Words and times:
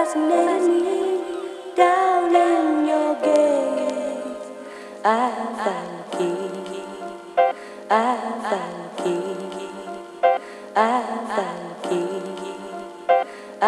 me 0.00 1.20
down 1.76 2.34
in 2.34 2.88
your 2.88 3.14
gaze. 3.16 4.48
I 5.04 5.30
the 5.60 6.16
key. 6.16 6.38
I 7.90 8.16
the 8.50 8.62
key. 9.02 9.68
I 10.74 11.04
the 11.36 11.48
key. 11.86 12.24
I 13.60 13.64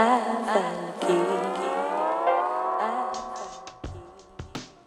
the 0.55 0.63
key. 1.07 1.29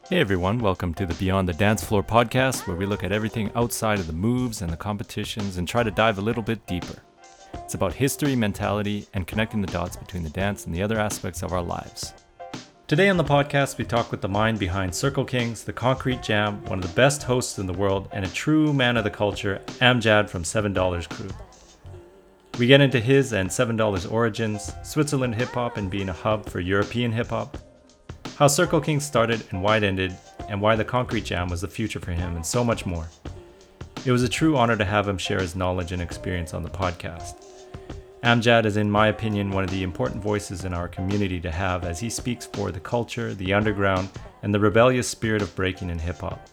Hey 0.09 0.19
everyone, 0.19 0.57
welcome 0.57 0.95
to 0.95 1.05
the 1.05 1.13
Beyond 1.13 1.47
the 1.47 1.53
Dance 1.53 1.83
Floor 1.83 2.01
podcast, 2.01 2.65
where 2.65 2.75
we 2.75 2.87
look 2.87 3.03
at 3.03 3.11
everything 3.11 3.51
outside 3.55 3.99
of 3.99 4.07
the 4.07 4.13
moves 4.13 4.63
and 4.63 4.73
the 4.73 4.77
competitions 4.77 5.57
and 5.57 5.67
try 5.67 5.83
to 5.83 5.91
dive 5.91 6.17
a 6.17 6.21
little 6.21 6.41
bit 6.41 6.65
deeper. 6.65 7.03
It's 7.65 7.73
about 7.73 7.93
history, 7.93 8.35
mentality, 8.35 9.07
and 9.15 9.25
connecting 9.25 9.59
the 9.59 9.71
dots 9.71 9.97
between 9.97 10.21
the 10.21 10.29
dance 10.29 10.67
and 10.67 10.75
the 10.75 10.83
other 10.83 10.99
aspects 10.99 11.41
of 11.41 11.51
our 11.51 11.63
lives. 11.63 12.13
Today 12.85 13.09
on 13.09 13.17
the 13.17 13.23
podcast, 13.23 13.79
we 13.79 13.85
talk 13.85 14.11
with 14.11 14.21
the 14.21 14.27
mind 14.27 14.59
behind 14.59 14.93
Circle 14.93 15.25
Kings, 15.25 15.63
the 15.63 15.73
Concrete 15.73 16.21
Jam, 16.21 16.63
one 16.65 16.77
of 16.77 16.87
the 16.87 16.93
best 16.93 17.23
hosts 17.23 17.57
in 17.57 17.65
the 17.65 17.73
world, 17.73 18.07
and 18.11 18.23
a 18.23 18.29
true 18.29 18.71
man 18.71 18.97
of 18.97 19.03
the 19.03 19.09
culture, 19.09 19.63
Amjad 19.81 20.29
from 20.29 20.43
$7 20.43 21.09
Crew. 21.09 21.29
We 22.59 22.67
get 22.67 22.81
into 22.81 22.99
his 22.99 23.33
and 23.33 23.49
$7 23.49 24.11
origins, 24.11 24.71
Switzerland 24.83 25.33
hip 25.33 25.49
hop 25.49 25.77
and 25.77 25.89
being 25.89 26.09
a 26.09 26.13
hub 26.13 26.47
for 26.47 26.59
European 26.59 27.11
hip 27.11 27.29
hop, 27.29 27.57
how 28.35 28.45
Circle 28.45 28.81
Kings 28.81 29.03
started 29.03 29.43
and 29.49 29.63
why 29.63 29.77
it 29.77 29.83
ended, 29.83 30.15
and 30.49 30.61
why 30.61 30.75
the 30.75 30.85
Concrete 30.85 31.25
Jam 31.25 31.47
was 31.47 31.61
the 31.61 31.67
future 31.67 31.99
for 31.99 32.11
him, 32.11 32.35
and 32.35 32.45
so 32.45 32.63
much 32.63 32.85
more. 32.85 33.07
It 34.05 34.11
was 34.11 34.21
a 34.21 34.29
true 34.29 34.55
honor 34.55 34.77
to 34.77 34.85
have 34.85 35.07
him 35.07 35.17
share 35.17 35.39
his 35.39 35.55
knowledge 35.55 35.91
and 35.91 35.99
experience 35.99 36.53
on 36.53 36.61
the 36.61 36.69
podcast. 36.69 37.44
Amjad 38.25 38.65
is, 38.65 38.75
in 38.75 38.89
my 38.89 39.09
opinion, 39.09 39.51
one 39.51 39.63
of 39.63 39.69
the 39.69 39.83
important 39.83 40.19
voices 40.19 40.65
in 40.65 40.73
our 40.73 40.87
community 40.87 41.39
to 41.41 41.51
have 41.51 41.83
as 41.83 41.99
he 41.99 42.09
speaks 42.09 42.47
for 42.47 42.71
the 42.71 42.79
culture, 42.79 43.35
the 43.35 43.53
underground, 43.53 44.09
and 44.41 44.51
the 44.51 44.59
rebellious 44.59 45.07
spirit 45.07 45.43
of 45.43 45.55
breaking 45.55 45.91
in 45.91 45.99
hip 45.99 46.21
hop. 46.21 46.49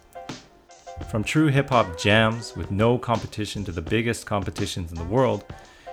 From 1.10 1.24
true 1.24 1.46
hip 1.46 1.70
hop 1.70 1.98
jams 1.98 2.54
with 2.54 2.70
no 2.70 2.98
competition 2.98 3.64
to 3.64 3.72
the 3.72 3.80
biggest 3.80 4.26
competitions 4.26 4.92
in 4.92 4.98
the 4.98 5.04
world, 5.04 5.46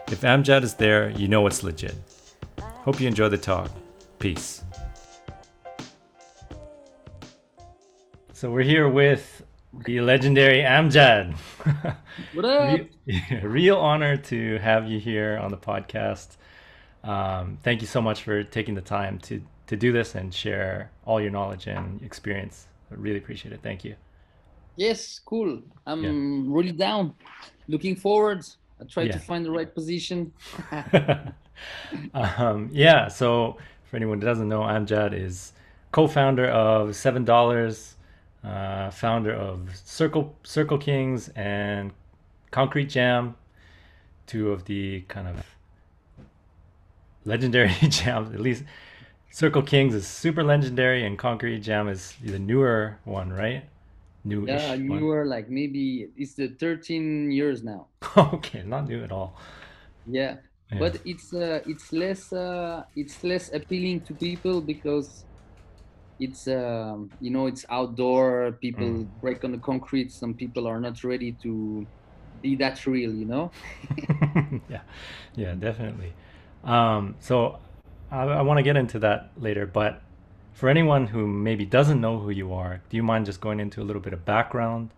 if 0.07 0.19
Amjad 0.19 0.63
is 0.63 0.73
there, 0.73 1.11
you 1.11 1.29
know 1.29 1.47
it's 1.47 1.63
legit. 1.63 1.95
Hope 2.59 2.99
you 2.99 3.07
enjoy 3.07 3.29
the 3.29 3.37
talk. 3.37 3.71
Peace. 4.19 4.65
So 8.33 8.51
we're 8.51 8.63
here 8.63 8.89
with 8.89 9.38
the 9.73 10.01
legendary 10.01 10.59
Amjad. 10.61 11.35
What 12.33 12.45
up? 12.45 12.79
Real, 13.05 13.41
real 13.43 13.77
honor 13.77 14.17
to 14.17 14.57
have 14.57 14.87
you 14.87 14.99
here 14.99 15.37
on 15.41 15.51
the 15.51 15.57
podcast. 15.57 16.37
Um, 17.03 17.57
thank 17.63 17.81
you 17.81 17.87
so 17.87 18.01
much 18.01 18.23
for 18.23 18.43
taking 18.43 18.75
the 18.75 18.81
time 18.81 19.19
to 19.19 19.41
to 19.67 19.77
do 19.77 19.91
this 19.91 20.15
and 20.15 20.33
share 20.33 20.89
all 21.05 21.21
your 21.21 21.29
knowledge 21.29 21.67
and 21.67 22.01
experience. 22.01 22.67
I 22.91 22.95
really 22.95 23.19
appreciate 23.19 23.53
it. 23.53 23.61
Thank 23.61 23.85
you. 23.85 23.95
Yes, 24.75 25.19
cool. 25.23 25.61
I'm 25.85 26.51
really 26.51 26.71
down. 26.71 27.13
Looking 27.67 27.95
forward. 27.95 28.43
I 28.81 28.85
try 28.85 29.03
Yeah. 29.03 29.11
to 29.11 29.19
find 29.19 29.45
the 29.45 29.51
right 29.51 29.71
position. 29.73 30.33
um, 32.15 32.69
yeah. 32.71 33.07
So 33.09 33.57
for 33.83 33.95
anyone 33.97 34.19
that 34.19 34.25
doesn't 34.25 34.49
know, 34.49 34.61
Amjad 34.61 35.13
is 35.13 35.53
co-founder 35.91 36.47
of 36.47 36.95
Seven 36.95 37.23
Dollars, 37.25 37.95
uh, 38.43 38.89
founder 38.91 39.33
of 39.33 39.69
Circle 39.75 40.35
Circle 40.43 40.77
Kings 40.77 41.29
and 41.29 41.91
Concrete 42.51 42.89
Jam, 42.89 43.35
two 44.27 44.51
of 44.51 44.65
the 44.65 45.01
kind 45.07 45.27
of 45.27 45.45
legendary 47.25 47.69
jams. 47.81 48.33
At 48.33 48.39
least 48.39 48.63
Circle 49.31 49.63
Kings 49.63 49.93
is 49.93 50.07
super 50.07 50.43
legendary, 50.43 51.05
and 51.05 51.17
Concrete 51.17 51.59
Jam 51.59 51.87
is 51.87 52.15
the 52.23 52.39
newer 52.39 52.97
one, 53.03 53.31
right? 53.31 53.63
Newish. 54.25 54.49
Yeah, 54.49 54.73
you 54.73 55.07
one. 55.07 55.29
like 55.29 55.49
maybe 55.49 56.09
it's 56.17 56.33
the 56.33 56.49
13 56.49 57.31
years 57.31 57.63
now. 57.63 57.87
okay, 58.17 58.63
not 58.63 58.87
new 58.87 59.03
at 59.03 59.11
all. 59.11 59.37
Yeah, 60.05 60.37
Yeah. 60.71 60.79
but 60.79 60.99
it's 61.05 61.33
uh, 61.33 61.61
it's 61.65 61.93
less 61.93 62.33
uh, 62.33 62.83
it's 62.95 63.23
less 63.23 63.53
appealing 63.53 64.01
to 64.01 64.13
people 64.13 64.61
because 64.61 65.25
it's 66.19 66.47
um, 66.47 67.11
you 67.19 67.31
know 67.31 67.47
it's 67.47 67.65
outdoor. 67.69 68.53
People 68.61 69.05
Mm. 69.05 69.07
break 69.21 69.43
on 69.43 69.51
the 69.51 69.59
concrete. 69.59 70.11
Some 70.11 70.35
people 70.35 70.67
are 70.67 70.79
not 70.79 71.03
ready 71.03 71.33
to 71.43 71.87
be 72.41 72.55
that 72.57 72.85
real. 72.85 73.13
You 73.15 73.25
know. 73.27 73.53
yeah, 74.69 74.81
yeah, 75.35 75.53
definitely. 75.53 76.13
Um, 76.63 77.15
so 77.19 77.59
I, 78.11 78.23
I 78.23 78.41
want 78.41 78.57
to 78.57 78.63
get 78.63 78.77
into 78.77 78.99
that 78.99 79.31
later, 79.37 79.65
but 79.65 80.01
for 80.53 80.69
anyone 80.69 81.07
who 81.07 81.27
maybe 81.27 81.65
doesn't 81.65 82.01
know 82.01 82.19
who 82.19 82.29
you 82.29 82.53
are, 82.53 82.81
do 82.89 82.97
you 82.97 83.03
mind 83.03 83.25
just 83.25 83.41
going 83.41 83.59
into 83.59 83.81
a 83.81 83.85
little 83.85 84.01
bit 84.01 84.13
of 84.13 84.25
background 84.25 84.89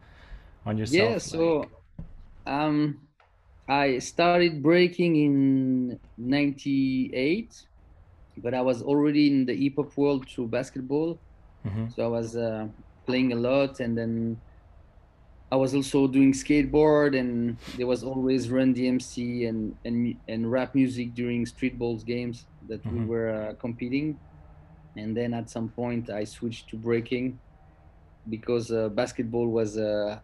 on 0.66 0.78
yourself? 0.78 1.18
Yeah, 1.18 1.18
so 1.20 1.72
um, 2.46 3.08
I 3.68 4.00
started 4.00 4.64
breaking 4.64 5.16
in 5.18 6.00
'98, 6.18 7.56
but 8.38 8.54
I 8.54 8.62
was 8.62 8.82
already 8.82 9.28
in 9.28 9.46
the 9.46 9.56
hip 9.56 9.76
hop 9.78 9.96
world 9.98 10.30
through 10.30 10.50
basketball. 10.50 11.22
hmm 11.64 11.88
So 11.88 12.06
I 12.06 12.08
was 12.10 12.36
uh, 12.38 12.70
playing 13.06 13.34
a 13.34 13.38
lot, 13.38 13.80
and 13.80 13.98
then 13.98 14.44
I 15.52 15.58
was 15.58 15.76
also 15.76 16.08
doing 16.08 16.32
skateboard, 16.32 17.18
and 17.18 17.60
there 17.74 17.88
was 17.88 18.04
always 18.04 18.50
Run 18.50 18.74
DMC 18.74 19.46
and 19.46 19.78
and 19.84 20.22
and 20.28 20.50
rap 20.50 20.74
music 20.76 21.14
during 21.14 21.46
street 21.46 21.78
balls 21.78 22.04
games 22.06 22.48
that 22.68 22.90
we 22.90 23.02
Mhm. 23.02 23.06
were 23.06 23.30
uh, 23.30 23.56
competing. 23.56 24.22
And 24.96 25.18
then 25.18 25.34
at 25.34 25.50
some 25.50 25.70
point, 25.72 26.10
I 26.10 26.26
switched 26.26 26.70
to 26.72 26.78
breaking 26.78 27.42
because 28.30 28.72
uh, 28.72 28.90
basketball 28.90 29.50
was 29.50 29.78
uh, 29.78 30.22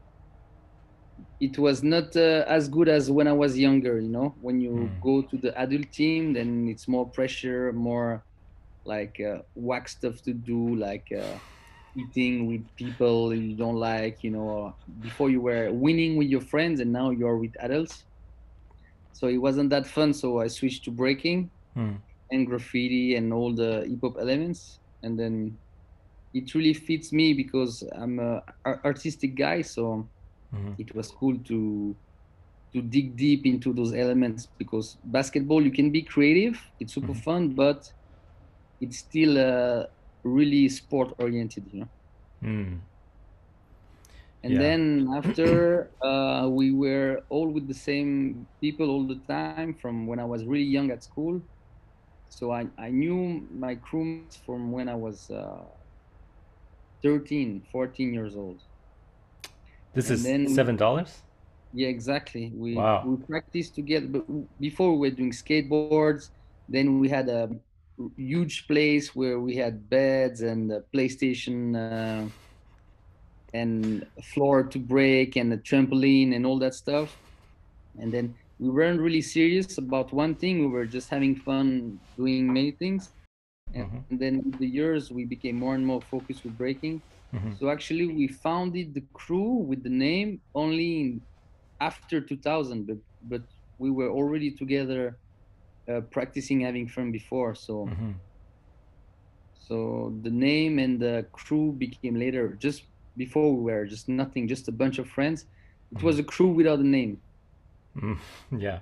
it 1.39 1.57
was 1.57 1.83
not 1.83 2.15
uh, 2.15 2.45
as 2.47 2.69
good 2.69 2.89
as 2.89 3.11
when 3.11 3.27
I 3.27 3.33
was 3.33 3.57
younger. 3.57 3.99
You 3.99 4.09
know, 4.09 4.35
when 4.41 4.61
you 4.61 4.73
Mm. 4.73 5.01
go 5.01 5.21
to 5.23 5.37
the 5.37 5.57
adult 5.57 5.91
team, 5.91 6.33
then 6.33 6.67
it's 6.69 6.87
more 6.87 7.09
pressure, 7.09 7.73
more 7.73 8.25
like 8.85 9.19
uh, 9.19 9.41
whack 9.55 9.89
stuff 9.89 10.21
to 10.23 10.33
do, 10.33 10.75
like 10.75 11.07
uh, 11.11 11.39
eating 11.95 12.47
with 12.47 12.63
people 12.75 13.33
you 13.33 13.55
don't 13.57 13.75
like. 13.77 14.23
You 14.23 14.31
know, 14.31 14.77
before 15.01 15.29
you 15.29 15.41
were 15.41 15.71
winning 15.73 16.17
with 16.17 16.27
your 16.29 16.41
friends, 16.41 16.79
and 16.79 16.91
now 16.93 17.11
you're 17.11 17.37
with 17.37 17.53
adults. 17.59 18.05
So 19.13 19.27
it 19.27 19.37
wasn't 19.37 19.69
that 19.71 19.87
fun. 19.87 20.13
So 20.13 20.39
I 20.39 20.47
switched 20.47 20.83
to 20.85 20.91
breaking 20.91 21.51
Mm. 21.75 22.01
and 22.31 22.47
graffiti 22.47 23.15
and 23.15 23.33
all 23.33 23.55
the 23.55 23.85
hip 23.87 23.99
hop 24.03 24.15
elements, 24.19 24.79
and 25.03 25.19
then 25.19 25.59
it 26.33 26.53
really 26.55 26.73
fits 26.73 27.13
me 27.13 27.33
because 27.33 27.83
I'm 27.95 28.19
a 28.19 28.43
artistic 28.85 29.35
guy. 29.35 29.61
So 29.63 30.09
hmm 30.51 30.75
it 30.77 30.93
was 30.95 31.11
cool 31.11 31.37
to 31.49 31.95
to 32.73 32.81
dig 32.81 33.15
deep 33.17 33.45
into 33.45 33.73
those 33.73 33.93
elements 33.93 34.47
because 34.57 34.97
basketball 35.03 35.63
you 35.63 35.71
can 35.71 35.91
be 35.91 36.01
creative 36.03 36.57
it's 36.79 36.93
super 36.93 37.13
Mhm. 37.13 37.23
fun 37.25 37.53
but 37.55 37.83
it's 38.79 38.97
still 38.99 39.37
uh, 39.37 39.83
really 40.23 40.67
sport 40.69 41.13
oriented 41.19 41.65
you 41.71 41.79
know 41.81 41.89
Mm. 42.43 42.81
and 44.43 44.59
Yeah. 44.59 44.59
then 44.59 45.07
after 45.17 45.91
uh, 46.03 46.47
we 46.49 46.71
were 46.71 47.21
all 47.29 47.49
with 47.51 47.67
the 47.67 47.73
same 47.73 48.47
people 48.61 48.89
all 48.89 49.07
the 49.07 49.21
time 49.27 49.65
from 49.65 49.95
when 49.95 50.09
i 50.09 50.13
was 50.15 50.33
really 50.45 50.57
young 50.63 50.81
at 50.81 50.93
school 50.93 51.33
so 52.29 52.51
i, 52.51 52.65
I 52.77 52.89
knew 52.89 53.47
my 53.51 53.75
crewmates 53.75 54.37
from 54.45 54.71
when 54.71 54.89
i 54.89 54.95
was 54.95 55.29
uh, 55.29 55.65
13 57.03 57.63
14 57.71 58.13
years 58.13 58.35
old 58.35 58.61
This 59.97 60.09
And 60.11 60.15
is 60.17 60.23
then- 60.23 60.47
seven 60.59 60.75
dollars. 60.85 61.11
Yeah, 61.73 61.89
exactly. 61.97 62.45
We 62.63 62.69
Wow. 62.75 63.03
we 63.09 63.15
practiced 63.33 63.73
together. 63.79 64.07
But 64.15 64.25
before 64.67 64.89
we 64.93 64.99
were 65.09 65.15
doing 65.21 65.33
skateboards, 65.43 66.23
then 66.75 66.85
we 67.01 67.07
had 67.17 67.27
a 67.29 67.43
huge 68.33 68.55
place 68.71 69.05
where 69.19 69.37
we 69.47 69.53
had 69.63 69.73
beds 69.97 70.39
and 70.51 70.61
a 70.71 70.81
PlayStation 70.93 71.57
uh, 71.75 72.23
and 73.61 74.05
floor 74.33 74.57
to 74.73 74.77
break 74.95 75.29
and 75.39 75.47
a 75.57 75.59
trampoline 75.69 76.29
and 76.35 76.45
all 76.47 76.59
that 76.65 76.75
stuff. 76.83 77.09
And 77.99 78.09
then 78.15 78.25
we 78.59 78.69
weren't 78.69 79.01
really 79.07 79.21
serious 79.37 79.77
about 79.85 80.07
one 80.23 80.33
thing. 80.35 80.55
We 80.65 80.67
were 80.77 80.85
just 80.97 81.07
having 81.15 81.33
fun 81.49 81.99
doing 82.21 82.43
many 82.59 82.71
things. 82.83 83.03
And, 83.73 83.85
Mhm. 83.91 84.01
and 84.09 84.17
then 84.23 84.33
with 84.45 84.57
the 84.63 84.69
years, 84.79 85.03
we 85.17 85.23
became 85.25 85.55
more 85.65 85.73
and 85.79 85.85
more 85.91 86.01
focused 86.13 86.41
with 86.45 86.55
breaking. 86.63 87.01
Hmm 87.31 87.59
So 87.59 87.69
actually, 87.69 88.07
we 88.07 88.27
founded 88.27 88.93
the 88.93 89.05
crew 89.13 89.55
with 89.69 89.83
the 89.83 89.89
name 89.89 90.41
only 90.55 91.01
in, 91.01 91.21
after 91.79 92.21
2000, 92.21 92.87
but 92.87 92.97
but 93.21 93.43
we 93.77 93.91
were 93.91 94.09
already 94.11 94.51
together, 94.51 95.19
uh, 95.91 96.01
practicing, 96.11 96.61
having 96.61 96.87
fun 96.89 97.11
before. 97.11 97.55
So 97.55 97.75
hmm 97.85 98.19
so 99.53 100.17
the 100.21 100.29
name 100.31 100.79
and 100.79 100.99
the 100.99 101.27
crew 101.33 101.73
became 101.73 102.15
later. 102.15 102.55
Just 102.55 102.83
before 103.17 103.53
we 103.55 103.63
were 103.71 103.85
just 103.85 104.07
nothing, 104.09 104.47
just 104.47 104.67
a 104.67 104.71
bunch 104.71 104.99
of 104.99 105.07
friends. 105.09 105.45
It 105.91 106.01
was 106.03 106.19
a 106.19 106.23
crew 106.23 106.49
without 106.49 106.79
a 106.79 106.87
name. 106.87 107.21
Mm. 107.97 108.17
Yeah, 108.57 108.79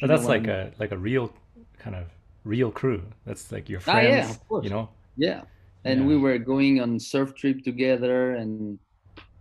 but 0.00 0.08
that's 0.08 0.28
like 0.28 0.48
a 0.48 0.72
like 0.78 0.92
a 0.92 0.98
real 0.98 1.32
kind 1.78 1.96
of 1.96 2.06
real 2.44 2.70
crew. 2.70 3.02
That's 3.26 3.52
like 3.52 3.68
your 3.68 3.80
Ah, 3.86 4.00
friends, 4.00 4.00
yeah, 4.00 4.30
of 4.30 4.46
course. 4.46 4.70
you 4.70 4.70
know. 4.70 4.90
Yeah, 5.16 5.44
and 5.84 6.04
Yeah. 6.04 6.06
we 6.06 6.16
were 6.16 6.38
going 6.38 6.80
on 6.80 6.98
surf 7.00 7.34
trip 7.36 7.62
together 7.64 8.34
and 8.34 8.78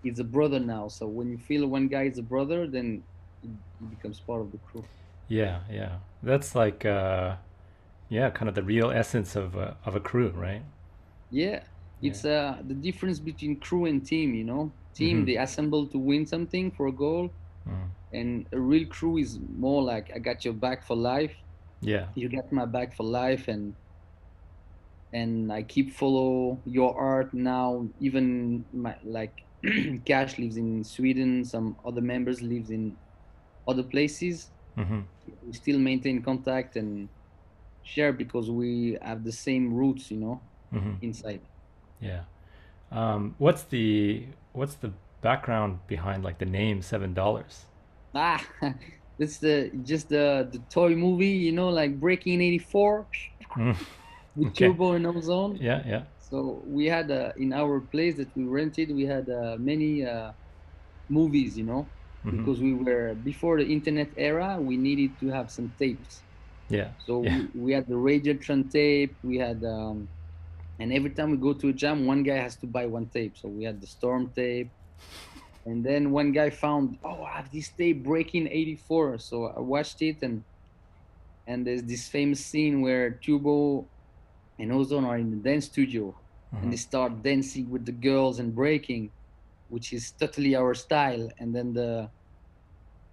he's 0.01 0.19
a 0.19 0.23
brother 0.23 0.59
now. 0.59 0.87
So 0.87 1.07
when 1.07 1.29
you 1.29 1.37
feel 1.37 1.67
one 1.67 1.87
guy 1.87 2.03
is 2.03 2.17
a 2.17 2.23
brother, 2.23 2.67
then 2.67 3.03
it 3.41 3.51
becomes 3.89 4.19
part 4.21 4.41
of 4.41 4.51
the 4.51 4.59
crew. 4.59 4.89
Yeah, 5.27 5.61
yeah. 5.69 5.99
That's 6.21 6.55
like 6.55 6.85
uh 6.85 7.37
yeah, 8.09 8.29
kind 8.31 8.49
of 8.49 8.55
the 8.55 8.63
real 8.63 8.91
essence 8.91 9.35
of 9.35 9.55
a, 9.55 9.77
of 9.85 9.95
a 9.95 9.99
crew, 9.99 10.29
right? 10.31 10.63
Yeah, 11.29 11.63
it's 12.01 12.25
uh 12.25 12.61
the 12.65 12.73
difference 12.73 13.19
between 13.19 13.59
crew 13.59 13.85
and 13.85 14.05
team. 14.05 14.33
You 14.33 14.43
know, 14.45 14.73
team 14.93 15.25
Mhm. 15.25 15.25
they 15.25 15.37
assemble 15.37 15.87
to 15.89 15.97
win 15.99 16.25
something 16.25 16.71
for 16.71 16.87
a 16.87 16.91
goal, 16.91 17.35
Mm. 17.65 17.95
and 18.11 18.47
a 18.53 18.59
real 18.59 18.87
crew 18.87 19.17
is 19.17 19.39
more 19.39 19.83
like 19.83 20.11
I 20.15 20.19
got 20.19 20.45
your 20.45 20.55
back 20.55 20.83
for 20.85 20.97
life. 20.97 21.35
Yeah. 21.81 22.09
You 22.15 22.29
got 22.29 22.51
my 22.51 22.65
back 22.65 22.95
for 22.95 23.05
life, 23.05 23.47
and 23.49 23.75
and 25.11 25.51
I 25.51 25.63
keep 25.63 25.91
follow 25.91 26.61
your 26.65 26.97
art 26.99 27.33
now. 27.33 27.89
Even 27.99 28.65
my 28.71 28.95
like 29.03 29.45
Cash 30.05 30.37
lives 30.39 30.57
in 30.57 30.83
Sweden. 30.83 31.43
Some 31.45 31.77
other 31.85 32.01
members 32.01 32.41
lives 32.41 32.69
in 32.71 32.97
other 33.67 33.83
places. 33.83 34.51
hmm 34.75 35.01
we 35.45 35.53
still 35.53 35.79
maintain 35.79 36.21
contact 36.23 36.75
and 36.75 37.09
share 37.83 38.13
because 38.13 38.49
we 38.51 38.97
have 39.01 39.23
the 39.23 39.31
same 39.31 39.73
roots, 39.73 40.11
you 40.11 40.17
know, 40.17 40.41
hmm 40.71 40.95
inside. 41.01 41.41
Yeah. 42.01 42.23
Um, 42.91 43.35
what's 43.37 43.63
the 43.63 44.27
what's 44.53 44.75
the 44.75 44.93
background 45.21 45.79
behind 45.87 46.23
like 46.23 46.39
the 46.39 46.45
name 46.45 46.81
Seven 46.81 47.13
Dollars? 47.13 47.65
Ah, 48.15 48.45
it's 49.19 49.39
the 49.39 49.71
just 49.83 50.09
the 50.09 50.49
the 50.51 50.59
toy 50.69 50.95
movie, 50.95 51.27
you 51.45 51.51
know, 51.51 51.69
like 51.69 51.99
Breaking 51.99 52.41
'84 52.41 53.07
Mm. 53.55 53.75
with 54.35 54.49
Okay. 54.49 54.55
Turbo 54.55 54.93
and 54.93 55.07
Ozone. 55.07 55.59
Yeah, 55.59 55.83
yeah. 55.85 56.03
So 56.29 56.63
we 56.67 56.85
had 56.85 57.11
uh, 57.11 57.33
in 57.37 57.53
our 57.53 57.81
place 57.81 58.17
that 58.17 58.35
we 58.35 58.45
rented, 58.45 58.91
we 58.93 59.05
had 59.05 59.29
uh, 59.29 59.57
many 59.59 60.05
uh, 60.05 60.33
movies, 61.09 61.57
you 61.57 61.65
know, 61.65 61.93
Mhm. 62.23 62.31
because 62.31 62.61
we 62.61 62.73
were 62.73 63.15
before 63.15 63.59
the 63.59 63.67
internet 63.71 64.13
era. 64.17 64.59
We 64.61 64.77
needed 64.77 65.19
to 65.19 65.29
have 65.29 65.51
some 65.51 65.71
tapes. 65.79 66.25
Yeah. 66.69 66.93
So 66.97 67.19
Yeah. 67.23 67.37
we, 67.37 67.49
we 67.55 67.73
had 67.73 67.87
the 67.87 67.95
Radiotron 67.95 68.71
tape. 68.71 69.17
We 69.23 69.37
had, 69.37 69.63
um, 69.63 70.09
and 70.79 70.93
every 70.93 71.11
time 71.11 71.31
we 71.31 71.37
go 71.37 71.53
to 71.53 71.69
a 71.69 71.73
jam, 71.73 72.05
one 72.07 72.23
guy 72.23 72.37
has 72.37 72.57
to 72.59 72.67
buy 72.67 72.87
one 72.87 73.09
tape. 73.09 73.37
So 73.37 73.49
we 73.49 73.65
had 73.65 73.81
the 73.81 73.87
Storm 73.87 74.33
tape, 74.33 74.73
and 75.65 75.85
then 75.85 76.11
one 76.11 76.31
guy 76.31 76.49
found, 76.51 76.97
oh, 77.03 77.23
I 77.23 77.37
have 77.37 77.51
this 77.51 77.71
tape 77.73 78.03
Breaking 78.03 78.47
'84. 78.47 79.19
So 79.19 79.45
I 79.47 79.59
watched 79.61 80.01
it, 80.01 80.17
and 80.23 80.45
and 81.47 81.65
there's 81.65 81.83
this 81.83 82.07
famous 82.09 82.45
scene 82.45 82.81
where 82.81 83.19
Turbo 83.19 83.89
and 84.59 84.71
Ozone 84.73 85.05
are 85.05 85.17
in 85.17 85.31
the 85.31 85.37
dance 85.37 85.67
studio, 85.67 86.17
and 86.61 86.71
they 86.73 86.77
Mhm. 86.77 86.79
start 86.79 87.23
dancing 87.23 87.69
with 87.69 87.85
the 87.85 87.93
girls 87.93 88.39
and 88.39 88.55
breaking, 88.55 89.13
which 89.67 89.93
is 89.93 90.13
totally 90.13 90.55
our 90.55 90.75
style. 90.75 91.29
And 91.39 91.55
then 91.55 91.73
the 91.73 92.11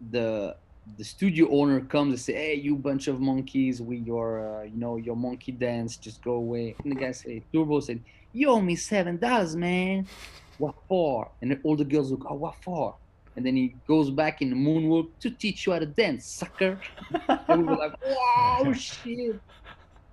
the 0.01 0.57
the 0.97 1.05
studio 1.05 1.49
owner 1.51 1.81
comes 1.85 2.13
and 2.13 2.21
say, 2.21 2.35
"Hey, 2.35 2.55
you 2.55 2.77
bunch 2.77 3.09
of 3.09 3.21
monkeys, 3.21 3.83
we 3.83 3.99
your 3.99 4.61
uh, 4.61 4.65
you 4.65 4.79
know 4.79 4.97
your 4.97 5.17
monkey 5.17 5.53
dance, 5.53 5.99
just 5.99 6.23
go 6.23 6.33
away." 6.35 6.79
And 6.85 6.93
the 6.93 6.97
guy 6.97 7.13
said, 7.13 7.43
Turbo 7.53 7.81
said, 7.81 8.05
"You 8.33 8.51
owe 8.51 8.61
me 8.61 8.77
seven 8.77 9.19
dollars, 9.19 9.57
man. 9.57 10.11
What 10.59 10.77
for?" 10.89 11.33
And 11.43 11.59
all 11.65 11.77
the 11.77 11.85
girls 11.85 12.11
look, 12.11 12.25
"Oh, 12.29 12.37
what 12.37 12.57
for?" 12.65 12.97
And 13.37 13.45
then 13.45 13.57
he 13.57 13.77
goes 13.87 14.11
back 14.11 14.41
in 14.43 14.51
the 14.51 14.57
moonwalk 14.57 15.07
to 15.21 15.31
teach 15.37 15.67
you 15.67 15.73
how 15.73 15.81
to 15.81 15.87
dance, 15.87 16.29
sucker. 16.29 16.81
and 17.49 17.59
we 17.59 17.65
were 17.65 17.77
like, 17.77 17.93
"Wow, 18.03 18.73
shit!" 18.77 19.41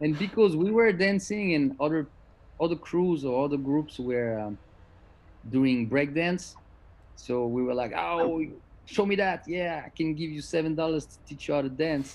And 0.03 0.11
because 0.19 0.53
we 0.63 0.69
were 0.77 0.91
dancing 0.91 1.53
and 1.55 1.65
other 1.79 2.01
other 2.63 2.75
crews 2.88 3.23
or 3.27 3.45
other 3.45 3.57
groups 3.69 3.94
were 4.09 4.38
um, 4.44 4.57
doing 5.50 5.89
breakdance, 5.89 6.44
so 7.15 7.47
we 7.47 7.61
were 7.67 7.73
like, 7.83 7.94
"Oh, 7.95 8.41
show 8.95 9.05
me 9.05 9.15
that! 9.15 9.39
Yeah, 9.47 9.83
I 9.88 9.89
can 9.97 10.09
give 10.13 10.29
you 10.29 10.41
seven 10.41 10.75
dollars 10.75 11.05
to 11.11 11.15
teach 11.27 11.47
you 11.47 11.53
how 11.55 11.61
to 11.61 11.69
dance." 11.69 12.09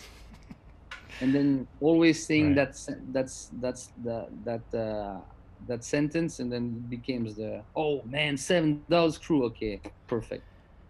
And 1.21 1.35
then 1.35 1.67
always 1.81 2.17
saying 2.27 2.49
Right. 2.49 2.57
that 2.61 2.77
sen- 2.77 3.05
that's 3.17 3.37
that's 3.65 3.83
the 4.07 4.17
that 4.49 4.65
uh, 4.87 5.21
that 5.67 5.83
sentence, 5.83 6.41
and 6.41 6.53
then 6.53 6.65
it 6.85 6.91
becomes 6.97 7.37
the 7.37 7.65
oh 7.75 8.03
man, 8.05 8.37
seven 8.37 8.85
dollars 8.89 9.17
crew. 9.19 9.45
Okay, 9.47 9.81
perfect. 10.07 10.45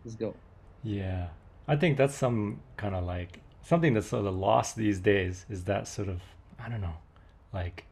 Let's 0.05 0.17
go. 0.17 0.35
Yeah. 0.83 1.29
I 1.71 1.77
think 1.77 1.99
that's 1.99 2.15
some 2.15 2.63
kind 2.77 2.95
of 2.95 3.05
like 3.05 3.41
something 3.63 3.93
that's 3.95 4.09
sort 4.09 4.27
of 4.27 4.35
lost 4.35 4.75
these 4.77 5.01
days 5.01 5.45
is 5.51 5.65
that 5.65 5.87
sort 5.87 6.09
of 6.09 6.23
I 6.59 6.69
don't 6.69 6.81
know, 6.81 6.97
like 7.53 7.85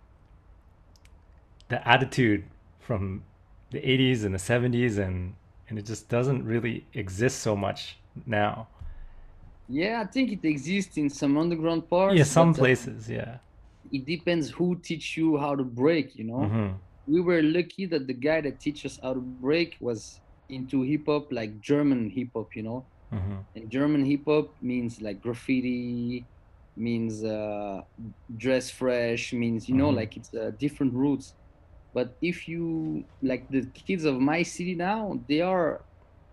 the 1.68 1.86
attitude 1.86 2.44
from 2.80 3.24
the 3.70 3.78
80s 3.80 4.24
and 4.24 4.34
the 4.34 4.38
70s 4.38 4.98
and 4.98 5.34
and 5.68 5.78
it 5.78 5.84
just 5.84 6.08
doesn't 6.08 6.44
really 6.44 6.86
exist 6.94 7.40
so 7.40 7.56
much 7.56 7.98
now. 8.24 8.68
Yeah, 9.68 10.00
I 10.00 10.06
think 10.06 10.30
it 10.30 10.44
exists 10.44 10.96
in 10.96 11.10
some 11.10 11.36
underground 11.36 11.90
parts. 11.90 12.16
Yeah, 12.16 12.22
some 12.22 12.52
but, 12.52 12.58
uh, 12.58 12.62
places, 12.62 13.10
yeah. 13.10 13.38
it 13.90 14.06
depends 14.06 14.50
who 14.50 14.76
teach 14.76 15.16
you 15.16 15.36
how 15.38 15.56
to 15.56 15.64
break. 15.64 16.14
You 16.16 16.24
know. 16.24 16.44
hmm 16.46 16.72
we 17.06 17.20
were 17.20 17.42
lucky 17.42 17.86
that 17.86 18.06
the 18.06 18.12
guy 18.12 18.40
that 18.40 18.58
teach 18.60 18.84
us 18.84 18.98
how 19.02 19.14
to 19.14 19.20
break 19.20 19.76
was 19.80 20.20
into 20.48 20.82
hip 20.82 21.04
hop, 21.06 21.30
like 21.30 21.60
German 21.60 22.10
hip 22.10 22.30
hop, 22.34 22.54
you 22.54 22.62
know. 22.62 22.86
hmm 23.10 23.36
And 23.54 23.70
German 23.70 24.04
hip 24.04 24.24
hop 24.26 24.54
means 24.60 25.00
like 25.00 25.20
graffiti, 25.22 26.26
means 26.76 27.24
uh, 27.24 27.82
dress 28.36 28.70
fresh, 28.70 29.32
means 29.32 29.68
you 29.68 29.74
know, 29.76 29.88
Mhm. 29.88 29.96
like 30.00 30.16
it's 30.16 30.32
uh, 30.34 30.50
different 30.58 30.94
roots. 30.94 31.34
But 31.92 32.16
if 32.22 32.48
you 32.48 33.04
like 33.22 33.48
the 33.50 33.66
kids 33.86 34.04
of 34.04 34.20
my 34.20 34.42
city 34.42 34.74
now, 34.74 35.22
they 35.28 35.40
are 35.40 35.84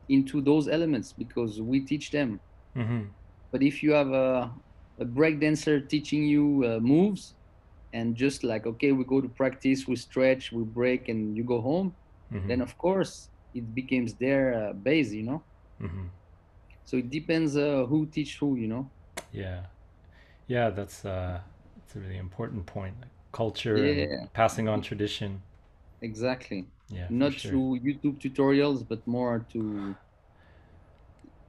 into 0.10 0.42
those 0.42 0.68
elements 0.68 1.14
because 1.14 1.62
we 1.62 1.86
teach 1.86 2.12
them. 2.12 2.42
hmm 2.76 3.16
But 3.52 3.64
if 3.64 3.84
you 3.84 3.92
have 3.94 4.10
a, 4.12 4.54
a 5.00 5.06
break 5.06 5.40
dancer 5.40 5.80
teaching 5.82 6.24
you 6.26 6.64
uh, 6.66 6.80
moves, 6.80 7.36
and 7.94 8.16
just 8.16 8.44
like 8.44 8.66
okay, 8.68 8.92
we 8.92 9.06
go 9.06 9.22
to 9.22 9.30
practice, 9.30 9.88
we 9.88 9.96
stretch, 9.96 10.52
we 10.52 10.64
break, 10.64 11.10
and 11.10 11.36
you 11.38 11.44
go 11.44 11.62
home, 11.62 11.98
hmm 12.32 12.50
then 12.50 12.62
of 12.62 12.78
course 12.78 13.30
it 13.54 13.74
becomes 13.76 14.16
their 14.16 14.54
uh, 14.70 14.74
base, 14.74 15.12
you 15.14 15.24
know. 15.24 15.46
hmm 15.80 16.08
So 16.86 16.96
it 16.98 17.10
depends 17.10 17.58
uh, 17.58 17.86
who 17.88 18.06
teach 18.08 18.38
who, 18.40 18.56
you 18.56 18.68
know. 18.68 18.94
Yeah. 19.32 19.73
Yeah, 20.48 20.70
that's 20.70 21.06
uh 21.06 21.40
that's 21.78 21.96
a 21.96 22.00
really 22.00 22.18
important 22.18 22.66
point. 22.66 22.96
Like 23.02 23.12
culture 23.32 23.78
Yeah. 23.78 24.04
and 24.04 24.34
passing 24.34 24.68
on 24.70 24.82
tradition. 24.82 25.42
Exactly. 26.02 26.68
Yeah. 26.90 27.08
Not 27.10 27.34
sure. 27.34 27.52
through 27.52 27.80
YouTube 27.80 28.20
tutorials, 28.20 28.88
but 28.88 29.06
more 29.08 29.46
to 29.54 29.96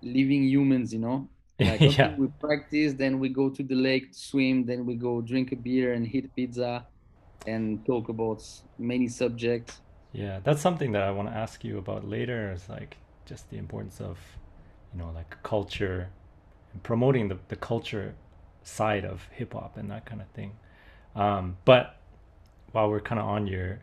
living 0.03 0.45
humans, 0.45 0.93
you 0.93 1.01
know. 1.01 1.29
Like 1.61 1.81
okay, 1.83 1.95
yeah. 1.99 2.15
we 2.17 2.29
practice, 2.41 2.95
then 2.95 3.19
we 3.21 3.29
go 3.29 3.49
to 3.49 3.63
the 3.63 3.75
lake 3.77 4.13
to 4.13 4.19
swim, 4.19 4.67
then 4.67 4.85
we 4.87 4.97
go 4.97 5.21
drink 5.23 5.53
a 5.53 5.57
beer 5.57 5.93
and 5.95 6.07
eat 6.13 6.35
pizza, 6.35 6.87
and 7.47 7.85
talk 7.87 8.09
about 8.09 8.43
many 8.79 9.09
subjects. 9.09 9.81
Yeah, 10.13 10.41
that's 10.43 10.61
something 10.63 10.93
that 10.93 11.03
I 11.03 11.11
want 11.11 11.29
to 11.29 11.35
ask 11.35 11.65
you 11.65 11.79
about 11.79 12.07
later 12.09 12.53
is 12.53 12.69
like 12.69 12.97
just 13.27 13.51
the 13.51 13.59
importance 13.59 14.01
of, 14.01 14.19
you 14.93 14.99
know, 14.99 15.11
like 15.15 15.43
culture 15.43 16.11
and 16.73 16.83
promoting 16.83 17.29
the, 17.29 17.39
the 17.49 17.57
culture 17.57 18.15
side 18.65 19.05
of 19.05 19.29
hip 19.31 19.53
hop 19.53 19.77
and 19.77 19.91
that 19.91 20.05
kind 20.07 20.21
of 20.21 20.27
thing. 20.29 20.53
Um, 21.15 21.59
but 21.65 21.97
while 22.73 22.91
we're 22.91 23.01
kind 23.01 23.21
of 23.21 23.27
on 23.27 23.47
your 23.47 23.81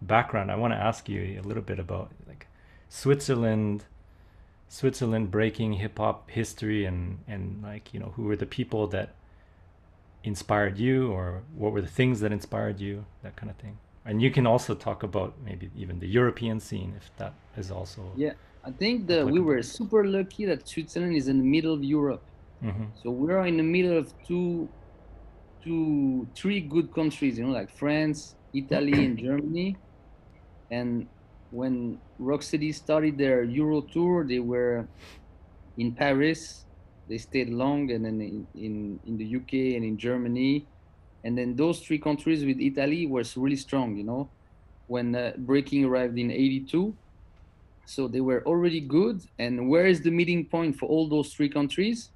background, 0.00 0.50
I 0.50 0.56
want 0.56 0.72
to 0.72 0.78
ask 0.78 1.08
you 1.08 1.40
a 1.40 1.46
little 1.46 1.62
bit 1.62 1.78
about 1.78 2.10
like 2.26 2.48
Switzerland, 2.88 3.84
Switzerland 4.68 5.30
breaking 5.30 5.74
hip 5.74 5.98
hop 5.98 6.28
history 6.30 6.84
and 6.84 7.18
and 7.28 7.62
like, 7.62 7.94
you 7.94 8.00
know, 8.00 8.12
who 8.16 8.24
were 8.24 8.36
the 8.36 8.46
people 8.46 8.88
that 8.88 9.14
inspired 10.24 10.78
you 10.78 11.12
or 11.12 11.42
what 11.54 11.72
were 11.72 11.82
the 11.82 11.86
things 12.00 12.20
that 12.20 12.32
inspired 12.32 12.80
you, 12.80 13.04
that 13.22 13.36
kind 13.36 13.50
of 13.50 13.56
thing. 13.56 13.78
And 14.04 14.20
you 14.20 14.30
can 14.30 14.46
also 14.46 14.74
talk 14.74 15.02
about 15.04 15.34
maybe 15.44 15.70
even 15.76 16.00
the 16.00 16.08
European 16.08 16.58
scene 16.58 16.94
if 16.96 17.10
that 17.18 17.34
is 17.56 17.70
also. 17.70 18.12
Yeah, 18.16 18.32
I 18.64 18.70
think 18.72 19.06
that 19.06 19.24
we 19.26 19.40
were 19.40 19.62
super 19.62 20.04
lucky 20.04 20.44
that 20.46 20.66
Switzerland 20.66 21.14
is 21.14 21.28
in 21.28 21.38
the 21.38 21.44
middle 21.44 21.74
of 21.74 21.84
Europe. 21.84 22.22
Mhm. 22.62 22.92
So 22.94 23.10
we're 23.10 23.44
in 23.46 23.56
the 23.56 23.62
middle 23.62 23.96
of 23.98 24.12
two, 24.26 24.72
two, 25.62 26.30
three 26.36 26.60
good 26.68 26.92
countries, 26.94 27.38
you 27.38 27.46
know, 27.46 27.52
like 27.52 27.70
France, 27.70 28.36
Italy, 28.54 29.04
and 29.04 29.18
Germany. 29.18 29.80
And 30.70 31.10
when 31.50 32.02
Rocksteady 32.20 32.74
started 32.74 33.18
their 33.18 33.44
Euro 33.44 33.82
tour, 33.82 34.26
they 34.26 34.40
were 34.40 34.88
in 35.76 35.94
Paris. 35.94 36.66
They 37.08 37.18
stayed 37.18 37.50
long, 37.50 37.90
and 37.90 38.04
then 38.04 38.20
in, 38.20 38.48
in, 38.54 39.00
in 39.04 39.16
the 39.18 39.26
UK 39.26 39.76
and 39.76 39.84
in 39.84 39.98
Germany, 39.98 40.70
and 41.24 41.38
then 41.38 41.56
those 41.56 41.80
three 41.80 41.98
countries 41.98 42.44
with 42.44 42.60
Italy 42.60 43.06
was 43.06 43.36
really 43.36 43.56
strong. 43.56 43.96
You 43.96 44.04
know, 44.04 44.32
when 44.86 45.14
uh, 45.14 45.34
Breaking 45.38 45.84
arrived 45.84 46.18
in 46.18 46.30
'82, 46.30 46.98
so 47.86 48.08
they 48.08 48.20
were 48.20 48.44
already 48.46 48.80
good. 48.80 49.22
And 49.38 49.68
where 49.68 49.86
is 49.86 50.02
the 50.02 50.10
meeting 50.10 50.48
point 50.48 50.76
for 50.76 50.88
all 50.88 51.08
those 51.08 51.34
three 51.34 51.50
countries? 51.50 52.12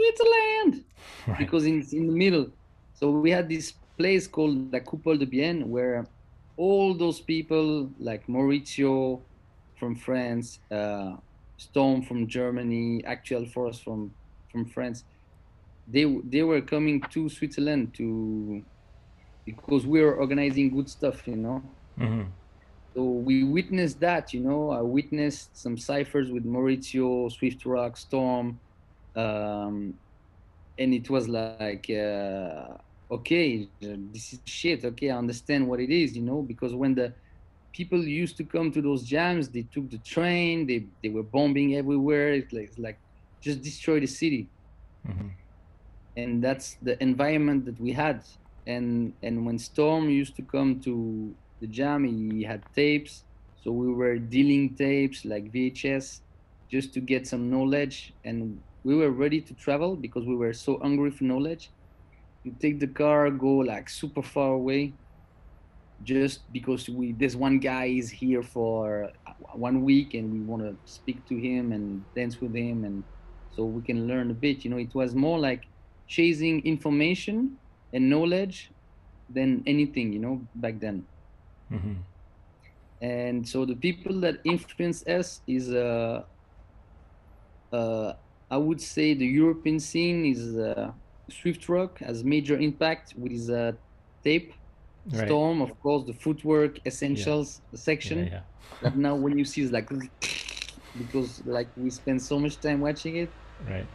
Switzerland, 0.00 0.84
Right. 1.26 1.38
because 1.38 1.66
in 1.66 1.82
in 1.92 2.06
the 2.08 2.16
middle. 2.24 2.46
So 2.94 3.10
we 3.10 3.30
had 3.30 3.48
this 3.48 3.72
place 3.98 4.26
called 4.28 4.72
La 4.72 4.80
Coupole 4.80 5.18
de 5.18 5.26
Bienne 5.26 5.64
where 5.66 6.08
all 6.56 6.94
those 6.94 7.20
people 7.20 7.90
like 7.98 8.26
Maurizio 8.26 9.24
from 9.78 9.96
France, 9.96 10.60
uh, 10.70 11.16
Storm 11.56 12.02
from 12.02 12.26
Germany, 12.26 13.04
Actual 13.04 13.46
Force 13.46 13.78
from 13.80 14.14
from 14.50 14.64
France, 14.66 15.04
they 15.86 16.04
they 16.24 16.42
were 16.42 16.62
coming 16.62 17.08
to 17.14 17.28
Switzerland 17.28 17.94
to 17.94 18.64
because 19.44 19.86
we 19.86 20.00
were 20.02 20.16
organizing 20.16 20.70
good 20.70 20.88
stuff, 20.88 21.26
you 21.26 21.36
know. 21.36 21.62
hmm 21.98 22.22
So 22.94 23.02
we 23.04 23.44
witnessed 23.44 24.00
that, 24.00 24.32
you 24.34 24.40
know. 24.40 24.70
I 24.70 24.82
witnessed 24.82 25.56
some 25.56 25.76
ciphers 25.78 26.30
with 26.30 26.44
Maurizio, 26.44 27.30
Swift 27.30 27.64
Rock, 27.64 27.96
Storm, 27.96 28.60
um, 29.16 29.94
and 30.78 30.94
it 30.94 31.10
was 31.10 31.28
like, 31.28 31.68
uh, 31.90 32.76
okay, 33.10 33.68
this 33.80 34.32
is 34.32 34.40
shit. 34.46 34.84
Okay, 34.84 35.10
I 35.10 35.18
understand 35.18 35.66
what 35.68 35.80
it 35.80 35.90
is, 35.90 36.16
you 36.16 36.22
know, 36.22 36.42
because 36.42 36.74
when 36.74 36.94
the 36.94 37.14
people 37.72 38.02
used 38.02 38.36
to 38.38 38.44
come 38.44 38.70
to 38.72 38.80
those 38.80 39.04
jams, 39.04 39.48
they 39.50 39.62
took 39.72 39.90
the 39.90 39.98
train, 39.98 40.66
they 40.66 40.88
they 41.02 41.08
were 41.10 41.22
bombing 41.22 41.76
everywhere. 41.76 42.32
It's 42.32 42.52
like, 42.52 42.64
it's 42.64 42.78
like 42.78 43.00
just 43.42 43.62
destroy 43.62 44.00
the 44.00 44.06
city. 44.06 44.50
Hmm 45.06 45.28
and 46.16 46.42
that's 46.42 46.76
the 46.82 47.00
environment 47.02 47.64
that 47.64 47.80
we 47.80 47.92
had. 47.92 48.22
And 48.66 49.14
and 49.22 49.46
when 49.46 49.58
storm 49.58 50.08
used 50.10 50.36
to 50.36 50.42
come 50.42 50.80
to 50.80 51.34
the 51.60 51.66
jam 51.66 52.04
he 52.04 52.42
had 52.44 52.64
tapes. 52.74 53.24
So 53.56 53.72
we 53.72 53.92
were 53.92 54.18
dealing 54.18 54.74
tapes 54.76 55.24
like 55.24 55.52
vhs 55.52 56.20
just 56.70 56.94
to 56.94 57.00
get 57.00 57.26
some 57.26 57.50
knowledge. 57.50 58.14
And 58.24 58.60
we 58.84 58.94
were 58.96 59.10
ready 59.10 59.40
to 59.40 59.54
travel 59.54 59.96
because 59.96 60.24
we 60.24 60.36
were 60.36 60.52
so 60.52 60.78
hungry 60.80 61.10
for 61.10 61.24
knowledge. 61.24 61.70
You 62.44 62.54
take 62.60 62.80
the 62.80 62.86
car 62.88 63.30
go 63.30 63.56
like 63.56 63.88
super 63.90 64.22
far 64.22 64.52
away 64.52 64.94
just 66.02 66.50
because 66.52 66.88
we 66.88 67.12
this 67.12 67.36
one 67.36 67.58
guy 67.58 67.86
is 67.86 68.10
here 68.10 68.42
for 68.42 69.12
one 69.52 69.82
week 69.82 70.14
and 70.14 70.32
we 70.32 70.40
want 70.40 70.62
to 70.62 70.74
speak 70.90 71.26
to 71.28 71.36
him 71.36 71.72
and 71.72 72.02
dance 72.14 72.40
with 72.40 72.54
him 72.54 72.84
and 72.84 73.04
so 73.54 73.66
we 73.66 73.82
can 73.82 74.06
learn 74.06 74.30
a 74.30 74.34
bit 74.34 74.64
you 74.64 74.70
know. 74.70 74.78
It 74.78 74.94
was 74.94 75.14
more 75.14 75.38
like 75.38 75.64
chasing 76.06 76.64
information 76.64 77.58
and 77.92 78.08
knowledge 78.08 78.72
than 79.28 79.62
anything 79.66 80.12
you 80.12 80.20
know 80.20 80.48
back 80.54 80.80
then. 80.80 81.06
Hmm 81.68 82.00
and 83.00 83.46
so 83.48 83.64
the 83.64 83.74
people 83.74 84.20
that 84.20 84.36
influence 84.44 85.06
us 85.06 85.40
is 85.46 85.72
uh, 85.72 86.22
uh, 87.72 88.12
i 88.50 88.56
would 88.56 88.80
say 88.80 89.14
the 89.14 89.26
european 89.26 89.78
scene 89.80 90.24
is 90.24 90.56
uh, 90.56 90.92
swift 91.30 91.68
rock 91.68 91.98
has 92.00 92.24
major 92.24 92.58
impact 92.58 93.14
with 93.16 93.32
his 93.32 93.50
uh, 93.50 93.72
tape 94.24 94.52
Right. 95.12 95.26
storm 95.26 95.62
of 95.62 95.78
course 95.80 96.04
the 96.06 96.14
footwork 96.14 96.78
essentials 96.86 97.60
Yeah, 97.72 97.78
section 97.78 98.18
yeah. 98.26 98.42
that 98.82 98.96
now 98.96 99.16
when 99.16 99.38
you 99.38 99.44
see 99.44 99.62
it's 99.62 99.72
like 99.72 99.88
because 100.96 101.42
like 101.46 101.70
we 101.76 101.90
spend 101.90 102.22
so 102.22 102.38
much 102.38 102.60
time 102.60 102.80
watching 102.80 103.16
it 103.16 103.34
Right. 103.60 103.88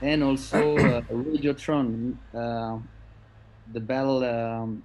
and 0.00 0.22
also 0.22 0.76
uh, 0.76 1.00
Radiotron, 1.10 2.16
uh, 2.34 2.78
the 3.72 3.80
battle 3.80 4.24
um, 4.24 4.82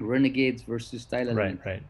Renegades 0.00 0.62
versus 0.64 1.06
Thailand. 1.06 1.36
Right. 1.36 1.58
Right. 1.64 1.82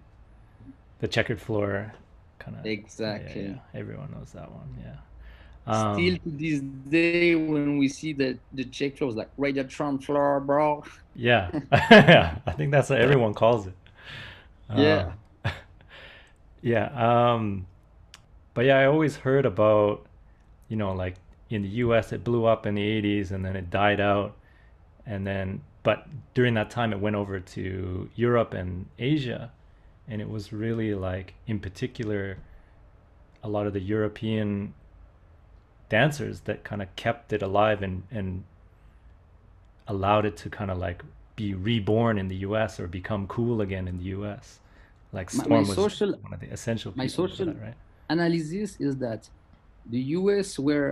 The 1.01 1.09
checkered 1.09 1.41
floor, 1.41 1.93
kind 2.39 2.57
of. 2.57 2.67
Exactly. 2.67 3.61
Everyone 3.75 4.11
knows 4.13 4.33
that 4.33 4.51
one. 4.53 4.77
Yeah. 4.79 4.97
Um, 5.67 5.97
Still 5.97 6.17
to 6.19 6.31
this 6.31 6.61
day, 6.61 7.35
when 7.37 7.79
we 7.79 7.89
see 7.89 8.13
the 8.13 8.39
the 8.53 8.65
check 8.65 8.97
floors 8.99 9.15
like 9.17 9.35
Radiotron 9.37 10.03
floor, 10.03 10.41
bro. 10.41 10.85
Yeah. 11.15 11.53
I 12.47 12.53
think 12.57 12.71
that's 12.73 12.91
what 12.91 13.01
everyone 13.01 13.35
calls 13.35 13.67
it. 13.67 13.75
Yeah. 14.73 15.05
Um, 15.05 15.19
yeah. 16.63 17.33
Um, 17.35 17.67
but 18.55 18.65
yeah, 18.67 18.79
I 18.79 18.87
always 18.87 19.17
heard 19.17 19.47
about, 19.47 20.07
you 20.69 20.77
know, 20.77 20.93
like 20.95 21.17
in 21.51 21.63
the 21.63 21.69
US, 21.69 22.13
it 22.13 22.25
blew 22.25 22.47
up 22.47 22.67
in 22.67 22.75
the 22.77 22.83
80s 22.83 23.33
and 23.33 23.45
then 23.45 23.57
it 23.57 23.71
died 23.71 24.01
out. 24.01 24.37
And 25.07 25.27
then, 25.27 25.63
but 25.85 26.07
during 26.35 26.55
that 26.55 26.71
time, 26.71 26.93
it 26.93 27.01
went 27.01 27.17
over 27.17 27.41
to 27.41 28.11
Europe 28.15 28.55
and 28.55 28.87
Asia. 28.99 29.53
And 30.09 30.23
it 30.23 30.29
was 30.31 30.53
really 30.53 30.95
like, 30.95 31.35
in 31.47 31.61
particular, 31.61 32.39
a 33.43 33.49
lot 33.49 33.67
of 33.67 33.73
the 33.73 33.81
European 33.81 34.75
dancers 35.91 36.37
that 36.49 36.65
kind 36.65 36.81
of 36.85 36.89
kept 36.97 37.33
it 37.37 37.43
alive 37.43 37.83
and, 37.83 38.05
and 38.11 38.45
allowed 39.87 40.25
it 40.25 40.37
to 40.39 40.49
kind 40.49 40.71
of 40.71 40.79
like 40.79 41.03
be 41.37 41.53
reborn 41.55 42.17
in 42.19 42.29
the 42.29 42.37
US 42.49 42.79
or 42.81 42.87
become 42.87 43.27
cool 43.27 43.61
again 43.61 43.87
in 43.89 43.99
the 43.99 44.09
US. 44.19 44.61
Like 45.13 45.29
My- 45.35 45.45
Storm 45.45 45.63
my 45.65 45.69
was 45.69 45.75
social- 45.75 46.17
one 46.27 46.33
of 46.33 46.41
the 46.41 46.51
essential 46.59 46.93
my 46.97 47.07
social- 47.09 47.47
that, 47.53 47.61
right? 47.67 47.75
Analysis 48.09 48.71
is 48.87 48.97
that 48.99 49.29
the 49.95 50.03
US 50.19 50.59
were 50.59 50.91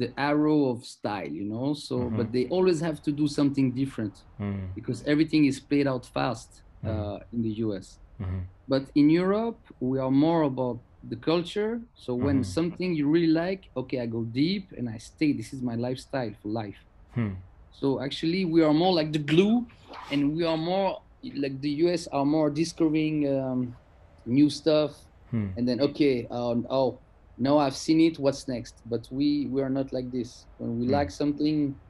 the 0.00 0.08
arrow 0.30 0.60
of 0.72 0.78
style, 0.84 1.28
you 1.40 1.44
know. 1.52 1.68
So, 1.74 1.94
Mhm. 1.98 2.16
but 2.18 2.26
they 2.32 2.44
always 2.56 2.80
have 2.80 2.98
to 3.06 3.12
do 3.12 3.26
something 3.38 3.66
different 3.82 4.14
Mm, 4.40 4.74
because 4.78 4.98
everything 5.12 5.42
is 5.52 5.58
played 5.60 5.86
out 5.92 6.04
fast 6.06 6.50
uh, 6.84 6.88
Mhm. 6.88 7.22
in 7.34 7.40
the 7.46 7.52
US. 7.66 7.86
mhm, 8.20 8.42
but 8.72 8.84
in 9.00 9.06
Europe 9.24 9.60
we 9.90 9.96
are 10.04 10.10
more 10.26 10.42
about 10.52 10.78
the 11.02 11.16
culture. 11.16 11.82
So 11.94 12.14
when 12.14 12.42
Mhm. 12.42 12.44
something 12.44 12.94
you 12.94 13.08
really 13.08 13.28
like, 13.32 13.70
okay, 13.76 14.00
I 14.00 14.06
go 14.06 14.24
deep 14.24 14.72
and 14.76 14.88
I 14.88 14.98
stay. 14.98 15.32
This 15.32 15.52
is 15.52 15.62
my 15.62 15.74
lifestyle 15.76 16.32
for 16.40 16.48
life. 16.48 16.84
hmm, 17.14 17.32
So 17.70 18.00
actually, 18.00 18.44
we 18.44 18.62
are 18.62 18.74
more 18.74 18.92
like 18.92 19.12
the 19.12 19.18
glue, 19.18 19.66
and 20.10 20.34
we 20.34 20.44
are 20.44 20.56
more 20.56 21.00
like 21.36 21.60
the 21.60 21.70
US 21.86 22.06
are 22.08 22.24
more 22.24 22.50
discovering 22.50 23.28
um, 23.28 23.78
new 24.26 24.50
stuff, 24.50 25.06
hmm, 25.30 25.52
and 25.56 25.68
then 25.68 25.80
okay, 25.80 26.26
um, 26.30 26.66
oh, 26.70 27.02
now 27.38 27.58
I've 27.58 27.76
seen 27.76 28.00
it. 28.00 28.18
What's 28.18 28.46
next? 28.48 28.82
But 28.84 29.06
we 29.10 29.48
we 29.50 29.62
are 29.62 29.70
not 29.70 29.92
like 29.92 30.10
this. 30.10 30.46
When 30.58 30.78
we 30.78 30.86
Hmm. 30.86 30.88
like 30.88 31.10
something, 31.10 31.80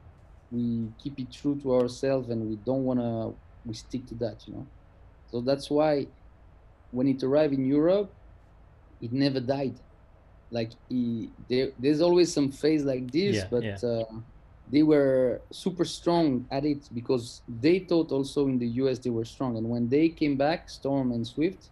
we 0.51 0.93
keep 0.99 1.19
it 1.19 1.33
true 1.33 1.59
to 1.61 1.75
ourselves, 1.75 2.29
and 2.29 2.45
we 2.47 2.57
don't 2.57 2.83
wanna 2.83 3.31
we 3.65 3.73
stick 3.75 4.07
to 4.07 4.15
that. 4.17 4.47
You 4.47 4.53
know. 4.53 4.71
So 5.27 5.41
that's 5.41 5.69
why 5.71 6.09
when 6.91 7.07
it 7.07 7.23
arrived 7.23 7.53
in 7.53 7.65
Europe, 7.65 8.15
it 9.03 9.11
never 9.13 9.41
died. 9.41 9.77
Like 10.51 10.71
he, 10.89 11.33
there, 11.49 11.69
there's 11.79 12.01
always 12.01 12.33
some 12.33 12.51
phase 12.51 12.83
like 12.85 13.11
this, 13.11 13.37
Yeah, 13.37 13.47
but 13.51 13.63
yeah. 13.63 13.77
Uh, 13.83 14.05
they 14.71 14.83
were 14.83 15.41
super 15.51 15.85
strong 15.85 16.47
at 16.51 16.65
it 16.65 16.87
because 16.93 17.41
they 17.47 17.79
thought 17.79 18.11
also 18.11 18.47
in 18.47 18.59
the 18.59 18.67
US 18.83 18.99
they 18.99 19.09
were 19.09 19.25
strong. 19.25 19.57
And 19.57 19.69
when 19.69 19.89
they 19.89 20.09
came 20.09 20.37
back, 20.37 20.69
Storm 20.69 21.11
and 21.11 21.27
Swift, 21.27 21.69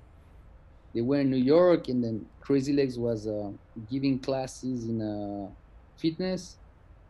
they 0.93 1.01
were 1.01 1.21
in 1.21 1.29
New 1.31 1.37
York, 1.55 1.87
and 1.89 2.03
then 2.03 2.25
Crazy 2.41 2.73
Legs 2.73 2.97
was 2.99 3.27
uh, 3.27 3.51
giving 3.89 4.19
classes 4.19 4.85
in 4.89 5.01
uh, 5.01 5.49
fitness, 5.97 6.57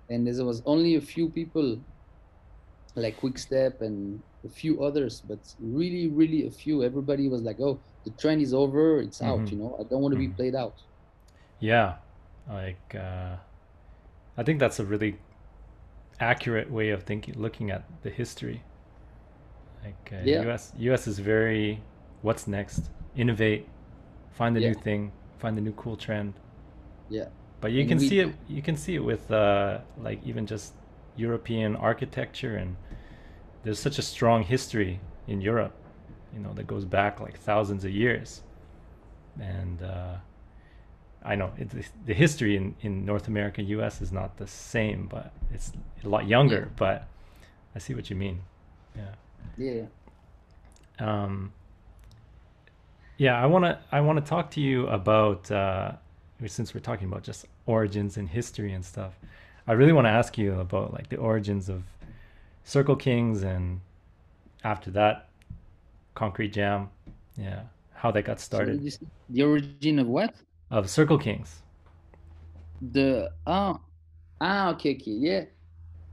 and 0.10 0.28
there 0.28 0.46
was 0.46 0.62
only 0.66 0.96
a 0.96 1.02
few 1.02 1.30
people 1.30 1.80
like 2.96 3.18
Quick 3.18 3.38
Step 3.40 3.82
and 3.82 4.22
a 4.46 4.50
few 4.50 4.84
others, 4.84 5.22
but 5.22 5.40
really, 5.60 6.08
really 6.10 6.48
a 6.48 6.52
few. 6.52 6.84
Everybody 6.84 7.28
was 7.30 7.42
like, 7.42 7.60
"Oh, 7.60 7.82
the 8.04 8.12
trend 8.12 8.42
is 8.42 8.54
over; 8.54 9.02
it's 9.02 9.22
out." 9.22 9.40
Mhm. 9.42 9.52
You 9.52 9.58
know, 9.58 9.76
I 9.80 9.84
don't 9.84 10.02
want 10.02 10.14
to 10.14 10.18
Mhm. 10.20 10.28
be 10.30 10.34
played 10.40 10.56
out. 10.56 10.76
Yeah, 11.60 11.96
like 12.50 12.96
uh, 12.96 13.36
I 14.38 14.44
think 14.44 14.60
that's 14.60 14.80
a 14.80 14.86
really 14.86 15.18
accurate 16.20 16.72
way 16.72 16.90
of 16.90 17.04
thinking, 17.04 17.36
looking 17.38 17.72
at 17.72 17.84
the 18.04 18.10
history. 18.10 18.64
Like 19.84 20.14
uh, 20.14 20.22
Yeah. 20.24 20.44
U.S. 20.44 20.74
U.S. 20.78 21.08
is 21.08 21.20
very 21.20 21.82
what's 22.22 22.48
next, 22.48 22.90
innovate, 23.16 23.68
find 24.32 24.56
the 24.56 24.62
Yeah. 24.62 24.70
new 24.70 24.76
thing, 24.76 25.12
find 25.40 25.58
the 25.58 25.62
new 25.62 25.74
cool 25.74 25.98
trend. 25.98 26.34
Yeah. 27.10 27.30
But 27.62 27.72
you 27.72 27.82
And 27.82 27.90
can 27.90 27.98
we- 28.00 28.08
see 28.08 28.20
it. 28.20 28.34
You 28.48 28.62
can 28.62 28.78
see 28.78 28.96
it 28.96 29.04
with 29.04 29.30
uh, 29.32 29.80
like 29.98 30.20
even 30.24 30.46
just 30.46 30.74
European 31.16 31.76
architecture, 31.76 32.56
and 32.56 32.76
there's 33.64 33.80
such 33.80 34.00
a 34.00 34.02
strong 34.02 34.44
history 34.44 35.00
in 35.28 35.42
Europe. 35.42 35.74
You 36.34 36.40
know 36.40 36.54
that 36.54 36.68
goes 36.68 36.86
back 36.86 37.20
like 37.20 37.38
thousands 37.40 37.84
of 37.86 37.92
years, 37.92 38.42
and 39.40 39.82
uh, 39.82 40.16
I 41.24 41.36
know 41.36 41.52
it, 41.58 41.70
the- 42.06 42.14
history 42.14 42.56
in, 42.58 42.76
in 42.82 43.06
North 43.06 43.28
America, 43.28 43.62
U.S. 43.64 44.02
is 44.02 44.12
not 44.12 44.38
the 44.38 44.48
same, 44.48 45.08
but 45.08 45.32
it's 45.54 45.72
a 46.04 46.10
lot 46.10 46.28
younger. 46.28 46.72
But 46.78 47.08
I 47.76 47.80
see 47.80 47.94
what 47.94 48.10
you 48.10 48.16
mean. 48.16 48.42
Yeah. 48.96 49.16
Yeah. 49.58 49.84
Um, 51.00 51.54
Yeah, 53.18 53.42
I 53.42 53.46
want 53.46 53.66
to 53.66 53.78
I 53.92 54.02
want 54.02 54.24
to 54.24 54.28
talk 54.28 54.52
to 54.52 54.62
you 54.62 54.88
about 54.88 55.52
uh, 55.52 55.94
since 56.48 56.74
we're 56.74 56.80
talking 56.82 57.08
about 57.08 57.24
just 57.24 57.46
origins 57.66 58.18
and 58.18 58.28
history 58.30 58.74
and 58.74 58.84
stuff. 58.84 59.14
I 59.68 59.74
really 59.74 59.94
want 59.94 60.06
to 60.06 60.10
ask 60.12 60.38
you 60.38 60.60
about 60.60 60.94
like 60.94 61.10
the 61.10 61.18
origins 61.18 61.70
of 61.70 61.84
Circle 62.64 62.96
Kings 62.96 63.44
and 63.44 63.82
after 64.64 64.92
that 64.92 65.28
Concrete 66.14 66.54
Jam. 66.54 66.90
Yeah, 67.38 67.64
how 67.94 68.12
that 68.12 68.24
got 68.24 68.40
started. 68.40 68.92
So 68.92 69.06
the 69.30 69.44
origin 69.44 70.00
of 70.00 70.08
what? 70.08 70.34
Of 70.70 70.90
Circle 70.90 71.18
Kings. 71.18 71.62
The 72.82 73.32
ah 73.46 73.80
ah 74.42 74.72
okay 74.72 74.96
okay 74.96 75.12
yeah 75.12 75.44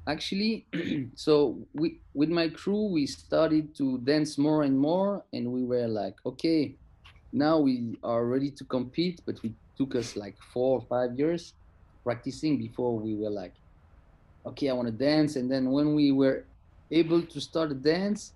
actually 0.06 0.66
so 1.14 1.56
we 1.72 1.98
with 2.12 2.28
my 2.28 2.48
crew 2.48 2.86
we 2.92 3.06
started 3.06 3.74
to 3.74 3.98
dance 3.98 4.36
more 4.36 4.62
and 4.64 4.78
more 4.78 5.24
and 5.32 5.50
we 5.50 5.64
were 5.64 5.88
like 5.88 6.14
okay 6.26 6.74
now 7.32 7.58
we 7.58 7.96
are 8.04 8.26
ready 8.26 8.50
to 8.50 8.64
compete 8.64 9.20
but 9.24 9.36
it 9.42 9.52
took 9.78 9.94
us 9.94 10.14
like 10.14 10.36
four 10.52 10.78
or 10.78 10.84
five 10.88 11.18
years 11.18 11.54
practicing 12.04 12.58
before 12.58 12.98
we 12.98 13.14
were 13.14 13.30
like 13.30 13.54
okay 14.44 14.68
i 14.68 14.72
want 14.72 14.88
to 14.88 14.92
dance 14.92 15.36
and 15.36 15.50
then 15.50 15.70
when 15.70 15.94
we 15.94 16.12
were 16.12 16.44
able 16.90 17.22
to 17.22 17.40
start 17.40 17.70
a 17.70 17.74
dance 17.74 18.32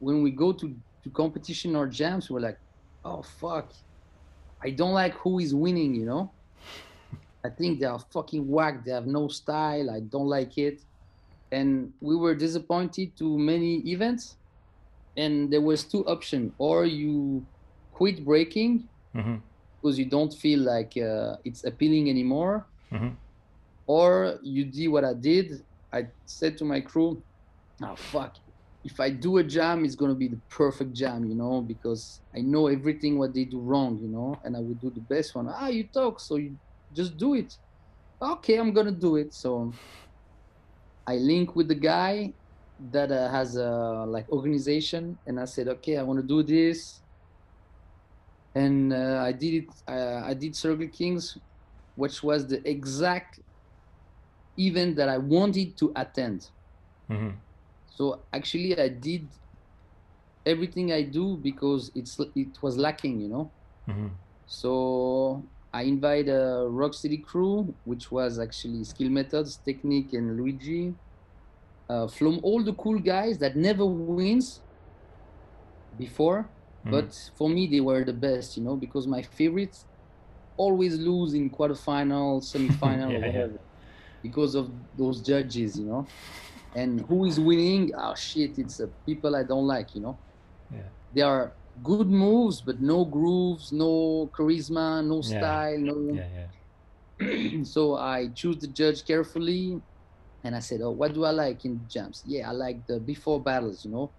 when 0.00 0.22
we 0.22 0.30
go 0.30 0.52
to, 0.52 0.74
to 1.02 1.10
competition 1.10 1.76
or 1.76 1.86
jams 1.86 2.30
we're 2.30 2.40
like 2.40 2.58
oh 3.04 3.22
fuck. 3.22 3.72
I 4.62 4.70
don't 4.70 4.92
like 4.92 5.14
who 5.14 5.38
is 5.38 5.54
winning 5.54 5.94
you 5.94 6.06
know? 6.06 6.30
I 7.44 7.48
think 7.48 7.80
they 7.80 7.86
are 7.86 7.98
fucking 7.98 8.48
whack. 8.48 8.84
They 8.84 8.90
have 8.90 9.06
no 9.06 9.28
style. 9.28 9.90
I 9.90 10.00
don't 10.00 10.26
like 10.26 10.58
it. 10.58 10.80
And 11.52 11.92
we 12.00 12.16
were 12.16 12.34
disappointed 12.34 13.16
to 13.18 13.38
many 13.38 13.76
events. 13.88 14.36
And 15.16 15.50
there 15.50 15.60
was 15.60 15.84
two 15.84 16.04
options. 16.06 16.52
Or 16.58 16.84
you 16.84 17.46
quit 17.92 18.24
breaking 18.24 18.88
mm-hmm. 19.14 19.36
because 19.80 19.98
you 19.98 20.04
don't 20.04 20.34
feel 20.34 20.60
like 20.60 20.98
uh, 20.98 21.36
it's 21.44 21.64
appealing 21.64 22.10
anymore. 22.10 22.66
Mm-hmm. 22.92 23.08
or 23.86 24.38
you 24.42 24.64
did 24.64 24.88
what 24.88 25.04
i 25.04 25.12
did. 25.12 25.62
I 25.92 26.06
said 26.24 26.56
to 26.58 26.64
my 26.64 26.80
crew 26.80 27.22
oh 27.82 27.96
fuck 27.96 28.36
if 28.88 28.98
i 29.00 29.08
do 29.10 29.38
a 29.38 29.44
jam 29.44 29.84
it's 29.84 29.96
to 29.96 30.14
be 30.14 30.28
the 30.28 30.40
perfect 30.50 30.92
jam 30.92 31.20
you 31.30 31.36
know 31.42 31.60
because 31.60 32.22
i 32.36 32.40
know 32.40 32.68
everything 32.68 33.18
what 33.18 33.34
they 33.34 33.44
do 33.44 33.60
wrong 33.60 33.98
you 33.98 34.08
know 34.08 34.30
and 34.44 34.56
i 34.56 34.60
will 34.60 34.80
do 34.84 34.90
the 34.90 35.06
best 35.12 35.34
one 35.34 35.46
ah 35.48 35.68
you 35.68 35.84
talk 35.98 36.20
so 36.20 36.36
you 36.36 36.56
just 36.92 37.16
do 37.16 37.34
it 37.34 37.52
okay 38.22 38.56
i'm 38.56 38.72
gonna 38.72 38.98
do 39.06 39.16
it 39.16 39.32
so 39.34 39.72
I 41.08 41.16
link 41.16 41.56
with 41.56 41.68
the 41.68 41.74
guy 41.74 42.34
that 42.92 43.10
uh, 43.10 43.30
has 43.30 43.56
a 43.56 44.04
like 44.06 44.30
organization, 44.30 45.18
and 45.26 45.40
I 45.40 45.46
said, 45.46 45.66
okay, 45.68 45.96
I 45.96 46.02
want 46.02 46.20
to 46.20 46.26
do 46.26 46.42
this, 46.42 47.00
and 48.54 48.92
uh, 48.92 49.22
I 49.24 49.32
did 49.32 49.64
it. 49.64 49.64
Uh, 49.88 50.20
I 50.22 50.34
did 50.34 50.54
Circle 50.54 50.88
Kings, 50.88 51.38
which 51.94 52.22
was 52.22 52.46
the 52.46 52.60
exact 52.68 53.40
event 54.58 54.96
that 54.96 55.08
I 55.08 55.16
wanted 55.16 55.78
to 55.78 55.92
attend. 55.96 56.50
Mm-hmm. 57.10 57.38
So 57.98 58.20
actually, 58.32 58.78
I 58.78 58.86
did 58.86 59.26
everything 60.46 60.92
I 60.92 61.02
do 61.02 61.36
because 61.36 61.90
it's 61.96 62.16
it 62.36 62.62
was 62.62 62.76
lacking, 62.76 63.20
you 63.20 63.28
know. 63.28 63.50
Mm-hmm. 63.88 64.10
So 64.46 65.42
I 65.74 65.82
invite 65.82 66.28
a 66.28 66.68
Rock 66.68 66.94
City 66.94 67.16
crew, 67.16 67.74
which 67.84 68.12
was 68.12 68.38
actually 68.38 68.84
Skill 68.84 69.10
Methods, 69.10 69.56
Technique, 69.64 70.12
and 70.12 70.36
Luigi, 70.36 70.94
uh, 71.90 72.06
from 72.06 72.38
all 72.44 72.62
the 72.62 72.74
cool 72.74 73.00
guys 73.00 73.36
that 73.38 73.56
never 73.56 73.84
wins 73.84 74.60
before. 75.98 76.46
Mm. 76.86 76.92
But 76.92 77.30
for 77.36 77.48
me, 77.48 77.66
they 77.66 77.80
were 77.80 78.04
the 78.04 78.18
best, 78.28 78.56
you 78.56 78.62
know, 78.62 78.76
because 78.76 79.08
my 79.08 79.22
favorites 79.22 79.86
always 80.56 80.96
lose 81.00 81.34
in 81.34 81.50
quarterfinal, 81.50 82.30
semifinal, 82.50 83.10
yeah, 83.10 83.26
whatever, 83.26 83.58
yeah. 83.58 83.66
because 84.22 84.54
of 84.54 84.70
those 84.96 85.20
judges, 85.20 85.80
you 85.80 85.86
know. 85.86 86.06
And 86.74 87.00
who 87.08 87.24
is 87.24 87.40
winning? 87.40 87.92
Oh 87.96 88.14
shit! 88.14 88.58
It's 88.58 88.80
uh, 88.80 88.86
people 89.06 89.34
I 89.34 89.42
don't 89.42 89.66
like, 89.66 89.94
you 89.94 90.02
know. 90.02 90.18
Yeah. 90.70 90.88
They 91.12 91.22
are 91.22 91.54
good 91.82 92.08
moves, 92.08 92.60
but 92.60 92.80
no 92.80 93.04
grooves, 93.04 93.72
no 93.72 94.30
charisma, 94.38 95.04
no 95.06 95.22
style, 95.22 95.78
no. 95.78 96.14
Yeah, 96.14 96.28
yeah. 97.20 97.64
so 97.64 97.96
I 97.96 98.28
choose 98.34 98.58
the 98.58 98.68
judge 98.68 99.04
carefully, 99.06 99.80
and 100.44 100.54
I 100.54 100.60
said, 100.60 100.80
"Oh, 100.82 100.92
what 100.92 101.14
do 101.14 101.24
I 101.24 101.30
like 101.30 101.64
in 101.64 101.80
jumps 101.86 102.22
Yeah, 102.24 102.48
I 102.48 102.52
like 102.52 102.86
the 102.86 103.00
before 103.00 103.42
battles, 103.42 103.84
you 103.84 103.90
know, 103.90 104.12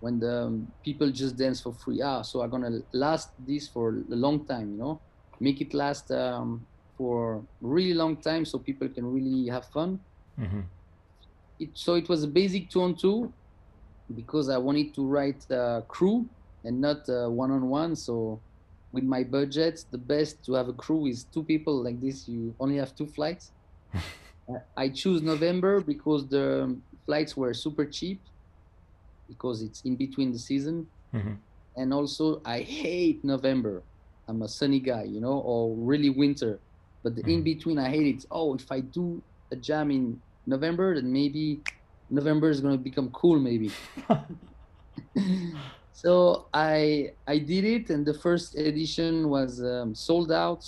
when 0.00 0.18
the 0.18 0.46
um, 0.46 0.68
people 0.84 1.10
just 1.10 1.36
dance 1.36 1.60
for 1.60 1.72
free. 1.74 2.00
Ah, 2.02 2.22
so 2.22 2.42
I'm 2.42 2.50
gonna 2.50 2.80
last 2.92 3.28
this 3.38 3.68
for 3.68 4.04
a 4.10 4.16
long 4.16 4.46
time, 4.46 4.72
you 4.72 4.78
know, 4.78 5.02
make 5.40 5.60
it 5.60 5.74
last 5.74 6.10
um, 6.10 6.66
for 6.96 7.44
really 7.60 7.94
long 7.94 8.20
time 8.20 8.44
so 8.44 8.58
people 8.58 8.88
can 8.88 9.06
really 9.06 9.48
have 9.48 9.66
fun. 9.66 10.00
Mm-hmm. 10.38 10.60
It, 11.58 11.70
so 11.74 11.94
it 11.94 12.08
was 12.08 12.24
a 12.24 12.28
basic 12.28 12.70
two 12.70 12.82
on 12.82 12.94
two 12.94 13.32
because 14.14 14.48
I 14.48 14.58
wanted 14.58 14.94
to 14.94 15.06
write 15.06 15.44
a 15.50 15.82
crew 15.88 16.26
and 16.64 16.80
not 16.80 17.08
one 17.08 17.50
on 17.50 17.68
one. 17.68 17.96
So 17.96 18.40
with 18.92 19.04
my 19.04 19.24
budget, 19.24 19.84
the 19.90 19.98
best 19.98 20.44
to 20.46 20.54
have 20.54 20.68
a 20.68 20.72
crew 20.72 21.06
is 21.06 21.24
two 21.24 21.42
people 21.42 21.82
like 21.82 22.00
this. 22.00 22.28
You 22.28 22.54
only 22.60 22.76
have 22.76 22.94
two 22.94 23.06
flights. 23.06 23.50
I 24.76 24.88
choose 24.88 25.22
November 25.22 25.80
because 25.80 26.26
the 26.26 26.76
flights 27.06 27.36
were 27.36 27.54
super 27.54 27.84
cheap 27.84 28.20
because 29.28 29.62
it's 29.62 29.82
in 29.82 29.96
between 29.96 30.32
the 30.32 30.38
season. 30.38 30.86
Mm-hmm. 31.14 31.34
And 31.76 31.92
also, 31.92 32.40
I 32.44 32.60
hate 32.60 33.24
November. 33.24 33.82
I'm 34.28 34.42
a 34.42 34.48
sunny 34.48 34.80
guy, 34.80 35.04
you 35.04 35.20
know, 35.20 35.38
or 35.40 35.74
really 35.74 36.10
winter. 36.10 36.58
But 37.02 37.16
the 37.16 37.22
mm-hmm. 37.22 37.30
in 37.30 37.42
between, 37.42 37.78
I 37.78 37.88
hate 37.88 38.14
it. 38.14 38.26
Oh, 38.30 38.54
if 38.54 38.70
I 38.70 38.80
do 38.80 39.22
a 39.50 39.56
jam 39.56 39.90
in 39.90 40.20
November, 40.46 40.94
then 40.94 41.12
maybe 41.12 41.60
November 42.10 42.50
is 42.50 42.60
going 42.60 42.76
to 42.76 42.82
become 42.82 43.10
cool, 43.10 43.38
maybe. 43.38 43.70
so 45.92 46.46
I 46.52 47.12
I 47.26 47.38
did 47.38 47.64
it, 47.64 47.90
and 47.90 48.04
the 48.04 48.14
first 48.14 48.56
edition 48.56 49.28
was 49.28 49.62
um, 49.62 49.94
sold 49.94 50.30
out. 50.32 50.64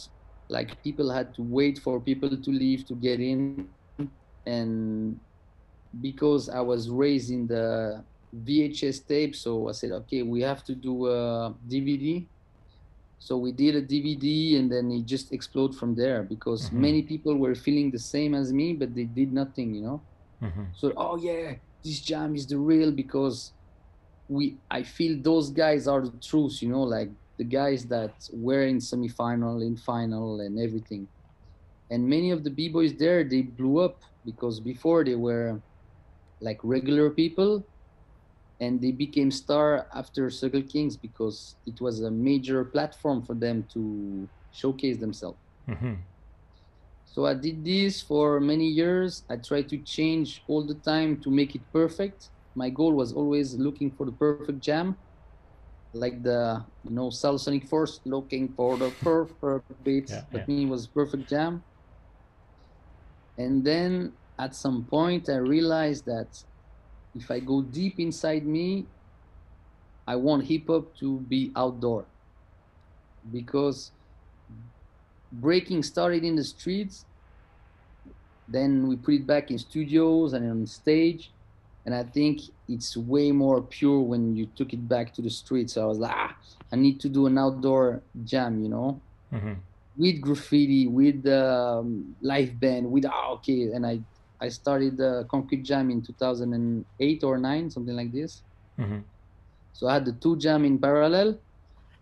Like 0.48 0.82
people 0.82 1.10
had 1.10 1.34
to 1.34 1.42
wait 1.42 1.78
for 1.78 2.00
people 2.00 2.30
to 2.30 2.50
leave 2.50 2.86
to 2.86 2.94
get 2.94 3.20
in. 3.20 3.68
And 4.46 5.18
because 6.00 6.48
i 6.48 6.60
was 6.60 6.88
raised 6.90 7.30
in 7.30 7.46
the 7.46 8.02
vhs 8.44 9.06
tape 9.06 9.34
so 9.34 9.68
i 9.68 9.72
said 9.72 9.92
okay 9.92 10.22
we 10.22 10.40
have 10.40 10.62
to 10.64 10.74
do 10.74 11.06
a 11.06 11.54
dvd 11.68 12.26
so 13.18 13.36
we 13.36 13.52
did 13.52 13.74
a 13.76 13.82
dvd 13.82 14.58
and 14.58 14.70
then 14.70 14.90
it 14.90 15.04
just 15.04 15.32
exploded 15.32 15.76
from 15.76 15.94
there 15.94 16.22
because 16.22 16.66
mm-hmm. 16.66 16.80
many 16.80 17.02
people 17.02 17.34
were 17.36 17.54
feeling 17.54 17.90
the 17.90 17.98
same 17.98 18.34
as 18.34 18.52
me 18.52 18.72
but 18.72 18.94
they 18.94 19.04
did 19.04 19.32
nothing 19.32 19.74
you 19.74 19.82
know 19.82 20.00
mm-hmm. 20.42 20.64
so 20.74 20.92
oh 20.96 21.16
yeah 21.16 21.54
this 21.82 22.00
jam 22.00 22.34
is 22.34 22.46
the 22.46 22.58
real 22.58 22.90
because 22.90 23.52
we 24.28 24.56
i 24.70 24.82
feel 24.82 25.18
those 25.22 25.50
guys 25.50 25.86
are 25.88 26.02
the 26.02 26.18
truth 26.18 26.62
you 26.62 26.68
know 26.68 26.82
like 26.82 27.10
the 27.36 27.44
guys 27.44 27.84
that 27.86 28.28
were 28.32 28.62
in 28.62 28.78
semifinal, 28.78 29.62
in 29.62 29.76
final, 29.76 30.40
and 30.40 30.58
everything. 30.58 31.06
And 31.90 32.06
many 32.06 32.30
of 32.30 32.44
the 32.44 32.50
b 32.50 32.68
boys 32.68 32.94
there, 32.94 33.24
they 33.24 33.42
blew 33.42 33.78
up 33.78 34.02
because 34.24 34.58
before 34.58 35.04
they 35.04 35.14
were 35.14 35.60
like 36.40 36.58
regular 36.62 37.10
people, 37.10 37.64
and 38.60 38.80
they 38.80 38.92
became 38.92 39.30
star 39.30 39.86
after 39.94 40.30
Circle 40.30 40.62
Kings 40.62 40.96
because 40.96 41.56
it 41.66 41.80
was 41.80 42.00
a 42.00 42.10
major 42.10 42.64
platform 42.64 43.22
for 43.22 43.34
them 43.34 43.66
to 43.74 44.28
showcase 44.52 44.96
themselves. 44.96 45.38
Mm-hmm. 45.68 45.94
So 47.04 47.26
I 47.26 47.34
did 47.34 47.64
this 47.64 48.00
for 48.02 48.40
many 48.40 48.66
years. 48.66 49.24
I 49.30 49.36
tried 49.36 49.68
to 49.70 49.78
change 49.78 50.42
all 50.48 50.62
the 50.62 50.74
time 50.74 51.20
to 51.22 51.30
make 51.30 51.54
it 51.54 51.62
perfect. 51.72 52.30
My 52.54 52.70
goal 52.70 52.92
was 52.92 53.12
always 53.12 53.54
looking 53.54 53.90
for 53.90 54.06
the 54.06 54.12
perfect 54.12 54.60
jam 54.60 54.96
like 55.96 56.22
the 56.22 56.62
you 56.84 56.90
know 56.90 57.10
Sonic 57.10 57.66
Force 57.66 58.00
looking 58.04 58.48
for 58.48 58.76
the 58.76 58.90
perfect 59.40 59.82
beat. 59.84 60.10
Yeah, 60.10 60.22
but 60.30 60.48
yeah. 60.48 60.54
me 60.54 60.66
was 60.66 60.86
perfect 60.86 61.28
jam. 61.28 61.62
And 63.38 63.64
then 63.64 64.12
at 64.38 64.54
some 64.54 64.84
point 64.84 65.28
I 65.28 65.36
realized 65.36 66.06
that 66.06 66.28
if 67.20 67.30
I 67.30 67.40
go 67.40 67.62
deep 67.62 67.98
inside 67.98 68.46
me, 68.46 68.86
I 70.06 70.16
want 70.16 70.44
hip 70.44 70.68
hop 70.68 70.96
to 70.98 71.18
be 71.20 71.52
outdoor. 71.56 72.04
Because 73.32 73.90
breaking 75.32 75.82
started 75.82 76.24
in 76.24 76.36
the 76.36 76.44
streets, 76.44 77.04
then 78.48 78.86
we 78.86 78.96
put 78.96 79.14
it 79.14 79.26
back 79.26 79.50
in 79.50 79.58
studios 79.58 80.32
and 80.32 80.48
on 80.48 80.66
stage 80.66 81.30
and 81.86 81.94
I 81.94 82.02
think 82.02 82.40
it's 82.68 82.96
way 82.96 83.30
more 83.30 83.62
pure 83.62 84.00
when 84.00 84.34
you 84.34 84.46
took 84.56 84.72
it 84.72 84.88
back 84.88 85.14
to 85.14 85.22
the 85.22 85.30
streets. 85.30 85.74
So 85.74 85.82
I 85.82 85.86
was 85.86 85.98
like, 85.98 86.12
ah, 86.12 86.36
I 86.72 86.76
need 86.76 86.98
to 87.00 87.08
do 87.08 87.26
an 87.26 87.38
outdoor 87.38 88.02
jam, 88.24 88.60
you 88.60 88.68
know, 88.68 89.00
mm-hmm. 89.32 89.52
with 89.96 90.20
graffiti, 90.20 90.88
with 90.88 91.24
um, 91.28 92.16
live 92.20 92.58
band, 92.58 92.90
with 92.90 93.06
ah, 93.06 93.30
okay. 93.34 93.70
And 93.70 93.86
I 93.86 94.00
I 94.40 94.48
started 94.48 94.96
the 94.96 95.26
concrete 95.30 95.62
jam 95.62 95.90
in 95.90 96.02
2008 96.02 97.24
or 97.24 97.38
nine, 97.38 97.70
something 97.70 97.96
like 97.96 98.12
this. 98.12 98.42
Mm-hmm. 98.78 98.98
So 99.72 99.88
I 99.88 99.94
had 99.94 100.04
the 100.04 100.12
two 100.12 100.36
jam 100.36 100.64
in 100.64 100.78
parallel, 100.78 101.38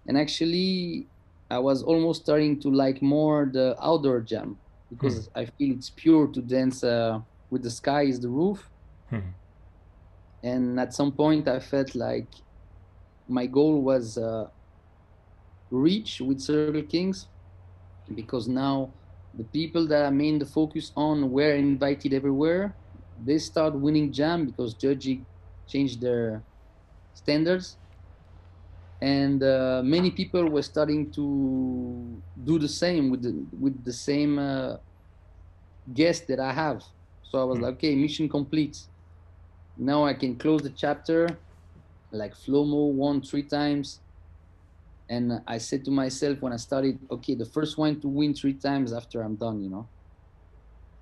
and 0.06 0.18
actually 0.18 1.06
I 1.50 1.58
was 1.58 1.82
almost 1.82 2.22
starting 2.22 2.60
to 2.60 2.68
like 2.70 3.02
more 3.02 3.48
the 3.52 3.76
outdoor 3.80 4.20
jam 4.20 4.58
because 4.90 5.28
I 5.34 5.44
feel 5.46 5.74
it's 5.76 5.90
pure 5.90 6.26
to 6.28 6.40
dance 6.40 6.84
uh, 6.84 7.20
with 7.50 7.62
the 7.62 7.70
sky 7.70 8.02
is 8.02 8.20
the 8.20 8.28
roof. 8.28 8.68
Hmm. 9.10 9.30
And 10.42 10.80
at 10.80 10.92
some 10.94 11.12
point, 11.12 11.48
I 11.48 11.58
felt 11.58 11.94
like 11.94 12.28
my 13.28 13.46
goal 13.46 13.80
was 13.80 14.18
uh, 14.18 14.48
reach 15.70 16.20
with 16.20 16.40
Circle 16.40 16.82
Kings 16.82 17.28
because 18.14 18.46
now 18.46 18.90
the 19.36 19.44
people 19.44 19.86
that 19.88 20.04
I 20.06 20.10
made 20.10 20.40
the 20.40 20.46
focus 20.46 20.92
on 20.96 21.30
were 21.30 21.54
invited 21.54 22.12
everywhere. 22.14 22.78
They 23.16 23.38
start 23.38 23.78
winning 23.80 24.12
jam 24.12 24.46
because 24.46 24.74
judging 24.74 25.26
changed 25.66 26.00
their 26.00 26.44
standards 27.14 27.78
and 29.00 29.42
uh, 29.42 29.82
many 29.84 30.10
people 30.10 30.48
were 30.48 30.62
starting 30.62 31.12
to 31.12 32.22
do 32.42 32.58
the 32.58 32.68
same 32.68 33.10
with 33.10 33.22
the 33.22 33.46
with 33.52 33.84
the 33.84 33.92
same 33.92 34.38
uh, 34.38 34.76
guest 35.92 36.26
that 36.28 36.40
I 36.40 36.52
have. 36.52 36.82
So 37.22 37.40
I 37.40 37.44
was 37.44 37.58
like, 37.58 37.74
okay, 37.74 37.94
mission 37.94 38.28
complete. 38.28 38.76
Now 39.76 40.04
I 40.06 40.14
can 40.14 40.38
close 40.38 40.62
the 40.62 40.70
chapter. 40.70 41.42
Like 42.12 42.34
Flomo 42.34 42.92
won 42.92 43.22
three 43.22 43.44
times, 43.48 44.03
and 45.08 45.42
I 45.46 45.58
said 45.58 45.84
to 45.84 45.90
myself 45.90 46.40
when 46.40 46.52
I 46.52 46.56
started, 46.56 46.98
okay, 47.10 47.34
the 47.34 47.44
first 47.44 47.76
one 47.76 48.00
to 48.00 48.08
win 48.08 48.34
three 48.34 48.54
times 48.54 48.92
after 48.92 49.22
I'm 49.22 49.36
done, 49.36 49.62
you 49.62 49.70
know. 49.70 49.88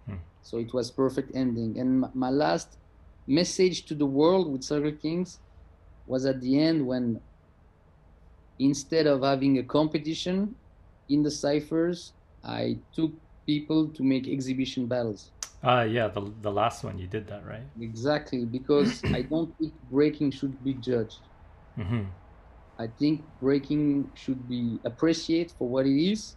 Hmm. 0.07 0.17
So 0.43 0.59
it 0.59 0.75
was 0.75 0.91
perfect 0.91 1.31
ending. 1.35 1.79
And 1.79 2.05
my, 2.15 2.31
last 2.31 2.79
message 3.27 3.87
to 3.87 3.95
the 3.95 4.07
world 4.07 4.51
with 4.51 4.65
Circle 4.65 4.93
Kings 4.93 5.39
was 6.07 6.27
at 6.27 6.41
the 6.41 6.61
end 6.61 6.85
when 6.85 7.21
instead 8.59 9.07
of 9.07 9.23
having 9.23 9.59
a 9.59 9.63
competition 9.63 10.55
in 11.09 11.23
the 11.23 11.31
ciphers, 11.31 12.13
I 12.43 12.79
took 12.93 13.13
people 13.47 13.89
to 13.89 14.03
make 14.03 14.27
exhibition 14.27 14.87
battles. 14.87 15.31
Uh 15.63 15.87
yeah, 15.89 16.09
the 16.09 16.33
the 16.41 16.51
last 16.51 16.83
one 16.83 16.99
you 16.99 17.07
did 17.07 17.29
that, 17.29 17.47
right? 17.47 17.63
Exactly, 17.81 18.45
because 18.45 19.01
I 19.19 19.23
don't 19.23 19.57
think 19.59 19.73
breaking 19.89 20.33
should 20.33 20.63
be 20.65 20.75
judged. 20.75 21.21
Mm-hmm. 21.79 22.03
I 22.83 22.89
think 22.99 23.23
breaking 23.41 24.11
should 24.15 24.43
be 24.49 24.79
appreciated 24.85 25.53
for 25.59 25.69
what 25.69 25.87
it 25.87 25.99
is, 26.13 26.37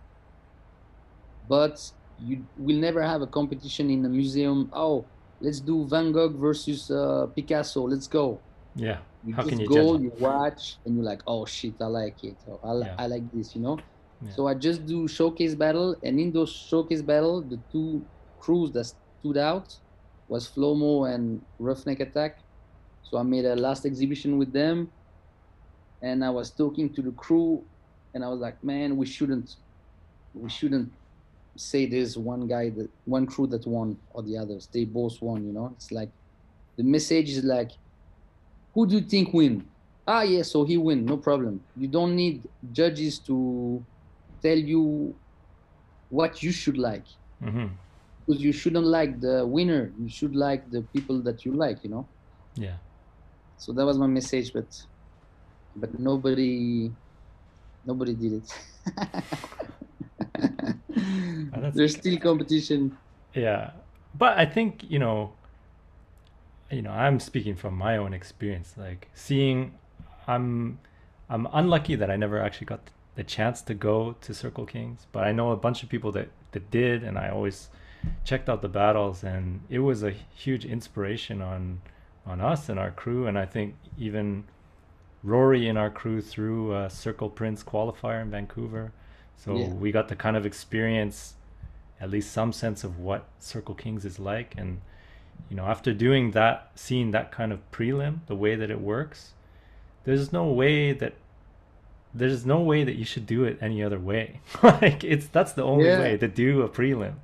but 1.48 1.76
you 2.18 2.46
will 2.56 2.78
never 2.78 3.02
have 3.02 3.22
a 3.22 3.28
competition 3.28 3.90
in 3.90 4.06
a 4.06 4.10
museum. 4.10 4.70
Oh, 4.74 5.06
let's 5.42 5.60
do 5.60 5.88
Van 5.88 6.12
Gogh 6.12 6.38
versus 6.38 6.90
uh, 6.90 7.28
Picasso. 7.36 7.82
Let's 7.88 8.08
go. 8.08 8.42
Yeah. 8.76 9.00
You 9.24 9.34
How 9.36 9.44
just 9.44 9.50
can 9.50 9.60
you 9.62 9.68
go, 9.68 9.94
judge 9.94 10.02
you 10.04 10.12
watch, 10.20 10.64
and 10.86 10.96
you're 10.96 11.04
like, 11.04 11.22
oh 11.28 11.46
shit, 11.46 11.76
I 11.82 11.88
like 11.88 12.24
it. 12.24 12.38
Or, 12.46 12.60
I, 12.64 12.72
li- 12.74 12.86
Yeah. 12.86 12.96
I 13.00 13.08
like 13.08 13.32
this, 13.32 13.56
you 13.56 13.62
know. 13.62 13.78
Yeah. 14.22 14.32
So 14.36 14.48
I 14.48 14.54
just 14.54 14.86
do 14.86 15.08
showcase 15.08 15.56
battle, 15.56 15.96
and 16.04 16.20
in 16.20 16.32
those 16.32 16.52
showcase 16.52 17.02
battle, 17.02 17.42
the 17.42 17.60
two 17.72 18.06
crews 18.40 18.72
that 18.74 18.86
stood 19.20 19.38
out 19.38 19.68
was 20.28 20.48
Flomo 20.48 21.12
and 21.14 21.42
Roughneck 21.60 22.00
Attack. 22.00 22.38
So 23.02 23.18
I 23.18 23.24
made 23.24 23.46
a 23.46 23.56
last 23.56 23.86
exhibition 23.86 24.38
with 24.38 24.52
them, 24.54 24.92
and 26.02 26.24
I 26.24 26.30
was 26.30 26.52
talking 26.52 26.94
to 26.94 27.02
the 27.02 27.12
crew, 27.12 27.64
and 28.14 28.24
I 28.24 28.28
was 28.30 28.40
like, 28.40 28.64
man, 28.64 28.98
we 28.98 29.06
shouldn't, 29.06 29.56
we 30.34 30.50
shouldn't 30.50 30.92
say 31.58 31.86
there's 31.86 32.18
one 32.18 32.48
guy 32.48 32.70
that 32.70 32.90
one 33.06 33.26
crew 33.26 33.48
that 33.48 33.66
won 33.66 33.98
or 34.12 34.24
the 34.24 34.38
others. 34.38 34.68
They 34.74 34.86
both 34.86 35.22
won, 35.22 35.46
you 35.46 35.54
know. 35.54 35.72
It's 35.76 35.92
like 35.92 36.10
the 36.78 36.84
message 36.84 37.30
is 37.30 37.44
like, 37.44 37.72
who 38.74 38.86
do 38.88 38.96
you 38.96 39.02
think 39.02 39.34
win? 39.34 39.66
Ah, 40.08 40.22
yeah, 40.24 40.44
so 40.44 40.66
he 40.66 40.78
win, 40.78 41.06
no 41.06 41.18
problem. 41.18 41.62
You 41.76 41.88
don't 41.88 42.16
need 42.16 42.48
judges 42.72 43.20
to 43.20 43.84
tell 44.42 44.58
you 44.58 45.16
what 46.10 46.44
you 46.44 46.52
should 46.52 46.78
like 46.78 47.06
Mm-hmm. 47.44 47.68
because 48.26 48.42
you 48.42 48.54
shouldn't 48.54 48.86
like 48.86 49.20
the 49.20 49.46
winner. 49.46 49.92
You 50.00 50.10
should 50.10 50.36
like 50.36 50.70
the 50.72 50.82
people 50.94 51.22
that 51.24 51.44
you 51.46 51.54
like, 51.54 51.84
you 51.84 51.90
know. 51.90 52.08
Yeah. 52.56 52.78
So 53.58 53.74
that 53.74 53.86
was 53.86 53.98
my 53.98 54.08
message, 54.08 54.54
but 54.54 54.68
but 55.76 56.00
nobody 56.00 56.92
nobody 57.86 58.14
did 58.14 58.34
it. 58.34 58.54
There's 61.74 61.96
still 61.96 62.18
competition. 62.18 62.98
Yeah. 63.34 63.72
But 64.18 64.38
I 64.38 64.46
think, 64.46 64.90
you 64.90 65.00
know, 65.00 65.34
you 66.72 66.82
know, 66.82 66.92
I'm 66.92 67.20
speaking 67.20 67.56
from 67.56 67.76
my 67.76 67.98
own 67.98 68.14
experience, 68.14 68.76
like 68.78 69.10
seeing 69.14 69.74
I'm 70.28 70.80
I'm 71.30 71.48
unlucky 71.52 71.96
that 71.96 72.10
I 72.10 72.16
never 72.16 72.42
actually 72.42 72.68
got 72.68 72.92
the 73.16 73.24
chance 73.24 73.62
to 73.64 73.74
go 73.74 74.16
to 74.22 74.34
Circle 74.34 74.66
Kings, 74.66 75.08
but 75.12 75.24
I 75.24 75.32
know 75.32 75.52
a 75.52 75.58
bunch 75.58 75.84
of 75.84 75.90
people 75.90 76.12
that 76.14 76.30
that 76.52 76.72
did 76.72 77.04
and 77.04 77.18
I 77.18 77.30
always 77.30 77.70
checked 78.24 78.50
out 78.50 78.62
the 78.62 78.70
battles 78.70 79.24
and 79.24 79.62
it 79.70 79.80
was 79.80 80.04
a 80.04 80.12
huge 80.12 80.64
inspiration 80.66 81.42
on 81.42 81.82
on 82.26 82.40
us 82.40 82.70
and 82.70 82.80
our 82.80 82.92
crew 82.92 83.28
and 83.28 83.38
I 83.38 83.46
think 83.46 83.76
even 83.98 84.46
Rory 85.26 85.68
and 85.68 85.78
our 85.78 85.90
crew 85.90 86.22
through 86.22 86.76
a 86.76 86.90
Circle 86.90 87.30
Prince 87.32 87.64
qualifier 87.64 88.22
in 88.22 88.30
Vancouver. 88.30 88.92
So 89.38 89.58
Yeah. 89.58 89.74
we 89.74 89.92
got 89.92 90.08
to 90.10 90.16
kind 90.16 90.38
of 90.38 90.46
experience 90.46 91.34
at 92.00 92.10
least 92.10 92.32
some 92.32 92.54
sense 92.54 92.84
of 92.84 93.00
what 93.00 93.26
Circle 93.40 93.76
Kings 93.76 94.06
is 94.06 94.20
like. 94.20 94.54
And, 94.58 94.82
you 95.50 95.56
know, 95.58 95.66
after 95.66 95.94
doing 95.94 96.32
that, 96.32 96.72
seeing 96.76 97.12
that 97.12 97.32
kind 97.32 97.52
of 97.52 97.60
prelim, 97.72 98.20
the 98.28 98.36
way 98.36 98.56
that 98.56 98.70
it 98.70 98.80
works, 98.82 99.34
there's 100.04 100.32
no 100.32 100.46
way 100.48 100.94
that 100.94 101.14
there's 102.14 102.46
no 102.46 102.62
way 102.62 102.86
that 102.86 102.96
you 102.96 103.04
should 103.04 103.26
do 103.26 103.44
it 103.44 103.58
any 103.62 103.84
other 103.84 104.00
way. 104.00 104.40
like 104.64 105.04
it's 105.04 105.28
that's 105.28 105.54
the 105.54 105.64
only 105.64 105.88
Yeah. 105.88 106.00
way 106.00 106.18
to 106.18 106.28
do 106.28 106.62
a 106.62 106.70
prelim. 106.70 107.16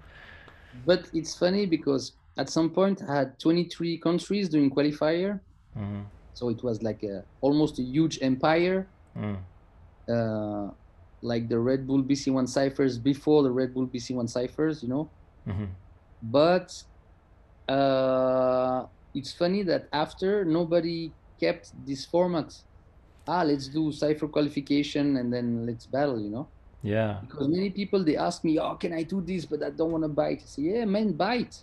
But 0.86 1.10
it's 1.14 1.38
funny 1.38 1.66
because 1.66 2.14
at 2.38 2.50
some 2.50 2.70
point 2.70 3.02
I 3.08 3.16
had 3.20 3.40
23 3.40 3.98
countries 4.00 4.50
doing 4.50 4.70
qualifier, 4.70 5.40
Mhm. 5.78 6.04
So 6.34 6.50
it 6.50 6.64
was 6.64 6.82
like 6.82 7.04
a 7.04 7.24
almost 7.42 7.80
a 7.80 7.84
huge 7.84 8.20
empire. 8.22 8.94
Mm. 9.18 9.46
uh, 10.10 10.72
like 11.22 11.50
the 11.50 11.60
Red 11.60 11.86
Bull 11.88 12.02
BC1 12.04 12.48
ciphers 12.48 12.98
before 12.98 13.44
the 13.44 13.52
Red 13.52 13.74
Bull 13.74 13.88
BC1 13.88 14.28
ciphers, 14.28 14.82
you 14.82 14.90
know. 14.90 15.14
Mhm. 15.48 15.70
But 16.22 16.72
uh, 17.68 18.86
it's 19.14 19.34
funny 19.34 19.64
that 19.64 19.88
after 19.94 20.46
nobody 20.46 21.14
kept 21.40 21.72
this 21.86 22.06
format. 22.06 22.54
Ah, 23.28 23.44
let's 23.44 23.68
do 23.70 23.92
cipher 23.92 24.28
qualification 24.28 25.18
and 25.18 25.32
then 25.32 25.66
let's 25.66 25.86
battle, 25.86 26.20
you 26.20 26.30
know. 26.30 26.52
Yeah. 26.82 27.20
Because 27.22 27.48
many 27.48 27.70
people 27.70 28.04
they 28.04 28.18
ask 28.18 28.44
me, 28.44 28.60
"Oh, 28.60 28.76
can 28.76 28.94
I 28.94 29.04
do 29.04 29.22
this?" 29.22 29.46
But 29.46 29.64
I 29.64 29.70
don't 29.70 29.92
want 29.92 30.04
to 30.04 30.10
bite. 30.10 30.42
I 30.44 30.46
say, 30.46 30.64
"Yeah, 30.64 30.86
man, 30.86 31.14
bite. 31.14 31.56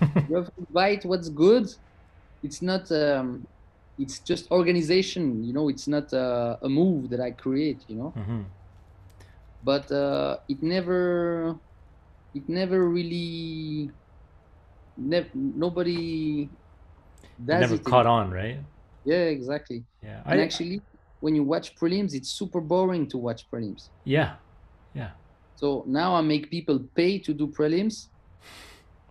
you 0.28 0.36
have 0.36 0.46
to 0.54 0.66
bite 0.70 1.04
what's 1.04 1.28
good. 1.28 1.66
It's 2.42 2.62
not. 2.62 2.90
Um, 2.92 3.46
it's 4.02 4.18
just 4.30 4.50
organization, 4.50 5.24
you 5.46 5.52
know. 5.56 5.66
It's 5.72 5.86
not 5.88 6.06
uh, 6.12 6.56
a 6.62 6.68
move 6.68 7.10
that 7.10 7.20
I 7.20 7.30
create, 7.44 7.80
you 7.90 7.96
know." 8.00 8.10
Mhm. 8.16 8.44
but 9.62 9.86
uh, 9.92 10.36
it 10.48 10.60
never 10.62 11.00
it 12.34 12.44
never 12.48 12.78
really 12.88 13.90
nev- 14.96 15.34
nobody 15.34 16.50
It 17.24 17.46
never 17.46 17.74
it 17.74 17.84
caught 17.84 18.06
anymore. 18.06 18.24
on, 18.24 18.30
right? 18.30 18.58
yeah 19.04 19.24
exactly 19.36 19.84
Yeah. 20.02 20.22
and 20.26 20.40
actually 20.40 20.78
when 21.20 21.34
you 21.34 21.44
watch 21.44 21.74
prelims 21.80 22.14
it's 22.14 22.30
super 22.40 22.60
boring 22.60 23.04
to 23.12 23.18
watch 23.18 23.42
prelims 23.50 23.90
yeah. 24.04 24.36
Yeah. 24.94 25.10
so 25.60 25.84
now 25.86 26.14
i 26.14 26.20
make 26.22 26.50
people 26.50 26.78
pay 26.94 27.18
to 27.26 27.32
do 27.34 27.46
prelims 27.48 28.08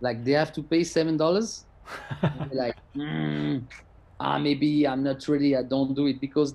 like 0.00 0.24
they 0.24 0.32
have 0.32 0.52
to 0.52 0.62
pay 0.62 0.82
seven 0.84 1.16
dollars 1.16 1.66
like 2.62 2.76
"Mm, 2.96 3.68
ah 4.22 4.38
maybe 4.38 4.70
i'm 4.90 5.02
not 5.02 5.20
ready 5.28 5.50
i 5.56 5.62
don't 5.62 5.94
do 5.94 6.06
it 6.06 6.20
because 6.20 6.50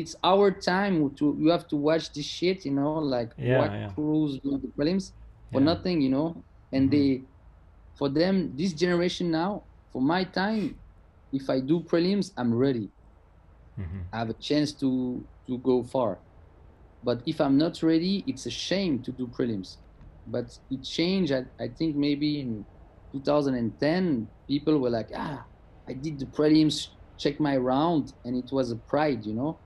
it's 0.00 0.14
our 0.22 0.50
time 0.50 0.96
to 1.16 1.36
you 1.40 1.48
have 1.50 1.66
to 1.72 1.76
watch 1.76 2.12
this 2.12 2.26
shit 2.26 2.64
you 2.64 2.72
know 2.72 2.94
like 3.16 3.32
Yeah, 3.38 3.46
what 3.56 3.72
yeah. 3.72 3.92
crews 3.94 4.32
the 4.42 4.72
prelims 4.78 5.06
for 5.52 5.60
Yeah. 5.60 5.66
nothing 5.72 6.00
you 6.00 6.10
know 6.10 6.44
and 6.72 6.84
Mhm. 6.88 6.92
they 6.92 7.24
for 7.98 8.08
them 8.10 8.34
this 8.56 8.72
generation 8.74 9.30
now 9.30 9.52
for 9.92 10.02
my 10.02 10.24
time 10.24 10.64
if 11.32 11.50
i 11.50 11.60
do 11.60 11.80
prelims 11.92 12.32
i'm 12.38 12.54
ready 12.54 12.90
Mhm. 13.76 14.08
i 14.12 14.18
have 14.18 14.30
a 14.30 14.34
chance 14.48 14.72
to 14.72 15.24
to 15.46 15.58
go 15.58 15.82
far 15.82 16.20
but 17.02 17.22
if 17.26 17.40
i'm 17.40 17.56
not 17.58 17.82
ready 17.82 18.24
it's 18.26 18.46
a 18.46 18.50
shame 18.50 19.02
to 19.02 19.12
do 19.12 19.26
prelims 19.28 19.78
but 20.26 20.46
it 20.70 20.82
changed 20.84 21.32
i, 21.32 21.44
I 21.60 21.68
think 21.68 21.96
maybe 21.96 22.40
in 22.40 22.66
2010 23.12 24.28
people 24.48 24.78
were 24.78 24.90
like 24.90 25.10
ah 25.16 25.46
i 25.88 25.92
did 25.94 26.18
the 26.18 26.26
prelims 26.26 26.88
check 27.18 27.40
my 27.40 27.56
round 27.56 28.12
and 28.24 28.36
it 28.36 28.50
was 28.52 28.70
a 28.70 28.76
pride 28.76 29.24
you 29.26 29.34
know 29.34 29.60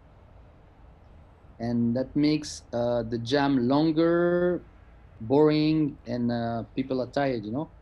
and 1.58 1.94
that 1.96 2.14
makes 2.16 2.62
uh, 2.72 3.02
the 3.02 3.18
jam 3.18 3.68
longer 3.68 4.64
boring 5.20 5.98
and 6.06 6.30
uh, 6.32 6.64
people 6.74 7.00
are 7.00 7.10
tired 7.10 7.44
you 7.44 7.52
know 7.52 7.72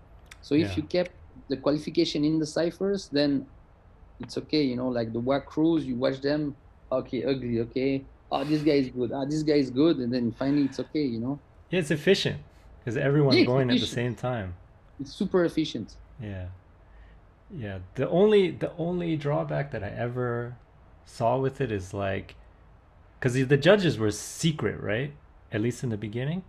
so 0.42 0.54
if 0.54 0.68
Yeah. 0.68 0.76
you 0.76 0.82
kept 0.82 1.12
the 1.48 1.56
qualification 1.56 2.24
in 2.24 2.38
the 2.38 2.46
ciphers 2.46 3.08
then 3.10 3.46
it's 4.18 4.36
okay 4.36 4.62
you 4.62 4.76
know 4.76 4.88
like 4.88 5.12
the 5.12 5.20
work 5.20 5.46
crews 5.46 5.86
you 5.86 5.96
watch 5.96 6.20
them 6.20 6.56
okay 6.92 7.24
ugly 7.24 7.60
okay 7.60 8.06
oh, 8.32 8.44
this 8.44 8.62
guy 8.62 8.74
is 8.74 8.90
good. 8.90 9.10
Ah, 9.12 9.24
this 9.24 9.42
guy 9.42 9.54
is 9.54 9.70
good, 9.70 9.96
and 9.98 10.14
then 10.14 10.30
finally 10.32 10.66
it's 10.66 10.78
okay. 10.78 11.02
You 11.02 11.20
know, 11.20 11.42
Yeah, 11.70 11.80
it's 11.80 11.90
efficient 11.90 12.42
because 12.78 12.96
everyone's 12.96 13.42
Yeah, 13.42 13.44
going 13.44 13.70
at 13.70 13.80
the 13.80 13.86
same 13.86 14.14
time. 14.14 14.56
it's 14.98 15.12
super 15.14 15.44
efficient. 15.44 15.96
Yeah. 16.20 16.48
Yeah. 17.56 17.80
The 17.94 18.08
only 18.08 18.50
the 18.50 18.72
only 18.76 19.16
drawback 19.16 19.70
that 19.72 19.82
I 19.82 19.88
ever 19.90 20.56
saw 21.04 21.38
with 21.38 21.60
it 21.60 21.72
is 21.72 21.92
like 21.92 22.36
because 23.18 23.34
the 23.34 23.56
judges 23.56 23.98
were 23.98 24.10
secret, 24.10 24.80
right? 24.80 25.12
At 25.52 25.60
least 25.60 25.82
in 25.84 25.90
the 25.90 25.96
beginning. 25.96 26.44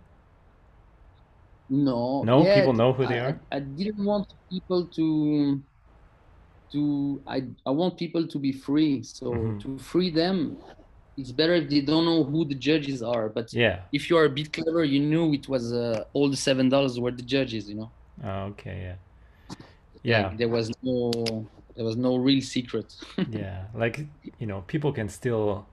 No, 1.68 2.24
No, 2.24 2.44
yeah, 2.44 2.54
people 2.54 2.72
know 2.74 2.92
who 2.92 3.06
they 3.06 3.18
I, 3.18 3.26
are. 3.26 3.40
I, 3.52 3.56
I 3.56 3.60
didn't 3.60 4.04
want 4.04 4.32
people 4.50 4.86
to 4.88 5.62
to 6.72 7.22
I 7.26 7.42
I 7.66 7.70
want 7.70 7.98
people 7.98 8.26
to 8.26 8.38
be 8.38 8.52
free. 8.52 9.02
So 9.02 9.32
Mhm. 9.34 9.60
to 9.60 9.78
free 9.78 10.10
them, 10.10 10.58
it's 11.16 11.32
better 11.32 11.54
if 11.54 11.68
they 11.68 11.80
don't 11.82 12.04
know 12.04 12.24
who 12.24 12.44
the 12.44 12.54
judges 12.54 13.02
are. 13.02 13.28
But 13.28 13.52
Yeah. 13.52 13.82
if 13.92 14.08
you 14.10 14.16
are 14.16 14.24
a 14.26 14.30
bit 14.30 14.52
clever, 14.52 14.84
you 14.84 15.00
knew 15.00 15.32
it 15.34 15.48
was 15.48 15.72
uh, 15.72 16.04
all 16.14 16.30
the 16.30 16.36
seven 16.36 16.68
dollars 16.68 16.98
were 16.98 17.12
the 17.12 17.22
judges. 17.22 17.68
You 17.68 17.76
know, 17.76 17.92
Oh, 18.22 18.44
okay. 18.52 18.82
Yeah. 18.82 18.96
Yeah. 20.02 20.32
There 20.36 20.48
was 20.48 20.72
no 20.82 21.48
there 21.76 21.84
was 21.84 21.96
no 21.96 22.16
real 22.16 22.40
secret. 22.42 22.94
yeah. 23.28 23.64
Like 23.74 24.06
you 24.38 24.46
know, 24.46 24.62
people 24.66 24.92
can 24.92 25.08
still 25.08 25.66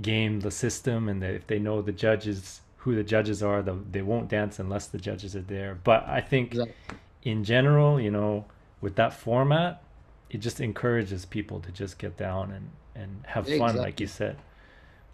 game 0.00 0.40
the 0.40 0.50
system, 0.50 1.08
and 1.08 1.22
they, 1.22 1.34
if 1.36 1.46
they 1.46 1.58
know 1.58 1.82
the 1.82 1.92
judges, 1.92 2.62
who 2.78 2.94
the 2.94 3.04
judges 3.04 3.42
are, 3.42 3.62
the, 3.62 3.74
they 3.90 4.02
won't 4.02 4.28
dance 4.28 4.58
unless 4.58 4.86
the 4.88 4.98
judges 4.98 5.36
are 5.36 5.42
there. 5.42 5.74
But 5.84 6.08
I 6.08 6.20
think 6.20 6.60
Exactly. 6.60 6.98
in 7.22 7.44
general, 7.44 8.00
you 8.00 8.10
know, 8.10 8.46
with 8.80 8.96
that 8.96 9.12
format, 9.14 9.82
it 10.30 10.38
just 10.38 10.60
encourages 10.60 11.24
people 11.26 11.60
to 11.60 11.72
just 11.72 11.98
get 11.98 12.16
down 12.16 12.52
and 12.52 12.70
and 12.94 13.24
have 13.26 13.48
fun, 13.48 13.80
like 13.80 14.00
you 14.00 14.06
said. 14.06 14.38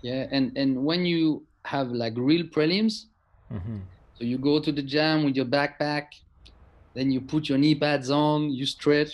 Yeah, 0.01 0.27
and 0.31 0.57
and 0.57 0.85
when 0.85 1.05
you 1.07 1.47
have 1.65 1.91
like 1.91 2.15
real 2.17 2.45
prelims, 2.45 3.07
hmm 3.51 3.79
so 4.15 4.25
you 4.25 4.39
go 4.39 4.61
to 4.61 4.73
the 4.73 4.83
jam 4.83 5.25
with 5.25 5.37
your 5.37 5.45
backpack, 5.47 6.07
then 6.97 7.11
you 7.15 7.21
put 7.21 7.43
your 7.51 7.59
knee 7.59 7.75
pads 7.75 8.11
on, 8.11 8.39
you 8.59 8.65
stretch. 8.67 9.13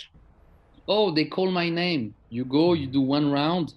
Oh, 0.87 1.11
they 1.17 1.25
call 1.37 1.51
my 1.51 1.69
name. 1.69 2.15
You 2.37 2.45
go, 2.45 2.65
you 2.81 2.87
do 2.87 3.01
one 3.01 3.27
round, 3.41 3.75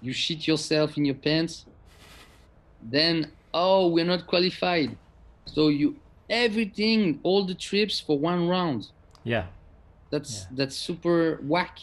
you 0.00 0.12
shit 0.12 0.40
yourself 0.50 0.96
in 0.98 1.04
your 1.04 1.20
pants. 1.26 1.54
Then, 2.96 3.16
oh, 3.52 3.88
we're 3.88 4.10
not 4.14 4.26
qualified. 4.26 4.90
So 5.46 5.68
you 5.68 5.88
everything, 6.28 7.20
all 7.22 7.44
the 7.44 7.54
trips 7.68 8.00
for 8.00 8.18
one 8.18 8.48
round. 8.48 8.80
Yeah. 9.24 9.46
That's 10.10 10.32
Yeah. 10.34 10.56
that's 10.58 10.76
super 10.88 11.20
whack. 11.52 11.74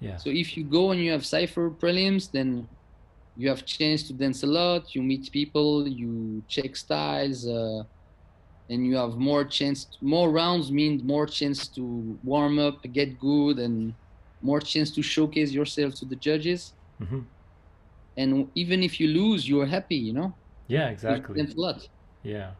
Yeah. 0.00 0.16
So 0.22 0.28
if 0.30 0.48
you 0.56 0.64
go 0.78 0.82
and 0.92 0.98
you 1.04 1.10
have 1.16 1.24
cipher 1.36 1.66
prelims, 1.82 2.30
then 2.36 2.48
you 3.36 3.48
have 3.52 3.60
chance 3.64 4.00
to 4.08 4.12
dance 4.22 4.42
a 4.42 4.50
lot. 4.60 4.94
You 4.94 5.02
meet 5.02 5.24
people, 5.38 5.86
you 6.00 6.42
check 6.54 6.70
styles, 6.76 7.40
uh, 7.46 7.82
and 8.68 8.86
you 8.86 8.96
have 8.96 9.14
more 9.16 9.44
chance. 9.44 9.86
More 10.00 10.30
rounds 10.30 10.70
mean 10.72 11.00
more 11.06 11.26
chance 11.26 11.68
to 11.70 12.18
warm 12.22 12.58
up, 12.58 12.82
get 12.92 13.18
good, 13.18 13.58
and 13.58 13.94
more 14.42 14.60
chance 14.60 14.92
to 14.94 15.02
showcase 15.02 15.52
yourself 15.52 15.94
to 15.96 16.06
the 16.06 16.16
judges. 16.16 16.74
hmm 17.00 17.22
And 18.16 18.50
even 18.54 18.82
if 18.82 18.98
you 19.00 19.08
lose, 19.08 19.46
you're 19.48 19.66
happy. 19.66 19.96
You 19.96 20.14
know, 20.14 20.38
yeah 20.66 20.88
Exactly. 20.88 21.44
a 21.56 21.60
lot. 21.60 21.82
Yeah. 22.22 22.52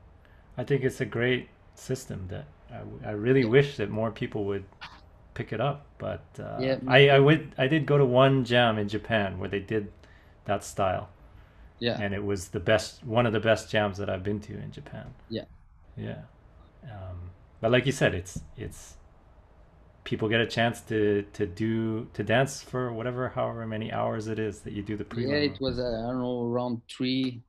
I 0.58 0.64
think 0.64 0.84
it's 0.84 1.00
a 1.00 1.06
great 1.06 1.50
system 1.74 2.28
that 2.30 2.46
I 3.04 3.12
really 3.12 3.44
wish 3.44 3.76
that 3.78 3.90
more 3.90 4.10
people 4.10 4.44
would 4.46 4.64
pick 5.34 5.52
it 5.52 5.60
up. 5.60 5.86
But 5.98 6.24
uh, 6.40 6.66
Yeah, 6.66 6.78
I, 6.86 7.10
I 7.10 7.20
would 7.20 7.54
I 7.58 7.68
did 7.68 7.86
go 7.86 7.98
to 7.98 8.04
one 8.04 8.44
jam 8.44 8.78
in 8.78 8.88
Japan 8.88 9.38
where 9.38 9.48
they 9.48 9.60
did 9.60 9.92
that 10.46 10.64
style, 10.64 11.10
Yeah, 11.78 12.00
and 12.00 12.14
it 12.14 12.24
was 12.24 12.50
the 12.50 12.60
best 12.60 13.04
one 13.04 13.26
of 13.26 13.32
the 13.34 13.40
best 13.40 13.70
jams 13.70 13.98
that 13.98 14.10
I've 14.10 14.24
been 14.24 14.40
to 14.42 14.54
in 14.54 14.72
Japan. 14.72 15.14
Yeah. 15.28 15.44
Yeah. 15.96 16.22
Um, 16.85 17.31
but 17.61 17.70
like 17.70 17.87
you 17.87 17.92
said, 17.92 18.14
it's 18.14 18.40
it's 18.57 18.96
people 20.05 20.28
get 20.28 20.40
a 20.40 20.46
chance 20.46 20.81
to 20.81 21.22
to 21.33 21.46
do 21.46 22.07
to 22.14 22.22
dance 22.24 22.62
for 22.62 22.92
whatever 22.92 23.28
however 23.31 23.66
many 23.66 23.92
hours 23.92 24.26
it 24.26 24.38
is 24.38 24.61
that 24.62 24.72
you 24.72 24.83
do 24.83 24.96
the 24.96 25.05
prelim. 25.05 25.28
yeah. 25.31 25.37
It 25.37 25.59
was 25.61 25.78
uh, 25.78 25.83
I 25.83 26.11
don't 26.12 26.20
know 26.20 26.44
around 26.46 26.83
three, 26.90 27.42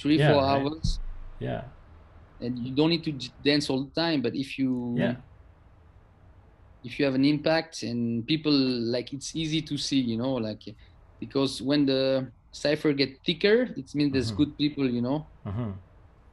three 0.00 0.18
Yeah, 0.18 0.18
four 0.18 0.44
right. 0.48 0.70
hours, 0.70 1.00
Yeah. 1.38 1.64
and 2.40 2.58
you 2.58 2.74
don't 2.74 2.90
need 2.90 3.04
to 3.04 3.12
dance 3.42 3.68
all 3.70 3.84
the 3.84 3.92
time. 4.00 4.22
But 4.22 4.34
if 4.34 4.58
you 4.58 4.70
Yeah. 4.94 5.16
if 6.82 6.98
you 6.98 7.04
have 7.04 7.14
an 7.14 7.24
impact 7.24 7.82
and 7.82 8.26
people 8.26 8.52
like 8.52 9.12
it's 9.12 9.34
easy 9.36 9.62
to 9.62 9.76
see 9.76 10.00
you 10.00 10.16
know 10.16 10.34
like 10.34 10.62
because 11.20 11.60
when 11.60 11.84
the 11.86 12.30
cipher 12.52 12.92
get 12.92 13.10
thicker 13.24 13.62
it 13.76 13.90
means 13.94 14.12
there's 14.12 14.30
Mhm. 14.30 14.32
good 14.32 14.56
people 14.56 14.88
you 14.90 15.02
know 15.02 15.30
hmm 15.44 15.70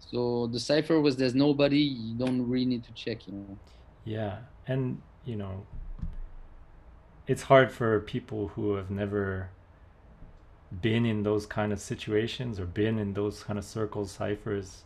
so 0.09 0.47
the 0.47 0.59
cipher 0.59 0.99
was 1.01 1.15
there's 1.17 1.35
nobody 1.35 1.79
you 1.79 2.15
don't 2.15 2.47
really 2.49 2.65
need 2.65 2.83
to 2.83 2.93
check 2.93 3.27
you 3.27 3.33
know 3.33 3.57
Yeah, 4.05 4.37
and 4.67 5.01
you 5.25 5.35
know, 5.35 5.65
it's 7.27 7.43
hard 7.43 7.71
for 7.71 7.99
people 7.99 8.49
who 8.49 8.75
have 8.75 8.89
never 8.89 9.49
been 10.81 11.05
in 11.05 11.23
those 11.23 11.45
kind 11.45 11.73
of 11.73 11.79
situations 11.79 12.59
or 12.59 12.65
been 12.65 12.97
in 12.99 13.13
those 13.13 13.43
kind 13.43 13.59
of 13.59 13.65
circles, 13.65 14.11
ciphers, 14.11 14.83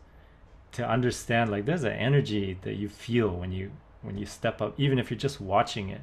to 0.74 0.88
understand. 0.88 1.52
Like, 1.52 1.66
there's 1.66 1.84
an 1.84 1.94
energy 1.94 2.58
that 2.64 2.76
you 2.76 2.90
feel 2.90 3.30
when 3.30 3.52
you 3.52 3.72
when 4.02 4.18
you 4.18 4.26
step 4.26 4.62
up, 4.62 4.80
even 4.80 4.98
if 4.98 5.12
you're 5.12 5.18
just 5.20 5.40
watching 5.40 5.90
it. 5.90 6.02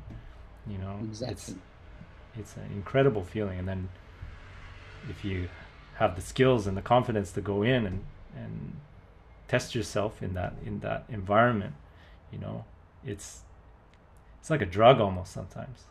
You 0.67 0.79
know, 0.79 1.01
exactly 1.03 1.35
it's 1.35 1.55
it's 2.39 2.57
an 2.57 2.71
incredible 2.73 3.25
feeling, 3.25 3.59
and 3.59 3.69
then 3.69 3.89
if 5.11 5.25
you 5.25 5.49
have 5.97 6.15
the 6.15 6.23
skills 6.23 6.67
and 6.69 6.77
the 6.77 6.83
confidence 6.83 7.33
to 7.33 7.41
go 7.41 7.63
in 7.63 7.87
and 7.87 8.05
and 8.37 8.77
test 9.49 9.75
yourself 9.75 10.23
in 10.23 10.35
that 10.35 10.55
in 10.65 10.81
that 10.81 11.05
environment, 11.09 11.75
you 12.33 12.39
know, 12.39 12.65
it's 13.05 13.45
it's 14.41 14.51
like 14.51 14.63
a 14.63 14.67
drug 14.67 15.01
almost 15.01 15.33
sometimes. 15.33 15.85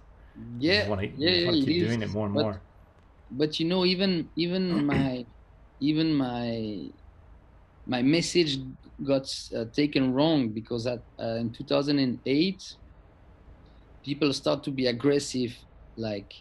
Yeah 0.59 0.87
wanna, 0.87 1.03
yeah, 1.15 1.31
yeah 1.35 1.55
keep 1.59 1.77
is. 1.77 1.77
doing 1.77 2.01
it 2.01 2.07
more 2.07 2.27
and 2.27 2.33
but, 2.33 2.37
more. 2.37 2.61
but 3.31 3.59
you 3.59 3.67
know 3.67 3.85
even 3.85 4.31
even 4.35 4.85
my 4.85 5.25
even 5.79 6.13
my 6.15 6.89
my 7.85 8.01
message 8.01 8.57
got 9.05 9.27
uh, 9.55 9.65
taken 9.75 10.13
wrong 10.13 10.53
because 10.53 10.87
at, 10.87 11.01
uh, 11.19 11.35
in 11.41 11.51
2008 11.53 12.63
people 14.03 14.31
start 14.33 14.63
to 14.63 14.71
be 14.71 14.87
aggressive 14.87 15.57
like 15.95 16.33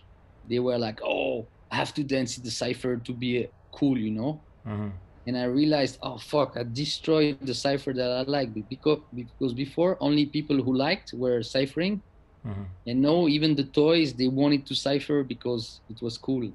they 0.45 0.59
were 0.59 0.79
like 0.79 1.01
oh 1.03 1.49
i 1.71 1.77
have 1.77 1.93
to 1.95 2.05
dance 2.05 2.37
in 2.39 2.45
the 2.45 2.51
cipher 2.51 2.97
to 2.99 3.13
be 3.13 3.47
cool 3.73 3.99
you 3.99 4.11
know 4.11 4.45
hmm 4.65 4.91
and 5.27 5.37
i 5.37 5.45
realized 5.45 5.99
oh 6.03 6.19
fuck 6.19 6.57
i 6.57 6.65
destroyed 6.65 7.35
the 7.35 7.43
cipher 7.43 7.81
that 7.81 7.99
i 8.01 8.11
like 8.15 8.39
because 8.53 8.89
because 9.07 9.43
before 9.45 9.91
only 9.95 10.27
people 10.27 10.57
who 10.63 10.75
liked 10.75 11.11
were 11.15 11.43
ciphering 11.43 12.03
hmm 12.45 12.67
and 12.87 13.01
now 13.01 13.27
even 13.27 13.55
the 13.55 13.65
toys 13.65 14.15
they 14.15 14.29
wanted 14.29 14.67
to 14.67 14.75
cipher 14.75 15.23
because 15.25 15.81
it 15.89 15.99
was 16.03 16.17
cool 16.19 16.49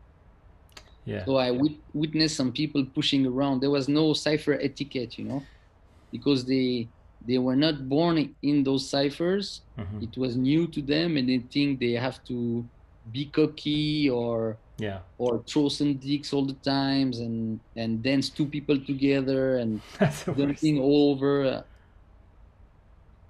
Yeah. 1.06 1.26
so 1.26 1.36
I 1.36 1.52
wit- 1.52 1.82
witnessed 1.94 2.36
some 2.38 2.52
people 2.52 2.86
pushing 2.94 3.26
around. 3.26 3.62
There 3.62 3.70
was 3.72 3.88
no 3.88 4.14
cipher 4.14 4.54
etiquette, 4.54 5.18
you 5.18 5.26
know, 5.26 5.50
because 6.12 6.46
they 6.46 6.90
they 7.26 7.38
were 7.38 7.56
not 7.56 7.88
born 7.90 8.36
in 8.42 8.64
those 8.64 8.90
ciphers. 8.90 9.62
hmm 9.78 10.02
It 10.02 10.18
was 10.18 10.36
new 10.36 10.68
to 10.68 10.82
them, 10.82 11.18
and 11.18 11.28
they 11.30 11.40
think 11.52 11.80
they 11.80 11.94
have 11.94 12.20
to 12.28 12.70
be 13.10 13.30
cocky 13.32 14.10
or 14.10 14.60
Yeah. 14.82 15.02
or 15.18 15.44
throw 15.50 15.70
some 15.70 16.00
dicks 16.00 16.34
all 16.34 16.46
the 16.46 16.60
times 16.66 17.20
and 17.20 17.62
and 17.76 18.02
dance 18.04 18.30
two 18.32 18.48
people 18.48 18.78
together 18.92 19.58
and 19.58 19.82
dancing 20.36 20.80
all 20.80 21.12
over. 21.12 21.66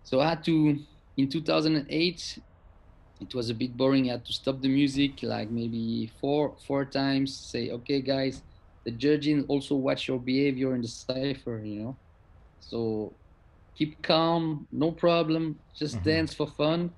So 0.04 0.20
I 0.20 0.30
had 0.30 0.44
to 0.46 0.78
in 1.18 1.30
2008. 1.30 2.40
It 3.22 3.36
was 3.36 3.50
a 3.50 3.56
bit 3.56 3.78
boring. 3.78 4.10
I 4.10 4.14
had 4.14 4.26
to 4.26 4.34
stop 4.34 4.62
the 4.62 4.70
music 4.70 5.24
like 5.24 5.52
maybe 5.52 6.08
four 6.20 6.58
four 6.68 6.86
times. 6.86 7.38
Say, 7.52 7.70
okay, 7.72 8.02
guys, 8.02 8.44
the 8.86 8.92
judging 8.92 9.44
also 9.46 9.76
watch 9.76 10.08
your 10.08 10.20
behavior 10.20 10.76
in 10.76 10.82
the 10.82 10.88
cipher. 10.88 11.62
You 11.64 11.80
know, 11.84 12.00
so 12.60 13.18
keep 13.76 14.02
calm, 14.04 14.68
no 14.72 14.92
problem. 14.92 15.60
Just 15.76 16.04
Mhm. 16.04 16.04
dance 16.04 16.34
for 16.34 16.48
fun. 16.48 16.96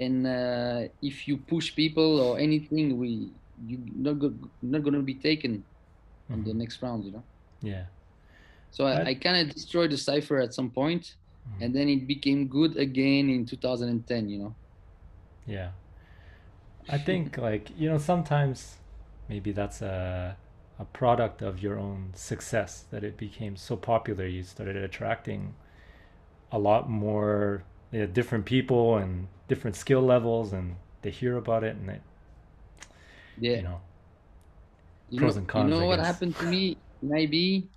And 0.00 0.26
uh, 0.26 0.88
if 1.02 1.28
you 1.28 1.38
push 1.38 1.74
people 1.74 2.20
or 2.20 2.38
anything, 2.38 2.98
we 2.98 3.32
you 3.66 3.78
not 3.94 4.18
go, 4.18 4.34
not 4.62 4.82
gonna 4.84 5.02
be 5.02 5.20
taken 5.20 5.64
on 6.32 6.44
the 6.44 6.54
Mhm. 6.54 6.54
next 6.54 6.82
round. 6.82 7.04
You 7.04 7.12
know. 7.12 7.26
Yeah. 7.62 7.84
So 8.70 8.86
I, 8.86 9.08
I 9.10 9.14
kind 9.14 9.36
of 9.48 9.54
destroyed 9.54 9.90
the 9.90 9.96
cipher 9.98 10.38
at 10.40 10.52
some 10.54 10.70
point, 10.70 11.16
Mhm. 11.48 11.60
and 11.60 11.74
then 11.74 11.88
it 11.88 12.06
became 12.06 12.48
good 12.48 12.76
again 12.76 13.30
in 13.30 13.46
2010. 13.46 14.28
You 14.28 14.38
know. 14.38 14.56
Yeah. 15.46 15.70
I 16.88 16.98
think 16.98 17.36
like, 17.38 17.70
you 17.78 17.88
know, 17.88 17.98
sometimes 17.98 18.76
maybe 19.28 19.52
that's 19.52 19.82
a 19.82 20.36
a 20.78 20.84
product 20.86 21.40
of 21.40 21.60
your 21.62 21.78
own 21.78 22.10
success 22.14 22.82
that 22.90 23.04
it 23.04 23.16
became 23.16 23.54
so 23.54 23.76
popular 23.76 24.26
you 24.26 24.42
started 24.42 24.74
attracting 24.76 25.54
a 26.52 26.58
lot 26.58 26.88
more 26.90 27.64
yeah, 27.92 28.06
different 28.06 28.44
people 28.44 28.96
and 28.96 29.28
different 29.48 29.76
skill 29.76 30.02
levels 30.02 30.52
and 30.52 30.76
they 31.02 31.10
hear 31.10 31.36
about 31.36 31.64
it 31.64 31.76
and 31.76 31.90
it 31.90 32.02
Yeah. 33.36 33.60
you 33.60 33.62
know 33.62 33.80
You 35.08 35.18
Pros 35.18 35.20
know, 35.20 35.36
and 35.36 35.46
cons, 35.48 35.54
You 35.54 35.64
know 35.64 35.84
I 35.84 35.86
what 35.86 35.98
guess. 35.98 36.00
happened 36.00 36.36
to 36.38 36.46
me 36.46 36.78
in 37.02 37.10
IB? 37.14 37.68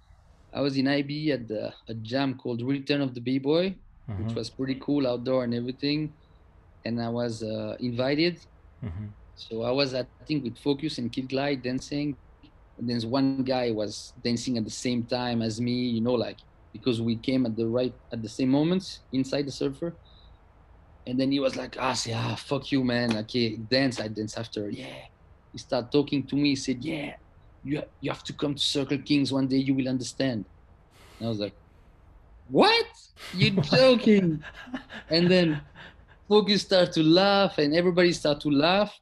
I 0.54 0.62
was 0.62 0.78
in 0.78 0.88
IB 0.88 1.32
at 1.32 1.48
the, 1.48 1.74
a 1.88 1.94
jam 1.94 2.36
called 2.36 2.62
Return 2.62 3.02
of 3.02 3.14
the 3.14 3.22
B-Boy, 3.22 3.76
which 4.16 4.34
Mhm, 4.34 4.36
was 4.36 4.50
pretty 4.50 4.76
cool 4.82 5.08
outdoor 5.08 5.44
and 5.44 5.54
everything. 5.54 6.16
And 6.86 7.02
I 7.02 7.10
was 7.10 7.44
uh, 7.44 7.76
invited. 7.80 8.40
mhm. 8.82 9.16
So 9.36 9.64
I 9.64 9.72
was, 9.72 9.94
I 9.94 10.06
think, 10.06 10.28
with 10.28 10.44
Focus 10.44 10.84
and 10.84 10.96
Kid 10.96 11.14
Glide 11.14 11.46
dancing. 11.46 12.04
And 12.78 12.90
then 12.90 13.00
one 13.10 13.28
guy 13.28 13.72
was 13.72 14.14
dancing 14.22 14.58
at 14.58 14.64
the 14.66 14.70
same 14.70 15.06
time 15.06 15.42
as 15.42 15.60
me, 15.60 15.72
you 15.82 16.02
know, 16.02 16.14
like 16.14 16.38
because 16.72 17.02
we 17.02 17.18
came 17.18 17.46
at 17.46 17.56
the 17.56 17.68
right 17.68 17.94
at 18.12 18.22
the 18.22 18.30
same 18.30 18.50
moments 18.50 19.04
inside 19.12 19.46
the 19.48 19.52
cipher. 19.52 19.98
And 21.06 21.20
then 21.20 21.32
he 21.32 21.40
was 21.40 21.56
like, 21.56 21.78
ah, 21.80 21.94
say, 21.94 22.14
ah, 22.14 22.36
fuck 22.36 22.72
you, 22.72 22.84
man. 22.84 23.16
Okay, 23.18 23.58
dance. 23.58 24.00
I 24.00 24.08
dance 24.08 24.38
after. 24.38 24.70
Yeah. 24.70 25.04
He 25.58 25.60
started 25.60 25.92
talking 25.92 26.22
to 26.28 26.36
me. 26.36 26.50
He 26.50 26.56
said, 26.56 26.84
yeah, 26.86 27.16
you, 27.64 27.82
you 28.00 28.12
have 28.12 28.24
to 28.26 28.34
come 28.34 28.54
to 28.54 28.62
Circle 28.62 29.00
Kings 29.00 29.34
one 29.34 29.48
day. 29.48 29.58
You 29.58 29.74
will 29.74 29.88
understand. 29.88 30.46
And 31.18 31.26
I 31.26 31.30
was 31.30 31.40
like, 31.40 31.56
what? 32.48 32.86
You're 33.34 33.60
joking. 33.64 34.44
and 35.10 35.32
then 35.32 35.60
Focus 36.30 36.62
started 36.62 36.94
to 36.94 37.02
laugh 37.02 37.58
and 37.58 37.74
everybody 37.74 38.14
started 38.14 38.42
to 38.42 38.52
laugh. 38.52 38.94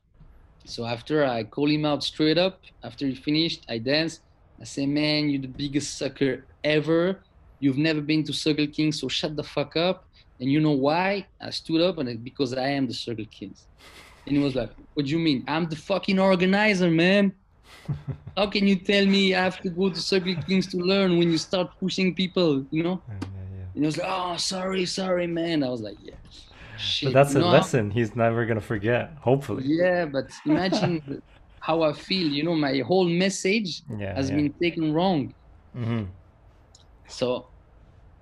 So 0.63 0.85
after 0.85 1.25
I 1.25 1.43
call 1.43 1.69
him 1.69 1.83
out 1.83 2.05
straight 2.05 2.37
up, 2.37 2.61
after 2.81 3.05
he 3.05 3.15
finished, 3.15 3.65
I 3.67 3.79
danced. 3.79 4.21
I 4.61 4.63
say, 4.63 4.85
man, 4.85 5.27
you're 5.27 5.41
the 5.41 5.49
biggest 5.49 5.97
sucker 5.97 6.45
ever. 6.63 7.21
You've 7.59 7.77
never 7.77 7.99
been 7.99 8.23
to 8.23 8.31
Circle 8.31 8.67
Kings, 8.67 9.01
so 9.01 9.09
shut 9.09 9.35
the 9.35 9.43
fuck 9.43 9.75
up. 9.75 10.05
And 10.39 10.49
you 10.49 10.61
know 10.61 10.71
why? 10.71 11.27
I 11.41 11.49
stood 11.49 11.81
up 11.81 11.97
and 11.97 12.07
it, 12.07 12.23
because 12.23 12.53
I 12.53 12.69
am 12.69 12.87
the 12.87 12.93
Circle 12.93 13.25
Kings. 13.29 13.67
And 14.25 14.37
he 14.37 14.43
was 14.43 14.55
like, 14.55 14.71
what 14.93 15.05
do 15.05 15.11
you 15.11 15.19
mean? 15.19 15.43
I'm 15.47 15.67
the 15.67 15.75
fucking 15.75 16.19
organizer, 16.19 16.89
man. 16.89 17.33
How 18.37 18.47
can 18.47 18.67
you 18.67 18.75
tell 18.75 19.05
me 19.05 19.33
I 19.33 19.43
have 19.43 19.61
to 19.61 19.69
go 19.69 19.89
to 19.89 19.99
Circle 19.99 20.35
Kings 20.47 20.67
to 20.67 20.77
learn 20.77 21.17
when 21.17 21.31
you 21.31 21.37
start 21.37 21.69
pushing 21.79 22.13
people, 22.13 22.65
you 22.71 22.83
know? 22.83 23.01
Yeah, 23.07 23.13
yeah, 23.21 23.57
yeah. 23.57 23.63
And 23.73 23.83
he 23.83 23.85
was 23.85 23.97
like, 23.97 24.07
oh, 24.09 24.35
sorry, 24.37 24.85
sorry, 24.85 25.27
man. 25.27 25.63
I 25.63 25.69
was 25.69 25.81
like, 25.81 25.97
yeah. 26.01 26.15
Shit. 26.77 27.13
But 27.13 27.13
that's 27.13 27.35
a 27.35 27.39
know, 27.39 27.49
lesson 27.49 27.91
he's 27.91 28.15
never 28.15 28.45
gonna 28.45 28.59
forget. 28.59 29.13
Hopefully. 29.21 29.63
Yeah, 29.65 30.05
but 30.05 30.25
imagine 30.45 31.21
how 31.61 31.83
I 31.83 31.93
feel. 31.93 32.27
You 32.27 32.43
know, 32.43 32.55
my 32.55 32.79
whole 32.79 33.07
message 33.07 33.81
has 33.99 34.29
been 34.29 34.53
taken 34.61 34.93
wrong. 34.93 35.33
hmm 35.73 36.03
So, 37.07 37.47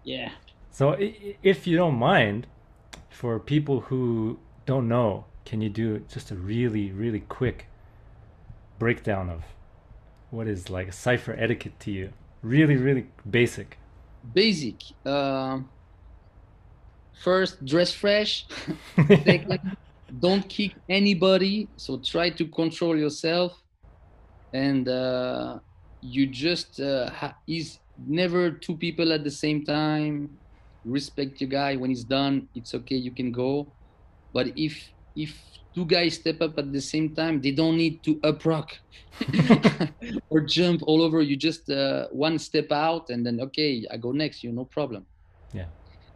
yeah. 0.04 0.32
So, 0.72 0.96
if 1.00 1.66
you 1.68 1.78
don't 1.78 1.96
mind, 1.96 2.48
for 3.10 3.40
people 3.40 3.82
who 3.82 4.40
don't 4.66 4.88
know, 4.88 5.26
can 5.46 5.62
you 5.62 5.70
do 5.70 6.00
just 6.12 6.32
a 6.32 6.36
really, 6.36 6.92
really 6.92 7.20
quick 7.20 7.68
breakdown 8.80 9.30
of 9.30 9.44
what 10.30 10.48
is 10.48 10.70
like 10.70 10.92
cipher 10.94 11.36
etiquette 11.38 11.80
to 11.82 11.92
you? 11.92 12.14
Really, 12.42 12.76
really 12.76 13.08
basic. 13.30 13.78
Basic. 14.34 14.76
Um 15.06 15.70
first, 17.14 17.64
dress 17.66 17.92
fresh. 17.92 18.46
Second, 19.08 19.60
don't 20.20 20.48
kick 20.48 20.76
anybody. 20.90 21.70
So 21.78 21.98
try 22.00 22.30
to 22.32 22.46
control 22.48 22.98
yourself. 22.98 23.60
And 24.54 24.88
uh, 24.88 25.60
you 26.02 26.28
just 26.28 26.80
uh, 26.80 27.10
ha- 27.10 27.36
is 27.48 27.80
never 27.98 28.52
two 28.52 28.78
people 28.78 29.12
at 29.14 29.24
the 29.24 29.32
same 29.32 29.64
time. 29.66 30.30
Respect 30.86 31.42
your 31.42 31.50
guy. 31.50 31.76
When 31.76 31.90
he's 31.90 32.04
done, 32.04 32.50
it's 32.54 32.74
okay. 32.76 32.96
You 32.96 33.12
can 33.12 33.32
go. 33.32 33.74
But 34.34 34.48
if 34.56 34.92
if 35.16 35.42
two 35.74 35.86
guys 35.86 36.16
step 36.16 36.42
up 36.42 36.58
at 36.58 36.72
the 36.72 36.82
same 36.82 37.14
time, 37.16 37.42
they 37.42 37.52
don't 37.52 37.78
need 37.78 38.04
to 38.04 38.20
up 38.24 38.46
rock 38.46 38.72
or 40.30 40.42
jump 40.42 40.82
all 40.84 41.02
over. 41.02 41.22
You 41.22 41.36
just 41.38 41.70
uh, 41.70 42.08
one 42.12 42.38
step 42.40 42.72
out 42.72 43.10
and 43.10 43.26
then 43.26 43.40
okay, 43.42 43.86
I 43.92 43.98
go 43.98 44.12
next. 44.12 44.44
You 44.44 44.52
no 44.52 44.66
problem. 44.66 45.08
Yeah. 45.54 45.68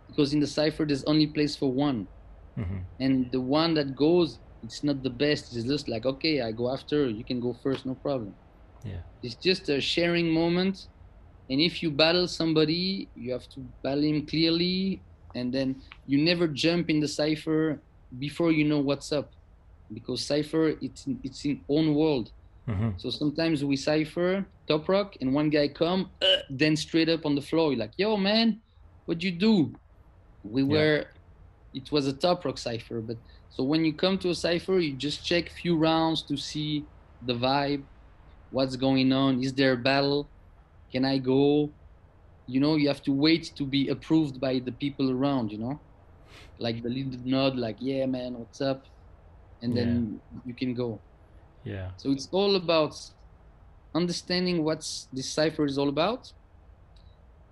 Because 0.07 0.33
in 0.33 0.39
the 0.39 0.47
cipher, 0.47 0.86
there's 0.86 1.03
only 1.05 1.27
place 1.27 1.55
for 1.55 1.71
one 1.71 2.07
hmm 2.55 2.81
and 2.99 3.31
the 3.31 3.41
one 3.41 3.73
that 3.75 3.95
goes 3.95 4.39
it's 4.63 4.83
not 4.83 5.03
the 5.03 5.10
best 5.10 5.55
it's 5.55 5.67
just 5.67 5.88
like 5.88 6.05
okay 6.05 6.41
i 6.41 6.51
go 6.51 6.71
after 6.73 7.10
you 7.10 7.23
can 7.23 7.39
go 7.39 7.53
first 7.63 7.86
no 7.86 7.95
problem 7.95 8.36
Yeah. 8.83 9.03
it's 9.23 9.36
just 9.36 9.69
a 9.69 9.79
sharing 9.81 10.29
moment 10.31 10.77
and 11.49 11.62
if 11.62 11.81
you 11.81 11.91
battle 11.91 12.27
somebody 12.27 13.10
you 13.15 13.31
have 13.33 13.47
to 13.55 13.65
battle 13.83 14.03
him 14.03 14.25
clearly 14.25 15.03
and 15.36 15.53
then 15.53 15.81
you 16.05 16.17
never 16.23 16.47
jump 16.47 16.89
in 16.89 16.99
the 16.99 17.07
cipher 17.07 17.83
before 18.17 18.52
you 18.52 18.65
know 18.65 18.80
what's 18.80 19.12
up. 19.12 19.34
Because 19.93 20.26
cipher 20.28 20.70
it's 20.82 21.06
in, 21.08 21.20
it's 21.24 21.46
in 21.46 21.63
own 21.70 21.96
world. 21.96 22.32
Hmm 22.65 22.89
so 22.98 23.10
sometimes 23.10 23.63
we 23.63 23.76
cipher 23.78 24.46
top 24.67 24.88
rock 24.89 25.15
and 25.22 25.34
one 25.34 25.50
guy 25.50 25.67
come 25.67 26.12
uh, 26.22 26.38
then 26.50 26.76
straight 26.76 27.10
up 27.10 27.26
on 27.26 27.36
the 27.36 27.41
floor. 27.41 27.72
You're 27.72 27.80
like 27.80 27.93
yo 27.98 28.17
man 28.17 28.62
what'd 29.06 29.24
you 29.24 29.32
do? 29.32 29.74
We 30.43 30.63
Yeah. 30.63 30.70
were 30.72 31.06
it 31.74 31.91
was 31.91 32.08
a 32.08 32.13
top 32.13 32.46
rock 32.46 32.58
cipher 32.58 33.02
but 33.02 33.17
so 33.50 33.63
when 33.63 33.86
you 33.86 33.93
come 33.93 34.17
to 34.20 34.30
a 34.30 34.36
cipher 34.36 34.80
you 34.80 34.96
just 34.98 35.26
check 35.26 35.50
few 35.50 35.78
rounds 35.78 36.24
to 36.28 36.38
see 36.38 36.88
the 37.22 37.34
vibe 37.34 37.86
what's 38.50 38.76
going 38.76 39.12
on 39.13 39.43
is 39.43 39.54
there 39.54 39.74
a 39.74 39.78
battle 39.78 40.32
can 40.91 41.06
i 41.06 41.17
go? 41.17 41.74
You 42.48 42.60
know 42.62 42.76
you 42.78 42.88
have 42.88 43.04
to 43.04 43.12
wait 43.13 43.52
to 43.58 43.65
be 43.65 43.89
approved 43.89 44.39
by 44.39 44.60
the 44.60 44.72
people 44.72 45.12
around 45.12 45.52
you 45.52 45.58
know 45.60 45.82
like 46.60 46.82
the 46.84 46.89
little 46.89 47.20
nod 47.26 47.56
like 47.56 47.78
yeah 47.80 48.06
man 48.06 48.34
what's 48.39 48.62
up 48.62 48.86
and 49.62 49.76
then 49.76 50.20
you 50.46 50.54
can 50.54 50.74
go 50.74 51.00
Yeah. 51.63 51.89
so 51.98 52.12
it's 52.12 52.28
all 52.32 52.56
about 52.56 52.93
understanding 53.96 54.63
what's 54.63 55.08
this 55.12 55.28
cipher 55.30 55.65
is 55.65 55.78
all 55.78 55.89
about, 55.89 56.32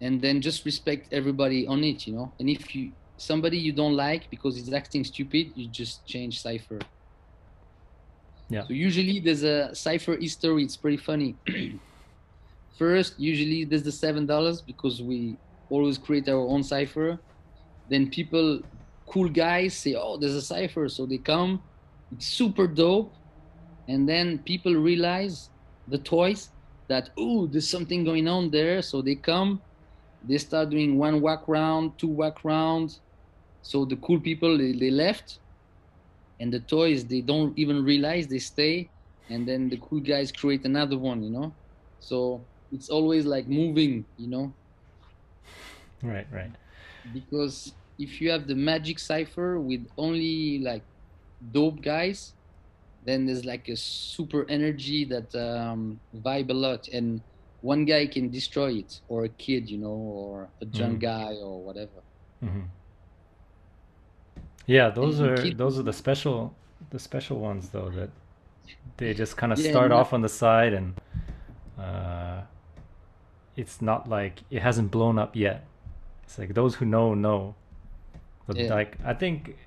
and 0.02 0.22
then 0.22 0.42
just 0.42 0.66
respect 0.66 1.12
everybody 1.12 1.66
on 1.68 1.84
it, 1.84 2.06
you 2.08 2.14
know. 2.14 2.32
And 2.40 2.50
if 2.50 2.76
you 2.76 2.92
somebody 3.18 3.58
you 3.58 3.72
don't 3.72 3.96
like 3.96 4.30
because 4.30 4.56
he's 4.58 4.72
acting 4.74 5.04
stupid, 5.04 5.46
you 5.56 5.68
just 5.68 6.06
change 6.06 6.42
cipher. 6.42 6.80
Yeah. 8.50 8.64
So 8.68 8.74
usually 8.74 9.20
there's 9.20 9.44
a 9.44 9.74
cipher 9.74 10.16
history. 10.18 10.64
It's 10.64 10.78
pretty 10.78 10.98
funny. 10.98 11.36
First, 12.78 13.20
usually 13.20 13.64
there's 13.66 13.84
the 13.84 13.92
seven 13.92 14.26
dollars 14.26 14.62
because 14.62 15.02
we 15.02 15.38
always 15.70 15.98
create 15.98 16.28
our 16.30 16.46
own 16.54 16.64
cipher. 16.64 17.18
Then 17.90 18.10
people, 18.10 18.62
cool 19.08 19.30
guys, 19.30 19.78
say, 19.78 19.96
"Oh, 19.96 20.18
there's 20.18 20.36
a 20.36 20.42
cipher," 20.42 20.88
so 20.90 21.06
they 21.06 21.20
come. 21.20 21.64
It's 22.12 22.28
super 22.28 22.68
dope 22.68 23.16
and 23.88 24.08
then 24.08 24.40
people 24.44 24.74
realize 24.76 25.50
the 25.88 25.98
toys 26.00 26.52
that 26.90 27.10
oh 27.18 27.48
there's 27.48 27.70
something 27.70 28.04
going 28.04 28.28
on 28.28 28.52
there 28.52 28.82
so 28.82 29.02
they 29.02 29.16
come 29.16 29.64
they 30.22 30.38
start 30.38 30.70
doing 30.70 30.98
one 30.98 31.22
whack 31.22 31.48
round 31.48 31.98
two 32.00 32.10
whack 32.10 32.44
round 32.44 32.92
so 33.62 33.86
the 33.86 33.98
cool 33.98 34.20
people 34.22 34.58
they, 34.58 34.74
they 34.74 34.92
left 34.92 35.40
and 36.40 36.52
the 36.54 36.60
toys 36.60 37.06
they 37.08 37.22
don't 37.22 37.58
even 37.58 37.84
realize 37.84 38.28
they 38.28 38.40
stay 38.40 38.92
and 39.30 39.48
then 39.48 39.70
the 39.70 39.78
cool 39.78 40.00
guys 40.02 40.32
create 40.32 40.66
another 40.66 40.98
one 40.98 41.24
you 41.24 41.32
know 41.32 41.56
so 42.00 42.48
it's 42.72 42.90
always 42.90 43.26
like 43.26 43.48
moving 43.48 44.06
you 44.18 44.30
know 44.30 44.56
Right. 46.02 46.28
Right. 46.32 46.56
because 47.12 47.74
if 47.98 48.20
you 48.22 48.30
have 48.32 48.48
the 48.48 48.56
magic 48.56 49.00
cipher 49.00 49.60
with 49.60 49.86
only 49.98 50.60
like 50.60 50.84
dope 51.52 51.82
guys 51.82 52.34
then 53.04 53.26
there's 53.26 53.46
like 53.46 53.68
a 53.70 53.76
super 53.76 54.46
energy 54.50 55.06
that 55.06 55.34
um, 55.36 56.00
vibe 56.16 56.50
a 56.50 56.54
lot 56.54 56.88
and 56.94 57.22
one 57.62 57.86
guy 57.86 58.06
can 58.08 58.30
destroy 58.30 58.72
it 58.74 59.00
or 59.08 59.26
a 59.26 59.30
kid 59.30 59.70
you 59.70 59.78
know 59.78 59.88
or 60.22 60.50
a 60.62 60.66
drunk 60.66 60.98
Mm. 61.00 61.02
guy 61.02 61.34
or 61.36 61.64
whatever 61.64 62.04
hmm 62.42 62.62
Yeah, 64.68 64.90
those 64.90 65.20
you 65.20 65.26
are 65.28 65.36
keep- 65.38 65.58
those 65.58 65.78
are 65.80 65.84
the 65.84 65.94
special 65.94 66.56
the 66.90 67.00
special 67.00 67.40
ones 67.40 67.70
though 67.70 67.90
that 67.92 68.10
they 68.98 69.14
just 69.14 69.38
kind 69.38 69.52
of 69.54 69.60
Yeah, 69.60 69.70
start 69.72 69.92
off 69.92 70.14
on 70.14 70.22
the 70.22 70.30
side 70.30 70.74
and 70.74 70.96
uh, 71.80 72.42
it's 73.56 73.82
not 73.82 74.10
like 74.10 74.44
it 74.50 74.62
hasn't 74.62 74.92
blown 74.92 75.18
up 75.20 75.36
yet. 75.36 75.66
It's 76.24 76.38
like 76.40 76.54
those 76.54 76.76
who 76.76 76.86
know 76.86 77.14
know. 77.14 77.56
But 78.48 78.58
Yeah. 78.58 78.74
like 78.74 78.98
I 79.04 79.14
think 79.14 79.58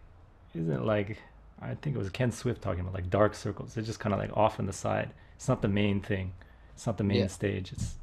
isn't 0.55 0.73
it 0.73 0.83
like 0.83 1.19
I 1.61 1.75
think 1.75 1.97
it 1.97 1.99
was 1.99 2.11
Ken 2.11 2.31
Swift 2.31 2.63
talking 2.63 2.81
about 2.81 2.95
like 2.95 3.11
dark 3.11 3.35
circles. 3.35 3.75
They're 3.75 3.85
just 3.85 4.01
kind 4.01 4.13
of 4.15 4.21
like 4.21 4.37
off 4.37 4.61
on 4.61 4.67
the 4.67 4.73
side. 4.73 5.11
It's 5.37 5.49
not 5.49 5.61
the 5.63 5.69
main 5.69 6.01
thing. 6.01 6.33
It's 6.75 6.87
not 6.87 6.97
the 6.99 7.05
main 7.05 7.19
Yeah. 7.19 7.27
stage. 7.27 7.73
It's 7.73 7.97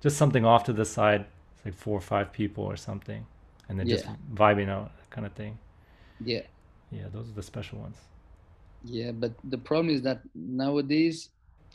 just 0.00 0.16
something 0.16 0.44
off 0.44 0.64
to 0.64 0.72
the 0.72 0.84
side. 0.84 1.22
It's 1.56 1.64
like 1.64 1.74
four 1.74 1.96
or 1.96 2.00
five 2.02 2.32
people 2.32 2.64
or 2.64 2.76
something, 2.76 3.26
and 3.68 3.78
then 3.78 3.86
just 3.88 4.06
vibing 4.34 4.68
out 4.68 4.92
kind 5.10 5.26
of 5.26 5.32
thing. 5.32 5.58
yeah 6.20 6.42
Yeah, 6.90 7.08
those 7.14 7.26
are 7.30 7.34
the 7.40 7.42
special 7.52 7.78
ones. 7.86 7.96
yeah 8.84 9.10
but 9.22 9.32
the 9.54 9.58
problem 9.68 9.88
is 9.96 10.02
that 10.08 10.20
nowadays 10.62 11.16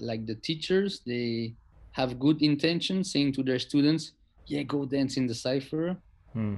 like 0.10 0.22
the 0.32 0.36
teachers 0.50 0.92
they 1.12 1.54
have 2.00 2.10
good 2.26 2.40
intention 2.42 3.04
saying 3.04 3.32
to 3.38 3.42
their 3.44 3.60
students 3.60 4.04
yeah 4.54 4.64
go 4.74 4.80
dance 4.86 5.14
in 5.20 5.26
the 5.32 5.38
cipher 5.48 5.86
Hmm. 6.34 6.56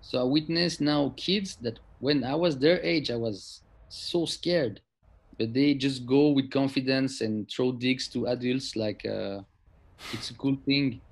So 0.00 0.20
I 0.20 0.24
witness 0.24 0.80
now 0.80 1.14
kids 1.16 1.56
that 1.62 1.80
when 1.98 2.24
I 2.24 2.34
was 2.34 2.58
their 2.58 2.82
age, 2.84 3.10
I 3.10 3.16
was 3.16 3.62
so 3.88 4.26
scared 4.26 4.80
but 5.38 5.52
they 5.52 5.74
just 5.74 6.06
go 6.06 6.30
with 6.30 6.50
confidence 6.50 7.20
and 7.20 7.48
throw 7.50 7.72
dicks 7.72 8.08
to 8.10 8.26
adults 8.26 8.76
like 8.76 9.04
uh, 9.06 9.40
it's 10.12 10.30
a 10.30 10.34
cool 10.34 10.56
thing. 10.66 11.02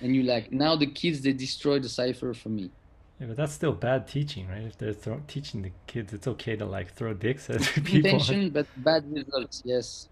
And 0.00 0.14
you 0.14 0.22
like 0.24 0.52
now 0.52 0.76
the 0.76 0.86
kids 0.86 1.22
they 1.22 1.32
destroy 1.32 1.80
the 1.80 1.88
cipher 1.88 2.34
for 2.34 2.50
me. 2.50 2.72
Yeah, 3.20 3.26
but 3.28 3.36
that's 3.36 3.52
still 3.52 3.72
bad 3.72 4.06
teaching, 4.06 4.48
right? 4.48 4.62
If 4.62 4.78
they're 4.78 4.92
throw- 4.92 5.22
teaching 5.26 5.62
the 5.62 5.72
kids, 5.86 6.12
it's 6.12 6.28
okay 6.28 6.56
to 6.56 6.64
like 6.66 6.92
throw 6.94 7.14
dicks 7.14 7.50
at 7.50 7.62
people. 7.84 8.10
Intention, 8.10 8.50
but 8.50 8.68
bad 8.76 9.04
results. 9.10 9.62
Yes. 9.64 10.08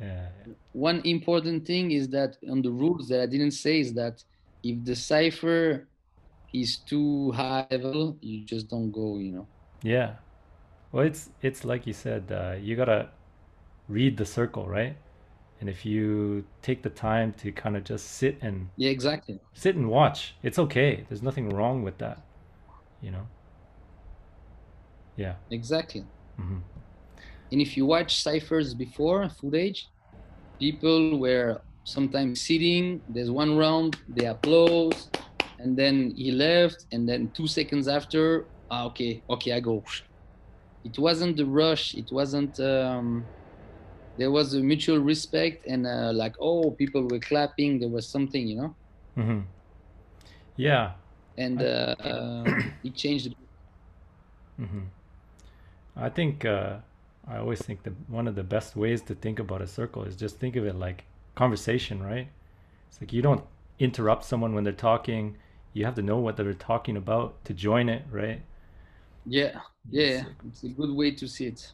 Yeah, 0.00 0.28
One 0.72 1.02
important 1.04 1.66
thing 1.66 1.90
is 1.90 2.08
that 2.10 2.36
on 2.50 2.62
the 2.62 2.70
rules 2.70 3.08
that 3.08 3.20
I 3.20 3.26
didn't 3.26 3.52
say 3.52 3.80
is 3.80 3.92
that 3.94 4.22
if 4.62 4.84
the 4.84 4.96
cipher 4.96 5.89
is 6.52 6.78
too 6.84 7.32
high 7.32 7.66
level, 7.70 8.18
you 8.20 8.44
just 8.44 8.68
don't 8.68 8.90
go. 8.92 9.18
You 9.18 9.32
know. 9.32 9.48
yeah. 9.82 10.16
Well, 10.92 11.04
it's 11.06 11.30
it's 11.42 11.64
like 11.64 11.86
you 11.86 11.94
said, 11.94 12.32
uh, 12.32 12.56
you 12.60 12.76
gotta 12.76 13.10
read 13.88 14.16
the 14.18 14.26
circle, 14.26 14.68
right? 14.68 14.98
And 15.60 15.70
if 15.70 15.86
you 15.86 16.46
take 16.62 16.82
the 16.84 16.90
time 16.90 17.34
to 17.34 17.52
kind 17.52 17.76
of 17.76 17.84
just 17.84 18.06
sit 18.08 18.38
and 18.42 18.70
Yeah, 18.76 18.90
exactly. 18.90 19.40
sit 19.54 19.76
and 19.76 19.88
watch, 19.90 20.36
it's 20.42 20.58
okay. 20.58 21.06
There's 21.08 21.22
nothing 21.22 21.50
wrong 21.50 21.82
with 21.84 21.98
that, 21.98 22.26
you 23.00 23.10
know. 23.12 23.28
Yeah. 25.16 25.36
Exactly. 25.50 26.08
hmm 26.38 26.60
And 27.52 27.60
if 27.60 27.76
you 27.76 27.86
watch 27.86 28.22
ciphers 28.22 28.74
before 28.74 29.28
footage, 29.28 29.88
people 30.60 31.18
were 31.20 31.62
sometimes 31.84 32.46
sitting. 32.46 33.02
There's 33.08 33.30
one 33.30 33.56
round, 33.56 33.98
they 34.08 34.26
applaud, 34.26 34.94
and 35.62 35.76
then 35.78 36.12
he 36.16 36.32
left, 36.32 36.86
and 36.92 37.08
then 37.08 37.32
two 37.36 37.46
seconds 37.48 37.88
after, 37.88 38.48
ah, 38.70 38.86
okay, 38.86 39.24
okay, 39.30 39.52
I 39.52 39.60
go. 39.60 39.84
It 40.84 40.98
wasn't 40.98 41.36
the 41.36 41.46
rush. 41.46 41.94
It 41.94 42.08
wasn't. 42.12 42.58
Um, 42.60 43.30
there 44.16 44.30
was 44.32 44.54
a 44.54 44.60
mutual 44.60 44.98
respect, 44.98 45.66
and 45.66 45.86
uh, 45.86 46.12
like, 46.14 46.34
oh, 46.40 46.72
people 46.72 47.08
were 47.08 47.20
clapping. 47.20 47.80
There 47.80 47.90
was 47.90 48.10
something, 48.10 48.46
you 48.48 48.56
know, 48.56 48.76
hmm 49.16 49.40
Yeah. 50.56 50.92
and 51.36 51.62
uh, 51.62 51.94
uh, 52.00 52.52
it 52.82 52.94
changed. 52.96 53.34
hmm 54.58 54.90
I 55.96 56.08
think 56.08 56.44
uh, 56.44 56.78
I 57.26 57.38
always 57.38 57.62
think 57.62 57.82
that 57.84 57.92
one 58.08 58.26
of 58.28 58.34
the 58.34 58.42
best 58.42 58.76
ways 58.76 59.02
to 59.02 59.14
think 59.14 59.38
about 59.38 59.62
a 59.62 59.66
circle 59.66 60.04
is 60.04 60.16
just 60.16 60.38
think 60.38 60.56
of 60.56 60.64
it 60.66 60.74
like 60.74 61.04
conversation, 61.34 62.02
right? 62.02 62.28
It's 62.88 63.00
like 63.00 63.12
you 63.12 63.22
don't 63.22 63.44
interrupt 63.78 64.24
someone 64.24 64.54
when 64.54 64.64
they're 64.64 64.72
talking. 64.72 65.36
You 65.72 65.84
have 65.84 65.94
to 65.96 66.02
know 66.02 66.18
what 66.18 66.36
they're 66.36 66.54
talking 66.54 66.96
about 66.96 67.44
to 67.46 67.54
join 67.54 67.88
it, 67.88 68.04
right? 68.10 68.42
Yeah, 69.24 69.60
yeah, 69.88 70.24
It's- 70.24 70.34
it's 70.44 70.62
a 70.64 70.68
good 70.68 70.90
way 70.90 71.12
to 71.12 71.28
see 71.28 71.46
it. 71.46 71.72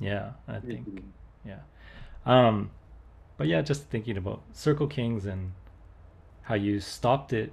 Yeah, 0.00 0.32
I 0.46 0.58
think. 0.60 0.86
Yeah. 1.44 1.58
Um, 2.26 2.70
but 3.38 3.46
yeah, 3.48 3.62
just 3.62 3.84
thinking 3.84 4.16
about 4.16 4.42
Circle 4.52 4.88
Kings 4.88 5.26
and 5.26 5.52
how 6.42 6.54
you 6.54 6.80
stopped 6.80 7.32
it, 7.32 7.52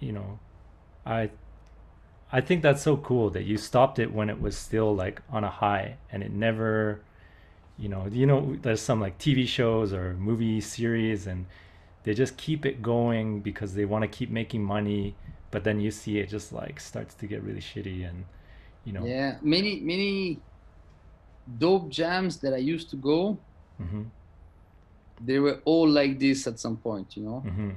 you 0.00 0.12
know, 0.12 0.38
I 1.06 1.30
I 2.32 2.40
think 2.40 2.62
that's 2.62 2.82
so 2.82 2.96
cool 2.96 3.30
that 3.30 3.44
you 3.44 3.56
stopped 3.56 3.98
it 3.98 4.12
when 4.12 4.28
it 4.28 4.40
was 4.40 4.56
still 4.56 4.94
like 4.94 5.22
on 5.30 5.44
a 5.44 5.50
high 5.50 5.96
and 6.10 6.22
it 6.22 6.32
never 6.32 7.00
you 7.78 7.88
know, 7.88 8.06
you 8.10 8.26
know 8.26 8.56
there's 8.62 8.82
some 8.82 9.00
like 9.00 9.18
TV 9.18 9.46
shows 9.46 9.92
or 9.92 10.14
movie 10.14 10.60
series 10.60 11.26
and 11.26 11.46
they 12.04 12.14
just 12.14 12.36
keep 12.36 12.64
it 12.64 12.82
going 12.82 13.40
because 13.40 13.74
they 13.74 13.84
want 13.84 14.02
to 14.02 14.08
keep 14.08 14.30
making 14.30 14.62
money, 14.62 15.16
but 15.50 15.64
then 15.64 15.80
you 15.80 15.90
see 15.90 16.18
it 16.18 16.28
just 16.28 16.52
like 16.52 16.78
starts 16.80 17.14
to 17.14 17.26
get 17.26 17.42
really 17.42 17.60
shitty 17.60 18.08
and 18.08 18.24
you 18.84 18.92
know. 18.92 19.04
Yeah, 19.04 19.38
many 19.42 19.80
many 19.80 20.38
dope 21.58 21.88
jams 21.90 22.38
that 22.40 22.54
I 22.54 22.58
used 22.58 22.90
to 22.90 22.96
go, 22.96 23.38
Mhm. 23.80 24.06
they 25.20 25.38
were 25.38 25.60
all 25.64 25.88
like 25.88 26.18
this 26.18 26.46
at 26.46 26.58
some 26.58 26.76
point, 26.76 27.16
you 27.16 27.24
know. 27.24 27.42
Mhm. 27.46 27.74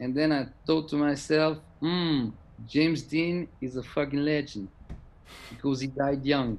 And 0.00 0.14
then 0.14 0.32
I 0.32 0.48
thought 0.66 0.88
to 0.90 0.96
myself, 0.96 1.58
hmm, 1.80 2.30
James 2.66 3.02
Dean 3.02 3.48
is 3.60 3.76
a 3.76 3.82
fucking 3.82 4.24
legend 4.24 4.68
because 5.50 5.80
he 5.80 5.88
died 5.88 6.24
young. 6.24 6.58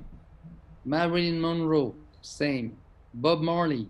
Marilyn 0.86 1.39
Monroe, 1.39 1.95
same. 2.21 2.77
Bob 3.13 3.41
Marley. 3.41 3.89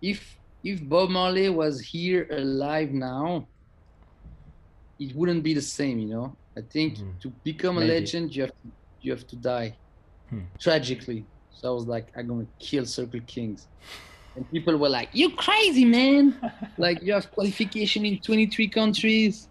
If 0.00 0.39
if 0.62 0.86
Bob 0.88 1.10
Marley 1.10 1.48
was 1.48 1.80
here 1.80 2.26
alive 2.30 2.90
now, 2.90 3.48
it 4.98 5.16
wouldn't 5.16 5.42
be 5.42 5.54
the 5.54 5.62
same, 5.62 5.98
you 5.98 6.08
know. 6.08 6.36
I 6.56 6.62
think 6.62 6.98
Mhm. 6.98 7.20
to 7.22 7.30
become 7.44 7.78
a 7.78 7.80
legend, 7.80 8.34
you 8.34 8.42
have 8.42 8.50
to, 8.62 8.68
you 9.00 9.12
have 9.12 9.26
to 9.28 9.36
die 9.36 9.78
Hmm. 10.28 10.44
tragically. 10.60 11.26
So 11.50 11.70
I 11.70 11.74
was 11.74 11.86
like, 11.86 12.10
I'm 12.16 12.26
gonna 12.28 12.46
kill 12.58 12.84
Circle 12.84 13.20
Kings, 13.26 13.68
and 14.36 14.44
people 14.50 14.76
were 14.76 14.88
like, 14.88 15.08
"You 15.12 15.30
crazy 15.36 15.84
man! 15.84 16.38
like 16.78 17.02
you 17.02 17.12
have 17.12 17.30
qualification 17.30 18.04
in 18.04 18.20
23 18.20 18.68
countries, 18.68 19.48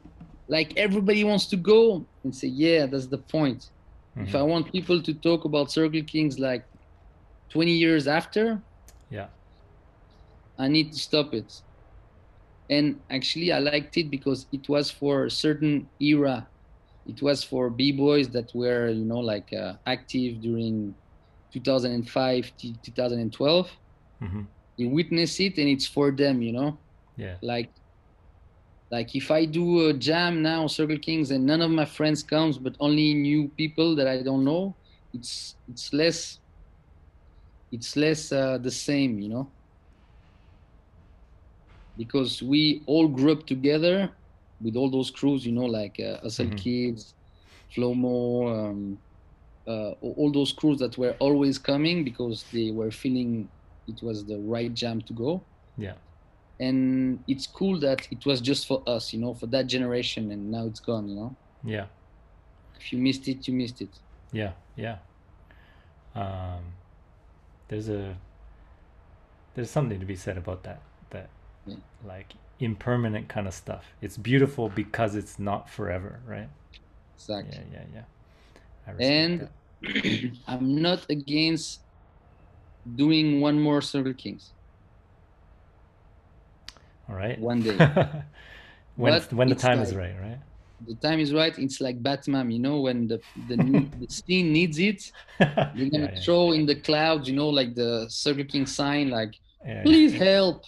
like 0.48 0.74
everybody 0.78 1.24
wants 1.24 1.48
to 1.48 1.58
go." 1.58 2.08
And 2.24 2.34
say, 2.36 2.48
"Yeah, 2.48 2.86
that's 2.86 3.08
the 3.08 3.20
point. 3.20 3.66
If 4.16 4.36
I 4.36 4.42
Mhm. 4.42 4.48
want 4.52 4.72
people 4.72 5.02
to 5.02 5.14
talk 5.14 5.46
about 5.46 5.72
Circle 5.72 6.04
Kings 6.04 6.38
like 6.40 6.64
20 7.52 7.74
years 7.74 8.08
after, 8.08 8.64
Yeah. 9.10 9.30
I 10.60 10.68
need 10.70 10.92
to 10.94 11.00
stop 11.00 11.34
it." 11.34 11.52
And 12.70 13.02
actually, 13.10 13.52
I 13.52 13.60
liked 13.60 13.98
it 13.98 14.12
because 14.12 14.48
it 14.52 14.68
was 14.70 14.92
for 14.92 15.26
a 15.26 15.32
certain 15.32 15.90
era. 16.00 16.50
It 17.06 17.22
was 17.22 17.44
for 17.44 17.70
b-boys 17.70 18.30
that 18.30 18.52
were, 18.54 18.90
you 18.90 19.06
know, 19.06 19.20
like 19.20 19.52
uh, 19.54 19.74
active 19.86 20.42
during 20.42 20.96
2005 21.54 22.52
to 22.60 22.74
2012. 22.84 23.70
Mhm. 24.22 24.48
They 24.78 24.86
witness 24.86 25.40
it, 25.40 25.58
and 25.58 25.70
it's 25.70 25.88
for 25.88 26.12
them, 26.12 26.42
you 26.42 26.54
know. 26.54 26.80
Yeah. 27.18 27.38
Like, 27.42 27.72
like 28.92 29.16
if 29.16 29.32
I 29.32 29.46
do 29.46 29.88
a 29.90 29.94
jam 29.94 30.42
now, 30.42 30.68
Circle 30.68 31.00
Kings, 31.00 31.32
and 31.32 31.46
none 31.46 31.62
of 31.62 31.72
my 31.72 31.86
friends 31.86 32.24
comes, 32.24 32.58
but 32.58 32.76
only 32.80 33.14
new 33.16 33.50
people 33.58 33.96
that 33.96 34.08
I 34.08 34.22
don't 34.24 34.46
know, 34.46 34.78
it's 35.14 35.56
it's 35.68 35.92
less. 35.94 36.40
It's 37.72 37.96
less 37.96 38.32
uh, 38.32 38.58
the 38.58 38.72
same, 38.72 39.20
you 39.20 39.30
know 39.30 39.54
because 42.00 42.42
we 42.42 42.82
all 42.86 43.08
grew 43.10 43.34
up 43.34 43.46
together 43.46 44.10
with 44.62 44.76
all 44.78 44.90
those 44.90 45.12
crews, 45.12 45.46
you 45.46 45.52
know, 45.52 45.66
like 45.80 46.00
uh, 46.00 46.18
Hustle 46.24 46.48
Mhm. 46.48 46.58
Kids, 46.58 47.14
Flomo, 47.74 48.18
um, 48.56 48.98
uh, 49.68 49.92
all 50.02 50.32
those 50.32 50.52
crews 50.60 50.80
that 50.80 50.98
were 50.98 51.16
always 51.20 51.60
coming 51.60 51.98
because 52.04 52.38
they 52.54 52.72
were 52.72 52.90
feeling 53.04 53.50
it 53.92 54.02
was 54.02 54.18
the 54.26 54.38
right 54.56 54.74
jam 54.74 55.02
to 55.02 55.14
go. 55.14 55.42
Yeah. 55.78 55.98
And 56.60 57.20
it's 57.28 57.48
cool 57.48 57.80
that 57.82 58.08
it 58.12 58.26
was 58.26 58.40
just 58.42 58.66
for 58.66 58.82
us, 58.88 59.14
you 59.14 59.20
know, 59.20 59.34
for 59.34 59.48
that 59.48 59.68
generation, 59.68 60.32
and 60.32 60.52
now 60.56 60.66
it's 60.66 60.80
gone, 60.80 61.08
you 61.10 61.16
know. 61.16 61.36
Yeah. 61.64 61.88
If 62.80 62.92
you 62.92 62.98
missed 63.00 63.28
it, 63.28 63.48
you 63.48 63.54
missed 63.54 63.82
it. 63.82 63.94
Yeah, 64.32 64.54
yeah. 64.76 64.98
Um, 66.16 66.64
there's 67.68 67.90
a 67.90 68.16
there's 69.54 69.70
something 69.70 70.00
to 70.00 70.06
be 70.06 70.16
said 70.16 70.38
about 70.38 70.64
that. 70.64 70.82
Like 72.06 72.34
impermanent 72.60 73.28
kind 73.28 73.48
of 73.48 73.54
stuff. 73.54 73.86
It's 74.02 74.18
beautiful 74.18 74.70
because 74.70 75.16
it's 75.16 75.40
not 75.40 75.70
forever, 75.70 76.20
right? 76.26 76.50
Exactly. 77.16 77.60
Yeah, 77.72 77.80
yeah, 77.94 78.04
yeah. 78.88 79.06
And 79.06 79.50
that. 79.82 80.32
I'm 80.48 80.82
not 80.82 81.06
against 81.10 81.82
doing 82.96 83.42
one 83.42 83.60
more 83.62 83.82
Circle 83.82 84.14
Kings 84.14 84.54
All 87.08 87.16
right. 87.16 87.40
one 87.40 87.62
day. 87.62 87.78
when 88.96 89.22
when 89.22 89.50
the 89.50 89.56
time 89.56 89.80
is 89.80 89.96
right, 89.96 90.16
right? 90.20 90.40
the 90.86 90.96
time 90.96 91.20
is 91.20 91.34
right. 91.34 91.58
It's 91.58 91.82
like 91.82 92.02
Batman, 92.02 92.52
you 92.52 92.60
know, 92.60 92.82
when 92.82 93.08
the 93.08 93.22
the, 93.36 93.56
the 94.00 94.08
scene 94.10 94.52
needs 94.54 94.80
it, 94.80 95.04
you're 95.40 95.90
gonna 95.90 96.12
yeah, 96.14 96.22
throw 96.24 96.52
in 96.54 96.66
the 96.66 96.76
clouds, 96.76 97.28
you 97.30 97.36
know, 97.36 97.50
like 97.50 97.76
the 97.76 98.06
Circle 98.10 98.46
King 98.46 98.66
sign, 98.66 99.10
like 99.10 99.34
yeah. 99.66 99.84
please 99.84 100.14
help. 100.14 100.64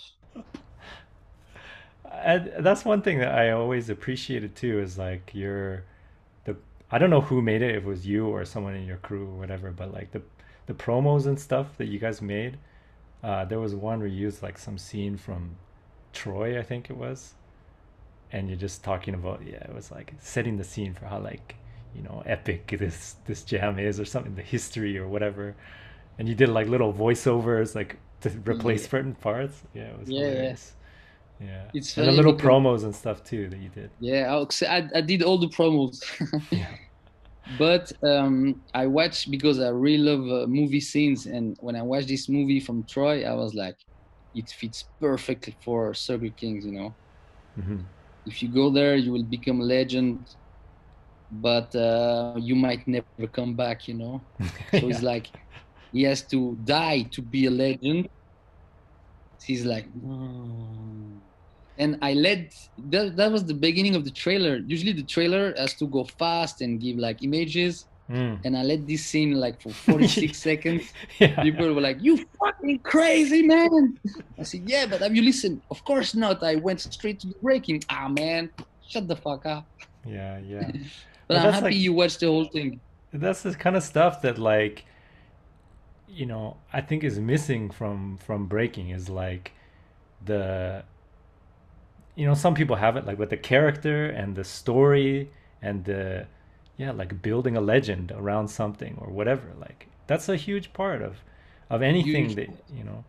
And 2.12 2.52
that's 2.60 2.86
one 2.86 3.02
thing 3.02 3.20
that 3.20 3.34
I 3.34 3.52
always 3.52 3.90
appreciated 3.90 4.56
too 4.56 4.80
is 4.80 4.98
like 4.98 5.32
your 5.34 5.84
the 6.46 6.58
I 6.92 6.98
don't 6.98 7.10
know 7.10 7.22
who 7.22 7.42
made 7.42 7.62
it, 7.62 7.76
if 7.76 7.84
it 7.84 7.88
was 7.88 8.06
you 8.08 8.28
or 8.28 8.46
someone 8.46 8.76
in 8.76 8.86
your 8.86 8.98
crew 8.98 9.28
or 9.28 9.38
whatever, 9.38 9.72
but 9.72 9.94
like 9.94 10.12
the 10.12 10.22
the 10.68 10.74
promos 10.74 11.26
and 11.28 11.40
stuff 11.40 11.78
that 11.78 11.88
you 11.88 12.00
guys 12.00 12.22
made. 12.22 12.60
Uh, 13.24 13.46
there 13.46 13.60
was 13.60 13.76
one 13.76 14.00
where 14.00 14.08
you 14.08 14.22
used 14.24 14.44
like 14.44 14.58
some 14.58 14.78
scene 14.78 15.18
from 15.18 15.58
Troy, 16.14 16.60
I 16.60 16.64
think 16.64 16.90
it 16.90 16.98
was, 16.98 17.36
and 18.32 18.48
you're 18.50 18.58
just 18.58 18.84
talking 18.84 19.14
about 19.14 19.42
yeah, 19.46 19.64
it 19.64 19.74
was 19.74 19.92
like 19.92 20.14
setting 20.20 20.58
the 20.58 20.64
scene 20.64 20.94
for 20.94 21.06
how 21.06 21.20
like 21.20 21.56
you 21.96 22.02
know 22.02 22.24
epic 22.26 22.76
this 22.80 23.16
this 23.26 23.44
jam 23.44 23.80
is 23.80 24.00
or 24.00 24.06
something, 24.06 24.36
the 24.36 24.42
history 24.42 24.98
or 24.98 25.08
whatever, 25.08 25.56
and 26.20 26.30
you 26.30 26.36
did 26.36 26.50
like 26.50 26.68
little 26.68 26.94
voiceovers 26.94 27.76
like 27.76 27.98
to 28.22 28.30
replace 28.46 28.84
Yeah. 28.84 28.90
certain 28.90 29.16
parts. 29.16 29.64
Yeah, 29.74 29.84
it 29.84 30.00
was 30.00 30.10
Yeah, 30.10 30.28
yeah. 30.28 30.52
hilarious. 30.52 30.74
Yeah, 30.74 30.81
It's 31.74 31.98
and 31.98 32.08
the 32.08 32.12
little 32.12 32.34
because- 32.34 32.50
promos 32.50 32.84
and 32.84 32.96
stuff 32.96 33.24
too 33.24 33.50
that 33.50 33.60
you 33.60 33.70
did. 33.70 33.92
Yeah, 34.00 34.44
I, 34.68 34.90
I 34.96 35.02
did 35.02 35.24
all 35.24 35.38
the 35.40 35.50
promos. 35.50 35.98
Yeah. 36.52 36.76
but 37.58 37.92
um, 38.04 38.62
I 38.74 38.86
watch 38.88 39.30
because 39.30 39.60
I 39.60 39.70
really 39.70 40.04
love 40.12 40.44
uh, 40.44 40.48
movie 40.48 40.80
scenes, 40.82 41.26
and 41.26 41.56
when 41.60 41.76
I 41.76 41.82
watched 41.82 42.08
this 42.08 42.30
movie 42.30 42.60
from 42.60 42.86
Troy, 42.88 43.24
I 43.26 43.34
was 43.34 43.54
like, 43.54 43.76
it 44.34 44.48
fits 44.60 44.86
perfectly 45.00 45.56
for 45.64 45.94
Circle 45.94 46.30
Kings. 46.38 46.66
You 46.66 46.74
know, 46.80 46.98
hmm 47.56 47.82
if 48.26 48.42
you 48.42 48.50
go 48.54 48.70
there, 48.70 48.96
you 48.96 49.12
will 49.12 49.24
become 49.38 49.60
a 49.62 49.64
legend, 49.64 50.30
but 51.32 51.74
uh, 51.76 52.36
you 52.38 52.56
might 52.56 52.88
never 52.88 53.28
come 53.34 53.56
back. 53.56 53.88
You 53.88 53.96
know, 53.96 54.28
so 54.80 54.88
it's 54.90 55.02
like 55.02 55.28
he 55.92 56.04
has 56.04 56.28
to 56.28 56.56
die 56.64 57.04
to 57.14 57.22
be 57.22 57.48
a 57.48 57.52
legend. 57.52 58.08
He's 59.44 59.66
like, 59.66 59.88
"No." 59.96 61.24
And 61.78 61.98
I 62.02 62.14
let 62.14 62.56
that, 62.90 63.16
that 63.18 63.32
was 63.32 63.46
the 63.46 63.54
beginning 63.54 63.96
of 63.96 64.04
the 64.06 64.12
trailer. 64.12 64.58
Usually 64.58 64.94
the 64.94 65.04
trailer 65.04 65.54
has 65.58 65.74
to 65.76 65.88
go 65.88 66.04
fast 66.04 66.62
and 66.62 66.80
give 66.80 66.98
like 66.98 67.24
images, 67.24 67.86
Mm. 68.10 68.40
and 68.44 68.58
I 68.58 68.64
let 68.64 68.86
this 68.88 69.06
scene 69.06 69.36
like 69.40 69.62
for 69.62 69.70
46 69.70 70.38
seconds. 70.50 70.92
yeah. 71.18 71.42
People 71.44 71.74
were 71.74 71.80
like, 71.80 72.02
"You 72.04 72.26
fucking 72.40 72.80
crazy 72.80 73.42
man!" 73.42 73.98
I 74.38 74.44
said, 74.44 74.64
"Yeah, 74.70 74.86
but 74.86 75.00
have 75.00 75.16
you 75.16 75.22
listened?" 75.22 75.62
Of 75.72 75.86
course 75.86 76.14
not. 76.14 76.44
I 76.44 76.56
went 76.58 76.82
straight 76.82 77.22
to 77.22 77.28
the 77.28 77.36
breaking. 77.42 77.84
Ah 77.90 78.10
man, 78.10 78.50
shut 78.86 79.08
the 79.08 79.16
fuck 79.16 79.46
up. 79.46 79.66
yeah, 80.06 80.40
yeah. 80.40 80.72
But, 81.28 81.36
But 81.36 81.38
I'm 81.46 81.54
happy 81.54 81.66
like- 81.68 81.76
you 81.76 81.94
watched 81.94 82.20
the 82.20 82.28
whole 82.28 82.50
thing. 82.58 82.82
that's 83.14 83.44
the 83.44 83.54
kind 83.56 83.78
of 83.78 83.84
stuff 83.84 84.22
that 84.24 84.38
like 84.38 84.84
you 86.10 86.26
know 86.26 86.58
i 86.74 86.82
think 86.82 87.04
is 87.06 87.18
missing 87.20 87.70
from 87.72 88.18
from 88.26 88.46
breaking 88.46 88.90
is 88.90 89.08
like 89.10 89.54
the 90.26 90.84
you 92.16 92.26
know 92.26 92.34
some 92.34 92.54
people 92.54 92.76
have 92.76 92.98
it 92.98 93.06
like 93.06 93.18
with 93.18 93.30
the 93.30 93.38
character 93.38 94.08
and 94.08 94.36
the 94.36 94.44
story 94.44 95.30
and 95.62 95.86
the 95.86 96.26
yeah 96.78 96.92
like 96.92 97.22
building 97.22 97.58
a 97.58 97.62
legend 97.62 98.12
around 98.16 98.48
something 98.48 98.98
or 99.00 99.10
whatever 99.10 99.48
like 99.60 99.88
that's 100.08 100.30
a 100.30 100.36
huge 100.36 100.74
part 100.74 101.02
of 101.02 101.18
of 101.70 101.82
anything 101.82 102.26
Huge. 102.26 102.36
that 102.36 102.50
you 102.74 102.84
know 102.84 103.04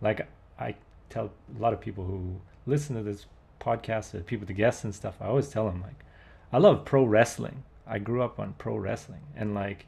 like 0.00 0.26
i 0.58 0.74
tell 1.10 1.30
a 1.56 1.60
lot 1.60 1.72
of 1.72 1.80
people 1.80 2.04
who 2.04 2.40
listen 2.66 2.96
to 2.96 3.02
this 3.02 3.26
podcast 3.60 4.12
the 4.12 4.20
people 4.20 4.46
the 4.46 4.52
guests 4.52 4.84
and 4.84 4.94
stuff 4.94 5.16
i 5.20 5.26
always 5.26 5.48
tell 5.48 5.66
them 5.66 5.80
like 5.82 6.04
i 6.52 6.58
love 6.58 6.84
pro 6.84 7.04
wrestling. 7.04 7.64
I 7.86 7.98
grew 7.98 8.22
up 8.22 8.38
on 8.38 8.54
pro 8.54 8.76
wrestling. 8.76 9.20
And 9.36 9.54
like 9.54 9.86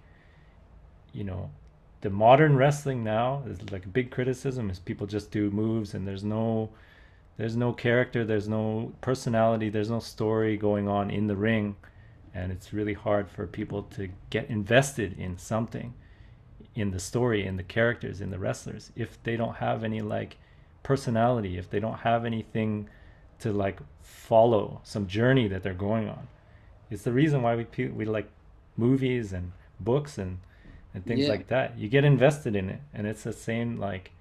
you 1.12 1.25
know 1.25 1.51
the 2.03 2.11
modern 2.11 2.57
wrestling 2.57 3.03
now 3.03 3.43
is 3.47 3.71
like 3.71 3.85
a 3.85 3.89
big 3.89 4.11
criticism 4.11 4.69
is 4.71 4.79
people 4.79 5.07
just 5.07 5.31
do 5.31 5.51
moves 5.51 5.95
and 5.95 6.07
there's 6.07 6.23
no 6.25 6.69
there's 7.37 7.57
no 7.57 7.72
character 7.72 8.24
there's 8.24 8.49
no 8.49 8.93
personality 9.01 9.68
there's 9.68 9.91
no 9.91 10.01
story 10.01 10.57
going 10.57 10.89
on 10.89 11.11
in 11.11 11.26
the 11.26 11.37
ring 11.37 11.76
and 12.34 12.53
it's 12.53 12.72
really 12.72 12.95
hard 12.95 13.28
for 13.30 13.47
people 13.47 13.82
to 13.82 14.09
get 14.30 14.49
invested 14.51 15.18
in 15.18 15.37
something 15.39 15.95
in 16.74 16.91
the 16.91 17.01
story 17.01 17.47
in 17.47 17.57
the 17.57 17.62
characters 17.62 18.20
in 18.20 18.30
the 18.30 18.39
wrestlers 18.39 18.93
if 18.97 19.22
they 19.22 19.37
don't 19.37 19.57
have 19.57 19.84
any 19.84 20.01
like 20.01 20.37
personality 20.82 21.59
if 21.59 21.70
they 21.70 21.80
don't 21.80 21.99
have 22.01 22.24
anything 22.24 22.89
to 23.39 23.53
like 23.53 23.78
follow 24.03 24.80
some 24.84 25.07
journey 25.07 25.49
that 25.49 25.62
they're 25.62 25.74
going 25.74 26.09
on. 26.09 26.26
It's 26.91 27.03
the 27.03 27.12
reason 27.12 27.43
why 27.43 27.57
we 27.57 27.89
we 27.89 28.05
like 28.05 28.28
movies 28.76 29.32
and 29.32 29.53
books 29.80 30.18
and 30.18 30.39
and 30.95 31.05
things 31.05 31.22
Yeah. 31.24 31.28
like 31.28 31.49
that. 31.49 31.76
You 31.78 31.89
get 31.89 32.05
invested 32.05 32.57
in 32.57 32.70
it 32.70 32.80
and 32.95 33.07
it's 33.07 33.24
the 33.24 33.32
same 33.32 33.76
like 33.78 34.12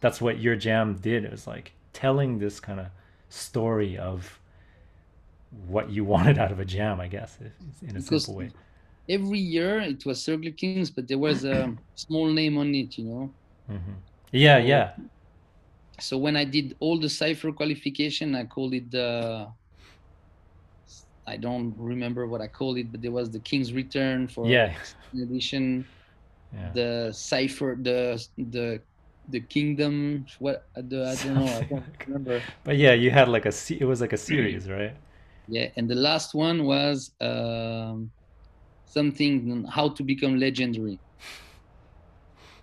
that's 0.00 0.20
what 0.20 0.40
your 0.40 0.56
jam 0.56 0.94
did. 1.00 1.24
It 1.24 1.30
was 1.30 1.46
like 1.46 1.72
telling 1.94 2.38
this 2.38 2.60
kind 2.60 2.80
of 2.80 2.88
story 3.30 3.98
of 3.98 4.40
what 5.68 5.90
you 5.90 6.04
wanted 6.14 6.38
out 6.38 6.52
of 6.52 6.60
a 6.60 6.64
jam 6.64 7.00
i 7.00 7.08
guess 7.08 7.38
if, 7.40 7.52
in 7.88 7.96
a 7.96 8.00
Because 8.00 8.26
simple 8.26 8.34
way 8.34 8.50
Every 9.08 9.38
year 9.38 9.80
it 9.80 10.04
was 10.06 10.24
Circle 10.24 10.52
Kings, 10.52 10.90
but 10.90 11.08
there 11.08 11.18
was 11.18 11.44
a 11.44 11.74
small 11.94 12.30
name 12.32 12.58
on 12.58 12.74
it, 12.74 12.98
you 12.98 13.04
know. 13.04 13.34
hmm 13.68 13.94
yeah 14.32 14.58
So- 14.58 14.66
yeah 14.66 14.92
So 16.00 16.18
when 16.18 16.36
I 16.36 16.44
did 16.44 16.76
all 16.80 16.98
the 17.00 17.08
cipher 17.08 17.52
qualification, 17.52 18.34
I 18.34 18.44
called 18.46 18.74
it 18.74 18.90
the. 18.90 19.52
I 21.26 21.36
don't 21.38 21.74
remember 21.78 22.26
what 22.26 22.40
I 22.42 22.48
called 22.48 22.78
it, 22.78 22.92
but 22.92 23.00
there 23.02 23.12
was 23.12 23.30
the 23.30 23.40
King's 23.40 23.72
Return 23.72 24.28
for 24.28 24.46
yeah 24.50 24.74
edition. 25.14 25.86
yeah 26.52 26.72
the 26.72 27.10
cipher 27.12 27.76
the 27.80 28.18
the 28.38 28.82
the 29.28 29.40
kingdom 29.40 30.24
what 30.38 30.62
the 30.76 31.06
i 31.08 31.16
don't 31.16 31.34
know 31.34 31.54
i 31.56 31.62
don't 31.68 31.84
remember 32.06 32.44
but 32.64 32.76
yeah 32.76 32.92
you 32.92 33.10
had 33.10 33.28
like 33.28 33.46
a 33.46 33.52
it 33.70 33.84
was 33.84 34.00
like 34.00 34.12
a 34.12 34.16
series 34.18 34.68
right 34.70 34.96
yeah 35.46 35.68
and 35.76 35.88
the 35.88 35.94
last 35.94 36.34
one 36.34 36.64
was 36.64 37.12
um 37.20 38.10
something 38.84 39.50
on 39.52 39.64
how 39.64 39.88
to 39.88 40.02
become 40.02 40.38
legendary 40.38 41.00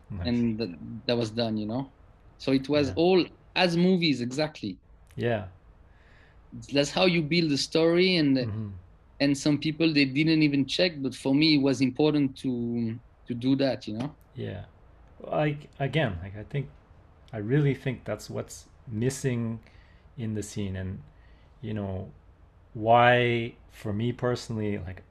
Nice. 0.09 0.27
and 0.27 0.59
that, 0.59 0.69
that 1.05 1.17
was 1.17 1.31
done 1.31 1.57
you 1.57 1.65
know 1.67 1.91
so 2.37 2.51
it 2.51 2.67
was 2.69 2.91
Yeah. 2.91 2.95
all 2.95 3.23
as 3.55 3.75
movies 3.77 4.21
exactly 4.21 4.79
yeah 5.15 5.47
that's 6.73 6.91
how 6.91 7.05
you 7.05 7.21
build 7.21 7.51
a 7.51 7.57
story 7.57 8.15
and 8.15 8.47
Mhm. 8.47 8.79
and 9.19 9.37
some 9.37 9.57
people 9.57 9.91
they 9.93 10.05
didn't 10.05 10.41
even 10.43 10.65
check 10.65 10.93
but 11.01 11.13
for 11.15 11.33
me 11.33 11.55
it 11.55 11.61
was 11.61 11.81
important 11.81 12.37
to 12.37 12.97
to 13.27 13.33
do 13.33 13.55
that 13.55 13.87
you 13.87 13.93
know 13.97 14.15
Yeah. 14.35 14.65
Like 15.23 15.69
again, 15.79 16.17
like 16.23 16.37
I 16.37 16.43
think 16.43 16.69
I 17.33 17.37
really 17.37 17.73
think 17.73 18.05
that's 18.05 18.29
what's 18.29 18.65
missing 18.87 19.59
in 20.17 20.33
the 20.33 20.43
scene 20.43 20.75
and 20.75 21.01
you 21.61 21.73
know 21.73 22.09
why 22.73 23.53
for 23.71 23.93
me 23.93 24.11
personally 24.11 24.77
like 24.77 25.03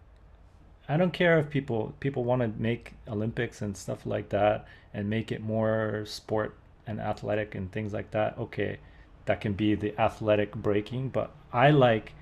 I 0.88 0.96
don't 0.96 1.12
care 1.12 1.38
if 1.38 1.48
people 1.50 1.94
people 2.00 2.24
want 2.24 2.42
to 2.42 2.48
make 2.60 2.94
Olympics 3.08 3.62
and 3.62 3.76
stuff 3.76 4.04
like 4.04 4.30
that 4.30 4.66
and 4.92 5.08
make 5.08 5.30
it 5.30 5.40
more 5.40 6.04
sport 6.04 6.56
and 6.86 7.00
athletic 7.00 7.54
and 7.54 7.70
things 7.70 7.92
like 7.92 8.10
that. 8.10 8.36
Okay, 8.38 8.78
that 9.26 9.40
can 9.40 9.52
be 9.52 9.76
the 9.76 9.98
athletic 10.00 10.54
breaking, 10.56 11.10
but 11.10 11.30
I 11.52 11.70
like 11.70 12.12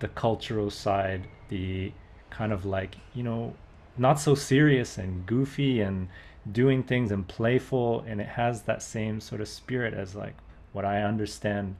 the 0.00 0.08
cultural 0.08 0.70
side, 0.70 1.28
the 1.48 1.92
kind 2.30 2.52
of 2.52 2.64
like, 2.64 2.96
you 3.14 3.22
know, 3.22 3.54
not 3.96 4.18
so 4.18 4.34
serious 4.34 4.98
and 4.98 5.24
goofy 5.24 5.80
and 5.80 6.08
doing 6.50 6.82
things 6.82 7.10
and 7.10 7.26
playful 7.28 8.00
and 8.06 8.20
it 8.20 8.28
has 8.28 8.62
that 8.62 8.82
same 8.82 9.20
sort 9.20 9.40
of 9.40 9.48
spirit 9.48 9.94
as 9.94 10.14
like 10.14 10.36
what 10.72 10.84
I 10.84 11.02
understand 11.02 11.76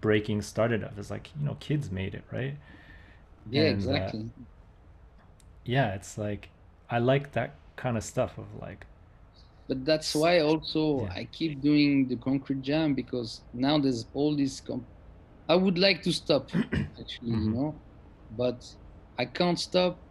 breaking 0.00 0.42
started 0.42 0.82
of 0.84 0.98
is 0.98 1.10
like, 1.10 1.30
you 1.38 1.44
know, 1.46 1.56
kids 1.60 1.90
made 1.90 2.14
it, 2.14 2.24
right? 2.32 2.56
yeah 3.44 3.66
And, 3.66 3.86
uh, 3.86 4.12
exactly 4.12 4.30
Yeah, 5.64 5.94
it's 5.94 6.18
like 6.18 6.50
I 6.90 6.98
like 6.98 7.32
that 7.32 7.54
kind 7.76 7.96
of 7.96 8.04
stuff 8.04 8.38
of 8.38 8.46
like 8.60 8.86
but 9.68 9.84
that's 9.84 10.14
why 10.14 10.40
also 10.40 11.06
Yeah. 11.06 11.14
I 11.14 11.24
keep 11.32 11.60
doing 11.62 12.08
the 12.08 12.16
concrete 12.16 12.62
jam 12.62 12.94
because 12.94 13.42
now 13.52 13.78
there's 13.78 14.06
all 14.12 14.36
this. 14.36 14.60
Com- 14.60 14.88
I 15.48 15.56
would 15.56 15.78
like 15.78 16.02
to 16.04 16.12
stop, 16.12 16.50
actually, 17.00 17.32
you 17.32 17.48
Mhm. 17.48 17.54
know, 17.54 17.82
but 18.30 18.64
I 19.18 19.26
can't 19.26 19.58
stop 19.60 20.02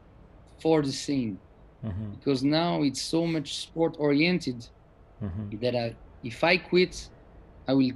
for 0.61 0.83
the 0.83 0.91
scene 0.93 1.41
mhm, 1.83 2.13
because 2.13 2.43
now 2.43 2.81
it's 2.83 3.03
so 3.03 3.25
much 3.27 3.55
sport 3.57 3.95
oriented 3.99 4.63
mhm. 5.19 5.57
that 5.61 5.75
I, 5.75 5.95
if 6.23 6.43
I 6.43 6.57
quit, 6.57 6.95
I 7.67 7.73
will, 7.73 7.91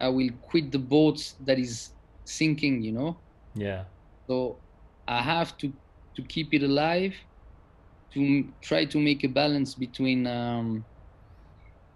I 0.00 0.08
will 0.08 0.30
quit 0.42 0.72
the 0.72 0.78
boat 0.78 1.18
that 1.40 1.58
is 1.58 1.90
sinking, 2.24 2.82
you 2.82 2.92
know. 2.92 3.22
yeah, 3.54 3.86
So 4.28 4.62
I 5.08 5.22
have 5.22 5.56
to 5.58 5.72
to 6.16 6.22
keep 6.22 6.54
it 6.54 6.62
alive, 6.62 7.14
to 8.12 8.20
m- 8.20 8.56
try 8.62 8.84
to 8.86 8.98
make 9.00 9.24
a 9.24 9.28
balance 9.28 9.74
between 9.74 10.26
um, 10.26 10.86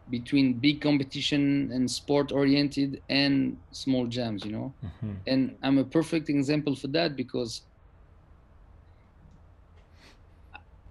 between 0.09 0.59
big 0.61 0.81
competition 0.81 1.70
and 1.72 1.91
sport 1.91 2.33
oriented 2.33 3.03
and 3.09 3.59
small 3.72 4.07
jams, 4.07 4.45
you 4.45 4.53
know. 4.53 4.74
mhm, 4.83 5.24
And 5.26 5.57
I'm 5.62 5.78
a 5.78 5.85
perfect 5.85 6.28
example 6.28 6.74
for 6.74 6.89
that 6.89 7.16
because 7.16 7.66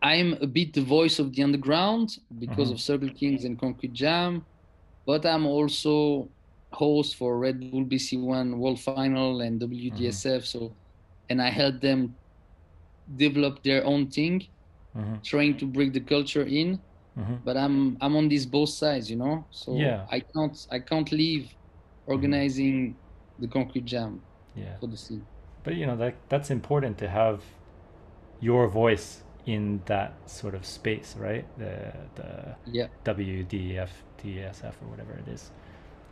I'm 0.02 0.34
a 0.42 0.48
bit 0.48 0.74
the 0.74 0.82
voice 0.82 1.20
of 1.20 1.34
the 1.34 1.44
underground 1.44 2.18
because 2.38 2.70
Mhm. 2.70 2.74
of 2.74 2.80
Circle 2.82 3.10
Kings 3.12 3.44
and 3.46 3.60
Concrete 3.60 3.94
Jam, 3.94 4.46
but 5.06 5.26
I'm 5.26 5.46
also 5.46 6.32
host 6.72 7.16
for 7.16 7.40
Red 7.40 7.60
Bull 7.60 7.86
BC 7.86 8.18
One 8.18 8.60
World 8.60 8.80
Final 8.80 9.42
and 9.42 9.60
WDSF. 9.60 10.46
So, 10.46 10.78
and 11.30 11.42
I 11.42 11.50
help 11.50 11.82
them 11.82 12.18
develop 13.16 13.64
their 13.64 13.84
own 13.86 14.10
thing, 14.10 14.44
mhm, 14.96 15.22
trying 15.24 15.58
to 15.58 15.66
bring 15.66 15.92
the 15.92 16.02
culture 16.02 16.44
in. 16.46 16.80
mhm. 17.18 17.44
But 17.44 17.58
I'm 17.58 17.98
I'm 18.02 18.16
on 18.16 18.30
these 18.30 18.46
both 18.46 18.70
sides, 18.70 19.10
you 19.10 19.18
know. 19.18 19.48
So 19.52 19.76
Yeah. 19.76 20.06
I 20.12 20.20
can't 20.22 20.58
I 20.72 20.80
can't 20.80 21.12
leave 21.12 21.46
organizing 22.06 22.98
the 23.38 23.48
Concrete 23.48 23.86
Jam 23.86 24.24
yeah. 24.56 24.78
for 24.80 24.88
the 24.88 24.98
scene. 24.98 25.28
But 25.64 25.76
you 25.76 25.86
know 25.86 25.98
that 25.98 26.16
that's 26.30 26.50
important 26.52 26.98
to 27.00 27.08
have 27.10 27.44
your 28.40 28.68
voice 28.70 29.24
in 29.54 29.82
that 29.86 30.12
sort 30.30 30.54
of 30.56 30.64
space, 30.66 31.16
right? 31.18 31.46
The 31.58 31.74
the 32.20 32.30
Yeah. 32.78 32.88
WDF, 33.04 33.90
TSF, 34.20 34.76
or 34.82 34.88
whatever 34.92 35.14
it 35.14 35.28
is, 35.36 35.52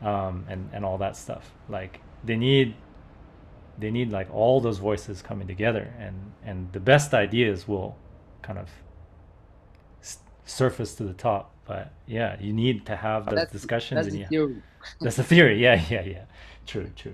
um, 0.01 0.45
and 0.51 0.69
and 0.73 0.81
all 0.85 0.97
that 1.05 1.15
stuff. 1.15 1.45
Like 1.69 1.93
they 2.23 2.35
need 2.35 2.75
they 3.79 3.91
need 3.91 4.09
like 4.11 4.29
all 4.33 4.59
those 4.67 4.79
voices 4.79 5.21
coming 5.21 5.47
together 5.47 5.85
and 6.05 6.15
and 6.43 6.57
the 6.73 6.79
best 6.79 7.13
ideas 7.13 7.67
will 7.67 7.95
kind 8.41 8.57
of 8.59 8.69
s- 10.01 10.19
surface 10.45 10.95
to 10.95 11.03
the 11.03 11.13
top 11.13 11.43
but 11.65 11.91
yeah 12.07 12.31
you 12.41 12.53
need 12.53 12.85
to 12.85 12.95
have 12.95 13.25
those 13.25 13.35
That's- 13.35 13.51
discussions 13.51 14.05
That's 14.05 14.15
and 14.15 14.27
theory. 14.29 14.55
that's 15.01 15.17
the 15.17 15.23
theory 15.33 15.61
yeah 15.61 15.77
yeah 15.89 16.03
yeah 16.15 16.25
true 16.65 16.89
true 17.01 17.13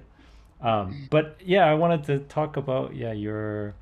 um, 0.62 1.08
but 1.10 1.26
yeah 1.44 1.66
i 1.72 1.74
wanted 1.74 2.04
to 2.06 2.20
talk 2.38 2.56
about 2.56 2.96
yeah 2.96 3.12
your 3.12 3.76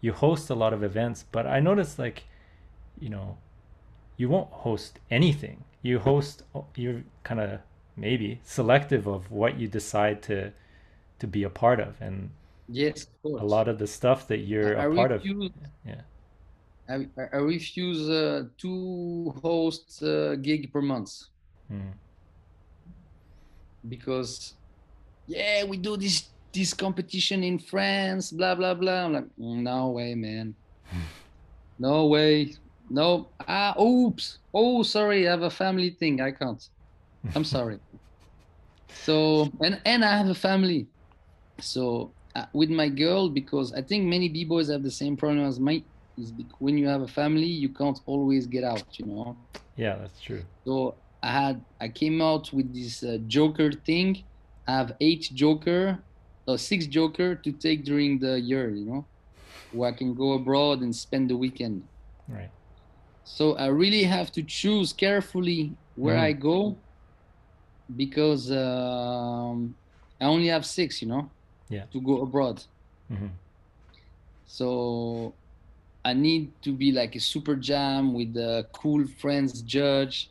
you 0.00 0.12
host 0.12 0.50
a 0.50 0.54
lot 0.54 0.72
of 0.72 0.82
events 0.82 1.24
but 1.32 1.46
i 1.46 1.60
noticed 1.60 1.98
like 1.98 2.24
you 3.00 3.08
know 3.08 3.38
you 4.16 4.28
won't 4.28 4.50
host 4.50 4.98
anything 5.10 5.64
you 5.82 5.98
host 5.98 6.42
you're 6.76 7.02
kind 7.24 7.40
of 7.40 7.60
maybe 7.96 8.40
selective 8.44 9.06
of 9.06 9.30
what 9.30 9.58
you 9.58 9.66
decide 9.68 10.22
to 10.22 10.52
to 11.18 11.26
be 11.26 11.42
a 11.42 11.50
part 11.50 11.80
of 11.80 12.00
and 12.00 12.30
Yes, 12.70 13.04
of 13.04 13.22
course. 13.22 13.42
a 13.42 13.46
lot 13.46 13.68
of 13.68 13.78
the 13.78 13.86
stuff 13.86 14.26
that 14.28 14.38
you're 14.38 14.78
I, 14.78 14.84
a 14.84 14.90
I 14.90 14.94
part 14.94 15.12
of 15.12 15.24
yeah 15.84 16.02
I, 16.88 17.06
I- 17.32 17.36
refuse 17.38 18.08
uh, 18.08 18.44
two 18.58 19.34
host 19.42 20.02
uh, 20.02 20.36
gig 20.36 20.72
per 20.72 20.80
month 20.82 21.12
Mm. 21.70 21.92
because 23.88 24.54
yeah, 25.26 25.64
we 25.64 25.76
do 25.76 25.96
this 25.96 26.30
this 26.58 26.74
competition 26.74 27.42
in 27.44 27.58
France, 27.58 28.32
blah 28.32 28.54
blah 28.54 28.74
blah. 28.74 29.04
I'm 29.06 29.12
like, 29.12 29.24
"Mm, 29.38 29.62
no 29.62 29.88
way, 29.90 30.14
man. 30.14 30.54
No 31.80 32.06
way. 32.06 32.54
No. 32.90 33.30
Ah, 33.46 33.74
oops. 33.80 34.38
Oh, 34.52 34.82
sorry. 34.82 35.28
I 35.28 35.30
have 35.30 35.42
a 35.42 35.50
family 35.50 35.90
thing. 35.90 36.20
I 36.20 36.32
can't. 36.32 36.62
I'm 37.34 37.44
sorry. 37.44 37.78
So 38.90 39.50
and 39.62 39.80
and 39.84 40.04
I 40.04 40.16
have 40.16 40.28
a 40.28 40.34
family. 40.34 40.88
So 41.60 42.14
uh, 42.34 42.46
with 42.54 42.70
my 42.70 42.88
girl, 42.88 43.28
because 43.28 43.72
I 43.72 43.82
think 43.82 44.06
many 44.06 44.28
b 44.28 44.44
boys 44.44 44.68
have 44.70 44.82
the 44.82 44.90
same 44.90 45.16
problem 45.16 45.46
as 45.46 45.60
my 45.60 45.84
is 46.16 46.32
when 46.58 46.76
you 46.78 46.88
have 46.88 47.02
a 47.02 47.08
family, 47.08 47.46
you 47.46 47.68
can't 47.68 47.98
always 48.06 48.46
get 48.46 48.64
out. 48.64 48.86
You 48.98 49.06
know. 49.06 49.36
yeah 49.76 49.96
that's 49.96 50.20
true 50.20 50.42
So 50.66 50.96
I 51.22 51.30
had 51.30 51.64
I 51.80 51.88
came 51.88 52.20
out 52.22 52.52
with 52.52 52.72
this 52.74 53.02
uh, 53.02 53.18
Joker 53.26 53.70
thing. 53.72 54.24
I 54.66 54.72
have 54.72 54.92
eight 55.00 55.30
Joker, 55.34 56.04
uh, 56.48 56.56
six 56.56 56.86
Joker 56.88 57.36
to 57.36 57.52
take 57.52 57.84
during 57.84 58.18
the 58.20 58.40
year. 58.40 58.70
You 58.74 58.86
know, 58.86 59.08
where 59.70 59.90
I 59.90 59.96
can 59.96 60.14
go 60.14 60.32
abroad 60.34 60.80
and 60.82 60.94
spend 60.94 61.30
the 61.30 61.36
weekend. 61.36 61.84
right 62.28 62.50
So 63.24 63.56
I 63.56 63.66
really 63.66 64.04
have 64.04 64.32
to 64.32 64.42
choose 64.42 64.92
carefully 64.94 65.76
where 65.96 66.16
Mm. 66.16 66.28
I 66.28 66.32
go 66.32 66.82
because 67.96 68.50
um, 68.52 69.76
I 70.20 70.26
only 70.26 70.48
have 70.48 70.66
six. 70.66 71.02
You 71.02 71.08
know, 71.08 71.30
Yeah. 71.70 71.86
to 71.92 72.00
go 72.00 72.22
abroad. 72.22 72.64
Mm-hmm. 73.12 73.32
So 74.46 75.34
I 76.04 76.14
need 76.14 76.52
to 76.62 76.72
be 76.72 76.92
like 76.92 77.16
a 77.16 77.20
super 77.20 77.56
jam 77.56 78.14
with 78.14 78.34
the 78.34 78.66
cool 78.74 79.06
friends 79.20 79.62
judge, 79.62 80.30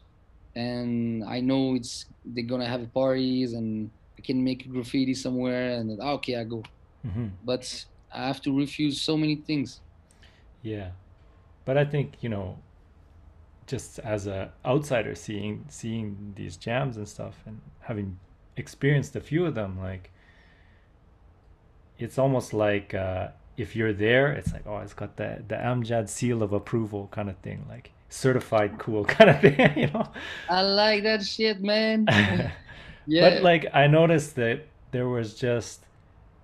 and 0.56 1.24
I 1.26 1.40
know 1.42 1.76
it's 1.76 2.06
they're 2.26 2.46
gonna 2.46 2.68
have 2.68 2.92
parties 2.94 3.54
and 3.54 3.92
I 4.18 4.22
can 4.22 4.44
make 4.44 4.68
graffiti 4.70 5.14
somewhere 5.14 5.78
and 5.78 6.00
ah, 6.02 6.14
okay 6.14 6.36
I 6.38 6.44
go. 6.44 6.64
hmm 7.04 7.28
But 7.44 7.86
I 8.14 8.28
have 8.28 8.42
to 8.42 8.58
refuse 8.58 9.02
so 9.02 9.18
many 9.18 9.36
things. 9.36 9.82
yeah 10.64 10.90
but 11.66 11.78
i 11.78 11.86
think 11.86 12.08
you 12.24 12.30
know 12.30 12.58
just 13.68 14.00
as 14.00 14.28
a 14.28 14.52
outsider 14.66 15.14
seeing 15.16 15.66
seeing 15.70 16.34
these 16.36 16.58
jams 16.58 16.98
and 16.98 17.08
stuff 17.08 17.36
and 17.46 17.62
having 17.82 18.18
experienced 18.56 19.16
a 19.16 19.22
few 19.22 19.46
of 19.46 19.54
them 19.56 19.78
like 19.80 20.10
it's 21.98 22.18
almost 22.18 22.54
like 22.54 22.94
uh, 22.94 23.28
if 23.58 23.76
you're 23.76 23.94
there 23.94 24.32
it's 24.32 24.52
like 24.54 24.66
oh 24.68 24.78
it's 24.78 24.94
got 24.94 25.16
the 25.18 25.44
the 25.48 25.56
amjad 25.56 26.08
seal 26.10 26.42
of 26.44 26.54
approval 26.54 27.08
kind 27.12 27.30
of 27.30 27.38
thing 27.38 27.66
like 27.70 27.92
certified 28.10 28.78
cool 28.78 29.04
kind 29.16 29.30
of 29.30 29.42
thing 29.42 29.60
you 29.84 29.88
know 29.88 30.08
I 30.50 30.62
like 30.62 31.04
that 31.04 31.24
shit, 31.26 31.62
man. 31.62 32.08
yeah, 33.08 33.40
But 33.40 33.42
like 33.42 33.68
I 33.74 33.88
noticed 33.88 34.36
that 34.36 34.68
there 34.92 35.08
was 35.08 35.36
just 35.36 35.86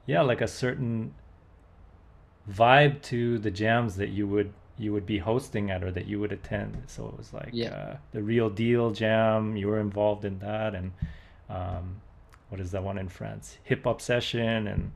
yeah, 0.05 0.22
like 0.22 0.41
a 0.41 0.47
certain 0.47 1.14
vibe 2.49 3.01
to 3.03 3.39
the 3.39 3.51
jams 3.51 3.95
that 3.97 4.09
you 4.09 4.28
would 4.28 4.53
you 4.78 4.91
would 4.91 5.05
be 5.05 5.20
hosting 5.20 5.70
at 5.70 5.84
or 5.84 5.91
that 5.91 6.07
you 6.07 6.20
would 6.20 6.32
attend. 6.32 6.84
So 6.88 7.07
it 7.07 7.18
was 7.18 7.34
like 7.34 7.53
Yeah. 7.53 7.70
uh, 7.70 7.97
the 8.11 8.24
real 8.24 8.49
deal 8.49 8.91
jam. 8.91 9.55
You 9.55 9.68
were 9.68 9.80
involved 9.80 10.26
in 10.26 10.39
that, 10.39 10.74
and 10.76 10.93
um, 11.49 12.01
what 12.49 12.59
is 12.59 12.72
that 12.72 12.84
one 12.84 12.97
in 12.97 13.09
France? 13.09 13.57
Hip 13.64 13.84
Hop 13.86 14.01
Session 14.01 14.68
and 14.68 14.91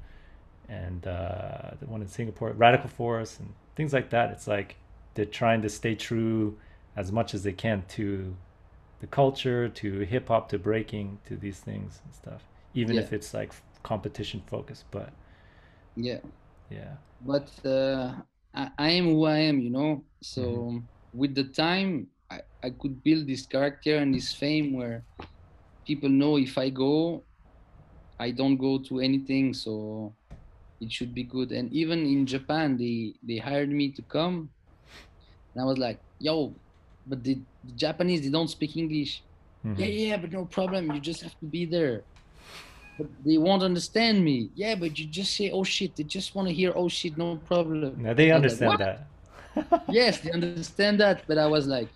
and 0.70 1.08
uh, 1.08 1.72
the 1.80 1.88
one 1.88 2.02
in 2.02 2.08
Singapore, 2.08 2.52
Radical 2.52 2.90
Force, 2.90 3.40
and 3.40 3.54
things 3.76 3.94
like 3.94 4.10
that. 4.12 4.32
It's 4.32 4.48
like 4.48 4.78
they're 5.16 5.26
trying 5.26 5.62
to 5.64 5.70
stay 5.70 5.96
true 5.96 6.58
as 6.96 7.12
much 7.12 7.34
as 7.34 7.44
they 7.44 7.54
can 7.54 7.84
to 7.90 8.36
the 9.00 9.08
culture, 9.08 9.70
to 9.70 10.00
hip 10.02 10.28
hop, 10.30 10.50
to 10.50 10.60
breaking, 10.60 11.20
to 11.26 11.36
these 11.38 11.60
things 11.60 12.02
and 12.06 12.14
stuff. 12.14 12.44
Even 12.74 12.98
Yeah. 12.98 13.00
if 13.00 13.14
it's 13.14 13.34
like 13.34 13.54
competition 13.84 14.42
focused, 14.48 14.86
but 14.92 15.14
yeah. 15.96 16.20
yeah, 16.70 16.98
But 17.20 17.52
uh, 17.66 18.16
I, 18.54 18.70
I 18.78 18.90
am 18.92 19.06
who 19.06 19.26
I 19.26 19.40
am, 19.40 19.60
you 19.60 19.70
know. 19.70 20.04
So 20.22 20.42
Mm-hmm. 20.42 20.80
with 21.14 21.36
the 21.36 21.46
time, 21.46 22.08
I, 22.30 22.42
I 22.64 22.70
could 22.72 23.04
build 23.04 23.28
this 23.28 23.46
character 23.46 23.98
and 23.98 24.14
this 24.14 24.34
fame 24.34 24.74
where 24.74 25.06
people 25.86 26.10
know 26.10 26.38
if 26.38 26.58
I 26.58 26.70
go, 26.70 27.26
I 28.20 28.32
don't 28.32 28.58
go 28.58 28.80
to 28.90 29.00
anything. 29.00 29.54
So 29.54 30.16
it 30.82 30.92
should 30.92 31.14
be 31.14 31.24
good. 31.24 31.52
And 31.52 31.74
even 31.74 32.06
in 32.06 32.26
Japan, 32.28 32.78
they 32.78 33.16
they 33.24 33.38
hired 33.38 33.70
me 33.72 33.92
to 33.94 34.04
come, 34.04 34.52
and 35.54 35.62
I 35.64 35.66
was 35.66 35.78
like, 35.78 36.02
"Yo, 36.20 36.56
but 37.08 37.24
the, 37.24 37.36
the 37.64 37.74
Japanese 37.74 38.22
they 38.24 38.30
don't 38.30 38.50
speak 38.58 38.76
English." 38.78 39.24
Mhm. 39.66 39.80
Yeah, 39.80 39.88
yeah, 39.88 40.18
but 40.18 40.32
no 40.32 40.46
problem. 40.46 40.92
You 40.92 41.02
just 41.02 41.22
have 41.24 41.38
to 41.40 41.46
be 41.48 41.66
there. 41.66 42.06
But 42.98 43.08
they 43.26 43.38
won't 43.38 43.64
understand 43.64 44.24
me. 44.24 44.52
Yeah, 44.56 44.76
but 44.76 44.98
you 45.00 45.08
just 45.10 45.36
say, 45.36 45.52
"Oh 45.52 45.64
shit!" 45.64 45.96
They 45.96 46.04
just 46.04 46.36
want 46.36 46.48
to 46.50 46.54
hear, 46.54 46.74
"Oh 46.76 46.90
shit!" 46.90 47.18
No 47.18 47.38
problem. 47.38 47.98
Now 47.98 48.14
they 48.14 48.32
was 48.32 48.62
like, 48.62 48.72
understand 48.72 48.80
that. 48.80 49.08
yes, 49.90 50.20
they 50.22 50.32
understand 50.32 51.00
that, 51.02 51.24
but 51.28 51.38
I 51.38 51.48
was 51.48 51.68
like, 51.68 51.92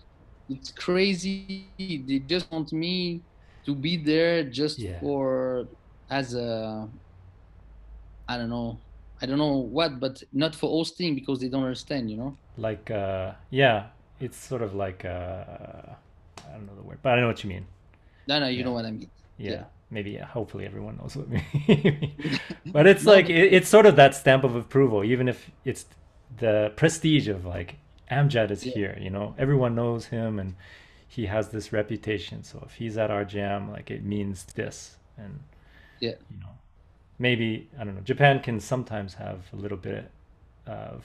it's 0.48 0.72
crazy. 0.72 1.38
They 1.38 2.18
just 2.20 2.50
want 2.50 2.72
me 2.72 3.22
to 3.66 3.74
be 3.74 3.96
there 3.96 4.44
just 4.44 4.78
Yeah. 4.78 4.98
for 5.00 5.66
as 6.10 6.34
a 6.34 6.88
I 8.28 8.36
don't 8.38 8.50
know. 8.50 8.82
I 9.20 9.26
don't 9.26 9.38
know 9.38 9.58
what, 9.58 10.00
but 10.00 10.22
not 10.32 10.54
for 10.54 10.68
hosting 10.70 11.14
because 11.14 11.40
they 11.40 11.48
don't 11.48 11.62
understand, 11.62 12.10
you 12.10 12.16
know? 12.16 12.38
like 12.56 12.90
uh, 12.90 13.32
yeah, 13.50 13.88
it's 14.22 14.36
sort 14.38 14.62
of 14.62 14.74
like 14.74 15.04
uh, 15.04 15.08
I 16.48 16.52
don't 16.52 16.66
know 16.66 16.76
the 16.76 16.82
word, 16.82 16.98
but 17.02 17.18
I 17.18 17.20
know 17.20 17.28
what 17.28 17.42
you 17.44 17.50
mean. 17.50 17.66
No, 18.26 18.38
no, 18.40 18.48
you 18.48 18.62
Yeah. 18.62 18.64
know 18.64 18.72
what 18.72 18.84
I 18.86 18.90
mean. 18.90 19.10
Yeah, 19.38 19.52
Yeah. 19.52 19.64
maybe. 19.90 20.12
Yeah, 20.12 20.26
hopefully 20.26 20.66
everyone 20.66 20.96
knows 20.98 21.16
what 21.16 21.28
I 21.28 21.44
mean. 21.68 22.12
but 22.72 22.86
it's 22.86 23.06
No, 23.06 23.12
like 23.12 23.28
it, 23.30 23.52
it's 23.52 23.68
sort 23.68 23.86
of 23.86 23.96
that 23.96 24.14
stamp 24.14 24.44
of 24.44 24.56
approval, 24.56 25.04
even 25.04 25.28
if 25.28 25.50
it's 25.64 25.86
the 26.38 26.72
prestige 26.76 27.28
of 27.28 27.44
like 27.44 27.76
Amjad 28.10 28.50
is 28.50 28.62
Yeah. 28.62 28.72
here. 28.74 28.98
You 29.00 29.10
know, 29.10 29.34
everyone 29.38 29.74
knows 29.74 30.06
him 30.06 30.38
and 30.38 30.54
he 31.08 31.26
has 31.26 31.50
this 31.50 31.72
reputation. 31.72 32.42
So 32.44 32.62
if 32.66 32.74
he's 32.74 32.96
at 32.98 33.10
our 33.10 33.24
jam, 33.24 33.70
like 33.70 33.90
it 33.90 34.04
means 34.04 34.44
this, 34.54 34.96
and 35.16 35.40
Yeah. 36.00 36.14
you 36.30 36.38
know, 36.40 36.50
maybe 37.18 37.68
I 37.78 37.84
don't 37.84 37.94
know. 37.94 38.02
Japan 38.02 38.40
can 38.40 38.60
sometimes 38.60 39.14
have 39.14 39.46
a 39.52 39.56
little 39.56 39.78
bit 39.78 40.10
of 40.66 41.04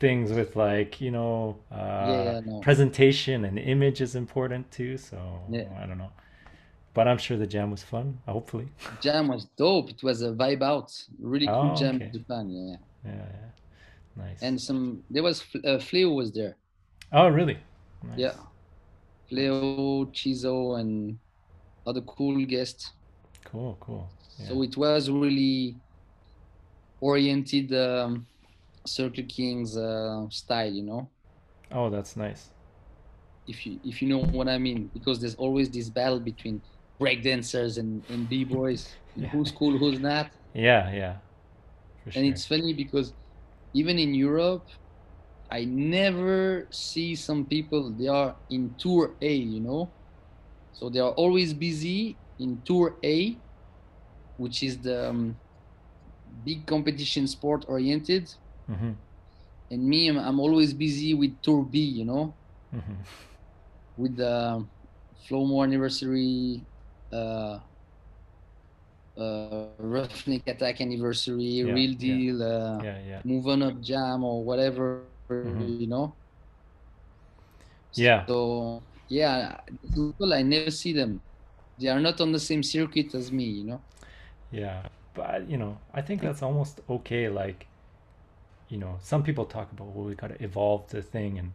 things 0.00 0.32
with 0.32 0.54
like 0.56 1.00
you 1.00 1.10
know 1.10 1.56
uh, 1.72 1.76
yeah, 2.08 2.40
no. 2.46 2.60
presentation 2.60 3.44
and 3.44 3.58
image 3.58 4.00
is 4.00 4.14
important 4.14 4.70
too. 4.70 4.96
So 4.98 5.18
Yeah. 5.50 5.68
I 5.82 5.86
don't 5.86 5.98
know. 5.98 6.12
But 6.94 7.06
I'm 7.06 7.18
sure 7.18 7.36
the 7.36 7.46
jam 7.46 7.70
was 7.70 7.82
fun. 7.82 8.18
Hopefully. 8.26 8.68
Jam 9.00 9.28
was 9.28 9.44
dope. 9.56 9.90
It 9.90 10.02
was 10.02 10.22
a 10.22 10.32
vibe 10.32 10.62
out. 10.62 10.90
Really 11.20 11.46
cool 11.46 11.70
Oh, 11.72 11.76
jam 11.76 11.96
okay. 11.96 12.06
in 12.06 12.12
Japan, 12.12 12.50
yeah. 12.50 12.76
Yeah, 13.04 13.14
yeah. 13.14 14.24
Nice. 14.24 14.42
And 14.42 14.60
some 14.60 15.02
there 15.10 15.22
was 15.22 15.42
uh, 15.64 15.78
Fleo 15.78 16.14
was 16.14 16.32
there. 16.32 16.56
oh, 17.12 17.28
really? 17.28 17.58
Nice. 18.02 18.18
Yeah. 18.18 18.34
Fleo, 19.30 20.06
Chizo, 20.12 20.80
and 20.80 21.18
other 21.86 22.00
cool 22.02 22.44
guests. 22.46 22.92
Cool, 23.44 23.76
cool. 23.80 24.08
So 24.46 24.62
it 24.62 24.76
was 24.76 25.10
really 25.10 25.76
oriented 27.00 27.72
um, 27.74 28.26
Circle 28.94 29.24
Kings 29.28 29.76
uh, 29.76 30.26
style, 30.30 30.72
you 30.72 30.82
know. 30.84 31.10
oh, 31.70 31.90
that's 31.90 32.16
nice. 32.16 32.50
If 33.46 33.64
you 33.66 33.80
if 33.82 34.02
you 34.02 34.08
know 34.08 34.18
what 34.24 34.48
I 34.48 34.58
mean, 34.58 34.90
because 34.92 35.20
there's 35.20 35.34
always 35.36 35.70
this 35.70 35.88
battle 35.88 36.20
between 36.20 36.62
breakdancers 37.00 37.78
and 37.78 38.04
and 38.10 38.28
b 38.28 38.44
boys, 38.44 38.94
Yeah. 39.16 39.30
who's 39.32 39.50
cool, 39.52 39.78
who's 39.78 40.00
not. 40.00 40.30
Yeah, 40.54 40.92
yeah. 40.92 41.16
Sure. 42.08 42.22
And 42.22 42.26
it's 42.32 42.46
funny 42.46 42.74
because 42.74 43.14
even 43.74 43.98
in 43.98 44.14
Europe, 44.14 44.66
I 45.50 45.64
never 45.64 46.68
see 46.72 47.14
some 47.16 47.46
people 47.46 47.94
they 47.98 48.08
are 48.08 48.36
in 48.50 48.74
tour 48.78 49.16
A, 49.22 49.34
you 49.34 49.60
know. 49.60 49.94
So 50.72 50.90
they 50.90 51.00
are 51.00 51.12
always 51.12 51.54
busy 51.54 52.18
in 52.38 52.62
tour 52.64 52.96
A, 53.04 53.40
which 54.36 54.62
is 54.62 54.80
the 54.82 55.10
um, 55.10 55.36
big 56.44 56.66
competition 56.66 57.26
sport 57.26 57.64
oriented, 57.68 58.28
hmm 58.68 58.92
and 59.70 59.84
me, 59.86 60.08
I'm, 60.08 60.18
I'm 60.18 60.40
always 60.40 60.72
busy 60.74 61.14
with 61.14 61.40
Tour 61.42 61.64
B, 61.64 61.78
you 61.80 62.04
know, 62.04 62.36
hmm 62.72 63.04
with 63.96 64.16
the 64.16 64.66
Flowmore 65.28 65.64
anniversary, 65.64 66.66
uh, 67.12 67.58
uh, 69.18 69.70
Roughneck 69.78 70.42
Attack 70.46 70.80
anniversary, 70.80 71.62
Yeah, 71.62 71.64
Real 71.64 71.94
yeah. 72.02 72.18
Deal, 72.20 72.42
uh, 72.42 72.84
Yeah, 72.84 72.98
yeah, 73.06 73.22
Move 73.24 73.48
On 73.48 73.62
Up 73.62 73.80
Jam, 73.80 74.24
or 74.24 74.44
whatever, 74.44 75.02
Mhm. 75.44 75.72
you 75.78 75.86
know. 75.88 76.16
Yeah. 77.94 78.26
So 78.26 78.84
yeah, 79.08 79.60
people 79.94 80.32
I 80.34 80.42
never 80.42 80.70
see 80.70 80.92
them. 80.92 81.22
They 81.78 81.88
are 81.88 82.00
not 82.00 82.20
on 82.20 82.32
the 82.32 82.40
same 82.40 82.62
circuit 82.62 83.14
as 83.14 83.32
me, 83.32 83.44
you 83.44 83.64
know. 83.66 83.84
yeah. 84.50 84.82
But 85.14 85.48
you 85.50 85.58
know, 85.58 85.78
I 85.94 86.02
think 86.02 86.22
that's 86.22 86.42
almost 86.42 86.80
okay. 86.88 87.28
Like, 87.28 87.67
you 88.68 88.78
know, 88.78 88.96
some 89.00 89.22
people 89.22 89.44
talk 89.46 89.72
about 89.72 89.88
well, 89.88 90.04
we 90.06 90.14
gotta 90.14 90.42
evolve 90.42 90.88
the 90.90 91.02
thing, 91.02 91.38
and 91.38 91.52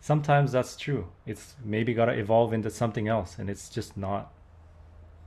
sometimes 0.00 0.52
that's 0.52 0.76
true. 0.76 1.08
It's 1.26 1.56
maybe 1.64 1.94
gotta 1.94 2.12
evolve 2.12 2.52
into 2.52 2.70
something 2.70 3.08
else, 3.08 3.38
and 3.38 3.50
it's 3.50 3.68
just 3.68 3.96
not, 3.96 4.32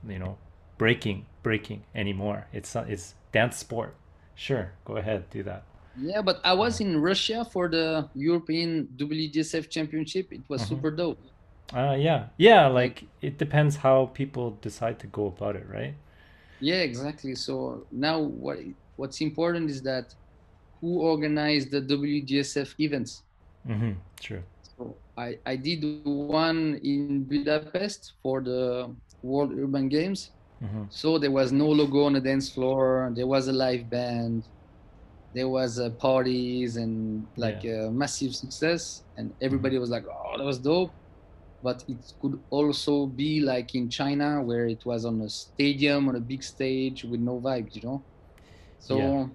you 0.06 0.18
know, 0.18 0.38
breaking 0.78 1.26
breaking 1.42 1.84
anymore. 1.94 2.46
It's 2.52 2.74
not- 2.74 2.90
it's 2.90 3.14
dance 3.32 3.56
sport. 3.56 3.94
Sure, 4.34 4.72
go 4.84 4.96
ahead, 4.96 5.30
do 5.30 5.42
that. 5.44 5.64
Yeah, 5.96 6.22
but 6.22 6.40
I 6.44 6.54
was 6.54 6.80
in 6.80 7.00
Russia 7.00 7.44
for 7.44 7.68
the 7.68 8.08
European 8.14 8.88
WDSF 8.96 9.68
Championship. 9.70 10.32
It 10.32 10.42
was 10.48 10.62
Mhm. 10.62 10.68
super 10.68 10.90
dope. 10.90 11.20
Uh, 11.72 11.96
yeah, 11.98 12.28
yeah. 12.36 12.66
Like 12.66 13.04
it 13.20 13.38
depends 13.38 13.76
how 13.76 14.06
people 14.06 14.52
decide 14.60 14.98
to 15.00 15.06
go 15.06 15.26
about 15.26 15.56
it, 15.56 15.66
right? 15.68 15.94
Yeah, 16.58 16.82
exactly. 16.82 17.34
So 17.34 17.86
now 17.90 18.20
what 18.20 18.58
what's 18.96 19.20
important 19.20 19.70
is 19.70 19.82
that 19.82 20.14
who 20.80 21.00
organized 21.00 21.70
the 21.70 21.80
WDSF 21.80 22.74
events. 22.78 23.22
Mm-hmm. 23.68 23.92
True. 24.20 24.42
So 24.76 24.96
I, 25.16 25.38
I 25.44 25.56
did 25.56 25.84
one 26.04 26.80
in 26.82 27.24
Budapest 27.24 28.14
for 28.22 28.40
the 28.40 28.94
World 29.22 29.52
Urban 29.58 29.88
Games. 29.88 30.30
Mm-hmm. 30.62 30.84
So 30.90 31.18
there 31.18 31.30
was 31.30 31.52
no 31.52 31.68
logo 31.68 32.04
on 32.04 32.14
the 32.14 32.20
dance 32.20 32.50
floor. 32.50 33.12
There 33.14 33.26
was 33.26 33.48
a 33.48 33.52
live 33.52 33.88
band. 33.88 34.48
There 35.34 35.48
was 35.48 35.78
uh, 35.78 35.90
parties 35.90 36.76
and 36.76 37.26
like 37.36 37.64
a 37.64 37.90
massive 37.90 38.34
success. 38.34 39.04
And 39.16 39.32
everybody 39.40 39.78
was 39.78 39.90
like, 39.90 40.04
"Oh, 40.06 40.36
that 40.36 40.44
was 40.44 40.58
dope." 40.58 40.92
But 41.62 41.84
it 41.88 42.14
could 42.20 42.40
also 42.50 43.06
be 43.06 43.40
like 43.40 43.74
in 43.74 43.88
China, 43.90 44.42
where 44.42 44.66
it 44.66 44.84
was 44.84 45.04
on 45.04 45.20
a 45.20 45.28
stadium 45.28 46.08
on 46.08 46.16
a 46.16 46.20
big 46.20 46.42
stage 46.42 47.04
with 47.04 47.20
no 47.20 47.38
vibes, 47.40 47.76
you 47.76 47.82
know. 47.82 48.02
So 48.78 48.96
Yeah. 48.96 49.26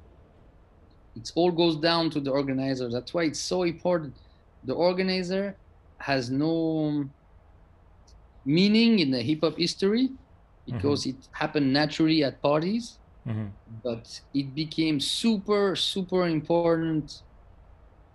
It 1.16 1.30
all 1.36 1.52
goes 1.52 1.78
down 1.78 2.10
to 2.12 2.20
the 2.20 2.32
organizer. 2.32 2.90
That's 2.90 3.14
why 3.14 3.24
it's 3.24 3.42
so 3.42 3.64
important. 3.64 4.16
The 4.64 4.74
organizer 4.74 5.58
has 6.02 6.30
no 6.30 7.06
meaning 8.46 9.00
in 9.00 9.12
the 9.12 9.22
hip 9.22 9.40
hop 9.44 9.58
history 9.58 10.10
because 10.66 11.06
it 11.06 11.16
happened 11.34 11.74
naturally 11.74 12.24
at 12.24 12.42
parties, 12.42 13.00
Mm-hmm. 13.28 13.48
but 13.84 14.08
it 14.34 14.54
became 14.56 15.00
super, 15.00 15.76
super 15.76 16.28
important 16.28 17.12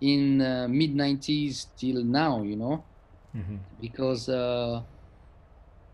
in 0.01 0.41
uh, 0.41 0.67
mid 0.69 0.95
90s 0.95 1.67
till 1.77 2.03
now, 2.03 2.41
you 2.43 2.55
know, 2.57 2.85
Mm-hmm. 3.35 3.57
because 3.79 4.27
uh, 4.29 4.81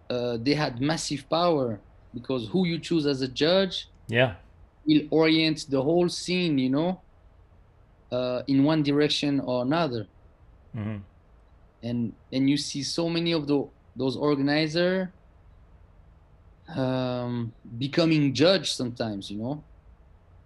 uh, 0.10 0.38
they 0.42 0.54
had 0.54 0.82
massive 0.82 1.30
power. 1.30 1.82
Because 2.14 2.48
who 2.50 2.66
you 2.66 2.80
choose 2.80 3.06
as 3.06 3.22
a 3.22 3.28
judge 3.28 3.90
Yeah. 4.08 4.36
Will 4.88 5.04
orient 5.12 5.66
the 5.70 5.82
whole 5.82 6.10
scene, 6.10 6.58
you 6.58 6.70
know, 6.70 7.04
uh, 8.12 8.42
in 8.48 8.64
one 8.64 8.84
direction 8.84 9.40
or 9.42 9.64
another. 9.64 10.08
Mm-hmm. 10.76 10.98
and 11.84 12.14
and 12.32 12.50
you 12.50 12.58
see 12.58 12.84
so 12.84 13.10
many 13.10 13.32
of 13.34 13.48
the 13.48 13.58
those 13.96 14.16
organizer 14.18 15.16
um, 16.76 17.54
becoming 17.78 18.34
judge 18.34 18.72
sometimes 18.72 19.30
you 19.32 19.38
know 19.40 19.66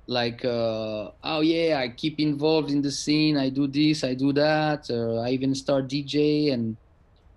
like 0.08 0.44
uh, 0.46 1.10
oh 1.24 1.42
yeah 1.42 1.80
i 1.80 1.90
keep 1.90 2.20
involved 2.20 2.70
in 2.72 2.82
the 2.82 2.92
scene 2.92 3.38
i 3.38 3.50
do 3.50 3.68
this 3.68 4.04
i 4.04 4.14
do 4.14 4.32
that 4.34 4.86
uh, 4.90 5.20
i 5.22 5.30
even 5.32 5.54
start 5.56 5.88
dj 5.90 6.54
and 6.54 6.78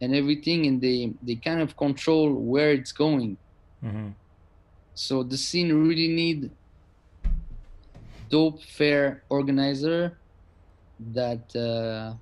and 0.00 0.14
everything 0.14 0.66
and 0.66 0.80
they 0.82 1.14
they 1.22 1.36
kind 1.36 1.60
of 1.60 1.76
control 1.76 2.32
where 2.34 2.72
it's 2.72 2.92
going 2.92 3.38
Mm-hmm. 3.84 4.10
so 4.94 5.22
the 5.22 5.36
scene 5.36 5.70
really 5.72 6.08
need 6.08 6.50
dope 8.34 8.62
fair 8.78 9.02
organizer 9.30 10.00
that 11.18 11.44
uh, 11.68 12.14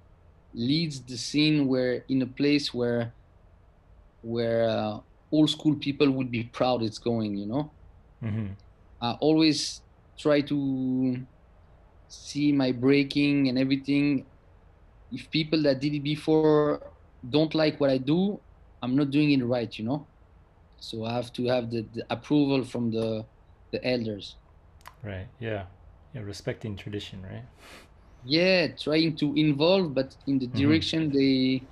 leads 0.55 0.97
the 1.11 1.17
scene 1.17 1.59
where 1.71 2.05
in 2.09 2.23
a 2.23 2.31
place 2.41 2.67
where 2.79 3.15
where 4.23 4.61
uh, 4.69 4.99
old 5.33 5.51
school 5.51 5.77
people 5.77 6.11
would 6.11 6.31
be 6.31 6.45
proud 6.59 6.83
it's 6.83 6.99
going 6.99 7.37
you 7.37 7.47
know 7.47 7.65
Mm-hmm. 8.25 8.53
i 9.01 9.11
always 9.27 9.83
try 10.19 10.41
to 10.43 10.59
see 12.09 12.53
my 12.53 12.71
breaking 12.71 13.49
and 13.49 13.59
everything 13.59 14.27
if 15.11 15.31
people 15.31 15.61
that 15.63 15.81
did 15.81 15.95
it 15.95 16.05
before 16.05 16.79
don't 17.37 17.55
like 17.55 17.81
what 17.81 17.91
i 17.91 17.99
do 17.99 18.41
i'm 18.83 18.95
not 18.97 19.11
doing 19.11 19.31
it 19.33 19.45
right 19.45 19.73
you 19.79 19.85
know 19.85 20.07
so 20.79 21.05
i 21.05 21.13
have 21.13 21.33
to 21.33 21.47
have 21.47 21.71
the, 21.71 21.83
the 21.95 22.05
approval 22.11 22.63
from 22.65 22.91
the 22.91 23.25
the 23.73 23.81
elders 23.95 24.37
Right. 25.03 25.27
Yeah. 25.41 25.65
Yeah. 26.13 26.23
Respecting 26.23 26.77
tradition, 26.77 27.23
right? 27.23 27.45
yeah 28.25 28.69
trying 28.81 29.17
to 29.17 29.35
involve 29.35 29.95
but 29.95 30.15
in 30.29 30.39
the 30.39 30.47
Mhm. 30.47 30.55
direction 30.57 31.11
they 31.11 31.67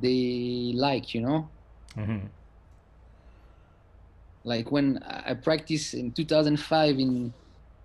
they 0.00 0.72
like 0.76 1.12
you 1.14 1.20
know 1.20 1.50
Mm-hmm. 1.96 2.26
like 4.44 4.70
when 4.70 4.98
i 5.02 5.34
practiced 5.34 5.94
in 5.94 6.12
2005 6.12 6.98
in 6.98 7.34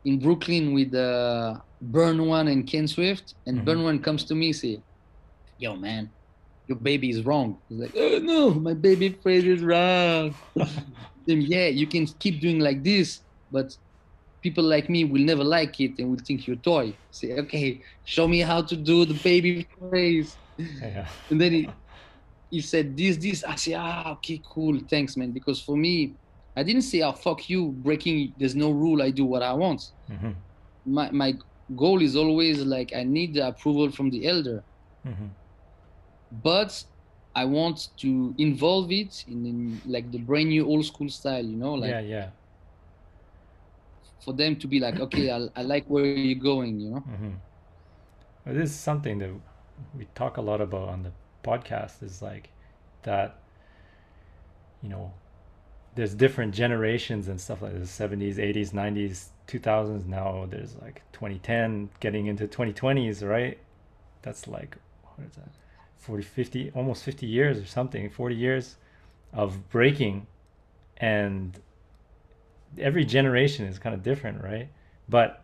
in 0.06 0.20
brooklyn 0.20 0.74
with 0.74 0.93
uh, 0.93 1.56
burn 1.82 2.26
one 2.28 2.47
and 2.47 2.68
ken 2.68 2.88
swift 2.88 3.34
and 3.47 3.60
Mhm. 3.60 3.66
burn 3.66 3.84
one 3.84 3.99
comes 3.99 4.24
to 4.26 4.36
me 4.36 4.53
say 4.53 4.82
yo 5.58 5.76
man 5.76 6.14
your 6.68 6.78
baby 6.80 7.10
is 7.10 7.26
wrong 7.26 7.62
He's 7.68 7.80
like 7.80 7.93
oh 7.97 8.20
no 8.22 8.53
my 8.53 8.74
baby 8.74 9.10
freeze 9.10 9.45
is 9.45 9.64
wrong 9.64 10.36
then 11.28 11.41
yeah 11.41 11.68
you 11.68 11.88
can 11.88 12.06
keep 12.20 12.41
doing 12.41 12.60
like 12.60 12.84
this 12.84 13.22
but 13.51 13.72
people 14.46 14.66
like 14.76 14.89
me 14.96 15.04
will 15.12 15.26
never 15.32 15.46
like 15.58 15.76
it 15.86 15.93
and 16.00 16.10
will 16.12 16.26
think 16.28 16.48
you're 16.48 16.62
a 16.64 16.68
toy 16.74 16.88
say 17.20 17.34
okay 17.43 17.82
show 18.16 18.28
me 18.34 18.39
how 18.52 18.62
to 18.72 18.76
do 18.91 19.06
the 19.12 19.20
baby 19.30 19.54
freeze 19.78 20.30
Yeah. 20.82 21.08
and 21.30 21.39
then 21.41 21.52
he, 21.54 21.64
he 22.50 22.62
said 22.62 22.96
this 22.98 23.18
this 23.18 23.43
i 23.43 23.56
say 23.56 23.74
ah 23.76 24.12
okay 24.16 24.41
cool 24.54 24.76
thanks 24.91 25.18
man 25.18 25.32
because 25.34 25.60
for 25.68 25.76
me 25.86 26.16
i 26.56 26.64
didn't 26.64 26.84
say 26.91 27.02
oh 27.02 27.14
fuck 27.26 27.50
you 27.50 27.72
breaking 27.88 28.34
there's 28.38 28.56
no 28.56 28.70
rule 28.84 29.02
i 29.02 29.12
do 29.12 29.26
what 29.26 29.43
i 29.43 29.54
want 29.64 29.82
Mm-hmm. 30.12 30.34
my, 30.98 31.10
my 31.12 31.34
goal 31.76 32.02
is 32.02 32.16
always 32.16 32.58
like 32.76 32.91
i 32.96 33.04
need 33.04 33.34
the 33.36 33.48
approval 33.48 33.89
from 33.91 34.10
the 34.12 34.26
elder 34.26 34.60
Mm-hmm. 35.08 35.28
but 36.32 36.72
i 37.36 37.46
want 37.46 37.80
to 37.98 38.34
involve 38.38 38.91
it 38.91 39.14
in, 39.28 39.46
in 39.46 39.82
like 39.86 40.12
the 40.12 40.20
brand 40.20 40.50
new 40.50 40.66
old 40.66 40.86
school 40.86 41.10
style 41.10 41.46
you 41.46 41.58
know 41.58 41.74
like 41.74 41.89
yeah. 41.91 42.00
Yeah. 42.02 42.30
For 44.20 44.34
them 44.34 44.55
to 44.55 44.68
be 44.68 44.80
like 44.80 44.99
okay 44.99 45.32
I, 45.32 45.47
I 45.55 45.63
like 45.63 45.86
where 45.88 46.05
you're 46.05 46.41
going 46.41 46.80
you 46.80 46.91
know 46.91 47.03
Mm-hmm. 47.09 47.32
This 48.45 48.72
is 48.72 48.76
something 48.76 49.20
that 49.20 49.30
we 49.97 50.05
talk 50.16 50.38
a 50.38 50.41
lot 50.41 50.61
about 50.61 50.89
on 50.89 51.03
the 51.03 51.11
podcast. 51.43 52.03
Is 52.03 52.22
like 52.22 52.49
that. 53.03 53.38
You 54.82 54.89
know, 54.89 55.13
there's 55.95 56.13
different 56.13 56.53
generations 56.53 57.28
and 57.28 57.41
stuff 57.41 57.61
like 57.61 57.74
the 57.74 57.88
70s, 57.88 58.38
80s, 58.38 58.72
90s, 58.72 59.30
2000s. 59.47 60.05
Now 60.05 60.45
there's 60.49 60.76
like 60.76 61.01
2010 61.13 61.89
getting 61.99 62.28
into 62.28 62.47
2020s, 62.47 63.28
right? 63.28 63.57
That's 64.22 64.47
like 64.47 64.78
what 65.16 65.28
is 65.28 65.36
that? 65.36 65.49
40, 65.97 66.24
50, 66.24 66.72
almost 66.76 67.03
50 67.03 67.26
years 67.26 67.59
or 67.59 67.66
something. 67.66 68.09
40 68.09 68.36
years 68.36 68.76
of 69.34 69.70
breaking, 69.70 70.28
and 70.97 71.59
every 72.78 73.05
generation 73.05 73.66
is 73.66 73.80
kind 73.80 73.93
of 73.95 74.03
different, 74.03 74.43
right? 74.43 74.70
But 75.07 75.43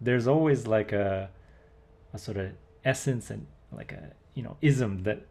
there's 0.00 0.26
always 0.26 0.66
like 0.66 0.92
a 0.92 1.30
a 2.12 2.18
sort 2.18 2.36
of 2.36 2.52
essence 2.84 3.30
and 3.30 3.46
like 3.72 3.92
a 3.92 4.12
you 4.34 4.42
know 4.42 4.56
ism 4.62 5.02
that 5.04 5.26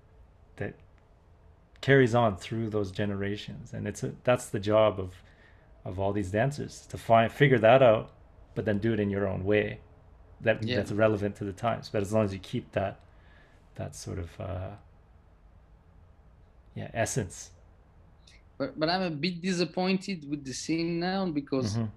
that 0.57 0.73
carries 1.81 2.15
on 2.15 2.35
through 2.37 2.69
those 2.69 2.91
generations 2.91 3.73
and 3.73 3.87
it's 3.87 4.03
a, 4.03 4.11
that's 4.23 4.47
the 4.47 4.59
job 4.59 4.99
of 4.99 5.13
of 5.83 5.99
all 5.99 6.11
these 6.11 6.31
dancers 6.31 6.85
to 6.87 6.97
find 6.97 7.31
figure 7.31 7.59
that 7.59 7.81
out 7.83 8.11
but 8.55 8.65
then 8.65 8.79
do 8.79 8.91
it 8.93 8.99
in 8.99 9.09
your 9.09 9.27
own 9.27 9.43
way 9.45 9.79
that 10.41 10.63
Yeah. 10.63 10.77
that's 10.77 10.91
relevant 10.91 11.35
to 11.37 11.43
the 11.43 11.53
times 11.53 11.89
but 11.89 12.01
as 12.01 12.11
long 12.11 12.25
as 12.25 12.33
you 12.33 12.39
keep 12.39 12.71
that 12.71 12.99
that 13.75 13.95
sort 13.95 14.17
of 14.19 14.39
uh 14.41 14.69
yeah 16.73 16.89
essence 16.93 17.51
but, 18.57 18.79
but 18.79 18.89
i'm 18.89 19.01
a 19.03 19.09
bit 19.11 19.41
disappointed 19.41 20.25
with 20.29 20.43
the 20.45 20.53
scene 20.53 20.99
now 20.99 21.25
because 21.29 21.79
Mhm. 21.79 21.91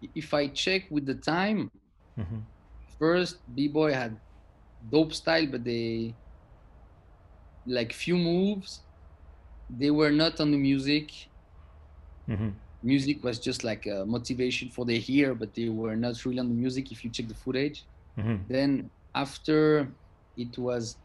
if 0.00 0.34
I 0.34 0.48
check 0.48 0.82
with 0.90 1.06
the 1.06 1.14
time, 1.14 1.70
hmm 2.16 2.40
first 2.98 3.40
b-boy 3.54 3.92
had 3.92 4.20
dope 4.88 5.12
style 5.14 5.46
but 5.46 5.64
they 5.64 6.16
like 7.66 7.92
few 7.92 8.16
moves. 8.16 8.82
They 9.68 9.90
were 9.90 10.10
not 10.10 10.40
on 10.40 10.50
the 10.52 10.58
music. 10.58 11.10
Hmm 12.26 12.50
music 12.82 13.22
was 13.24 13.38
just 13.38 13.64
like 13.64 13.86
a 13.86 14.04
motivation 14.06 14.68
for 14.68 14.84
the 14.84 15.02
ear 15.08 15.34
but 15.34 15.54
they 15.54 15.68
were 15.68 15.96
not 15.96 16.24
really 16.24 16.38
on 16.40 16.48
the 16.48 16.54
music 16.54 16.90
if 16.92 17.04
you 17.04 17.10
check 17.10 17.28
the 17.28 17.34
footage. 17.34 17.84
Hmm 18.16 18.36
then 18.48 18.90
after 19.14 19.88
it 20.36 20.58
was 20.58 20.98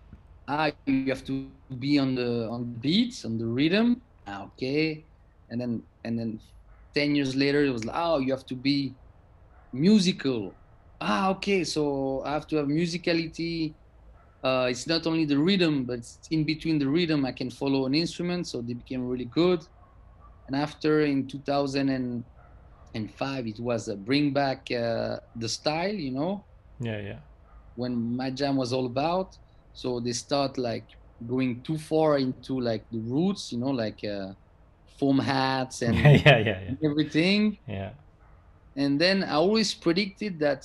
ah 0.48 0.72
you 0.88 1.10
have 1.10 1.24
to 1.26 1.34
be 1.78 1.98
on 2.00 2.16
the 2.16 2.48
on 2.50 2.62
the 2.62 2.80
beats 2.88 3.24
on 3.26 3.38
the 3.38 3.46
rhythm 3.46 4.02
okay. 4.46 5.06
And 5.50 5.60
then 5.62 5.84
and 6.04 6.18
then 6.20 6.40
10 6.94 7.16
years 7.16 7.36
later 7.36 7.64
it 7.64 7.72
was 7.72 7.86
like 7.86 7.96
oh 7.98 8.20
you 8.20 8.32
have 8.32 8.46
to 8.48 8.56
be 8.56 8.96
musical. 9.74 10.58
Ah 11.02 11.30
okay. 11.32 11.64
So 11.64 12.24
i 12.26 12.32
have 12.32 12.48
to 12.48 12.58
have 12.58 12.68
musicality. 12.68 13.76
Uh, 14.44 14.68
it's 14.70 14.88
not 14.88 15.06
only 15.06 15.26
the 15.26 15.38
rhythm 15.38 15.86
but 15.86 16.00
it's 16.00 16.20
in 16.32 16.46
between 16.46 16.80
the 16.80 16.88
rhythm. 16.88 17.26
I 17.26 17.32
can 17.34 17.50
follow 17.50 17.86
an 17.86 17.94
instrument 17.96 18.48
so 18.48 18.62
they 18.62 18.74
became 18.74 19.06
really 19.08 19.26
good. 19.26 19.62
And 20.48 20.56
after 20.56 21.02
in 21.02 21.28
2005 21.28 23.48
it 23.48 23.60
was 23.60 23.88
a 23.88 23.96
bring 23.96 24.34
back 24.34 24.70
uh, 24.72 25.20
the 25.36 25.50
style 25.50 25.94
you 25.94 26.12
know? 26.12 26.46
Yeah, 26.80 27.00
yeah. 27.02 27.20
when 27.76 28.16
my 28.16 28.30
jam 28.30 28.56
was 28.58 28.74
all 28.74 28.86
about. 28.86 29.36
So 29.74 30.00
they 30.00 30.14
start 30.14 30.58
like 30.58 30.88
going 31.26 31.62
too 31.64 31.78
far 31.78 32.18
into 32.18 32.60
like 32.60 32.86
the 32.92 33.00
roots 33.00 33.52
you 33.52 33.60
know 33.60 33.72
like 33.72 34.00
uh, 34.04 34.34
foam 35.00 35.20
hats 35.20 35.82
and 35.84 36.20
yeah, 36.26 36.38
yeah, 36.38 36.38
yeah, 36.38 36.60
yeah. 36.62 36.76
everything 36.84 37.58
Yeah. 37.68 37.92
and 38.76 39.00
then 39.00 39.24
i 39.24 39.34
always 39.34 39.74
predicted 39.74 40.40
that 40.40 40.64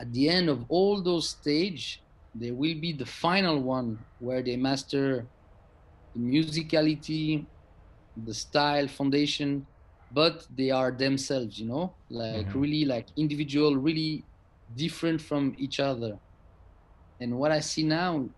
at 0.00 0.12
the 0.12 0.28
end 0.28 0.48
of 0.48 0.64
all 0.68 1.02
those 1.02 1.30
stage 1.30 2.02
there 2.34 2.54
will 2.54 2.78
be 2.80 2.92
the 2.92 3.06
final 3.06 3.60
one 3.62 3.98
where 4.18 4.42
they 4.42 4.56
master 4.56 5.28
the 6.14 6.20
musicality 6.20 7.46
the 8.16 8.34
style 8.34 8.86
foundation 8.88 9.66
but 10.10 10.44
they 10.50 10.70
are 10.70 10.92
themselves 10.92 11.58
you 11.58 11.66
know 11.68 11.96
like 12.10 12.44
Mhm. 12.44 12.54
really 12.54 12.84
like 12.84 13.08
individual 13.16 13.76
really 13.76 14.24
different 14.74 15.20
from 15.20 15.54
each 15.58 15.80
other 15.80 16.18
and 17.20 17.36
what 17.36 17.50
i 17.52 17.60
see 17.60 17.84
now 17.84 18.28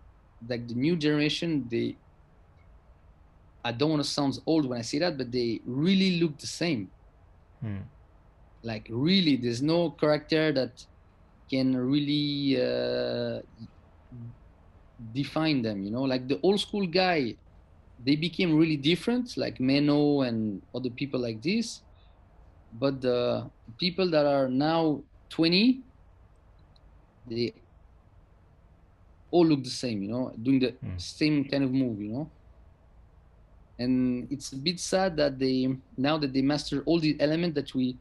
like 0.47 0.67
the 0.67 0.73
new 0.75 0.95
generation 0.95 1.67
they 1.69 1.95
i 3.63 3.71
don't 3.71 3.91
want 3.91 4.03
to 4.03 4.09
sound 4.09 4.39
old 4.45 4.65
when 4.67 4.79
i 4.79 4.81
say 4.81 4.99
that 4.99 5.17
but 5.17 5.31
they 5.31 5.61
really 5.65 6.19
look 6.19 6.37
the 6.37 6.47
same. 6.47 6.89
Mm. 7.63 7.83
like 8.63 8.87
really 8.89 9.35
there's 9.35 9.61
no 9.61 9.91
character 9.91 10.51
that 10.51 10.83
can 11.49 11.75
really 11.77 12.57
uh, 12.59 13.41
define 15.13 15.61
them 15.61 15.83
you 15.83 15.91
know? 15.91 16.03
Like 16.03 16.27
the 16.27 16.39
old 16.41 16.59
school 16.59 16.87
guy 16.87 17.35
they 18.03 18.15
became 18.15 18.57
really 18.57 18.77
different 18.77 19.37
like 19.37 19.59
Menno 19.59 20.27
and 20.27 20.61
other 20.73 20.89
people 20.89 21.19
like 21.19 21.41
this. 21.41 21.81
But 22.73 23.01
the 23.01 23.49
people 23.77 24.09
that 24.11 24.25
are 24.25 24.47
now 24.47 25.03
20 25.29 25.81
they 27.27 27.53
all 29.31 29.45
look 29.45 29.63
the 29.63 29.69
same 29.69 30.01
you 30.03 30.09
know 30.09 30.33
doing 30.41 30.59
the 30.59 30.71
Mm. 30.83 30.99
same 31.01 31.45
kind 31.45 31.63
of 31.63 31.71
move 31.71 32.01
you 32.01 32.11
know 32.13 32.31
and 33.79 34.27
it's 34.31 34.51
a 34.53 34.57
bit 34.57 34.79
sad 34.79 35.17
that 35.17 35.39
they 35.39 35.67
now 35.97 36.17
that 36.17 36.33
they 36.33 36.41
master 36.41 36.83
all 36.85 36.99
the 36.99 37.19
elements 37.19 37.55
that 37.55 37.73
we 37.73 37.97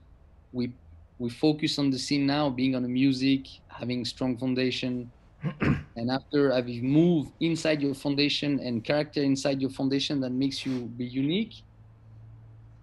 we 0.52 0.74
we 1.18 1.30
focus 1.30 1.78
on 1.78 1.90
the 1.90 1.98
scene 1.98 2.26
now 2.26 2.50
being 2.50 2.74
on 2.74 2.82
the 2.82 2.88
music 2.88 3.46
having 3.68 4.04
strong 4.04 4.36
foundation 4.38 5.12
and 5.96 6.10
after 6.10 6.52
having 6.52 6.84
moved 6.90 7.32
inside 7.40 7.80
your 7.82 7.94
foundation 7.94 8.58
and 8.60 8.84
character 8.84 9.22
inside 9.22 9.60
your 9.60 9.70
foundation 9.70 10.20
that 10.20 10.30
makes 10.32 10.64
you 10.66 10.86
be 10.96 11.04
unique 11.06 11.54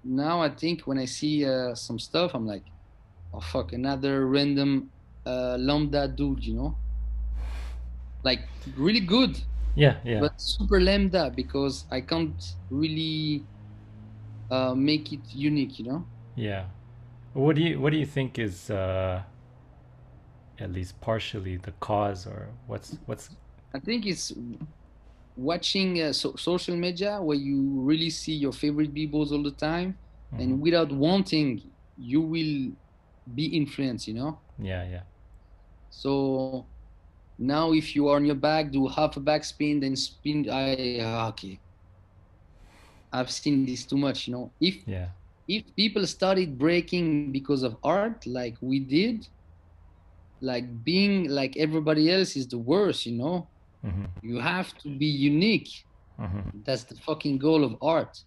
now 0.04 0.42
i 0.42 0.50
think 0.50 0.82
when 0.88 0.98
i 0.98 1.06
see 1.06 1.46
uh, 1.46 1.74
some 1.76 2.00
stuff 2.00 2.34
i'm 2.34 2.46
like 2.46 2.66
oh 3.34 3.40
fuck 3.42 3.74
another 3.74 4.28
random 4.28 4.92
uh, 5.26 5.58
lambda 5.60 6.08
dude 6.08 6.44
you 6.44 6.56
know 6.56 6.80
like 8.24 8.42
really 8.76 9.00
good 9.02 9.38
Yeah, 9.76 9.96
yeah. 10.04 10.20
but 10.22 10.32
super 10.38 10.82
lambda 10.82 11.32
because 11.36 11.86
I 11.92 12.02
can't 12.02 12.42
really 12.70 13.48
uh, 14.50 14.74
make 14.76 15.12
it 15.14 15.22
unique, 15.34 15.80
you 15.80 15.86
know. 15.86 16.06
Yeah. 16.36 16.66
What 17.34 17.56
do 17.56 17.62
you 17.62 17.80
what 17.80 17.92
do 17.92 17.98
you 17.98 18.06
think 18.06 18.40
is 18.40 18.70
uh 18.70 19.22
at 20.60 20.72
least 20.72 21.00
partially 21.02 21.58
the 21.58 21.72
cause 21.74 22.26
or 22.26 22.50
what's 22.66 22.98
what's 23.06 23.30
I 23.74 23.80
think 23.80 24.06
it's 24.06 24.34
watching 25.36 26.02
uh, 26.02 26.14
so- 26.14 26.36
social 26.36 26.76
media 26.76 27.22
where 27.22 27.38
you 27.38 27.82
really 27.84 28.10
see 28.10 28.34
your 28.34 28.52
favorite 28.54 28.94
b-boys 28.94 29.32
all 29.32 29.44
the 29.44 29.52
time, 29.52 29.98
Mhm. 30.34 30.40
and 30.42 30.62
without 30.62 30.92
wanting, 30.92 31.62
you 31.98 32.22
will 32.22 32.72
be 33.36 33.46
influenced, 33.46 34.08
you 34.08 34.14
know. 34.16 34.40
yeah, 34.60 34.84
yeah. 34.90 35.04
So 35.90 36.66
now, 37.38 37.74
if 37.74 37.96
you 37.96 38.08
are 38.10 38.18
on 38.18 38.26
your 38.26 38.36
back, 38.36 38.72
do 38.72 38.88
half 38.88 39.18
a 39.18 39.22
backspin, 39.22 39.82
then 39.82 39.96
spin. 39.96 40.50
I 40.52 40.86
ah, 41.04 41.28
okay. 41.30 41.60
I've 43.12 43.32
seen 43.32 43.66
this 43.66 43.86
too 43.86 43.98
much, 43.98 44.28
you 44.28 44.34
know. 44.34 44.54
If 44.60 44.86
Yeah. 44.86 45.10
if 45.48 45.64
people 45.76 46.06
started 46.08 46.58
breaking 46.58 47.18
because 47.18 47.50
of 47.52 47.64
art 47.84 48.26
like 48.26 48.56
we 48.62 48.80
did 48.80 49.26
like 50.42 50.84
being 50.84 51.30
like 51.30 51.56
everybody 51.58 52.12
else 52.12 52.36
is 52.36 52.48
the 52.48 52.58
worst 52.58 53.06
you 53.06 53.18
know 53.18 53.50
hmm 53.84 54.06
you 54.22 54.40
have 54.40 54.74
to 54.80 54.90
be 54.98 55.06
unique 55.08 55.70
hmm 56.18 56.50
that's 56.66 56.84
the 56.86 56.96
fucking 56.96 57.38
goal 57.38 57.64
of 57.64 57.76
art 57.82 58.18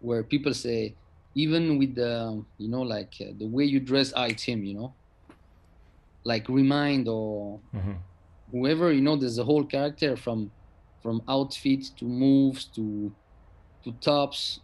where 0.00 0.22
people 0.24 0.52
say 0.54 0.96
even 1.34 1.78
with 1.78 1.94
the 1.94 2.42
you 2.58 2.68
know 2.70 2.82
like 2.82 3.12
uh, 3.20 3.32
the 3.38 3.46
way 3.46 3.64
you 3.64 3.80
dress 3.80 4.12
i 4.14 4.30
him 4.30 4.64
you 4.64 4.74
know 4.74 4.94
like 6.24 6.48
remind 6.48 7.08
or 7.08 7.60
hmm 7.72 7.96
whoever 8.50 8.92
you 8.92 9.00
know 9.00 9.16
there's 9.16 9.38
a 9.38 9.44
whole 9.44 9.64
character 9.64 10.16
from 10.16 10.52
from 11.00 11.22
outfit 11.28 11.84
to 11.98 12.04
moves 12.06 12.66
to 12.70 13.14
to 13.84 13.92
tops 14.00 14.60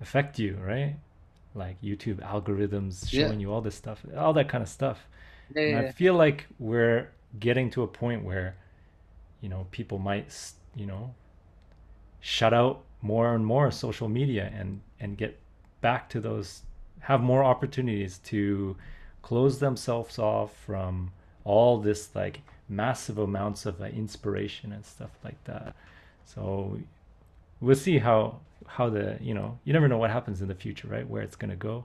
affect 0.00 0.38
you, 0.38 0.56
right? 0.56 0.96
Like 1.54 1.80
YouTube 1.82 2.20
algorithms 2.20 3.08
Yeah. 3.10 3.30
showing 3.30 3.40
you 3.40 3.52
all 3.52 3.62
this 3.62 3.76
stuff, 3.76 4.04
all 4.16 4.32
that 4.34 4.48
kind 4.48 4.62
of 4.62 4.68
stuff. 4.68 5.08
yeah, 5.48 5.62
And 5.66 5.76
yeah, 5.76 5.76
I 5.76 5.84
feel 5.84 6.14
like 6.14 6.46
we're 6.58 7.10
getting 7.38 7.70
to 7.70 7.82
a 7.82 7.86
point 7.86 8.24
where, 8.24 8.56
you 9.40 9.48
know, 9.48 9.66
people 9.70 9.98
might, 9.98 10.34
you 10.74 10.86
know, 10.86 11.14
shut 12.20 12.52
out 12.52 12.82
more 13.02 13.34
and 13.34 13.46
more 13.46 13.70
social 13.70 14.08
media 14.08 14.52
and 14.54 14.80
and 14.98 15.16
get 15.16 15.38
back 15.80 16.08
to 16.10 16.20
those 16.20 16.62
have 17.00 17.20
more 17.20 17.42
opportunities 17.42 18.18
to 18.18 18.76
close 19.22 19.58
themselves 19.58 20.18
off 20.18 20.54
from 20.66 21.12
all 21.44 21.78
this 21.78 22.14
like 22.14 22.40
massive 22.68 23.18
amounts 23.18 23.66
of 23.66 23.80
uh, 23.80 23.84
inspiration 23.84 24.72
and 24.72 24.84
stuff 24.84 25.10
like 25.24 25.42
that. 25.44 25.74
So 26.24 26.78
we'll 27.60 27.74
see 27.76 27.98
how 27.98 28.40
how 28.66 28.88
the 28.90 29.18
you 29.20 29.34
know 29.34 29.58
you 29.64 29.72
never 29.72 29.88
know 29.88 29.98
what 29.98 30.10
happens 30.10 30.42
in 30.42 30.48
the 30.48 30.54
future, 30.54 30.88
right? 30.88 31.08
Where 31.08 31.22
it's 31.22 31.36
gonna 31.36 31.56
go. 31.56 31.84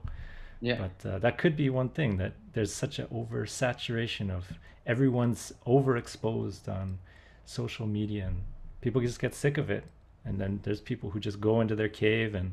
Yeah. 0.60 0.88
But 1.02 1.08
uh, 1.08 1.18
that 1.18 1.38
could 1.38 1.56
be 1.56 1.70
one 1.70 1.90
thing 1.90 2.16
that 2.18 2.32
there's 2.52 2.72
such 2.72 2.98
an 2.98 3.06
oversaturation 3.06 4.30
of 4.30 4.52
everyone's 4.86 5.52
overexposed 5.66 6.68
on 6.68 6.98
social 7.44 7.86
media 7.86 8.26
and 8.26 8.40
people 8.80 9.00
just 9.00 9.20
get 9.20 9.34
sick 9.34 9.58
of 9.58 9.70
it. 9.70 9.84
And 10.24 10.40
then 10.40 10.60
there's 10.62 10.80
people 10.80 11.10
who 11.10 11.20
just 11.20 11.40
go 11.40 11.60
into 11.60 11.76
their 11.76 11.88
cave 11.88 12.34
and, 12.34 12.52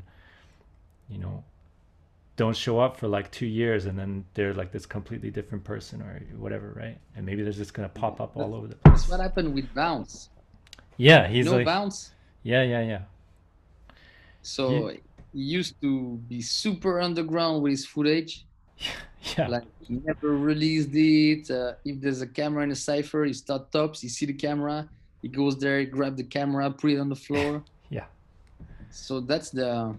you 1.08 1.18
know, 1.18 1.42
don't 2.36 2.56
show 2.56 2.80
up 2.80 2.96
for 2.96 3.08
like 3.08 3.30
two 3.30 3.46
years 3.46 3.86
and 3.86 3.98
then 3.98 4.24
they're 4.34 4.54
like 4.54 4.72
this 4.72 4.86
completely 4.86 5.30
different 5.30 5.64
person 5.64 6.02
or 6.02 6.20
whatever, 6.36 6.72
right? 6.76 6.98
And 7.16 7.24
maybe 7.24 7.42
they're 7.42 7.52
just 7.52 7.74
gonna 7.74 7.88
pop 7.88 8.20
up 8.20 8.36
all 8.36 8.54
over 8.54 8.66
the 8.66 8.74
place. 8.76 9.00
That's 9.00 9.08
what 9.08 9.20
happened 9.20 9.54
with 9.54 9.72
Bounce. 9.74 10.30
Yeah, 10.96 11.28
he's 11.28 11.46
know 11.46 11.56
like, 11.56 11.66
Bounce? 11.66 12.12
yeah, 12.42 12.62
yeah, 12.62 12.82
yeah, 12.82 13.00
So 14.42 14.92
he 15.34 15.42
used 15.42 15.80
to 15.80 16.16
be 16.28 16.40
super 16.40 17.00
underground 17.00 17.62
with 17.62 17.72
his 17.72 17.86
footage. 17.86 18.46
yeah, 19.36 19.48
Like 19.48 19.64
he 19.80 19.94
never 19.94 20.36
released 20.36 20.90
it. 20.94 21.50
Uh, 21.50 21.74
if 21.84 22.00
there's 22.00 22.22
a 22.22 22.26
camera 22.26 22.62
in 22.62 22.70
a 22.70 22.76
cipher, 22.76 23.24
he 23.24 23.32
start 23.32 23.70
tops. 23.72 24.00
He 24.00 24.08
see 24.08 24.26
the 24.26 24.32
camera. 24.32 24.88
He 25.22 25.28
goes 25.28 25.58
there, 25.58 25.80
he 25.80 25.86
grab 25.86 26.16
the 26.16 26.24
camera, 26.24 26.70
put 26.70 26.92
it 26.92 26.98
on 26.98 27.08
the 27.08 27.16
floor. 27.16 27.62
yeah, 27.90 28.06
so 28.90 29.20
that's 29.20 29.50
the 29.50 29.94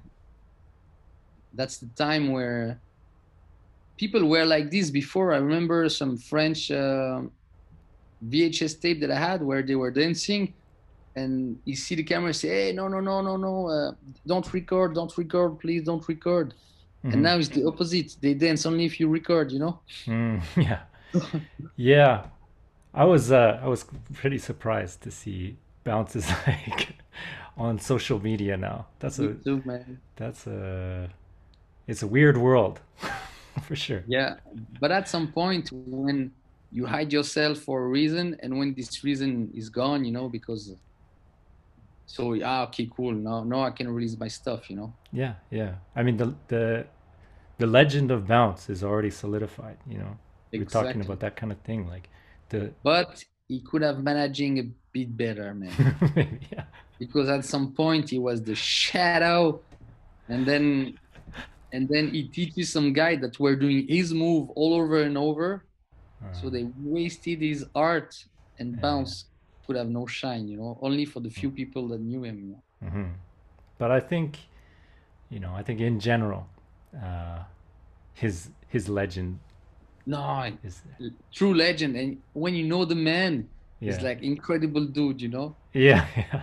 that's 1.55 1.77
the 1.77 1.87
time 1.95 2.31
where 2.31 2.79
people 3.97 4.25
were 4.27 4.45
like 4.45 4.69
this 4.69 4.89
before 4.89 5.33
i 5.33 5.37
remember 5.37 5.87
some 5.89 6.17
french 6.17 6.69
uh, 6.71 7.21
vhs 8.27 8.79
tape 8.81 8.99
that 8.99 9.11
i 9.11 9.17
had 9.17 9.41
where 9.41 9.63
they 9.63 9.75
were 9.75 9.91
dancing 9.91 10.53
and 11.15 11.57
you 11.65 11.75
see 11.75 11.95
the 11.95 12.03
camera 12.03 12.33
say 12.33 12.49
hey 12.49 12.71
no 12.73 12.87
no 12.87 12.99
no 12.99 13.21
no 13.21 13.37
no 13.37 13.67
uh, 13.69 13.91
don't 14.27 14.51
record 14.53 14.93
don't 14.95 15.17
record 15.17 15.59
please 15.59 15.83
don't 15.83 16.07
record 16.07 16.53
Mhm. 17.03 17.13
and 17.13 17.21
now 17.21 17.37
it's 17.37 17.49
the 17.49 17.63
opposite 17.65 18.15
they 18.21 18.33
dance 18.33 18.65
only 18.65 18.85
if 18.85 18.99
you 18.99 19.07
record 19.07 19.51
you 19.51 19.59
know 19.59 19.79
Mm, 20.07 20.41
yeah, 20.67 20.79
yeah. 21.75 22.25
I 22.93 23.03
was 23.05 23.31
uh, 23.31 23.59
I 23.61 23.67
was 23.67 23.85
pretty 24.13 24.37
surprised 24.37 25.01
to 25.01 25.11
see 25.11 25.57
bounces 25.83 26.25
like 26.47 26.95
on 27.57 27.79
social 27.79 28.19
media 28.21 28.57
now. 28.57 28.87
That's 28.99 29.19
Me 29.19 29.27
a 29.27 29.33
too, 29.45 29.61
man. 29.65 29.99
that's 30.15 30.47
a 30.47 31.09
it's 31.87 32.01
a 32.03 32.07
weird 32.07 32.37
world 32.37 32.79
for 33.67 33.75
sure. 33.75 34.03
yeah 34.07 34.35
but 34.81 34.91
at 34.91 35.07
some 35.07 35.27
point 35.31 35.69
when 35.71 36.31
you 36.71 36.85
hide 36.85 37.13
yourself 37.13 37.59
for 37.59 37.83
a 37.85 37.87
reason 37.87 38.35
and 38.41 38.57
when 38.59 38.73
this 38.73 39.03
reason 39.03 39.49
is 39.53 39.69
gone 39.69 40.03
you 40.03 40.11
know 40.11 40.27
because 40.27 40.73
so 42.05 42.37
ah 42.43 42.63
okay 42.67 42.87
cool 42.95 43.13
now 43.13 43.43
now 43.43 43.61
i 43.63 43.71
can 43.71 43.87
release 43.89 44.17
my 44.19 44.27
stuff 44.27 44.69
you 44.69 44.75
know 44.75 44.93
Yeah, 45.11 45.35
yeah. 45.49 45.75
I 45.95 46.03
mean 46.03 46.17
the 46.17 46.27
the 46.47 46.85
the 47.57 47.65
legend 47.67 48.11
of 48.11 48.27
bounce 48.27 48.69
is 48.69 48.83
already 48.83 49.09
solidified. 49.09 49.77
You 49.87 49.99
know, 49.99 50.13
we're 50.51 50.65
talking 50.65 51.01
about 51.01 51.19
that 51.21 51.35
kind 51.39 51.51
of 51.51 51.59
thing, 51.63 51.87
like 51.87 52.09
the 52.49 52.73
but 52.83 53.23
he 53.47 53.61
could 53.61 53.81
have 53.81 54.03
managing 54.03 54.59
a 54.59 54.65
bit 54.91 55.09
better 55.17 55.53
man 55.53 55.71
maybe, 56.15 56.39
yeah. 56.51 56.65
because 56.99 57.27
at 57.29 57.45
some 57.45 57.71
point 57.73 58.09
he 58.09 58.19
was 58.19 58.41
the 58.43 58.55
shadow 58.55 59.61
and 60.27 60.45
then 60.45 60.65
and 61.73 61.87
then 61.89 62.05
he 62.13 62.23
teaches 62.29 62.71
some 62.71 62.93
guy 62.93 63.15
that 63.23 63.39
were 63.39 63.55
doing 63.55 63.85
his 63.87 64.13
move 64.13 64.49
all 64.59 64.73
over 64.73 64.97
and 65.03 65.17
over 65.17 65.47
so 66.31 66.47
Uh, 66.47 66.51
they 66.55 66.65
wasted 66.95 67.39
his 67.41 67.61
art 67.75 68.11
and 68.59 68.69
Yeah. 68.75 68.81
bounce 68.83 69.13
could 69.65 69.75
have 69.81 69.89
no 69.89 70.05
shine 70.05 70.47
you 70.47 70.57
know 70.57 70.77
only 70.81 71.05
for 71.05 71.19
the 71.25 71.29
few 71.29 71.49
people 71.51 71.87
that 71.91 72.01
knew 72.01 72.23
him 72.23 72.37
you 72.43 72.47
know? 72.53 72.89
hmm 72.89 73.09
But 73.77 73.91
I 73.91 73.99
think, 73.99 74.29
you 75.33 75.39
know, 75.43 75.53
I 75.59 75.63
think 75.63 75.79
in 75.81 75.99
general, 75.99 76.43
uh, 77.07 77.39
his 78.13 78.49
his 78.73 78.87
legend 78.87 79.39
no 80.05 80.21
is 80.63 80.75
true 81.37 81.53
legend 81.53 81.95
and 82.01 82.09
when 82.33 82.53
you 82.59 82.65
know 82.71 82.85
the 82.85 82.95
man 82.95 83.33
yeah. 83.79 83.91
he's 83.91 84.01
like 84.07 84.19
incredible 84.23 84.85
dude 84.97 85.19
you 85.25 85.29
know 85.37 85.47
Yeah, 85.73 86.05
yeah. 86.17 86.41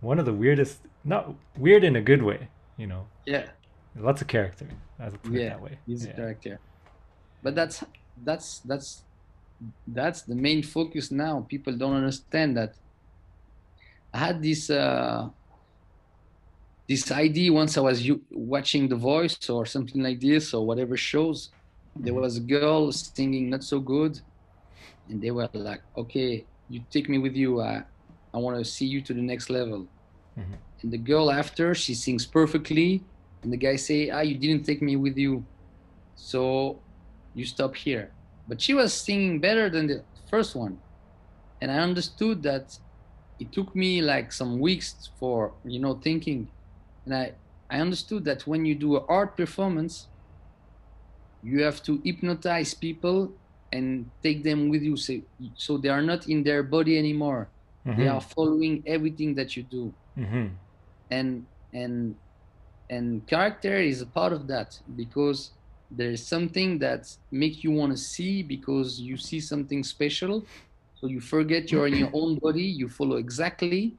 One 0.00 0.18
of 0.18 0.26
the 0.26 0.32
weirdest, 0.32 0.78
not 1.04 1.22
weird 1.56 1.84
in 1.84 1.94
a 1.96 2.00
good 2.10 2.22
way, 2.22 2.48
you 2.76 2.86
know. 2.86 3.02
yeah 3.26 3.44
Lots 4.08 4.20
of 4.22 4.28
character. 4.28 4.66
I'll 4.98 5.10
put 5.24 5.34
it 5.34 5.40
yeah 5.42 5.48
that 5.50 5.60
way. 5.66 5.74
he's 5.86 6.04
yeah. 6.04 6.12
a 6.12 6.16
character 6.20 6.54
but 7.42 7.54
that's 7.54 7.84
that's 8.24 8.48
that's 8.70 9.02
that's 9.86 10.22
the 10.22 10.34
main 10.34 10.62
focus 10.62 11.10
now. 11.10 11.46
People 11.48 11.76
don't 11.76 11.94
understand 11.94 12.56
that. 12.56 12.74
I 14.12 14.18
had 14.18 14.42
this 14.42 14.70
uh 14.70 15.28
this 16.88 17.10
idea 17.12 17.52
once 17.52 17.76
i 17.78 17.80
was 17.80 18.06
u- 18.06 18.24
watching 18.30 18.88
the 18.88 18.96
voice 18.96 19.48
or 19.48 19.64
something 19.66 20.02
like 20.02 20.20
this 20.20 20.52
or 20.54 20.66
whatever 20.66 20.96
shows. 20.96 21.50
There 21.96 22.14
was 22.14 22.36
a 22.38 22.40
girl 22.40 22.92
singing 22.92 23.50
not 23.50 23.62
so 23.64 23.80
good 23.80 24.18
and 25.08 25.20
they 25.22 25.30
were 25.30 25.48
like 25.52 25.82
okay 25.96 26.46
you 26.68 26.80
take 26.90 27.08
me 27.08 27.18
with 27.18 27.34
you. 27.36 27.60
I 27.60 27.84
i 28.34 28.38
want 28.38 28.58
to 28.58 28.64
see 28.64 28.86
you 28.86 29.00
to 29.02 29.14
the 29.14 29.22
next 29.32 29.50
level. 29.50 29.80
Mhm. 30.38 30.58
and 30.82 30.92
the 30.92 30.98
girl 31.10 31.30
after 31.30 31.74
she 31.74 31.94
sings 31.94 32.26
perfectly 32.26 32.90
and 33.42 33.52
the 33.52 33.56
guy 33.66 33.76
say 33.76 34.00
ah 34.16 34.22
you 34.30 34.36
didn't 34.44 34.64
take 34.64 34.82
me 34.82 34.94
with 34.96 35.16
you. 35.24 35.48
So 36.14 36.42
you 37.34 37.44
stop 37.44 37.74
here 37.76 38.06
but 38.52 38.60
she 38.62 38.74
was 38.74 38.92
singing 38.94 39.40
better 39.40 39.70
than 39.70 39.88
the 39.88 40.06
first 40.26 40.54
one. 40.56 40.82
And 41.60 41.70
i 41.72 41.78
understood 41.78 42.42
that 42.44 42.78
it 43.38 43.52
took 43.52 43.74
me 43.76 44.02
like 44.02 44.32
some 44.32 44.60
weeks 44.60 45.10
for 45.20 45.56
you 45.64 45.80
know 45.80 45.94
thinking. 46.00 46.52
And 47.06 47.14
i 47.16 47.26
i 47.70 47.80
understood 47.80 48.24
that 48.26 48.46
when 48.46 48.64
you 48.66 48.76
do 48.76 48.96
an 48.98 49.04
art 49.08 49.36
performance 49.36 50.08
you 51.40 51.62
have 51.62 51.82
to 51.84 52.00
hypnotize 52.04 52.74
people 52.74 53.36
and 53.72 54.12
take 54.22 54.44
them 54.44 54.68
with 54.68 54.82
you. 54.82 54.96
So, 54.96 55.20
so 55.54 55.78
they 55.78 55.88
are 55.88 56.02
not 56.02 56.28
in 56.28 56.42
their 56.44 56.62
body 56.62 56.98
anymore. 56.98 57.52
They 57.96 58.06
Mhm, 58.06 58.08
are 58.08 58.20
following 58.20 58.82
everything 58.86 59.34
that 59.34 59.56
you 59.56 59.62
do. 59.62 59.94
Mhm, 60.16 60.58
and 61.10 61.46
and 61.72 62.16
and 62.90 63.26
character 63.26 63.76
is 63.76 64.02
a 64.02 64.06
part 64.06 64.34
of 64.34 64.48
that 64.48 64.80
because 64.96 65.52
there's 65.96 66.26
something 66.28 66.78
that 66.78 67.02
make 67.30 67.62
you 67.64 67.70
want 67.72 67.92
to 67.92 67.98
see 67.98 68.42
because 68.42 69.00
you 69.00 69.16
see 69.16 69.40
something 69.40 69.82
special. 69.84 70.46
So 70.94 71.06
you 71.08 71.20
forget 71.20 71.70
you're 71.72 71.86
in 71.88 71.96
your 71.96 72.10
own 72.14 72.38
body 72.40 72.64
you 72.64 72.88
follow 72.88 73.16
exactly. 73.16 73.90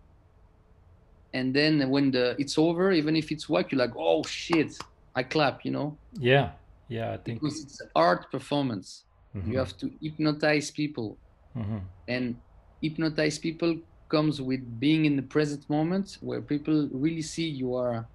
And 1.34 1.54
then 1.54 1.90
when 1.90 2.12
the 2.12 2.36
it's 2.40 2.58
over 2.58 2.92
even 2.92 3.16
if 3.16 3.32
it's 3.32 3.50
white 3.50 3.72
you're 3.72 3.80
like 3.80 3.96
oh 3.98 4.24
shit 4.24 4.72
i 5.16 5.24
clap 5.24 5.66
you 5.66 5.72
know? 5.72 6.00
Yeah, 6.14 6.52
yeah. 6.88 7.14
I 7.14 7.18
think 7.18 7.42
because 7.42 7.62
it's 7.64 7.82
art 7.96 8.32
performance. 8.32 9.06
Mhm, 9.36 9.52
you 9.52 9.58
have 9.58 9.76
to 9.78 9.92
hypnotize 10.02 10.72
people. 10.72 11.18
Mhm, 11.56 11.82
and 12.08 12.36
hypnotize 12.82 13.38
people 13.40 13.76
comes 14.10 14.42
with 14.42 14.62
being 14.80 15.06
in 15.06 15.16
the 15.16 15.24
present 15.24 15.68
moment 15.70 16.18
where 16.22 16.42
people 16.42 16.90
really 16.94 17.22
see 17.22 17.48
you 17.50 17.76
are 17.76 18.08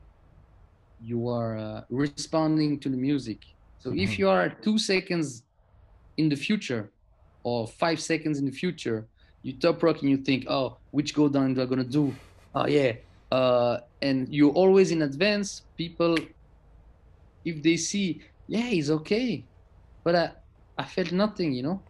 you 1.00 1.28
are 1.28 1.56
uh, 1.56 1.80
responding 1.90 2.78
to 2.80 2.88
the 2.88 2.96
music 2.96 3.40
so 3.78 3.90
Mhm. 3.90 3.98
if 4.04 4.18
you 4.18 4.28
are 4.28 4.48
two 4.50 4.78
seconds 4.78 5.42
in 6.16 6.28
the 6.28 6.36
future 6.36 6.92
or 7.44 7.66
five 7.66 8.00
seconds 8.00 8.38
in 8.38 8.44
the 8.44 8.52
future 8.64 9.08
you 9.42 9.58
top 9.58 9.82
rock 9.82 10.00
and 10.02 10.10
you 10.10 10.18
think 10.18 10.44
oh 10.48 10.78
which 10.90 11.14
go 11.14 11.28
down 11.28 11.50
am 11.52 11.60
i 11.60 11.66
gonna 11.66 11.84
do 11.84 12.04
oh 12.54 12.66
yeah 12.66 12.92
uh, 13.30 13.76
and 14.00 14.28
you're 14.30 14.52
always 14.62 14.90
in 14.90 15.02
advance 15.02 15.62
people 15.76 16.16
if 17.44 17.62
they 17.62 17.76
see 17.76 18.22
yeah 18.46 18.62
he's 18.74 18.90
okay 18.90 19.46
but 20.04 20.14
i 20.14 20.32
i 20.78 20.84
felt 20.84 21.12
nothing 21.12 21.52
you 21.52 21.62
know 21.62 21.84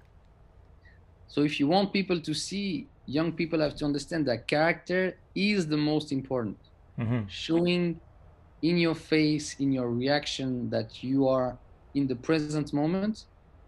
so 1.26 1.42
if 1.42 1.60
you 1.60 1.66
want 1.68 1.92
people 1.92 2.20
to 2.22 2.32
see, 2.34 2.88
young 3.04 3.32
people 3.32 3.60
have 3.60 3.74
to 3.76 3.84
understand 3.84 4.26
that 4.28 4.48
character 4.48 5.20
is 5.34 5.66
the 5.66 5.76
most 5.76 6.10
important. 6.10 6.56
mhm. 6.98 7.28
Showing 7.28 8.00
in 8.62 8.78
your 8.78 8.94
face, 8.94 9.60
in 9.60 9.70
your 9.72 9.90
reaction 9.90 10.70
that 10.70 11.02
you 11.02 11.28
are 11.28 11.60
in 11.94 12.06
the 12.08 12.16
present 12.16 12.64
moment, 12.72 13.14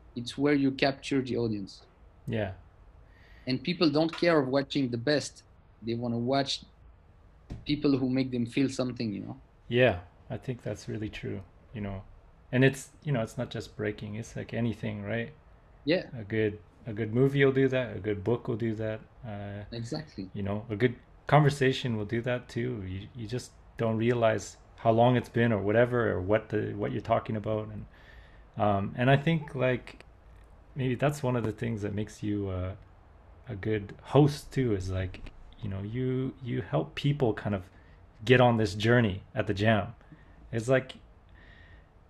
it's 0.06 0.28
where 0.28 0.54
you 0.54 0.70
capture 0.72 1.22
the 1.22 1.36
audience. 1.36 1.82
Yeah, 2.26 2.52
And 3.46 3.62
people 3.62 3.90
don't 3.90 4.16
care 4.16 4.38
of 4.40 4.48
watching 4.48 4.90
the 4.90 4.98
best. 4.98 5.42
They 5.82 5.94
want 5.94 6.14
to 6.14 6.18
watch 6.18 6.64
people 7.66 7.98
who 7.98 8.08
make 8.10 8.30
them 8.32 8.46
feel 8.46 8.68
something, 8.68 9.12
you 9.12 9.20
know. 9.22 9.42
yeah. 9.68 10.00
I 10.32 10.36
think 10.36 10.62
that's 10.62 10.88
really 10.88 11.08
true. 11.08 11.42
You 11.74 11.80
know, 11.80 12.02
and 12.52 12.64
it's 12.64 12.90
you 13.02 13.12
know 13.12 13.22
it's 13.22 13.36
not 13.36 13.50
just 13.50 13.76
breaking. 13.76 14.14
It's 14.14 14.36
like 14.36 14.54
anything, 14.54 15.02
right? 15.02 15.32
Yeah, 15.84 16.10
A 16.16 16.24
good 16.24 16.58
a 16.86 16.92
good 16.92 17.12
movie 17.14 17.44
will 17.44 17.52
do 17.52 17.68
that. 17.68 17.96
A 17.96 18.00
good 18.00 18.22
book 18.24 18.48
will 18.48 18.56
do 18.56 18.74
that. 18.76 19.00
Uh, 19.26 19.64
exactly. 19.72 20.30
you 20.32 20.42
know, 20.42 20.64
a 20.70 20.76
good 20.76 20.96
conversation 21.26 21.96
will 21.96 22.04
do 22.06 22.20
that 22.22 22.48
too. 22.48 22.82
You 22.86 23.08
you 23.14 23.26
just 23.26 23.52
don't 23.78 23.96
realize 23.96 24.56
how 24.76 24.90
long 24.92 25.16
it's 25.16 25.28
been 25.28 25.52
or 25.52 25.58
whatever 25.58 26.10
or 26.12 26.20
what 26.20 26.48
the 26.50 26.72
what 26.74 26.92
you're 26.92 27.00
talking 27.02 27.36
about 27.36 27.68
and 27.68 27.86
um, 28.56 28.94
and 28.96 29.10
I 29.10 29.16
think 29.16 29.54
like 29.54 30.04
maybe 30.74 30.94
that's 30.94 31.22
one 31.22 31.36
of 31.36 31.44
the 31.44 31.52
things 31.52 31.82
that 31.82 31.94
makes 31.94 32.22
you 32.22 32.48
uh, 32.48 32.72
a 33.48 33.54
good 33.54 33.94
host 34.02 34.52
too 34.52 34.74
is 34.74 34.90
like 34.90 35.30
you 35.62 35.68
know 35.68 35.82
you 35.82 36.34
you 36.42 36.62
help 36.62 36.94
people 36.94 37.32
kind 37.34 37.54
of 37.54 37.62
get 38.24 38.40
on 38.40 38.56
this 38.56 38.74
journey 38.74 39.22
at 39.34 39.46
the 39.46 39.54
jam. 39.54 39.94
It's 40.52 40.68
like 40.68 40.94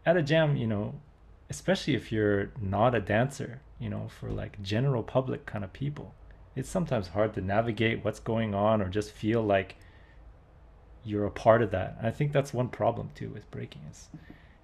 at 0.06 0.16
a 0.16 0.22
jam 0.22 0.56
you 0.56 0.66
know 0.66 0.94
especially 1.48 1.94
if 1.94 2.10
you're 2.12 2.50
not 2.60 2.94
a 2.94 3.00
dancer 3.00 3.60
you 3.78 3.88
know 3.90 4.08
for 4.08 4.30
like 4.30 4.60
general 4.62 5.02
public 5.02 5.44
kind 5.46 5.64
of 5.64 5.72
people 5.72 6.14
it's 6.56 6.68
sometimes 6.68 7.08
hard 7.08 7.34
to 7.34 7.40
navigate 7.40 8.04
what's 8.04 8.20
going 8.20 8.54
on 8.54 8.82
or 8.82 8.88
just 8.88 9.12
feel 9.12 9.42
like 9.42 9.76
you're 11.04 11.24
a 11.24 11.30
part 11.30 11.62
of 11.62 11.70
that. 11.70 11.96
And 11.98 12.06
i 12.06 12.10
think 12.10 12.32
that's 12.32 12.52
one 12.52 12.68
problem 12.68 13.10
too 13.14 13.28
with 13.28 13.50
breaking 13.50 13.82
is 13.90 14.08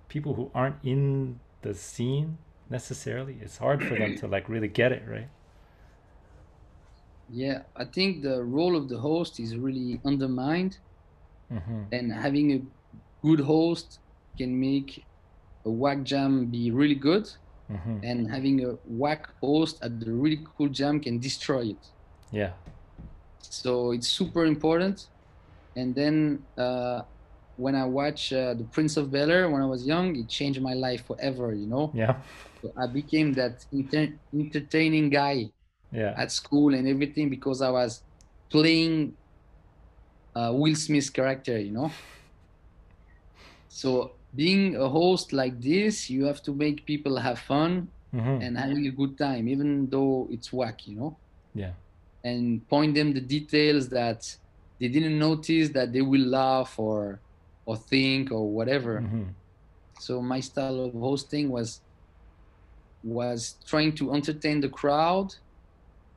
people 0.08 0.34
who 0.34 0.50
aren't 0.54 0.76
in 0.82 1.40
the 1.66 1.74
scene 1.74 2.38
necessarily? 2.70 3.38
It's 3.40 3.58
hard 3.58 3.82
for 3.82 3.96
them 3.96 4.14
to 4.16 4.26
like 4.34 4.48
really 4.48 4.68
get 4.68 4.92
it 4.92 5.02
right? 5.08 5.28
Yeah, 7.28 7.62
I 7.76 7.84
think 7.84 8.22
the 8.22 8.42
role 8.44 8.76
of 8.76 8.88
the 8.88 8.98
host 8.98 9.38
is 9.40 9.56
really 9.56 10.00
undermined, 10.04 10.78
hmm 11.50 11.84
and 11.92 12.12
having 12.12 12.52
a 12.52 12.60
good 13.26 13.40
host 13.40 14.00
can 14.38 14.58
make 14.60 15.06
a 15.64 15.70
whack 15.70 16.02
jam 16.04 16.46
be 16.50 16.70
really 16.70 16.94
good, 16.94 17.26
hmm 17.68 17.98
and 18.02 18.30
having 18.30 18.64
a 18.64 18.78
whack 18.84 19.26
host 19.42 19.78
at 19.82 20.00
the 20.00 20.12
really 20.12 20.44
cool 20.56 20.68
jam 20.68 21.00
can 21.00 21.18
destroy 21.20 21.66
it. 21.74 21.86
yeah. 22.32 22.52
So 23.40 23.92
it's 23.92 24.08
super 24.08 24.44
important. 24.44 25.08
And 25.76 25.94
then 25.94 26.46
uh, 26.58 27.02
when 27.56 27.74
I 27.74 27.84
watch 27.84 28.32
uh, 28.32 28.54
The 28.54 28.64
Prince 28.64 28.96
of 28.96 29.10
Bel 29.10 29.30
Air 29.30 29.50
when 29.50 29.62
I 29.62 29.66
was 29.66 29.86
young, 29.86 30.14
it 30.16 30.28
changed 30.28 30.60
my 30.60 30.74
life 30.74 31.06
forever. 31.06 31.54
You 31.54 31.66
know, 31.66 31.92
yeah. 31.94 32.22
So 32.62 32.72
I 32.76 32.86
became 32.86 33.32
that 33.34 33.64
enter- 33.72 34.18
entertaining 34.34 35.10
guy 35.10 35.50
yeah. 35.92 36.14
at 36.16 36.32
school 36.32 36.74
and 36.74 36.88
everything 36.88 37.28
because 37.30 37.62
I 37.62 37.70
was 37.70 38.02
playing 38.50 39.16
uh, 40.34 40.52
Will 40.54 40.74
Smith's 40.74 41.10
character, 41.10 41.58
you 41.58 41.72
know. 41.72 41.90
So 43.68 44.16
being 44.34 44.76
a 44.76 44.88
host 44.88 45.32
like 45.32 45.60
this, 45.60 46.10
you 46.10 46.24
have 46.24 46.42
to 46.42 46.54
make 46.54 46.86
people 46.86 47.16
have 47.18 47.38
fun 47.38 47.88
hmm 48.12 48.38
and 48.40 48.56
having 48.56 48.86
a 48.86 48.90
good 48.90 49.16
time, 49.18 49.48
even 49.48 49.88
though 49.88 50.28
it's 50.30 50.52
whack, 50.52 50.86
you 50.86 50.96
know, 50.96 51.18
yeah. 51.54 51.72
And 52.24 52.66
point 52.68 52.94
them 52.94 53.12
the 53.14 53.20
details 53.20 53.88
that 53.90 54.22
they 54.80 54.88
didn't 54.88 55.18
notice 55.18 55.70
that 55.70 55.92
they 55.92 56.02
will 56.02 56.26
laugh 56.26 56.78
or 56.78 57.22
or 57.66 57.76
think 57.76 58.30
or 58.32 58.44
whatever. 58.58 59.00
hmm 59.00 59.28
So 60.00 60.22
my 60.22 60.40
style 60.40 60.78
of 60.86 60.92
hosting 60.92 61.50
was 61.50 61.80
was 63.02 63.56
trying 63.66 63.94
to 63.96 64.12
entertain 64.12 64.60
the 64.60 64.68
crowd 64.68 65.28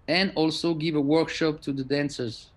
and 0.08 0.32
also 0.36 0.74
give 0.74 0.96
a 0.96 1.02
workshop 1.02 1.62
to 1.62 1.72
the 1.74 1.84
dancers 1.84 2.52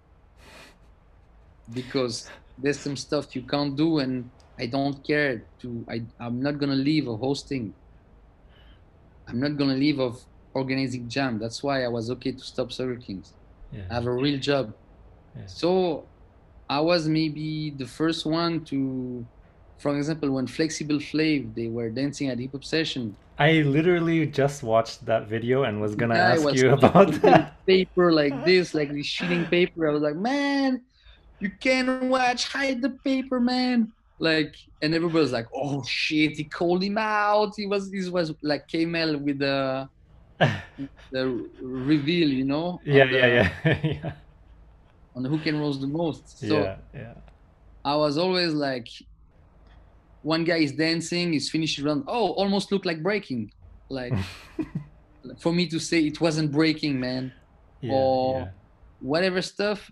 because 1.72 2.28
there's 2.58 2.80
some 2.80 2.96
stuff 2.96 3.34
you 3.36 3.42
can't 3.46 3.76
do 3.76 3.98
and 3.98 4.30
I 4.58 4.66
don't 4.66 5.04
care 5.06 5.48
to 5.60 5.84
I, 5.88 6.02
I'm 6.20 6.40
not 6.40 6.58
gonna 6.58 6.74
leave 6.90 7.08
of 7.08 7.18
hosting. 7.20 7.74
I'm 9.28 9.40
not 9.40 9.56
gonna 9.56 9.74
leave 9.74 9.98
of 9.98 10.18
organizing 10.54 11.08
jam. 11.08 11.38
That's 11.38 11.62
why 11.62 11.84
I 11.84 11.88
was 11.88 12.10
okay 12.10 12.32
to 12.32 12.44
stop 12.44 12.72
Circle 12.72 13.02
Kings. 13.02 13.34
yeah 13.70 13.86
I 13.90 13.94
have 13.94 14.06
a 14.06 14.12
real 14.12 14.38
job. 14.38 14.74
Yeah. 15.34 15.46
So 15.46 16.11
I 16.72 16.80
was 16.80 17.06
maybe 17.06 17.74
the 17.76 17.86
first 17.86 18.24
one 18.24 18.64
to, 18.70 19.26
for 19.78 19.94
example, 19.98 20.30
when 20.36 20.46
Flexible 20.46 21.00
Flav 21.08 21.54
they 21.54 21.68
were 21.68 21.90
dancing 21.90 22.28
at 22.28 22.38
Hip 22.38 22.52
Hop 22.52 22.64
Session. 22.64 23.04
I 23.38 23.50
literally 23.76 24.26
just 24.26 24.62
watched 24.62 25.04
that 25.10 25.28
video 25.28 25.64
and 25.64 25.80
was 25.82 25.94
gonna 25.94 26.14
ask 26.32 26.44
was 26.44 26.62
you 26.62 26.70
about 26.78 27.12
that. 27.26 27.42
paper 27.66 28.06
like 28.12 28.36
this, 28.46 28.72
like 28.72 28.90
this 28.90 29.06
sheeting 29.06 29.44
paper. 29.46 29.88
I 29.88 29.92
was 29.92 30.02
like, 30.02 30.16
man, 30.16 30.80
you 31.40 31.50
can't 31.60 32.04
watch, 32.04 32.48
hide 32.48 32.80
the 32.80 32.90
paper, 33.04 33.38
man. 33.40 33.92
Like, 34.18 34.54
and 34.80 34.94
everybody 34.94 35.22
was 35.22 35.32
like, 35.32 35.48
oh 35.54 35.82
shit, 35.84 36.36
he 36.38 36.44
called 36.44 36.82
him 36.82 36.96
out. 36.96 37.52
He 37.56 37.66
was, 37.66 37.90
he 37.92 38.08
was 38.08 38.32
like 38.42 38.66
Kamel 38.68 39.18
with 39.18 39.38
the 39.40 39.88
the 41.12 41.50
reveal, 41.60 42.28
you 42.28 42.44
know? 42.44 42.80
yeah, 42.84 43.04
the- 43.06 43.18
yeah, 43.18 43.52
yeah, 43.64 43.78
yeah, 43.84 44.12
On 45.14 45.24
who 45.24 45.38
can 45.38 45.58
roast 45.60 45.80
the 45.80 45.86
most. 45.86 46.38
So 46.38 46.46
yeah, 46.62 46.76
yeah. 46.94 47.14
I 47.84 47.96
was 47.96 48.16
always 48.16 48.52
like, 48.54 48.88
one 50.22 50.44
guy 50.44 50.58
is 50.58 50.72
dancing, 50.72 51.32
he's 51.32 51.50
finished 51.50 51.78
run. 51.80 52.02
Oh, 52.06 52.30
almost 52.32 52.72
looked 52.72 52.86
like 52.86 53.02
breaking. 53.02 53.52
Like 53.88 54.14
for 55.38 55.52
me 55.52 55.66
to 55.68 55.78
say 55.78 56.00
it 56.06 56.20
wasn't 56.20 56.50
breaking, 56.52 56.98
man. 56.98 57.32
yeah, 57.80 57.92
or 57.92 58.38
yeah. 58.40 58.48
whatever 59.00 59.42
stuff, 59.42 59.90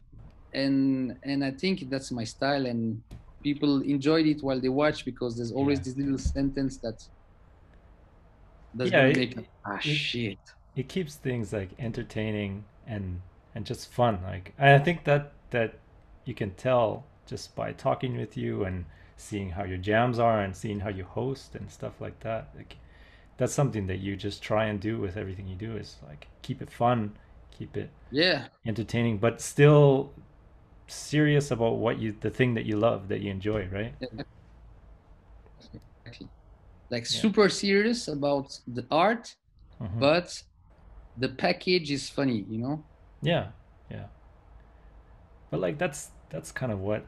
and 0.55 1.17
and 1.23 1.45
I 1.45 1.51
think 1.51 1.91
that's 1.91 2.11
my 2.11 2.25
style, 2.25 2.65
and 2.67 3.03
people 3.43 3.83
enjoyed 3.83 4.27
it 4.27 4.43
while 4.43 4.61
they 4.61 4.69
watch 4.69 5.05
because 5.05 5.37
there's 5.37 5.53
always 5.53 5.79
Yeah. 5.79 5.85
this 5.85 5.97
little 5.99 6.19
sentence 6.19 6.77
that 6.79 6.99
Yeah, 8.75 9.07
it- 9.07 9.17
make 9.17 9.35
them, 9.35 9.47
ah 9.65 9.77
it- 9.77 9.83
shit. 9.83 10.39
it 10.77 10.89
keeps 10.89 11.17
things 11.17 11.53
like 11.53 11.71
entertaining 11.79 12.65
and 12.87 13.21
and 13.55 13.67
just 13.67 13.91
fun 13.93 14.21
like 14.25 14.53
i 14.59 14.79
think 14.79 15.05
that 15.05 15.33
that 15.51 15.75
you 16.25 16.35
can 16.35 16.51
tell 16.55 17.05
just 17.27 17.55
by 17.55 17.73
talking 17.73 18.17
with 18.17 18.37
you 18.37 18.65
and 18.65 18.85
seeing 19.17 19.51
how 19.51 19.65
your 19.65 19.79
jams 19.79 20.19
are 20.19 20.41
and 20.41 20.57
seeing 20.57 20.81
how 20.81 20.89
you 20.89 21.05
host 21.05 21.55
and 21.55 21.71
stuff 21.71 22.01
like 22.01 22.21
that 22.21 22.49
like 22.57 22.77
that's 23.39 23.53
something 23.55 23.87
that 23.87 23.99
you 23.99 24.17
just 24.17 24.43
try 24.43 24.67
and 24.67 24.81
do 24.81 24.99
with 24.99 25.17
everything 25.17 25.49
you 25.49 25.57
do 25.57 25.77
is 25.77 25.97
like 26.07 26.29
keep 26.43 26.63
it 26.63 26.71
fun 26.71 27.17
keep 27.57 27.77
it 27.77 27.91
Yeah, 28.11 28.49
entertaining 28.67 29.19
but 29.19 29.41
still 29.41 30.13
serious 30.89 31.51
about 31.51 31.79
what 31.79 31.99
you 31.99 32.15
the 32.21 32.31
thing 32.31 32.55
that 32.55 32.67
you 32.67 32.77
love 32.77 33.09
that 33.09 33.21
you 33.21 33.31
enjoy 33.31 33.67
right 33.73 33.95
exactly. 36.05 36.31
Like 36.91 37.07
Yeah. 37.11 37.21
super 37.21 37.49
serious 37.49 38.09
about 38.09 38.53
the 38.67 38.87
art, 38.91 39.35
Mhm. 39.81 40.01
but 40.01 40.43
the 41.17 41.31
package 41.31 41.91
is 41.93 42.11
funny, 42.11 42.47
you 42.49 42.59
know. 42.61 42.87
Yeah, 43.23 43.49
yeah. 43.91 44.07
But 45.51 45.61
like 45.61 45.79
that's 45.79 46.11
that's 46.31 46.53
kind 46.53 46.73
of 46.73 46.81
what 46.81 47.07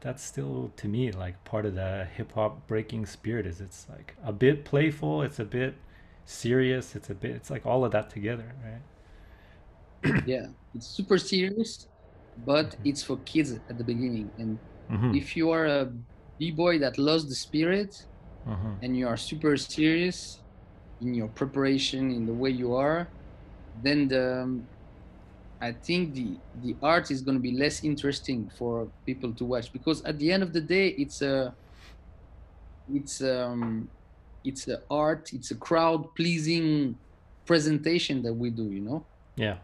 that's 0.00 0.22
still 0.22 0.72
to 0.76 0.88
me 0.88 1.10
like 1.12 1.42
part 1.44 1.66
of 1.66 1.74
the 1.74 2.06
hip 2.16 2.32
hop 2.32 2.66
breaking 2.68 3.06
spirit 3.06 3.46
is 3.46 3.60
it's 3.60 3.86
like 3.88 4.16
a 4.22 4.32
bit 4.32 4.64
playful, 4.64 5.22
it's 5.22 5.38
a 5.38 5.44
bit 5.44 5.76
serious, 6.24 6.94
it's 6.96 7.10
a 7.10 7.14
bit 7.14 7.32
it's 7.32 7.50
like 7.50 7.66
all 7.66 7.84
of 7.84 7.92
that 7.92 8.10
together, 8.10 8.54
right? 8.64 8.82
yeah, 10.26 10.46
it's 10.74 10.86
super 10.86 11.18
serious, 11.18 11.88
but 12.36 12.76
it's 12.84 13.02
for 13.02 13.18
kids 13.18 13.52
at 13.68 13.78
the 13.78 13.84
beginning. 13.84 14.32
And 14.38 14.60
Mm-hmm. 14.90 15.14
if 15.14 15.36
you 15.36 15.50
are 15.50 15.66
a 15.66 15.92
b-boy 16.38 16.78
that 16.78 16.96
loves 16.98 17.28
the 17.28 17.34
spirit, 17.34 18.06
mm-hmm. 18.46 18.74
and 18.82 18.96
you 18.96 19.06
are 19.06 19.16
super 19.18 19.56
serious 19.56 20.42
in 21.00 21.14
your 21.14 21.28
preparation 21.28 22.10
in 22.10 22.26
the 22.26 22.34
way 22.34 22.50
you 22.50 22.74
are 22.74 23.12
then 23.82 24.08
the 24.08 24.60
i 25.60 25.72
think 25.72 26.14
the 26.14 26.40
the 26.54 26.76
art 26.82 27.10
is 27.10 27.22
going 27.22 27.36
to 27.36 27.42
be 27.42 27.56
less 27.56 27.82
interesting 27.84 28.48
for 28.58 28.90
people 29.06 29.32
to 29.34 29.44
watch 29.44 29.72
because 29.72 30.02
at 30.04 30.18
the 30.18 30.30
end 30.32 30.42
of 30.42 30.52
the 30.52 30.60
day 30.60 30.88
it's 30.98 31.20
a 31.22 31.54
it's 32.88 33.20
um 33.20 33.88
it's 34.44 34.68
a 34.68 34.78
art 34.90 35.28
it's 35.32 35.50
a 35.50 35.56
crowd 35.56 36.04
pleasing 36.16 36.96
presentation 37.46 38.22
that 38.22 38.34
we 38.34 38.50
do 38.50 38.70
you 38.70 38.80
know 38.82 39.06
Yeah. 39.36 39.58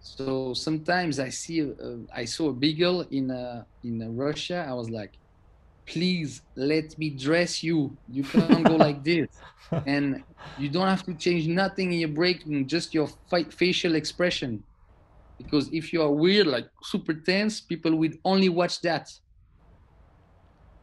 so 0.00 0.54
sometimes 0.54 1.18
I 1.18 1.28
see, 1.30 1.62
uh, 1.62 1.96
I 2.14 2.24
saw 2.24 2.48
a 2.50 2.52
b-girl 2.54 3.02
in 3.10 3.30
uh, 3.30 3.64
in 3.82 4.02
uh, 4.02 4.08
Russia. 4.08 4.64
I 4.68 4.72
was 4.74 4.90
like, 4.90 5.12
please 5.86 6.42
let 6.56 6.96
me 6.98 7.10
dress 7.10 7.62
you. 7.62 7.98
You 8.08 8.24
can't 8.24 8.66
go 8.66 8.76
like 8.76 9.04
this, 9.04 9.28
and 9.84 10.24
you 10.56 10.68
don't 10.70 10.88
have 10.88 11.04
to 11.04 11.14
change 11.14 11.46
nothing 11.48 11.92
in 11.92 12.00
your 12.00 12.08
breaking, 12.08 12.66
just 12.68 12.94
your 12.94 13.08
fa- 13.28 13.50
facial 13.50 13.94
expression. 13.94 14.64
Because 15.40 15.68
if 15.72 15.92
you 15.92 16.02
are 16.02 16.12
weird, 16.24 16.46
like 16.46 16.68
super 16.82 17.14
tense, 17.14 17.60
people 17.60 17.92
will 17.96 18.12
only 18.24 18.48
watch 18.60 18.80
that. 18.82 19.06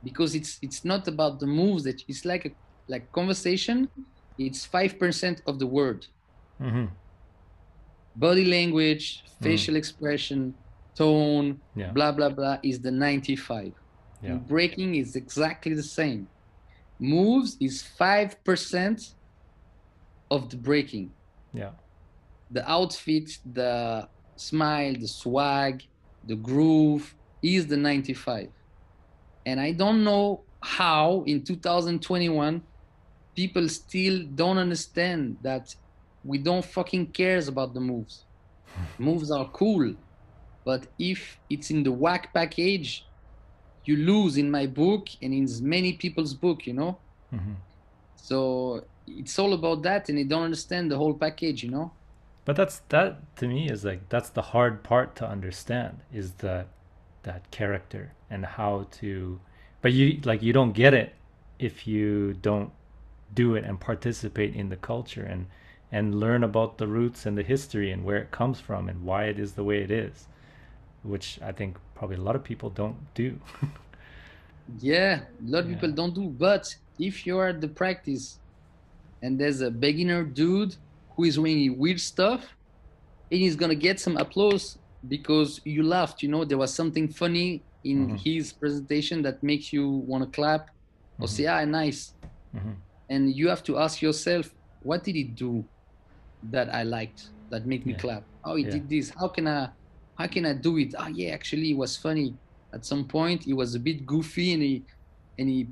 Because 0.03 0.35
it's 0.39 0.57
it's 0.61 0.81
not 0.91 1.07
about 1.07 1.39
the 1.39 1.47
moves 1.59 1.83
that 1.83 2.01
it's 2.07 2.23
like 2.25 2.43
a 2.45 2.51
like 2.87 3.11
conversation. 3.11 3.77
It's 4.37 4.65
five 4.65 4.97
percent 5.03 5.41
of 5.49 5.59
the 5.59 5.67
word 5.67 6.01
Mm-hmm. 6.59 6.85
body 8.15 8.45
language, 8.45 9.23
facial 9.43 9.75
expression, 9.75 10.39
tone, 10.95 11.47
Yeah. 11.75 11.91
blah 11.91 12.11
blah 12.11 12.29
blah 12.29 12.57
is 12.63 12.79
the 12.81 12.89
95. 12.91 13.73
Yeah. 14.23 14.31
And 14.31 14.47
breaking 14.47 14.95
is 14.95 15.15
exactly 15.15 15.75
the 15.75 15.83
same. 15.83 16.27
Moves 16.99 17.57
is 17.59 17.83
5% 17.99 19.13
of 20.31 20.49
the 20.49 20.57
breaking. 20.57 21.11
Yeah. 21.53 21.73
The 22.49 22.63
outfit, 22.67 23.37
the 23.45 24.09
smile, 24.39 24.93
the 24.93 25.07
swag, 25.07 25.83
the 26.23 26.35
groove 26.35 27.15
is 27.41 27.67
the 27.67 27.77
95. 27.77 28.49
and 29.45 29.59
I 29.59 29.71
don't 29.73 30.03
know 30.03 30.45
how 30.63 31.23
in 31.27 31.43
2021 31.43 32.63
people 33.35 33.69
still 33.69 34.25
don't 34.33 34.57
understand 34.57 35.37
that 35.41 35.73
we 36.23 36.39
don't 36.39 36.65
fucking 36.65 37.11
cares 37.13 37.47
about 37.47 37.73
the 37.73 37.79
moves. 37.81 38.25
moves 38.97 39.31
are 39.31 39.49
cool, 39.51 39.95
but 40.65 40.87
if 40.99 41.39
it's 41.49 41.71
in 41.71 41.83
the 41.83 41.91
whack 41.91 42.33
package, 42.33 43.09
you 43.85 43.97
lose 43.97 44.37
in 44.37 44.51
my 44.51 44.67
book 44.67 45.07
and 45.21 45.33
in 45.33 45.47
many 45.61 45.93
people's 45.93 46.33
book, 46.35 46.67
you 46.67 46.73
know. 46.73 47.01
hmm 47.31 47.55
So 48.15 48.89
it's 49.05 49.39
all 49.39 49.53
about 49.53 49.83
that, 49.83 50.09
and 50.09 50.17
they 50.17 50.23
don't 50.25 50.43
understand 50.43 50.91
the 50.91 50.97
whole 50.97 51.17
package, 51.17 51.63
you 51.63 51.71
know. 51.71 51.96
But 52.47 52.55
that's 52.55 52.79
that 52.87 53.35
to 53.35 53.45
me 53.45 53.69
is 53.69 53.83
like 53.83 54.07
that's 54.07 54.29
the 54.29 54.41
hard 54.41 54.81
part 54.81 55.17
to 55.17 55.27
understand 55.27 55.99
is 56.13 56.31
that 56.35 56.67
that 57.23 57.51
character 57.51 58.13
and 58.29 58.45
how 58.45 58.87
to 58.99 59.41
but 59.81 59.91
you 59.91 60.21
like 60.23 60.41
you 60.41 60.53
don't 60.53 60.71
get 60.71 60.93
it 60.93 61.13
if 61.59 61.85
you 61.85 62.35
don't 62.35 62.71
do 63.33 63.55
it 63.55 63.65
and 63.65 63.81
participate 63.81 64.55
in 64.55 64.69
the 64.69 64.77
culture 64.77 65.23
and 65.23 65.47
and 65.91 66.21
learn 66.21 66.41
about 66.41 66.77
the 66.77 66.87
roots 66.87 67.25
and 67.25 67.37
the 67.37 67.43
history 67.43 67.91
and 67.91 68.05
where 68.05 68.15
it 68.15 68.31
comes 68.31 68.61
from 68.61 68.87
and 68.87 69.03
why 69.03 69.25
it 69.25 69.37
is 69.37 69.51
the 69.55 69.65
way 69.65 69.79
it 69.83 69.91
is 69.91 70.29
which 71.03 71.37
I 71.41 71.51
think 71.51 71.75
probably 71.95 72.15
a 72.15 72.21
lot 72.21 72.37
of 72.37 72.45
people 72.45 72.69
don't 72.69 73.13
do. 73.13 73.41
Yeah, 74.79 75.21
a 75.21 75.49
lot 75.49 75.63
of 75.63 75.69
people 75.69 75.91
don't 75.91 76.13
do. 76.13 76.27
But 76.27 76.75
if 76.99 77.25
you're 77.25 77.53
the 77.53 77.69
practice 77.69 78.37
and 79.21 79.39
there's 79.39 79.61
a 79.61 79.71
beginner 79.71 80.23
dude 80.25 80.75
who 81.17 81.23
is 81.25 81.35
doing 81.35 81.77
weird 81.77 81.99
stuff, 81.99 82.45
and 83.31 83.41
he's 83.41 83.55
gonna 83.55 83.75
get 83.75 83.99
some 83.99 84.15
applause 84.17 84.77
because 85.07 85.59
you 85.65 85.83
laughed. 85.83 86.21
You 86.23 86.29
know, 86.29 86.45
there 86.45 86.57
was 86.57 86.73
something 86.73 87.07
funny 87.09 87.65
in 87.83 88.09
Mhm. 88.09 88.19
his 88.23 88.53
presentation 88.53 89.21
that 89.23 89.41
makes 89.43 89.73
you 89.73 89.89
want 89.89 90.23
to 90.23 90.29
clap 90.29 90.69
or 91.19 91.27
Mhm. 91.27 91.29
say, 91.29 91.45
"Ah, 91.47 91.65
nice." 91.65 92.13
Mhm. 92.55 92.75
And 93.09 93.33
you 93.35 93.49
have 93.49 93.63
to 93.63 93.77
ask 93.77 94.01
yourself, 94.01 94.53
"What 94.81 95.03
did 95.03 95.15
he 95.15 95.23
do 95.23 95.67
that 96.51 96.73
I 96.73 96.83
liked 96.83 97.31
that 97.49 97.65
made 97.65 97.85
me 97.85 97.93
Yeah. 97.93 97.99
clap? 97.99 98.23
Oh, 98.43 98.55
he 98.55 98.63
Yeah. 98.63 98.71
did 98.71 98.89
this. 98.89 99.09
How 99.19 99.27
can 99.29 99.47
I? 99.47 99.69
How 100.17 100.27
can 100.27 100.45
I 100.45 100.53
do 100.53 100.77
it? 100.77 100.93
Ah, 100.97 101.07
yeah, 101.09 101.29
actually, 101.29 101.71
it 101.71 101.77
was 101.77 101.97
funny." 101.97 102.37
at 102.73 102.83
some 102.85 103.07
point 103.07 103.43
he 103.45 103.53
was 103.53 103.75
a 103.75 103.79
bit 103.79 104.05
goofy 104.05 104.51
and 104.51 104.61
he 104.61 104.85
and 105.39 105.49
he 105.49 105.67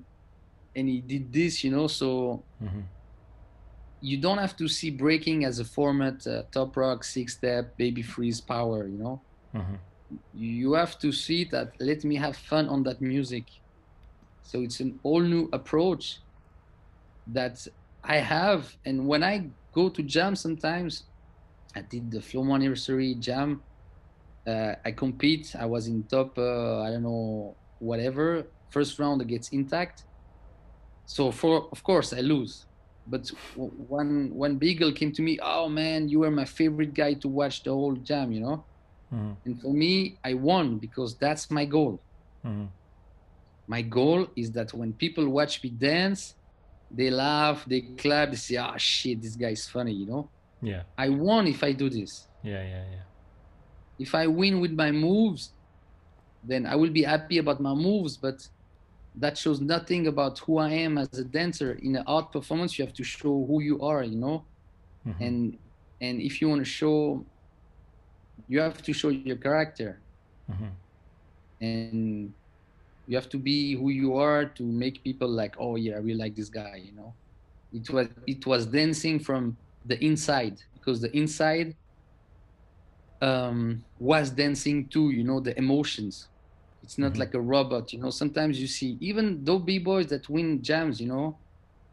and 0.77 0.87
he 0.87 1.01
did 1.01 1.29
this 1.31 1.61
you 1.61 1.69
know 1.69 1.87
so 1.87 2.41
Mhm. 2.63 2.83
You 4.09 4.17
don't 4.25 4.41
have 4.45 4.55
to 4.61 4.67
see 4.77 4.91
breaking 5.05 5.39
as 5.49 5.55
a 5.59 5.67
format 5.77 6.17
uh, 6.27 6.43
top 6.55 6.71
rock 6.81 6.99
six 7.15 7.27
step 7.39 7.63
baby 7.83 8.03
freeze 8.13 8.41
power 8.53 8.79
you 8.93 8.99
know? 9.03 9.15
Mhm. 9.59 9.77
you 10.33 10.69
have 10.81 10.95
to 11.03 11.09
see 11.25 11.41
that 11.53 11.67
let 11.89 11.99
me 12.09 12.15
have 12.25 12.35
fun 12.51 12.65
on 12.73 12.79
that 12.87 12.99
music. 13.13 13.45
So 14.49 14.55
it's 14.65 14.79
an 14.85 14.91
all 15.07 15.23
new 15.35 15.45
approach 15.59 16.03
that 17.37 17.57
i 18.03 18.17
have. 18.35 18.61
And 18.87 18.97
when 19.11 19.23
i 19.23 19.35
go 19.79 19.89
to 19.95 20.01
jam 20.13 20.33
sometimes 20.45 20.91
i 21.75 21.81
did 21.93 22.05
the 22.11 22.21
flow 22.21 22.45
anniversary 22.57 23.15
jam. 23.27 23.49
Uh, 24.51 24.75
i 24.87 24.91
compete. 25.03 25.47
I 25.63 25.65
was 25.75 25.83
in 25.87 25.97
top 26.15 26.31
uh, 26.37 26.81
i 26.85 26.87
don't 26.91 27.03
know 27.09 27.57
whatever. 27.89 28.25
First 28.75 28.99
round 28.99 29.19
gets 29.33 29.47
intact. 29.59 29.97
So 31.15 31.31
for 31.31 31.53
of 31.75 31.79
course 31.89 32.09
i 32.19 32.21
lose 32.33 32.53
but 33.05 33.23
w- 33.55 33.73
one 33.99 34.29
one 34.33 34.57
b-girl 34.57 34.91
came 34.91 35.11
to 35.11 35.21
me 35.21 35.37
oh 35.41 35.67
man 35.69 36.09
you 36.09 36.19
were 36.19 36.31
my 36.31 36.45
favorite 36.45 36.93
guy 36.93 37.13
to 37.13 37.27
watch 37.27 37.63
the 37.63 37.71
whole 37.71 37.95
jam 37.95 38.31
you 38.31 38.41
know 38.41 38.65
Mhm. 39.13 39.37
and 39.45 39.61
for 39.61 39.73
me, 39.73 40.19
I 40.23 40.33
won 40.33 40.79
because 40.79 41.11
that's 41.19 41.51
my 41.51 41.65
goal. 41.65 42.03
Mhm. 42.43 42.69
My 43.67 43.81
goal 43.83 44.27
is 44.35 44.51
that 44.53 44.73
when 44.73 44.93
people 44.93 45.27
watch 45.29 45.63
me 45.63 45.69
dance, 45.69 46.35
they 46.89 47.09
laugh, 47.11 47.65
they 47.65 47.81
clap, 48.01 48.31
they 48.31 48.37
say, 48.37 48.57
"Ah, 48.57 48.75
shit, 48.77 49.21
this 49.21 49.35
guy 49.35 49.51
is 49.51 49.67
funny," 49.67 49.93
you 49.93 50.07
know. 50.07 50.31
Yeah. 50.61 50.83
I 50.97 51.09
won 51.09 51.47
if 51.47 51.63
I 51.63 51.71
do 51.73 51.89
this. 51.89 52.27
Yeah, 52.43 52.63
yeah, 52.63 52.85
yeah. 52.95 53.05
If 53.99 54.13
I 54.15 54.27
win 54.27 54.59
with 54.59 54.71
my 54.71 54.91
moves, 54.91 55.53
then 56.43 56.65
I 56.65 56.75
will 56.75 56.91
be 56.91 57.03
happy 57.03 57.37
about 57.37 57.59
my 57.61 57.73
moves, 57.73 58.17
but 58.17 58.37
that 59.17 59.37
shows 59.37 59.61
nothing 59.61 60.07
about 60.07 60.39
who 60.39 60.57
I 60.57 60.71
am 60.71 60.97
as 60.97 61.13
a 61.17 61.23
dancer. 61.25 61.73
In 61.81 61.95
an 61.95 62.03
art 62.07 62.31
performance, 62.31 62.77
you 62.77 62.85
have 62.85 62.93
to 62.95 63.03
show 63.03 63.45
who 63.47 63.61
you 63.61 63.79
are, 63.81 64.03
you 64.03 64.17
know. 64.17 64.47
Mhm. 65.07 65.15
And 65.25 65.57
and 66.01 66.21
if 66.21 66.41
you 66.41 66.49
want 66.49 66.61
to 66.61 66.69
show, 66.81 67.25
you 68.47 68.59
have 68.61 68.81
to 68.83 68.93
show 68.93 69.09
your 69.09 69.37
character. 69.37 70.03
Mhm. 70.51 70.77
and 71.61 72.33
you 73.07 73.15
have 73.15 73.29
to 73.29 73.37
be 73.37 73.73
who 73.75 73.89
you 73.89 74.15
are 74.15 74.45
to 74.45 74.63
make 74.63 75.03
people 75.03 75.27
like 75.29 75.55
oh 75.59 75.75
yeah 75.75 75.95
i 75.95 75.97
really 75.99 76.17
like 76.25 76.35
this 76.35 76.49
guy 76.49 76.75
you 76.83 76.93
know 76.93 77.15
it 77.71 77.89
was 77.89 78.07
it 78.27 78.45
was 78.45 78.65
dancing 78.65 79.19
from 79.19 79.57
the 79.85 79.97
inside 80.03 80.57
because 80.73 81.01
the 81.01 81.15
inside 81.15 81.75
um 83.21 83.83
was 83.97 84.29
dancing 84.31 84.87
too 84.89 85.09
you 85.11 85.23
know 85.23 85.39
the 85.39 85.57
emotions 85.57 86.29
it's 86.85 86.99
not 86.99 87.15
Mhm. 87.15 87.19
like 87.21 87.33
a 87.35 87.41
robot 87.41 87.91
you 87.93 87.99
know 87.99 88.11
sometimes 88.11 88.61
you 88.61 88.67
see 88.67 88.97
even 89.01 89.43
those 89.43 89.63
b-boys 89.63 90.07
that 90.07 90.29
win 90.29 90.61
jams 90.63 91.01
you 91.01 91.07
know 91.07 91.41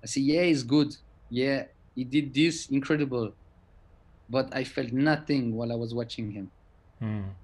i 0.04 0.06
say 0.06 0.20
yeah 0.22 0.44
he's 0.44 0.64
good 0.64 0.90
yeah 1.30 1.64
he 1.96 2.04
did 2.04 2.34
this 2.34 2.68
incredible 2.70 3.32
but 4.28 4.54
i 4.54 4.64
felt 4.64 4.92
nothing 4.92 5.54
while 5.56 5.72
i 5.72 5.76
was 5.76 5.94
watching 5.94 6.30
him 6.32 6.52
Mhm. 7.00 7.36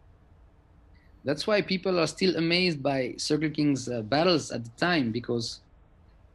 that's 1.24 1.46
why 1.46 1.62
people 1.62 1.98
are 2.00 2.06
still 2.06 2.36
amazed 2.36 2.82
by 2.82 3.14
Circle 3.18 3.50
King's 3.50 3.88
uh, 3.88 4.02
battles 4.02 4.50
at 4.50 4.64
the 4.64 4.70
time 4.78 5.12
because 5.12 5.62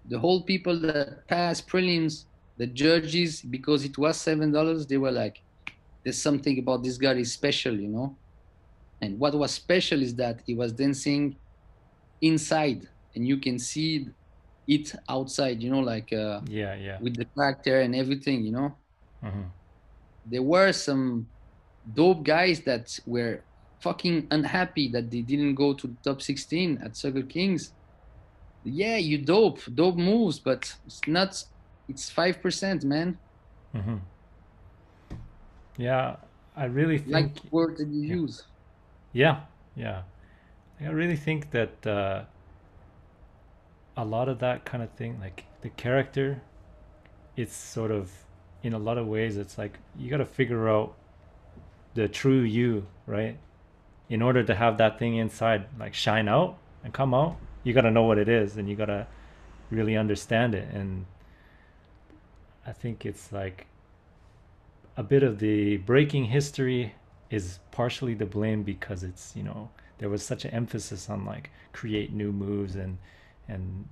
the 0.05 0.19
whole 0.19 0.43
people 0.43 0.79
that 0.81 1.27
passed 1.27 1.67
prelims, 1.67 2.25
the 2.57 2.67
judges, 2.67 3.41
because 3.41 3.85
it 3.85 3.97
was 3.97 4.17
seven 4.17 4.51
dollars, 4.51 4.87
they 4.87 4.97
were 4.97 5.11
like, 5.11 5.37
"There's 6.03 6.21
something 6.21 6.59
about 6.59 6.83
this 6.83 6.97
guy 6.97 7.13
is 7.15 7.33
special," 7.33 7.79
you 7.79 7.89
know. 7.89 8.19
And 9.01 9.19
what 9.19 9.33
was 9.35 9.51
special 9.51 10.01
is 10.01 10.15
that 10.15 10.41
he 10.45 10.53
was 10.53 10.71
dancing 10.73 11.35
inside, 12.21 12.87
and 13.15 13.27
you 13.27 13.37
can 13.37 13.59
see 13.59 14.07
it 14.67 14.95
outside, 15.09 15.61
you 15.61 15.69
know, 15.69 15.81
like 15.81 16.13
uh, 16.13 16.41
Yeah, 16.47 16.75
yeah. 16.75 16.99
with 17.01 17.15
the 17.17 17.25
character 17.37 17.81
and 17.81 17.95
everything, 17.95 18.43
you 18.45 18.51
know 18.53 18.77
Mhm. 19.23 19.51
there 20.25 20.41
were 20.43 20.71
some 20.73 21.27
dope 21.93 22.23
guys 22.23 22.61
that 22.61 22.97
were 23.05 23.43
fucking 23.81 24.27
unhappy 24.31 24.87
that 24.89 25.11
they 25.11 25.21
didn't 25.21 25.55
go 25.55 25.73
to 25.73 25.87
the 25.87 25.97
top 26.03 26.21
16 26.21 26.77
at 26.81 26.95
Circle 26.95 27.23
Kings. 27.23 27.73
Yeah, 28.63 28.95
you 28.97 29.17
dope, 29.17 29.59
dope 29.75 29.97
moves, 29.97 30.39
but 30.39 30.73
it's 30.85 31.01
not. 31.07 31.43
It's 31.89 32.09
five 32.09 32.41
percent, 32.41 32.85
man. 32.85 33.19
Mhm. 33.73 33.99
Yeah, 35.77 36.15
I 36.55 36.65
really 36.65 36.97
think 36.97 37.13
Like 37.13 37.51
word 37.51 37.77
that 37.77 37.87
you 37.87 38.01
yeah. 38.01 38.15
use. 38.15 38.43
Yeah, 39.13 39.41
yeah. 39.75 40.01
I 40.81 40.89
really 40.89 41.15
think 41.15 41.51
that 41.51 41.87
uh, 41.87 42.23
a 43.95 44.03
lot 44.03 44.27
of 44.27 44.39
that 44.39 44.65
kind 44.65 44.83
of 44.83 44.89
thing, 44.91 45.19
like 45.21 45.45
the 45.61 45.69
character, 45.69 46.41
it's 47.37 47.55
sort 47.55 47.91
of, 47.91 48.11
in 48.63 48.73
a 48.73 48.79
lot 48.79 48.97
of 48.97 49.07
ways, 49.07 49.37
it's 49.37 49.57
like 49.57 49.77
you 49.97 50.09
got 50.09 50.17
to 50.17 50.25
figure 50.25 50.67
out 50.67 50.95
the 51.93 52.07
true 52.07 52.41
you, 52.41 52.87
right? 53.05 53.37
In 54.09 54.21
order 54.21 54.43
to 54.43 54.55
have 54.55 54.77
that 54.79 54.97
thing 54.99 55.15
inside, 55.15 55.65
like 55.79 55.93
shine 55.93 56.27
out 56.27 56.57
and 56.83 56.91
come 56.91 57.13
out, 57.13 57.37
you 57.63 57.73
got 57.73 57.81
to 57.81 57.91
know 57.91 58.03
what 58.03 58.17
it 58.17 58.27
is 58.27 58.57
and 58.57 58.67
you 58.67 58.75
got 58.75 58.87
to 58.87 59.07
really 59.69 59.95
understand 59.95 60.55
it. 60.55 60.67
And 60.73 61.05
I 62.65 62.73
think 62.73 63.05
it's 63.05 63.31
like 63.31 63.67
a 64.97 65.03
bit 65.03 65.23
of 65.23 65.39
the 65.39 65.77
breaking 65.77 66.25
history 66.25 66.93
is 67.33 67.59
partially 67.71 68.15
to 68.15 68.25
blame 68.25 68.63
because 68.63 69.03
it's 69.03 69.33
you 69.35 69.43
know 69.43 69.69
there 69.97 70.09
was 70.09 70.23
such 70.23 70.45
an 70.45 70.51
emphasis 70.51 71.09
on 71.09 71.25
like 71.25 71.49
create 71.71 72.13
new 72.13 72.31
moves 72.31 72.75
and 72.75 72.97
and 73.47 73.87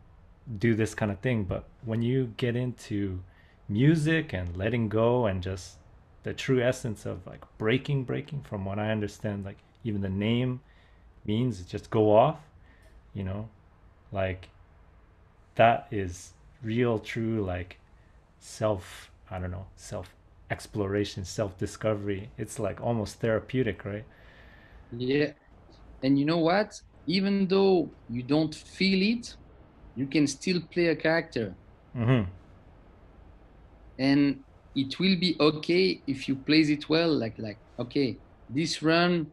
do 0.57 0.75
this 0.75 0.93
kind 0.95 1.11
of 1.11 1.19
thing. 1.19 1.43
But 1.43 1.65
when 1.85 2.01
you 2.01 2.33
get 2.37 2.55
into 2.55 3.21
music 3.67 4.33
and 4.33 4.57
letting 4.57 4.89
go 4.89 5.25
and 5.25 5.41
just 5.41 5.77
the 6.23 6.33
true 6.33 6.61
essence 6.61 7.05
of 7.05 7.25
like 7.25 7.41
breaking 7.57 8.03
breaking 8.03 8.41
from 8.41 8.65
what 8.65 8.77
i 8.77 8.91
understand 8.91 9.45
like 9.45 9.57
even 9.83 10.01
the 10.01 10.09
name 10.09 10.59
means 11.25 11.61
just 11.63 11.89
go 11.89 12.15
off 12.15 12.39
you 13.13 13.23
know 13.23 13.47
like 14.11 14.49
that 15.55 15.87
is 15.89 16.33
real 16.61 16.99
true 16.99 17.43
like 17.43 17.77
self 18.39 19.09
i 19.29 19.39
don't 19.39 19.51
know 19.51 19.65
self 19.75 20.13
exploration 20.51 21.25
self 21.25 21.57
discovery 21.57 22.31
it's 22.37 22.59
like 22.59 22.81
almost 22.81 23.21
therapeutic 23.21 23.85
right 23.85 24.05
Yeah, 24.91 25.33
and 26.03 26.19
you 26.19 26.25
know 26.25 26.39
what? 26.39 26.73
Even 27.07 27.47
though 27.47 27.95
you 28.07 28.23
don't 28.23 28.53
feel 28.55 29.17
it, 29.17 29.27
you 29.95 30.07
can 30.07 30.27
still 30.27 30.61
play 30.73 30.87
a 30.87 30.95
character. 30.95 31.57
mm-hmm. 31.95 32.23
and 33.99 34.39
it 34.75 34.99
will 34.99 35.17
be 35.19 35.35
okay 35.39 36.01
if 36.07 36.27
you 36.27 36.35
plays 36.35 36.69
it 36.69 36.87
well 36.89 37.11
like 37.13 37.35
like 37.37 37.59
okay 37.79 38.19
this 38.49 38.81
run 38.81 39.31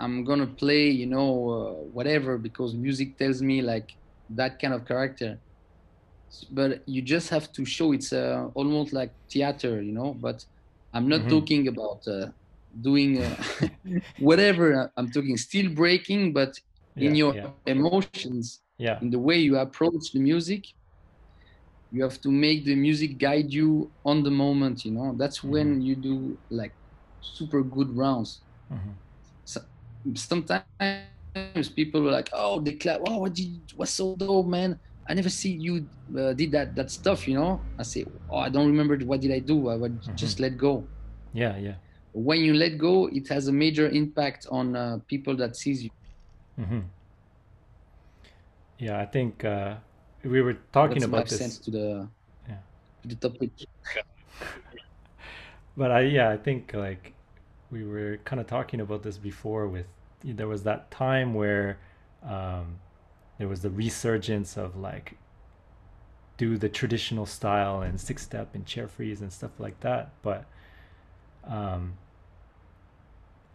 i'm 0.00 0.24
gonna 0.24 0.46
play 0.46 0.88
you 0.90 1.06
know 1.06 1.28
uh, 1.50 1.72
whatever 1.96 2.38
because 2.38 2.74
music 2.74 3.18
tells 3.18 3.42
me 3.42 3.62
like 3.62 3.88
that 4.30 4.58
kind 4.60 4.74
of 4.74 4.86
character 4.86 5.38
but 6.34 6.64
you 6.68 6.84
just 6.84 7.12
have 7.12 7.36
to 7.36 7.50
show 7.50 7.80
it's 7.80 8.12
uh, 8.12 8.36
almost 8.54 8.92
like 8.92 9.10
theater 9.30 9.80
you 9.82 9.92
know 9.92 10.14
but 10.20 10.44
i'm 10.92 11.08
not 11.08 11.28
Mhm. 11.28 11.28
talking 11.28 11.66
about 11.68 12.00
uh, 12.08 12.26
doing 12.80 13.22
uh, 13.22 13.36
whatever 14.18 14.90
i'm 14.96 15.10
talking 15.10 15.36
still 15.36 15.68
breaking 15.74 16.32
but 16.32 16.52
in 17.00 17.14
your 17.14 17.34
yeah, 17.34 17.48
emotions 17.48 18.60
yeah. 18.78 19.00
in 19.00 19.10
the 19.10 19.18
way 19.18 19.38
you 19.38 19.56
approach 19.56 20.12
the 20.12 20.20
music 20.20 20.64
you 21.90 22.02
have 22.02 22.20
to 22.20 22.30
make 22.30 22.64
the 22.64 22.74
music 22.74 23.18
guide 23.18 23.52
you 23.52 23.90
on 24.04 24.22
the 24.22 24.30
moment 24.30 24.84
you 24.84 24.92
know 24.92 25.14
that's 25.18 25.42
when 25.42 25.80
you 25.80 25.94
do 25.96 26.38
like 26.50 26.74
super 27.20 27.62
good 27.62 27.90
rounds 27.96 28.42
Mhm. 28.70 28.98
sometimes 30.14 30.68
people 31.74 32.02
were 32.02 32.10
like 32.12 32.28
oh 32.32 32.60
they 32.60 32.72
clap 32.74 33.00
oh 33.06 33.18
what 33.18 33.34
did 33.34 33.54
what's 33.74 33.92
so 33.92 34.14
dope 34.14 34.46
man 34.46 34.78
i 35.10 35.14
never 35.14 35.32
see 35.40 35.52
you 35.66 35.74
uh, 36.20 36.32
did 36.40 36.50
that 36.52 36.68
that 36.78 36.88
stuff 36.90 37.26
you 37.28 37.34
know? 37.34 37.52
I 37.78 37.82
say 37.82 38.04
oh 38.30 38.38
i 38.46 38.48
don't 38.48 38.68
remember 38.74 38.96
what 39.10 39.20
did 39.20 39.32
i 39.32 39.40
do. 39.52 39.68
I 39.68 39.76
would 39.76 39.96
just 40.16 40.40
let 40.40 40.56
go. 40.56 40.72
Yeah, 41.32 41.56
yeah. 41.66 41.76
when 42.12 42.40
you 42.46 42.54
let 42.54 42.78
go 42.78 42.94
it 43.18 43.28
has 43.28 43.48
a 43.48 43.52
major 43.64 43.86
impact 43.88 44.46
on 44.50 44.76
uh, 44.76 44.98
people 45.12 45.34
that 45.42 45.56
sees 45.56 45.78
you. 45.84 45.90
Hmm 46.56 46.80
Yeah, 48.78 48.98
I 48.98 49.06
think 49.06 49.44
uh, 49.44 49.74
we 50.24 50.40
were 50.40 50.56
talking 50.72 51.00
that's 51.00 51.04
about 51.12 51.28
sense 51.28 51.58
this, 51.58 51.64
to 51.66 51.70
the 51.70 52.08
Yeah. 52.48 52.62
to 53.02 53.06
the 53.08 53.16
topic. 53.16 53.50
But 55.76 55.90
I 55.90 56.00
yeah, 56.00 56.28
I 56.30 56.36
think 56.36 56.72
like 56.74 57.12
we 57.70 57.84
were 57.84 58.18
kind 58.24 58.40
of 58.40 58.46
talking 58.46 58.80
about 58.80 59.02
this 59.02 59.18
before. 59.18 59.68
With 59.68 59.86
there 60.24 60.48
was 60.48 60.62
that 60.64 60.90
time 60.90 61.34
where 61.34 61.78
um, 62.22 62.78
there 63.40 63.48
was 63.48 63.62
the 63.62 63.70
resurgence 63.70 64.58
of 64.58 64.76
like 64.76 65.16
do 66.36 66.58
the 66.58 66.68
traditional 66.68 67.24
style 67.24 67.80
and 67.80 67.98
six 67.98 68.22
step 68.22 68.54
and 68.54 68.66
chair 68.66 68.86
freeze 68.86 69.22
and 69.22 69.32
stuff 69.32 69.52
like 69.58 69.80
that, 69.80 70.10
but 70.20 70.44
um, 71.46 71.94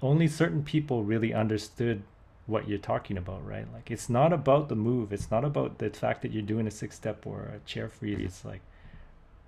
only 0.01 0.27
certain 0.27 0.63
people 0.63 1.03
really 1.03 1.35
understood 1.35 2.01
what 2.47 2.67
you're 2.67 2.79
talking 2.79 3.15
about, 3.15 3.45
right? 3.45 3.71
Like 3.71 3.91
it's 3.91 4.09
not 4.09 4.33
about 4.33 4.69
the 4.69 4.75
move. 4.75 5.13
It's 5.13 5.29
not 5.29 5.45
about 5.45 5.77
the 5.77 5.91
fact 5.91 6.23
that 6.23 6.31
you're 6.31 6.41
doing 6.41 6.65
a 6.65 6.71
six 6.71 6.95
step 6.95 7.27
or 7.27 7.43
a 7.55 7.59
chair 7.59 7.87
freeze. 7.87 8.21
It's 8.23 8.43
like 8.43 8.63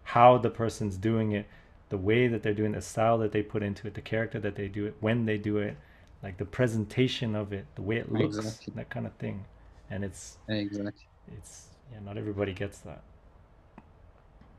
how 0.04 0.38
the 0.38 0.52
person's 0.52 0.98
doing 0.98 1.32
it, 1.32 1.48
the 1.90 1.98
way 1.98 2.28
that 2.28 2.44
they're 2.44 2.54
doing 2.54 2.74
it, 2.74 2.76
the 2.76 2.82
style 2.84 3.18
that 3.20 3.32
they 3.32 3.42
put 3.42 3.64
into 3.64 3.88
it, 3.88 3.96
the 3.96 4.02
character 4.02 4.40
that 4.40 4.56
they 4.56 4.68
do 4.68 4.86
it, 4.86 4.98
when 5.00 5.26
they 5.26 5.40
do 5.40 5.58
it, 5.58 5.78
like 6.22 6.38
the 6.38 6.46
presentation 6.46 7.36
of 7.36 7.54
it, 7.54 7.66
the 7.74 7.82
way 7.82 7.98
it 7.98 8.12
looks, 8.12 8.38
Exactly. 8.38 8.74
that 8.76 8.92
kind 8.92 9.08
of 9.08 9.14
thing. 9.16 9.46
And 9.90 10.04
it's 10.04 10.38
exactly 10.50 11.08
it's 11.38 11.68
yeah, 11.92 12.00
not 12.00 12.18
everybody 12.18 12.54
gets 12.54 12.80
that. 12.80 13.02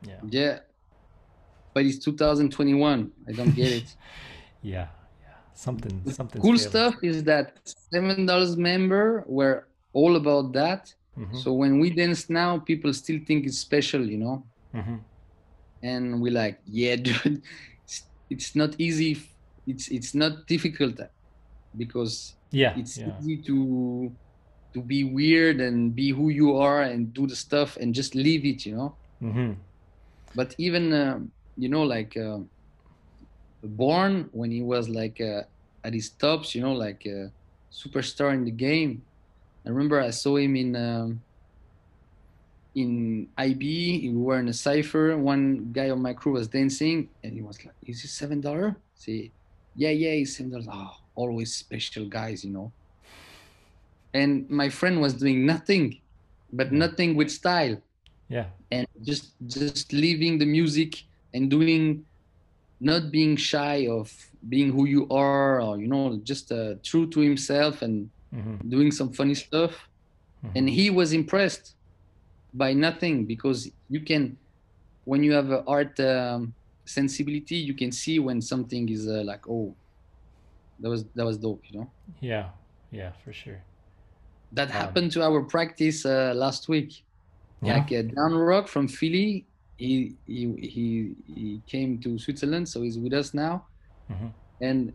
Yeah. 0.06 0.20
yeah 0.30 0.58
but 1.74 1.84
it's 1.84 1.98
2021 2.04 3.10
i 3.28 3.32
don't 3.32 3.54
get 3.54 3.72
it 3.72 3.94
Yeah. 4.62 4.88
Yeah. 5.22 5.34
Something 5.54 6.02
something 6.10 6.42
cool 6.42 6.58
stuff 6.58 6.94
is 7.02 7.22
that 7.24 7.58
seven 7.92 8.26
dollars 8.26 8.56
member 8.56 9.24
were 9.26 9.68
all 9.92 10.16
about 10.16 10.52
that 10.52 10.92
hmm 11.16 11.34
so 11.42 11.52
when 11.52 11.78
we 11.80 11.90
dance 11.90 12.28
now 12.30 12.58
people 12.58 12.92
still 12.92 13.20
think 13.26 13.46
it's 13.46 13.58
special 13.58 14.02
you 14.08 14.18
know 14.18 14.44
hmm 14.72 14.96
and 15.82 16.20
we're 16.20 16.32
like 16.32 16.58
yeah 16.66 16.96
dude 17.06 17.42
it's, 17.84 18.02
it's 18.30 18.54
not 18.56 18.74
easy 18.78 19.12
it's 19.66 19.88
it's 19.88 20.14
not 20.14 20.46
difficult 20.46 20.96
because 21.76 22.34
Yeah. 22.50 22.74
it's 22.80 22.96
yeah. 22.98 23.12
easy 23.20 23.42
to 23.48 24.12
to 24.74 24.80
be 24.80 25.04
weird 25.04 25.60
and 25.60 25.94
be 25.94 26.10
who 26.10 26.28
you 26.28 26.56
are 26.56 26.82
and 26.82 27.12
do 27.14 27.26
the 27.26 27.36
stuff 27.36 27.76
and 27.76 27.94
just 27.94 28.14
leave 28.14 28.44
it 28.44 28.66
you 28.66 28.76
know? 28.76 28.94
Hmm 29.20 29.52
but 30.34 30.54
even 30.58 30.92
uh, 30.92 31.18
you 31.56 31.68
know 31.68 31.82
like 31.82 32.16
uh, 32.16 32.38
born 33.62 34.28
when 34.32 34.50
he 34.50 34.62
was 34.62 34.88
like 34.88 35.20
uh, 35.20 35.42
at 35.84 35.94
his 35.94 36.10
tops 36.10 36.54
you 36.54 36.62
know 36.62 36.72
like 36.72 37.04
a 37.06 37.32
superstar 37.72 38.32
in 38.32 38.44
the 38.44 38.50
game 38.50 39.02
i 39.66 39.68
remember 39.68 40.00
i 40.00 40.10
saw 40.10 40.36
him 40.36 40.56
in 40.56 40.76
um, 40.76 41.20
in 42.74 43.26
IBE 43.36 44.02
we 44.02 44.14
were 44.14 44.38
in 44.38 44.48
a 44.48 44.52
cipher 44.52 45.16
one 45.16 45.70
guy 45.72 45.90
on 45.90 46.00
my 46.00 46.12
crew 46.12 46.32
was 46.32 46.46
dancing 46.46 47.08
and 47.24 47.32
he 47.32 47.42
was 47.42 47.58
like 47.64 47.74
is 47.84 48.04
it 48.04 48.08
seven 48.08 48.40
dollar? 48.40 48.76
See, 48.94 49.32
yeah 49.74 49.90
yeah 49.90 50.10
it's 50.10 50.36
seven 50.36 50.52
dollars. 50.52 50.68
Oh 50.70 50.92
always 51.14 51.56
special 51.56 52.06
guys 52.06 52.44
you 52.44 52.52
know 52.52 52.70
and 54.14 54.48
my 54.50 54.68
friend 54.68 55.00
was 55.00 55.14
doing 55.14 55.46
nothing 55.46 56.00
but 56.52 56.72
nothing 56.72 57.14
with 57.16 57.30
style 57.30 57.76
Yeah. 58.28 58.46
and 58.70 58.86
just 59.02 59.34
just 59.46 59.92
leaving 59.92 60.38
the 60.38 60.46
music 60.46 60.92
and 61.34 61.50
doing 61.50 62.04
not 62.80 63.10
being 63.10 63.36
shy 63.36 63.86
of 63.88 64.12
being 64.48 64.70
who 64.72 64.84
you 64.86 65.06
are 65.10 65.60
or 65.60 65.78
you 65.78 65.88
know 65.88 66.18
just 66.22 66.50
uh, 66.52 66.74
true 66.84 67.06
to 67.10 67.20
himself 67.20 67.82
and 67.82 68.10
hmm 68.32 68.56
doing 68.68 68.90
some 68.90 69.10
funny 69.12 69.34
stuff 69.34 69.74
and 70.54 70.68
he 70.68 70.90
was 70.90 71.12
impressed 71.12 71.74
by 72.52 72.72
nothing 72.72 73.24
because 73.26 73.68
you 73.88 74.00
can 74.00 74.36
when 75.04 75.22
you 75.22 75.32
have 75.32 75.50
a 75.50 75.62
art 75.66 75.98
um, 76.00 76.54
sensibility 76.86 77.56
you 77.56 77.74
can 77.74 77.92
see 77.92 78.18
when 78.18 78.40
something 78.40 78.88
is 78.88 79.06
uh, 79.08 79.22
like 79.24 79.44
oh 79.48 79.76
that 80.80 80.88
was 80.90 81.04
that 81.14 81.24
was 81.24 81.38
dope 81.38 81.62
you 81.68 81.78
know 81.78 81.90
Yeah. 82.20 82.46
Yeah. 82.90 83.12
For 83.24 83.32
sure. 83.32 83.60
That 84.52 84.70
happened 84.70 85.12
to 85.12 85.22
our 85.22 85.42
practice 85.44 86.04
uh, 86.06 86.32
last 86.34 86.68
week 86.68 87.04
Yeah. 87.62 87.74
like 87.74 87.92
uh, 87.92 88.02
Dan 88.02 88.34
Rock 88.34 88.68
from 88.68 88.88
Philly. 88.88 89.46
He, 89.76 90.16
he 90.26 90.46
he 90.74 91.14
he 91.26 91.62
came 91.66 92.00
to 92.02 92.18
Switzerland, 92.18 92.68
so 92.68 92.82
he's 92.82 92.98
with 92.98 93.14
us 93.14 93.34
now. 93.34 93.68
hmm 94.08 94.28
And 94.60 94.94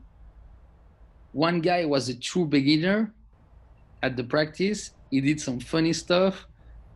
one 1.32 1.62
guy 1.62 1.86
was 1.86 2.10
a 2.10 2.18
true 2.20 2.46
beginner 2.46 3.14
at 4.04 4.18
the 4.18 4.24
practice. 4.24 4.92
He 5.10 5.22
did 5.22 5.42
some 5.42 5.60
funny 5.60 5.94
stuff, 5.94 6.48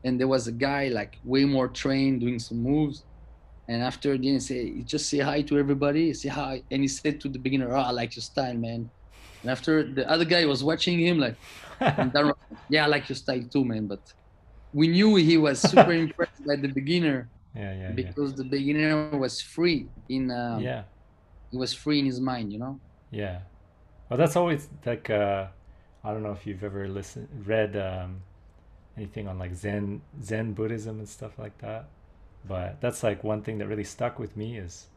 and 0.04 0.20
there 0.20 0.28
was 0.28 0.48
a 0.48 0.52
guy 0.52 0.90
like 0.90 1.20
way 1.24 1.46
more 1.46 1.68
trained 1.70 2.22
doing 2.22 2.40
some 2.40 2.60
moves. 2.64 3.06
And 3.68 3.84
after 3.84 4.18
the 4.18 4.28
end, 4.30 4.36
he 4.36 4.40
say 4.40 4.74
he 4.76 4.84
just 4.84 5.10
say 5.10 5.20
hi 5.20 5.42
to 5.44 5.60
everybody, 5.60 6.14
say 6.14 6.30
hi, 6.30 6.64
and 6.72 6.84
he 6.84 6.88
said 6.90 7.22
to 7.22 7.30
the 7.30 7.40
beginner, 7.40 7.76
"Oh, 7.76 7.82
I 7.82 7.92
like 7.92 8.16
your 8.16 8.24
style, 8.24 8.56
man." 8.56 8.92
And 9.42 9.52
after 9.52 9.84
the 9.84 10.10
other 10.10 10.26
guy 10.26 10.46
was 10.46 10.64
watching 10.64 11.00
him, 11.00 11.20
like, 11.20 11.36
"Yeah, 12.70 12.86
I 12.86 12.88
like 12.88 13.08
your 13.10 13.16
style 13.16 13.44
too, 13.44 13.64
man." 13.64 13.88
But 13.88 14.02
we 14.74 14.88
knew 14.88 15.16
he 15.16 15.38
was 15.38 15.60
super 15.60 15.92
impressed 16.06 16.46
by 16.46 16.56
the 16.56 16.68
beginner 16.68 17.30
yeah. 17.56 17.74
Yeah. 17.74 17.80
Yeah. 17.82 17.92
because 17.92 18.36
the 18.36 18.44
beginner 18.44 19.10
was 19.18 19.42
free 19.42 19.88
in 20.10 20.30
um, 20.32 20.62
Yeah. 20.62 20.84
he 21.52 21.58
was 21.58 21.74
free 21.74 22.00
in 22.00 22.06
his 22.06 22.20
mind 22.20 22.52
you 22.54 22.60
know 22.60 22.80
Yeah. 23.10 23.40
Well, 24.10 24.18
that's 24.18 24.36
always 24.36 24.70
like 24.86 25.10
uh, 25.10 25.48
I 26.04 26.14
don't 26.14 26.24
know 26.24 26.32
if 26.32 26.48
you've 26.48 26.64
ever 26.64 26.88
listened, 26.88 27.28
read 27.46 27.76
um, 27.76 28.22
anything 28.96 29.28
on 29.28 29.38
like 29.38 29.54
Zen 29.54 30.02
Zen 30.24 30.54
Buddhism 30.54 31.00
and 31.00 31.10
stuff 31.10 31.38
like 31.38 31.58
that. 31.60 31.90
But 32.48 32.80
that's 32.80 33.04
like 33.04 33.24
one 33.24 33.42
thing 33.42 33.58
that 33.58 33.68
really 33.68 33.84
stuck 33.84 34.18
with 34.18 34.38
me 34.38 34.58
is 34.58 34.88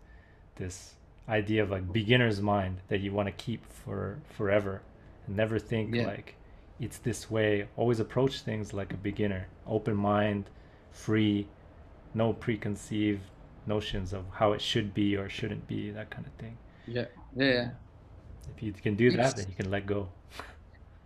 this 0.57 0.95
idea 1.31 1.63
of 1.63 1.71
like 1.71 1.93
beginner's 1.93 2.43
mind 2.43 2.79
that 2.89 3.01
you 3.01 3.13
want 3.13 3.29
to 3.29 3.33
keep 3.33 3.65
for 3.67 4.19
forever 4.37 4.83
and 5.27 5.37
never 5.37 5.59
think 5.59 5.97
Yeah. 5.97 6.03
like 6.03 6.37
it's 6.81 6.99
this 6.99 7.31
way. 7.31 7.69
Always 7.77 8.01
approach 8.01 8.41
things 8.43 8.75
like 8.75 8.93
a 8.93 8.99
beginner, 8.99 9.49
open 9.67 9.97
mind, 9.97 10.51
free, 10.93 11.49
no 12.15 12.33
preconceived 12.35 13.23
notions 13.67 14.13
of 14.13 14.25
how 14.35 14.53
it 14.53 14.61
should 14.63 14.95
be 14.95 15.17
or 15.17 15.29
shouldn't 15.31 15.67
be, 15.69 15.91
that 15.91 16.11
kind 16.11 16.27
of 16.27 16.33
thing. 16.35 16.59
yeah 16.87 17.07
yeah 17.35 17.71
If 18.57 18.63
you 18.63 18.73
can 18.73 18.97
do 18.97 19.11
that, 19.13 19.37
then 19.37 19.47
you 19.49 19.55
can 19.55 19.71
let 19.71 19.87
go. 19.87 20.09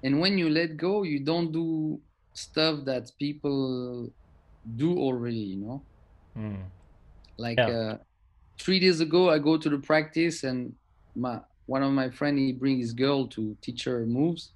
and 0.03 0.21
when 0.21 0.39
you 0.39 0.49
let 0.49 0.77
go 0.77 1.03
you 1.03 1.25
don't 1.25 1.53
do 1.53 2.01
stuff 2.35 2.85
that 2.85 3.11
people 3.19 4.11
do 4.77 4.99
already 4.99 5.45
you 5.55 5.61
know 5.61 5.87
Mm. 6.37 6.71
like 7.39 7.67
Yeah. 7.67 7.69
uh, 7.69 7.97
three 8.59 8.79
days 8.79 9.01
ago 9.01 9.31
i 9.31 9.39
go 9.39 9.57
to 9.57 9.69
the 9.69 9.79
practice 9.79 10.45
and 10.45 10.75
my 11.15 11.41
one 11.67 11.83
of 11.83 11.93
my 11.93 12.11
friend 12.11 12.39
he 12.39 12.53
bring 12.53 12.79
his 12.79 12.93
girl 12.93 13.27
to 13.27 13.57
teach 13.61 13.85
her 13.85 14.05
moves. 14.07 14.51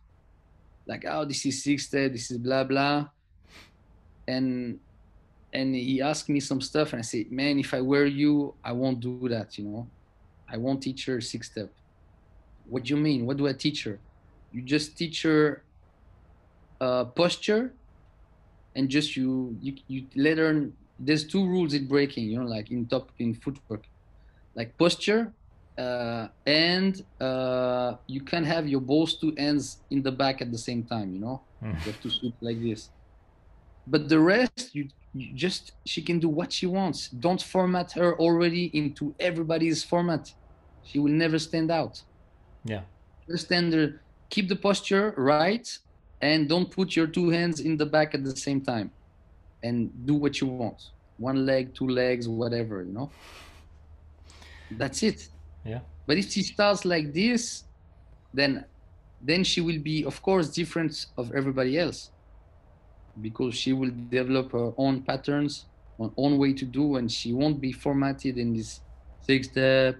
Like 0.86 1.04
oh 1.06 1.24
this 1.24 1.44
is 1.46 1.62
six 1.62 1.86
step 1.86 2.12
this 2.12 2.30
is 2.30 2.38
blah 2.38 2.64
blah. 2.64 3.08
And 4.26 4.78
and 5.52 5.74
he 5.74 6.02
asked 6.02 6.28
me 6.28 6.40
some 6.40 6.60
stuff 6.60 6.92
and 6.92 7.00
i 7.00 7.02
said 7.02 7.32
man 7.32 7.58
if 7.58 7.72
i 7.72 7.80
were 7.80 8.04
you 8.04 8.52
i 8.62 8.70
won't 8.70 9.00
do 9.00 9.28
that 9.30 9.56
you 9.56 9.64
know? 9.64 9.88
I 10.50 10.56
won't 10.56 10.82
teach 10.82 11.06
her 11.06 11.20
six 11.20 11.50
step. 11.50 11.70
What 12.68 12.84
do 12.84 12.94
you 12.94 13.00
mean? 13.00 13.26
What 13.26 13.36
do 13.36 13.48
i 13.48 13.52
teach 13.52 13.84
her? 13.84 13.98
You 14.52 14.62
just 14.62 14.96
teach 14.96 15.22
her 15.22 15.62
uh, 16.80 17.04
posture 17.04 17.72
and 18.74 18.88
just 18.88 19.16
you, 19.16 19.56
you 19.60 19.76
you 19.88 20.06
let 20.14 20.38
her 20.38 20.70
there's 20.98 21.24
two 21.26 21.46
rules 21.46 21.74
in 21.74 21.86
breaking 21.86 22.24
you 22.30 22.38
know 22.38 22.46
like 22.46 22.70
in 22.70 22.86
top 22.86 23.10
in 23.18 23.34
footwork. 23.34 23.84
Like 24.54 24.76
posture 24.76 25.32
uh, 25.78 26.26
and 26.44 27.04
uh, 27.20 27.94
you 28.08 28.20
can 28.22 28.44
have 28.44 28.66
your 28.66 28.80
both 28.80 29.20
two 29.20 29.32
ends 29.36 29.78
in 29.90 30.02
the 30.02 30.10
back 30.10 30.42
at 30.42 30.50
the 30.50 30.58
same 30.58 30.82
time 30.82 31.12
you 31.12 31.20
know? 31.20 31.42
Mm. 31.62 31.74
you 31.74 31.92
have 31.92 32.00
to 32.02 32.10
shoot 32.10 32.34
like 32.40 32.60
this. 32.60 32.90
But 33.86 34.08
the 34.08 34.18
rest 34.18 34.74
you, 34.74 34.88
you 35.14 35.32
just 35.34 35.72
she 35.86 36.02
can 36.02 36.18
do 36.18 36.28
what 36.28 36.52
she 36.52 36.66
wants. 36.66 37.08
Don't 37.08 37.40
format 37.40 37.92
her 37.92 38.18
already 38.18 38.64
into 38.74 39.14
everybody's 39.20 39.84
format. 39.84 40.32
She 40.82 40.98
will 40.98 41.12
never 41.12 41.38
stand 41.38 41.70
out. 41.70 42.02
Yeah. 42.64 42.82
just 43.30 43.46
stand 43.46 43.72
there 43.72 44.00
keep 44.30 44.48
the 44.48 44.56
posture 44.56 45.14
right 45.16 45.78
and 46.20 46.48
don't 46.48 46.70
put 46.70 46.96
your 46.96 47.06
two 47.06 47.30
hands 47.30 47.60
in 47.60 47.76
the 47.76 47.86
back 47.86 48.14
at 48.14 48.24
the 48.24 48.36
same 48.36 48.60
time 48.60 48.90
and 49.62 49.90
do 50.06 50.14
what 50.14 50.40
you 50.40 50.46
want 50.48 50.70
one 51.16 51.38
leg 51.46 51.64
two 51.74 51.88
legs 51.88 52.28
whatever 52.28 52.82
you 52.82 52.92
know 52.92 53.12
that's 54.70 55.02
it 55.02 55.20
Yeah. 55.64 55.80
but 56.06 56.16
if 56.18 56.30
she 56.30 56.42
starts 56.42 56.84
like 56.84 57.12
this 57.12 57.64
then 58.32 58.64
then 59.20 59.44
she 59.44 59.60
will 59.60 59.80
be 59.82 60.04
of 60.04 60.20
course 60.22 60.48
different 60.50 60.94
of 61.16 61.32
everybody 61.34 61.78
else 61.78 62.10
because 63.20 63.54
she 63.54 63.72
will 63.72 63.90
develop 63.90 64.52
her 64.52 64.58
own 64.76 65.02
patterns 65.04 65.66
her 65.98 66.10
own 66.16 66.38
way 66.38 66.52
to 66.52 66.64
do 66.64 66.96
and 66.96 67.10
she 67.10 67.32
won't 67.32 67.60
be 67.60 67.72
formatted 67.72 68.36
in 68.38 68.52
this 68.54 68.80
six 69.20 69.48
step 69.48 69.96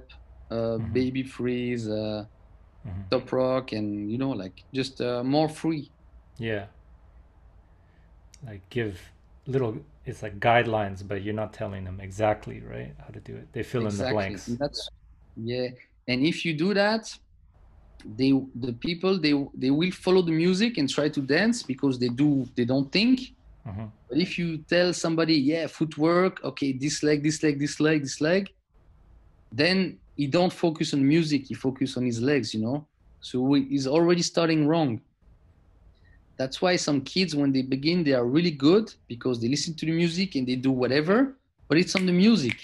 uh, 0.51 0.78
Mhm. 0.78 0.93
baby 0.93 1.22
freeze 1.22 1.89
uh, 1.89 2.24
Mhm. 2.86 3.09
top 3.10 3.32
rock 3.32 3.72
and 3.72 4.10
you 4.10 4.18
know 4.18 4.30
like 4.30 4.56
just 4.74 5.01
uh, 5.01 5.22
more 5.24 5.48
free 5.48 5.90
Yeah. 6.39 6.66
Like 8.47 8.68
give 8.70 8.98
little 9.54 9.72
it's 10.08 10.22
like 10.22 10.36
guidelines, 10.40 10.98
but 11.06 11.16
you're 11.24 11.40
not 11.44 11.52
telling 11.60 11.82
them 11.88 11.98
exactly, 12.08 12.58
right? 12.74 12.92
How 13.04 13.10
to 13.16 13.20
do 13.20 13.34
it. 13.40 13.46
They 13.54 13.62
fill 13.72 13.86
in 13.90 13.96
the 13.96 14.08
blanks. 14.14 14.46
That's 14.62 14.80
yeah 15.52 15.68
and 16.10 16.18
if 16.32 16.36
you 16.44 16.52
do 16.54 16.74
that 16.74 17.04
they 18.18 18.30
the 18.66 18.72
people 18.86 19.12
they 19.26 19.34
they 19.62 19.70
will 19.78 19.90
follow 20.04 20.22
the 20.22 20.36
music 20.44 20.72
and 20.78 20.88
try 20.88 21.08
to 21.08 21.20
dance 21.20 21.62
because 21.72 21.94
they 22.02 22.08
do 22.22 22.28
they 22.56 22.64
don't 22.64 22.90
think 22.98 23.16
Mhm. 23.66 23.90
but 24.08 24.18
if 24.26 24.30
you 24.38 24.48
tell 24.74 24.92
somebody 25.04 25.34
yeah 25.52 25.66
footwork 25.78 26.34
okay 26.50 26.70
this 26.72 26.96
leg 27.02 27.18
this 27.22 27.38
leg 27.44 27.54
this 27.64 27.76
leg 27.86 27.98
this 28.02 28.18
leg 28.20 28.42
then 29.52 29.98
he 30.16 30.26
don't 30.26 30.52
focus 30.52 30.94
on 30.94 31.06
music 31.06 31.46
he 31.50 31.54
focus 31.54 31.96
on 31.98 32.04
his 32.10 32.20
legs 32.30 32.48
you 32.54 32.60
know 32.66 32.78
so 33.20 33.36
he- 33.54 33.68
he's 33.72 33.86
already 33.86 34.22
starting 34.22 34.66
wrong 34.66 35.00
that's 36.39 36.62
why 36.62 36.77
some 36.77 37.01
kids 37.02 37.35
when 37.35 37.52
they 37.52 37.62
begin 37.62 38.05
they 38.05 38.12
are 38.15 38.27
really 38.27 38.51
good 38.52 38.93
because 39.09 39.40
they 39.40 39.48
listen 39.48 39.74
to 39.77 39.86
the 39.86 39.93
music 39.93 40.35
and 40.36 40.47
they 40.47 40.56
do 40.56 40.70
whatever 40.73 41.36
but 41.69 41.78
it's 41.78 41.94
on 41.97 42.06
the 42.06 42.12
music 42.12 42.59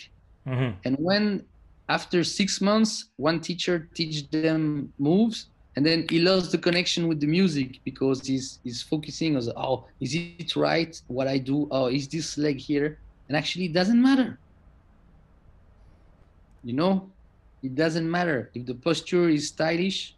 Mhm. 0.46 0.76
and 0.84 0.96
when 0.98 1.46
after 1.88 2.24
six 2.24 2.60
months, 2.60 3.10
one 3.16 3.40
teacher 3.40 3.90
teach 3.96 4.30
them 4.30 4.92
moves, 4.98 5.50
and 5.76 5.84
then 5.84 6.06
he 6.08 6.18
lost 6.20 6.50
the 6.52 6.58
connection 6.58 7.08
with 7.08 7.20
the 7.20 7.26
music 7.26 7.80
because 7.84 8.26
he's 8.26 8.58
he's 8.62 8.82
focusing 8.82 9.36
on 9.36 9.42
oh, 9.56 9.84
is 10.00 10.14
it 10.14 10.32
right 10.36 10.76
what 11.06 11.06
I 11.28 11.38
do? 11.38 11.68
Oh, 11.70 11.86
is 11.86 12.08
this 12.08 12.36
leg 12.38 12.40
here? 12.44 12.98
And 13.28 13.36
actually, 13.36 13.66
it 13.66 13.74
doesn't 13.74 14.00
matter. 14.00 14.38
You 16.62 16.74
know, 16.74 17.12
it 17.62 17.74
doesn't 17.74 18.10
matter 18.10 18.50
if 18.54 18.66
the 18.66 18.74
posture 18.74 19.28
is 19.28 19.48
stylish, 19.48 20.16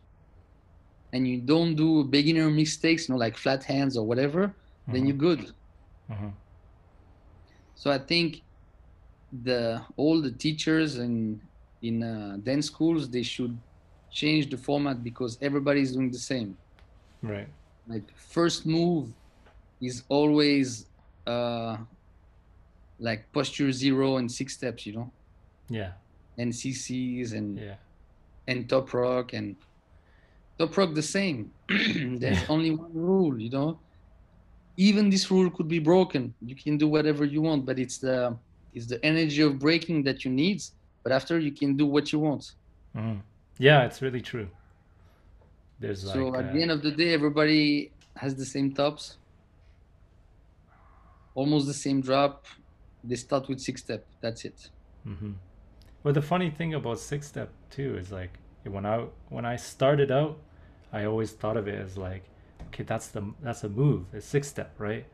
and 1.12 1.26
you 1.28 1.40
don't 1.40 1.74
do 1.76 2.04
beginner 2.04 2.50
mistakes, 2.50 3.08
you 3.08 3.14
know, 3.14 3.18
like 3.18 3.36
flat 3.36 3.64
hands 3.64 3.96
or 3.96 4.06
whatever. 4.06 4.42
Then 4.86 5.02
Mhm. 5.02 5.06
you're 5.08 5.16
good. 5.28 5.42
Mhm. 6.10 6.32
So 7.74 7.90
I 7.90 7.98
think 7.98 8.42
the 9.32 9.84
all 9.96 10.20
the 10.22 10.32
teachers 10.32 10.98
in 10.98 11.40
in 11.82 12.02
uh, 12.02 12.36
dance 12.42 12.66
schools 12.66 13.10
they 13.10 13.22
should 13.22 13.54
change 14.10 14.48
the 14.50 14.56
format 14.56 15.02
because 15.02 15.36
everybody 15.42 15.80
is 15.80 15.92
doing 15.92 16.10
the 16.10 16.18
same. 16.18 16.58
Right. 17.22 17.48
Like 17.86 18.06
first 18.16 18.64
move 18.66 19.12
is 19.80 20.04
always 20.08 20.88
uh, 21.26 21.76
like 22.98 23.30
posture 23.32 23.72
zero 23.72 24.16
and 24.16 24.30
six 24.30 24.54
steps, 24.54 24.86
you 24.86 24.94
know, 24.94 25.12
Yeah. 25.68 25.92
and 26.38 26.52
CCs 26.54 27.32
and 27.32 27.58
Yeah. 27.58 27.76
and 28.46 28.68
top 28.68 28.92
rock 28.94 29.32
and 29.34 29.56
top 30.58 30.76
rock 30.76 30.94
the 30.94 31.02
same. 31.02 31.52
There's 31.68 32.42
Yeah. 32.42 32.48
only 32.48 32.70
one 32.70 32.94
rule, 32.94 33.40
you 33.40 33.50
know. 33.50 33.82
Even 34.76 35.10
this 35.10 35.30
rule 35.30 35.50
could 35.50 35.68
be 35.68 35.78
broken. 35.78 36.34
You 36.40 36.56
can 36.56 36.76
do 36.78 36.88
whatever 36.88 37.24
you 37.24 37.42
want, 37.42 37.66
but 37.66 37.78
it's 37.78 37.98
the 37.98 38.38
it's 38.72 38.86
the 38.88 39.04
energy 39.04 39.42
of 39.42 39.58
breaking 39.58 40.04
that 40.04 40.24
you 40.24 40.30
need. 40.30 40.60
But 41.02 41.12
after 41.12 41.38
you 41.38 41.52
can 41.52 41.76
do 41.76 41.86
what 41.86 42.12
you 42.12 42.18
want. 42.20 42.44
Mhm. 42.94 43.22
Yeah, 43.58 43.84
it's 43.84 44.02
really 44.02 44.20
true. 44.20 44.50
There's 45.78 46.04
like 46.04 46.18
so 46.22 46.36
at 46.36 46.50
uh, 46.50 46.52
the 46.52 46.62
end 46.62 46.70
of 46.70 46.82
the 46.82 46.92
day, 46.92 47.12
everybody 47.12 47.94
has 48.16 48.34
the 48.36 48.46
same 48.46 48.74
tops, 48.74 49.18
almost 51.34 51.66
the 51.66 51.74
same 51.74 52.00
drop. 52.00 52.44
They 53.04 53.16
start 53.16 53.48
with 53.48 53.60
six 53.60 53.82
step. 53.82 54.08
That's 54.20 54.44
it. 54.44 54.60
hmm 55.04 55.32
But 56.02 56.14
the 56.14 56.22
funny 56.22 56.50
thing 56.50 56.74
about 56.74 56.98
six 57.00 57.28
step 57.28 57.50
too 57.70 57.96
is 57.98 58.12
like 58.12 58.38
when 58.64 58.86
I 58.86 59.06
when 59.30 59.44
I 59.44 59.56
started 59.56 60.10
out, 60.10 60.38
I 60.96 61.04
always 61.04 61.32
thought 61.32 61.56
of 61.56 61.68
it 61.68 61.78
as 61.86 61.96
like, 61.96 62.24
okay, 62.68 62.82
that's 62.82 63.08
the 63.08 63.22
that's 63.42 63.64
a 63.64 63.68
move, 63.68 64.04
a 64.14 64.20
six 64.20 64.48
step, 64.48 64.72
right? 64.78 65.04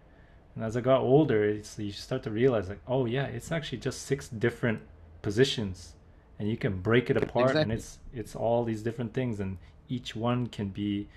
And 0.54 0.64
as 0.64 0.76
I 0.76 0.80
got 0.80 1.00
older, 1.00 1.44
it's 1.44 1.78
you 1.78 1.92
start 1.92 2.22
to 2.24 2.30
realize 2.30 2.68
like, 2.68 2.82
oh 2.86 3.06
yeah, 3.06 3.26
it's 3.26 3.50
actually 3.50 3.78
just 3.78 4.02
six 4.02 4.28
different 4.28 4.80
positions, 5.22 5.94
and 6.38 6.48
you 6.48 6.56
can 6.56 6.80
break 6.80 7.10
it 7.10 7.16
apart, 7.16 7.56
and 7.56 7.72
it's 7.72 7.98
it's 8.14 8.34
all 8.36 8.64
these 8.64 8.82
different 8.82 9.12
things, 9.12 9.40
and 9.40 9.58
each 9.88 10.14
one 10.14 10.46
can 10.46 10.68
be 10.68 11.08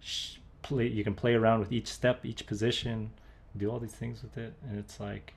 sh- 0.00 0.36
play. 0.62 0.86
You 0.86 1.04
can 1.04 1.14
play 1.14 1.34
around 1.34 1.60
with 1.60 1.72
each 1.72 1.88
step, 1.88 2.26
each 2.26 2.46
position, 2.46 3.10
do 3.56 3.70
all 3.70 3.78
these 3.78 3.98
things 4.02 4.22
with 4.22 4.36
it, 4.36 4.52
and 4.68 4.78
it's 4.78 5.00
like, 5.00 5.34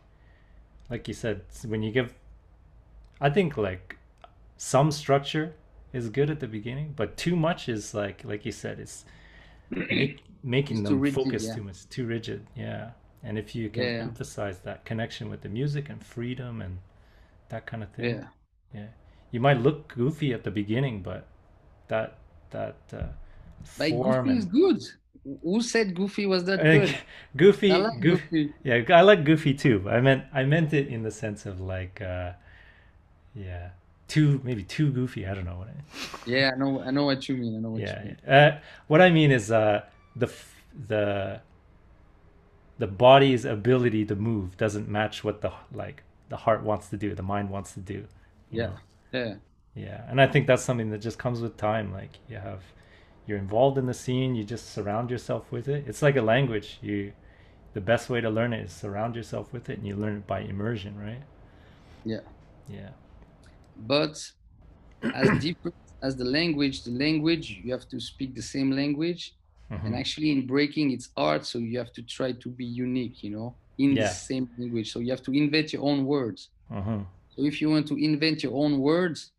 like 0.90 1.08
you 1.08 1.14
said, 1.14 1.42
when 1.66 1.84
you 1.84 1.92
give 1.92 2.14
I 3.22 3.30
think 3.30 3.56
like 3.56 3.98
some 4.58 4.92
structure 4.92 5.54
is 5.94 6.10
good 6.10 6.30
at 6.30 6.40
the 6.40 6.48
beginning, 6.48 6.94
but 6.96 7.18
too 7.18 7.36
much 7.36 7.70
is 7.70 7.94
like 7.94 8.24
like 8.26 8.46
you 8.46 8.52
said, 8.52 8.80
it's 8.80 9.06
make, 9.70 10.24
making 10.44 10.80
It's 10.80 10.90
them 10.90 11.00
rigid, 11.00 11.16
focus 11.16 11.48
yeah. 11.48 11.56
too 11.56 11.64
much, 11.64 11.88
too 11.90 12.06
rigid. 12.06 12.46
Yeah, 12.56 12.92
and 13.24 13.38
if 13.38 13.56
you 13.56 13.70
can 13.70 13.90
Yeah. 13.90 14.02
emphasize 14.02 14.60
that 14.62 14.86
connection 14.86 15.30
with 15.30 15.42
the 15.42 15.50
music 15.50 15.90
and 15.90 16.04
freedom 16.04 16.62
and 16.62 16.80
that 17.50 17.66
kind 17.66 17.84
of 17.84 17.90
thing, 17.92 18.16
Yeah. 18.16 18.28
yeah, 18.74 18.88
you 19.32 19.40
might 19.40 19.60
look 19.60 19.88
goofy 19.88 20.34
at 20.34 20.44
the 20.44 20.52
beginning, 20.52 21.02
but 21.04 21.28
that 21.88 22.18
that 22.52 22.78
uh, 22.94 23.08
Like 23.80 23.92
form 23.94 24.28
Goofy 24.28 24.38
is 24.38 24.46
good. 24.46 24.82
Who 25.42 25.62
said 25.62 25.96
Goofy 25.96 26.26
was 26.26 26.44
that 26.46 26.62
good? 26.62 26.98
goofy, 27.38 27.72
like 27.72 28.00
goofy. 28.00 28.28
Goofy. 28.30 28.54
Yeah, 28.64 28.84
I 28.90 29.02
like 29.02 29.24
Goofy 29.24 29.54
too. 29.54 29.90
I 29.90 30.02
meant 30.02 30.26
I 30.34 30.44
meant 30.44 30.74
it 30.74 30.88
in 30.88 31.04
the 31.04 31.12
sense 31.12 31.46
of 31.46 31.62
like, 31.62 32.02
uh, 32.02 32.34
yeah, 33.36 33.70
too 34.08 34.42
maybe 34.44 34.64
too 34.64 34.92
goofy. 34.92 35.26
I 35.28 35.34
don't 35.34 35.46
know 35.46 35.58
what. 35.58 35.70
I, 35.70 35.74
Yeah, 36.26 36.52
I 36.54 36.58
know. 36.58 36.82
I 36.82 36.92
know 36.92 37.06
what 37.06 37.28
you 37.28 37.36
mean. 37.38 37.56
I 37.56 37.60
know 37.60 37.72
what 37.72 37.82
yeah, 37.82 38.00
you 38.00 38.06
mean. 38.06 38.18
yeah. 38.26 38.46
Uh, 38.48 38.60
what 38.88 39.02
I 39.02 39.10
mean 39.10 39.32
is 39.32 39.52
uh, 39.52 39.84
the 40.16 40.32
the 40.88 41.42
the 42.78 42.88
body's 42.88 43.46
ability 43.46 44.06
to 44.06 44.16
move 44.16 44.58
doesn't 44.58 44.88
match 44.90 45.24
what 45.24 45.42
the 45.42 45.52
like 45.72 46.04
the 46.30 46.38
heart 46.38 46.64
wants 46.64 46.90
to 46.90 46.98
do, 46.98 47.14
the 47.16 47.24
mind 47.24 47.50
wants 47.50 47.74
to 47.74 47.80
do. 47.80 48.08
Yeah. 48.52 48.68
know? 48.68 48.80
Yeah. 49.12 49.36
Yeah, 49.76 50.06
and 50.08 50.22
I 50.22 50.28
think 50.28 50.46
that's 50.48 50.64
something 50.64 50.92
that 50.92 51.00
just 51.00 51.18
comes 51.18 51.42
with 51.42 51.58
time. 51.58 51.92
Like 51.92 52.20
you 52.30 52.38
have, 52.38 52.62
you're 53.26 53.38
involved 53.40 53.78
in 53.78 53.86
the 53.88 53.94
scene. 53.94 54.36
You 54.36 54.44
just 54.44 54.72
surround 54.72 55.10
yourself 55.10 55.52
with 55.52 55.68
it. 55.68 55.86
It's 55.88 56.02
like 56.02 56.16
a 56.16 56.22
language. 56.22 56.80
You, 56.82 57.14
the 57.74 57.82
best 57.82 58.10
way 58.10 58.22
to 58.22 58.30
learn 58.30 58.54
it 58.54 58.66
is 58.66 58.72
surround 58.72 59.16
yourself 59.16 59.52
with 59.52 59.70
it, 59.70 59.80
and 59.80 59.88
you 59.88 59.96
learn 59.96 60.18
it 60.18 60.28
by 60.28 60.42
immersion, 60.42 61.00
right? 61.00 61.24
Yeah. 62.06 62.22
Yeah. 62.68 62.90
But 63.76 64.18
as 65.14 65.32
different 65.38 65.76
as 66.02 66.18
the 66.18 66.26
language, 66.26 66.84
the 66.84 66.92
language 66.92 67.50
you 67.64 67.72
have 67.72 67.88
to 67.90 68.00
speak 68.00 68.36
the 68.36 68.42
same 68.42 68.72
language. 68.72 69.34
And 69.84 69.96
Mhm. 69.96 69.98
actually, 69.98 70.32
in 70.32 70.48
breaking, 70.48 70.92
it's 70.92 71.10
art, 71.18 71.46
so 71.46 71.60
you 71.60 71.78
have 71.78 71.92
to 71.94 72.04
try 72.04 72.32
to 72.34 72.50
be 72.50 72.66
unique. 72.66 73.24
You 73.24 73.32
know, 73.32 73.58
in 73.78 73.96
Yeah. 73.96 74.00
the 74.00 74.06
same 74.08 74.50
language. 74.58 74.92
So 74.92 75.00
you 75.00 75.12
have 75.12 75.24
to 75.24 75.34
invent 75.34 75.74
your 75.74 75.84
own 75.84 76.06
words. 76.06 76.50
Mhm. 76.70 77.08
So 77.30 77.44
if 77.44 77.62
you 77.62 77.70
want 77.70 77.88
to 77.90 77.98
invent 77.98 78.44
your 78.44 78.54
own 78.56 78.80
words, 78.80 79.32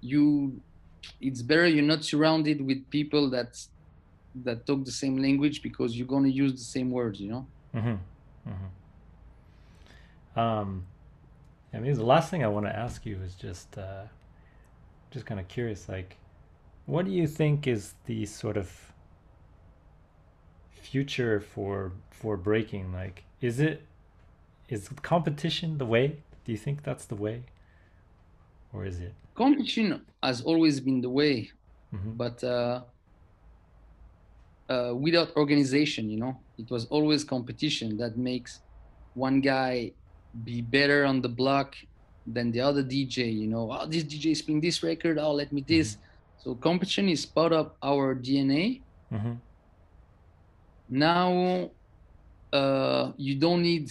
you 0.00 0.62
it's 1.20 1.42
better 1.42 1.66
you're 1.66 1.84
not 1.94 2.04
surrounded 2.04 2.60
with 2.62 2.90
people 2.90 3.30
that 3.30 3.56
that 4.34 4.66
talk 4.66 4.84
the 4.84 4.92
same 4.92 5.16
language 5.18 5.62
because 5.62 5.96
you're 5.96 6.06
gonna 6.06 6.28
use 6.28 6.52
the 6.52 6.58
same 6.76 6.90
words, 6.90 7.20
you 7.20 7.30
know? 7.30 7.48
Mhm. 7.74 7.98
Mhm. 8.46 8.70
Um, 10.36 10.86
I 11.74 11.78
mean, 11.78 11.94
the 11.94 12.04
last 12.04 12.30
thing 12.30 12.42
I 12.44 12.48
want 12.48 12.66
to 12.66 12.74
ask 12.76 13.04
you 13.04 13.20
is 13.22 13.34
just, 13.34 13.76
uh, 13.76 14.04
just 15.10 15.26
kind 15.26 15.40
of 15.40 15.48
curious. 15.48 15.88
Like, 15.88 16.16
what 16.86 17.04
do 17.04 17.10
you 17.10 17.26
think 17.26 17.66
is 17.66 17.94
the 18.06 18.26
sort 18.26 18.56
of 18.56 18.92
future 20.70 21.40
for 21.40 21.92
for 22.10 22.36
breaking? 22.36 22.92
Like, 22.92 23.24
is 23.40 23.60
it 23.60 23.82
is 24.68 24.88
competition 25.02 25.78
the 25.78 25.86
way? 25.86 26.22
Do 26.44 26.52
you 26.52 26.58
think 26.58 26.82
that's 26.82 27.06
the 27.06 27.16
way, 27.16 27.44
or 28.72 28.84
is 28.84 29.00
it? 29.00 29.14
Competition 29.34 30.06
has 30.22 30.40
always 30.42 30.80
been 30.80 31.00
the 31.00 31.10
way, 31.10 31.50
Mhm. 31.92 32.16
but 32.16 32.42
uh, 32.44 32.82
uh, 34.68 34.92
without 34.96 35.34
organization, 35.36 36.10
you 36.10 36.18
know, 36.18 36.42
it 36.58 36.70
was 36.70 36.86
always 36.86 37.24
competition 37.24 37.96
that 37.98 38.16
makes 38.16 38.60
one 39.14 39.40
guy 39.40 39.92
be 40.44 40.60
better 40.62 41.04
on 41.04 41.20
the 41.22 41.28
block 41.28 41.74
than 42.26 42.50
the 42.52 42.60
other 42.60 42.82
DJ. 42.82 43.28
You 43.32 43.48
know, 43.48 43.70
oh, 43.72 43.86
this 43.86 44.04
DJ 44.04 44.32
is 44.32 44.42
playing 44.42 44.60
this 44.60 44.82
record. 44.82 45.18
Oh, 45.18 45.32
let 45.32 45.52
me 45.52 45.62
this. 45.66 45.96
So 46.38 46.54
competition 46.56 47.08
is 47.08 47.26
part 47.26 47.52
of 47.52 47.72
our 47.82 48.14
DNA. 48.14 48.82
Mm-hmm. 49.12 49.34
Now, 50.88 51.70
uh, 52.52 53.12
you 53.16 53.36
don't 53.38 53.62
need 53.62 53.90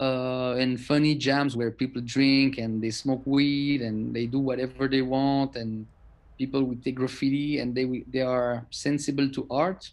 uh, 0.00 0.54
and 0.58 0.80
funny 0.80 1.14
jams 1.14 1.56
where 1.56 1.70
people 1.70 2.02
drink 2.04 2.58
and 2.58 2.82
they 2.82 2.90
smoke 2.90 3.22
weed 3.26 3.82
and 3.82 4.14
they 4.14 4.26
do 4.26 4.38
whatever 4.38 4.88
they 4.88 5.02
want 5.02 5.56
and 5.56 5.86
people 6.38 6.64
will 6.64 6.76
take 6.84 6.96
graffiti 6.96 7.60
and 7.60 7.74
they 7.74 8.04
they 8.12 8.20
are 8.20 8.66
sensible 8.70 9.28
to 9.30 9.46
art 9.50 9.90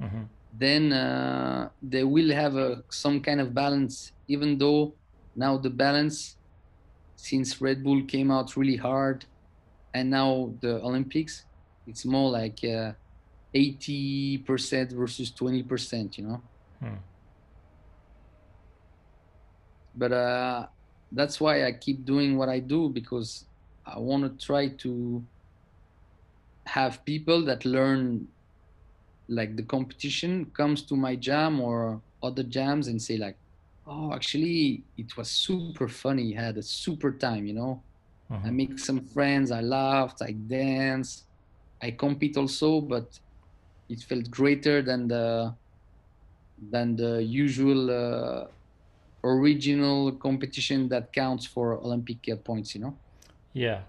Mm-hmm. 0.00 0.22
then 0.56 0.92
uh, 0.94 1.68
they 1.82 2.04
will 2.04 2.32
have 2.32 2.56
a, 2.56 2.82
some 2.88 3.20
kind 3.20 3.38
of 3.38 3.52
balance 3.52 4.12
even 4.30 4.58
though 4.58 4.96
now 5.36 5.58
the 5.58 5.70
balance 5.70 6.38
since 7.16 7.60
red 7.60 7.82
bull 7.84 8.02
came 8.06 8.30
out 8.30 8.56
really 8.56 8.76
hard 8.76 9.26
and 9.94 10.10
now 10.10 10.54
the 10.62 10.80
olympics 10.82 11.46
it's 11.86 12.04
more 12.06 12.30
like 12.30 12.58
uh, 12.64 12.92
80% 13.54 14.92
versus 14.92 15.32
20% 15.34 16.18
you 16.18 16.24
know 16.26 16.42
Hmm. 16.80 17.00
but 19.94 20.12
uh, 20.12 20.66
that's 21.12 21.40
why 21.40 21.66
I 21.66 21.72
keep 21.72 22.04
doing 22.04 22.36
what 22.36 22.48
I 22.48 22.60
do 22.60 22.88
because 22.88 23.46
I 23.86 23.98
want 23.98 24.22
to 24.24 24.46
try 24.46 24.68
to 24.84 25.26
have 26.66 27.04
people 27.04 27.44
that 27.46 27.64
learn 27.64 28.28
like 29.28 29.56
the 29.56 29.62
competition 29.62 30.50
comes 30.56 30.86
to 30.86 30.96
my 30.96 31.16
jam 31.16 31.60
or 31.60 32.02
other 32.22 32.42
jams 32.42 32.88
and 32.88 33.00
say 33.00 33.16
like 33.16 33.38
oh 33.90 34.12
actually 34.14 34.84
it 34.96 35.16
was 35.18 35.30
super 35.32 35.88
funny 35.88 36.32
had 36.34 36.56
a 36.58 36.62
super 36.62 37.12
time 37.18 37.46
you 37.46 37.54
know 37.54 37.84
I 38.44 38.50
Mhm. 38.50 38.52
make 38.52 38.78
some 38.78 39.00
friends 39.08 39.50
I 39.52 39.62
laughed 39.62 40.22
I 40.22 40.32
danced 40.32 41.26
I 41.82 41.92
compete 41.92 42.36
also 42.38 42.82
but 42.82 43.08
it 43.88 44.02
felt 44.02 44.30
greater 44.30 44.82
than 44.82 45.08
the 45.08 45.56
than 46.70 46.96
the 46.96 47.22
usual 47.24 47.90
uh, 47.90 48.46
original 49.24 50.12
competition 50.18 50.88
that 50.90 51.12
counts 51.12 51.46
for 51.46 51.74
Olympic 51.78 52.28
uh, 52.30 52.36
points, 52.36 52.74
you 52.74 52.82
know. 52.82 53.00
Yeah. 53.52 53.82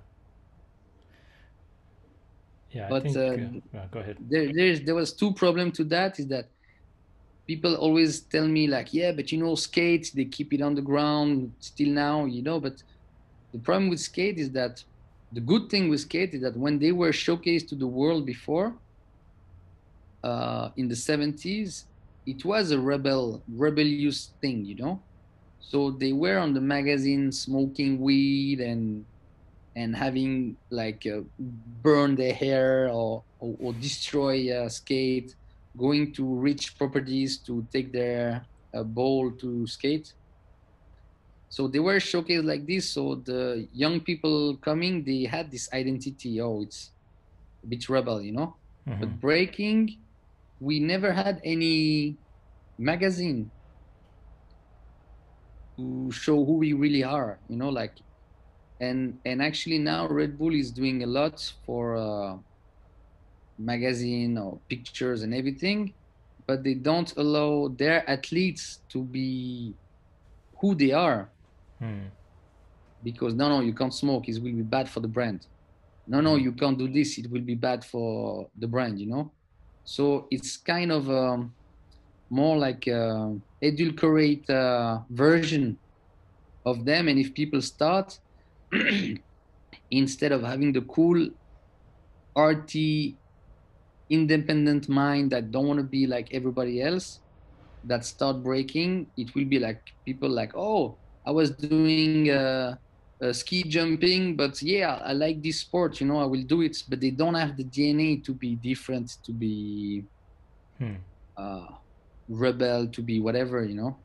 Yeah. 2.71 2.89
I 2.89 2.93
But, 2.93 3.03
think. 3.03 3.27
uh, 3.27 3.37
Uh, 3.73 3.85
go 3.91 3.99
ahead. 3.99 4.17
There, 4.19 4.47
there's 4.53 4.81
there 4.83 4.95
was 4.95 5.15
two 5.15 5.33
problem 5.33 5.71
to 5.73 5.83
that 5.95 6.19
is 6.19 6.27
that 6.29 6.47
people 7.51 7.75
always 7.85 8.11
tell 8.33 8.47
me 8.57 8.63
like, 8.75 8.89
yeah, 8.99 9.11
but 9.17 9.31
you 9.31 9.37
know, 9.43 9.55
skate 9.55 10.05
they 10.15 10.25
keep 10.37 10.49
it 10.53 10.61
on 10.67 10.73
the 10.75 10.87
ground 10.91 11.53
still 11.59 11.91
now, 12.07 12.17
you 12.35 12.41
know. 12.47 12.59
But 12.65 12.77
the 13.53 13.59
problem 13.67 13.89
with 13.89 13.99
skate 14.11 14.37
is 14.45 14.51
that 14.59 14.73
the 15.37 15.41
good 15.51 15.65
thing 15.71 15.89
with 15.89 16.01
skate 16.09 16.33
is 16.35 16.41
that 16.45 16.57
when 16.63 16.75
they 16.79 16.93
were 17.01 17.13
showcased 17.25 17.67
to 17.69 17.75
the 17.83 17.91
world 17.99 18.23
before, 18.25 18.69
uh, 20.23 20.69
in 20.77 20.87
the 20.87 20.95
70s, 20.95 21.85
it 22.25 22.45
was 22.45 22.71
a 22.71 22.79
rebel 22.79 23.43
rebellious 23.65 24.19
thing, 24.41 24.65
you 24.65 24.75
know. 24.81 24.95
So 25.59 25.91
they 26.03 26.13
were 26.13 26.37
on 26.45 26.53
the 26.53 26.61
magazine 26.61 27.31
smoking 27.31 27.99
weed 27.99 28.59
and 28.61 29.05
and 29.75 29.95
having 29.95 30.57
like 30.71 31.03
uh, 31.15 31.21
burn 31.85 32.15
their 32.15 32.33
hair 32.33 32.89
or 32.89 33.23
or, 33.39 33.55
or 33.63 33.73
destroy 33.73 34.35
uh, 34.57 34.69
skate, 34.69 35.35
going 35.77 36.13
to 36.13 36.35
rich 36.35 36.77
properties 36.77 37.41
to 37.43 37.67
take 37.71 37.91
their 37.93 38.45
uh, 38.73 38.83
ball 38.83 39.31
to 39.37 39.65
skate. 39.67 40.13
So 41.49 41.67
they 41.67 41.79
were 41.79 41.97
showcased 41.97 42.45
like 42.45 42.65
this. 42.65 42.93
So 42.93 43.15
the 43.15 43.67
young 43.73 43.99
people 44.01 44.57
coming, 44.57 45.03
they 45.03 45.23
had 45.25 45.51
this 45.51 45.67
identity. 45.73 46.39
Oh, 46.39 46.61
it's 46.61 46.91
a 47.63 47.67
bit 47.67 47.89
rebel, 47.89 48.21
you 48.21 48.31
know. 48.33 48.57
Mhm. 48.87 48.99
But 48.99 49.19
breaking, 49.19 49.99
we 50.59 50.79
never 50.79 51.11
had 51.13 51.41
any 51.43 52.17
magazine 52.77 53.51
to 55.77 56.11
show 56.11 56.43
who 56.45 56.57
we 56.57 56.73
really 56.73 57.03
are, 57.03 57.41
you 57.47 57.57
know, 57.57 57.69
like 57.69 57.97
and 58.79 59.19
and 59.25 59.41
actually 59.41 59.79
now 59.79 60.07
Red 60.07 60.37
Bull 60.37 60.53
is 60.55 60.71
doing 60.71 61.03
a 61.03 61.07
lot 61.07 61.39
for 61.65 61.95
uh, 61.97 62.37
magazine 63.61 64.37
or 64.37 64.61
pictures 64.69 65.23
and 65.23 65.33
everything, 65.33 65.93
but 66.47 66.63
they 66.63 66.75
don't 66.75 67.13
allow 67.17 67.69
their 67.69 68.09
athletes 68.09 68.83
to 68.91 69.03
be 69.03 69.75
who 70.59 70.75
they 70.75 70.91
are 70.91 71.33
Hmm. 71.79 72.09
because 73.03 73.33
no, 73.33 73.49
no, 73.49 73.61
you 73.61 73.73
can't 73.73 73.93
smoke. 73.93 74.27
It 74.29 74.41
will 74.41 74.53
be 74.55 74.61
bad 74.63 74.89
for 74.89 74.99
the 74.99 75.07
brand. 75.07 75.47
No, 76.07 76.21
no, 76.21 76.35
you 76.35 76.53
can't 76.53 76.77
do 76.77 76.87
this. 76.91 77.17
It 77.17 77.29
will 77.31 77.41
be 77.41 77.55
bad 77.55 77.83
for 77.85 78.49
the 78.57 78.67
brand. 78.67 78.99
You 78.99 79.07
know, 79.07 79.33
so 79.83 80.27
it's 80.31 80.57
kind 80.57 80.91
of 80.91 81.09
um, 81.09 81.55
more 82.29 82.57
like 82.57 82.87
a 82.87 83.35
edulcorate 83.63 84.49
uh, 84.49 84.99
version 85.09 85.79
of 86.65 86.85
them. 86.85 87.07
And 87.07 87.19
if 87.19 87.33
people 87.33 87.61
start 87.61 88.17
instead 89.91 90.31
of 90.31 90.43
having 90.43 90.73
the 90.73 90.81
cool, 90.81 91.29
arty, 92.35 93.19
independent 94.11 94.89
mind 94.89 95.31
that 95.31 95.51
don't 95.51 95.67
want 95.67 95.79
to 95.79 95.85
be 95.85 96.07
like 96.07 96.29
everybody 96.33 96.81
else, 96.81 97.21
that 97.83 98.05
start 98.05 98.43
breaking, 98.43 99.11
it 99.17 99.33
will 99.35 99.45
be 99.45 99.59
like 99.59 99.81
people 100.05 100.29
like, 100.29 100.53
oh, 100.55 100.99
I 101.25 101.31
was 101.31 101.51
doing 101.51 102.29
uh, 102.31 102.75
uh, 103.23 103.33
ski 103.33 103.63
jumping, 103.63 104.35
but 104.35 104.61
yeah, 104.61 104.99
I 105.03 105.13
like 105.13 105.41
this 105.41 105.61
sport, 105.61 105.99
you 106.01 106.07
know, 106.07 106.19
I 106.19 106.25
will 106.25 106.43
do 106.43 106.61
it. 106.61 106.77
But 106.89 107.01
they 107.01 107.11
don't 107.11 107.35
have 107.35 107.57
the 107.57 107.65
DNA 107.65 108.23
to 108.25 108.33
be 108.33 108.55
different, 108.55 109.11
to 109.25 109.33
be 109.33 110.05
Hmm. 110.77 110.95
uh, 111.37 111.67
rebel, 112.27 112.87
to 112.87 113.01
be 113.01 113.19
whatever, 113.19 113.63
you 113.65 113.75
know. 113.75 114.03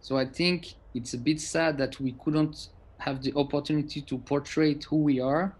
So 0.00 0.16
I 0.16 0.26
think 0.26 0.66
it's 0.94 1.14
a 1.14 1.18
bit 1.18 1.40
sad 1.40 1.78
that 1.78 2.00
we 2.00 2.16
couldn't 2.20 2.56
have 3.00 3.22
the 3.22 3.32
opportunity 3.36 4.02
to 4.02 4.18
portray 4.18 4.78
who 4.88 5.02
we 5.02 5.20
are 5.20 5.58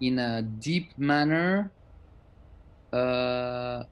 in 0.00 0.18
a 0.18 0.42
deep 0.42 0.92
manner. 0.98 1.72
Uh, 2.92 3.82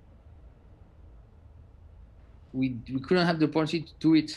we 2.53 2.79
we 2.93 3.01
couldn't 3.01 3.27
have 3.27 3.39
the 3.39 3.47
opportunity 3.47 3.87
to 3.87 3.95
do 4.01 4.15
it, 4.15 4.33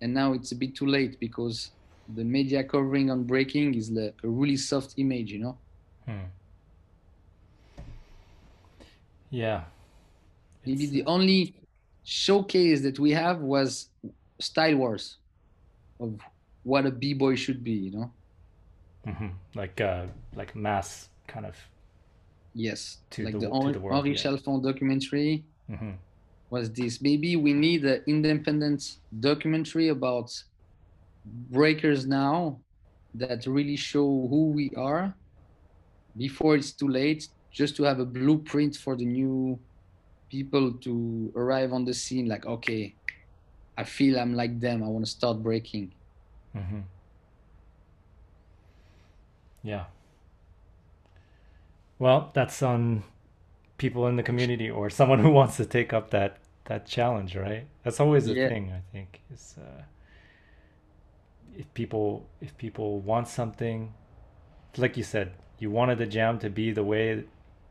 and 0.00 0.14
now 0.14 0.32
it's 0.32 0.52
a 0.52 0.56
bit 0.56 0.74
too 0.74 0.86
late 0.86 1.18
because 1.20 1.72
the 2.14 2.24
media 2.24 2.64
covering 2.64 3.10
on 3.10 3.24
breaking 3.24 3.74
is 3.74 3.90
like 3.90 4.14
a 4.24 4.28
really 4.28 4.56
soft 4.56 4.94
image, 4.96 5.30
you 5.30 5.38
know. 5.40 5.58
Hmm. 6.06 6.26
Yeah. 9.30 9.64
Maybe 10.64 10.84
It's, 10.84 10.92
the 10.92 11.04
only 11.06 11.54
showcase 12.04 12.82
that 12.82 12.98
we 12.98 13.12
have 13.12 13.40
was 13.40 13.88
Style 14.40 14.76
Wars 14.76 15.18
of 16.00 16.20
what 16.62 16.86
a 16.86 16.90
b-boy 16.90 17.36
should 17.36 17.64
be, 17.64 17.72
you 17.72 17.92
know. 17.92 18.12
Mhm. 19.06 19.32
Like 19.54 19.80
uh, 19.80 20.06
like 20.34 20.54
mass 20.54 21.08
kind 21.26 21.46
of. 21.46 21.56
Yes, 22.54 22.98
To 23.12 23.24
like 23.24 23.34
the 23.34 23.40
the, 23.40 23.50
Henri, 23.50 23.72
the 23.72 23.80
world, 23.80 24.04
Henri 24.04 24.12
yeah. 24.12 24.22
Chalfant 24.22 24.62
documentary 24.62 25.44
hmm 25.68 25.92
was 26.50 26.70
this. 26.70 27.00
Maybe 27.00 27.34
we 27.36 27.54
need 27.54 27.84
an 27.84 28.02
independent 28.06 28.84
documentary 29.20 29.88
about 29.88 30.30
breakers 31.24 32.06
now 32.06 32.60
that 33.14 33.46
really 33.46 33.76
show 33.76 34.04
who 34.28 34.50
we 34.50 34.70
are 34.76 35.14
before 36.16 36.56
it's 36.56 36.72
too 36.74 36.88
late, 36.88 37.26
just 37.52 37.76
to 37.76 37.84
have 37.84 38.00
a 38.00 38.04
blueprint 38.04 38.76
for 38.76 38.96
the 38.96 39.04
new 39.06 39.58
people 40.30 40.72
to 40.84 41.32
arrive 41.36 41.72
on 41.72 41.84
the 41.84 41.94
scene. 41.94 42.26
Like, 42.28 42.44
okay, 42.46 42.96
I 43.78 43.84
feel 43.84 44.18
I'm 44.18 44.34
like 44.34 44.60
them. 44.60 44.82
I 44.82 44.88
want 44.88 45.04
to 45.06 45.10
start 45.10 45.42
breaking. 45.42 45.94
hmm 46.52 46.82
Yeah. 49.62 49.84
Well, 51.98 52.30
that's 52.34 52.62
on 52.62 53.04
people 53.78 54.06
in 54.06 54.16
the 54.16 54.22
community 54.22 54.70
or 54.70 54.90
someone 54.90 55.20
who 55.20 55.30
wants 55.30 55.56
to 55.56 55.66
take 55.66 55.92
up 55.92 56.10
that 56.10 56.38
that 56.64 56.86
challenge, 56.86 57.34
right? 57.36 57.66
That's 57.82 58.00
always 58.00 58.26
the 58.26 58.34
Yeah. 58.34 58.48
thing. 58.48 58.72
I 58.72 58.80
think 58.92 59.20
is 59.32 59.56
uh, 59.58 59.82
if 61.56 61.72
people 61.74 62.26
if 62.40 62.56
people 62.58 63.00
want 63.00 63.28
something, 63.28 63.92
like 64.76 64.96
you 64.96 65.02
said, 65.02 65.32
you 65.58 65.70
wanted 65.70 65.98
the 65.98 66.06
jam 66.06 66.38
to 66.40 66.50
be 66.50 66.72
the 66.72 66.84
way 66.84 67.24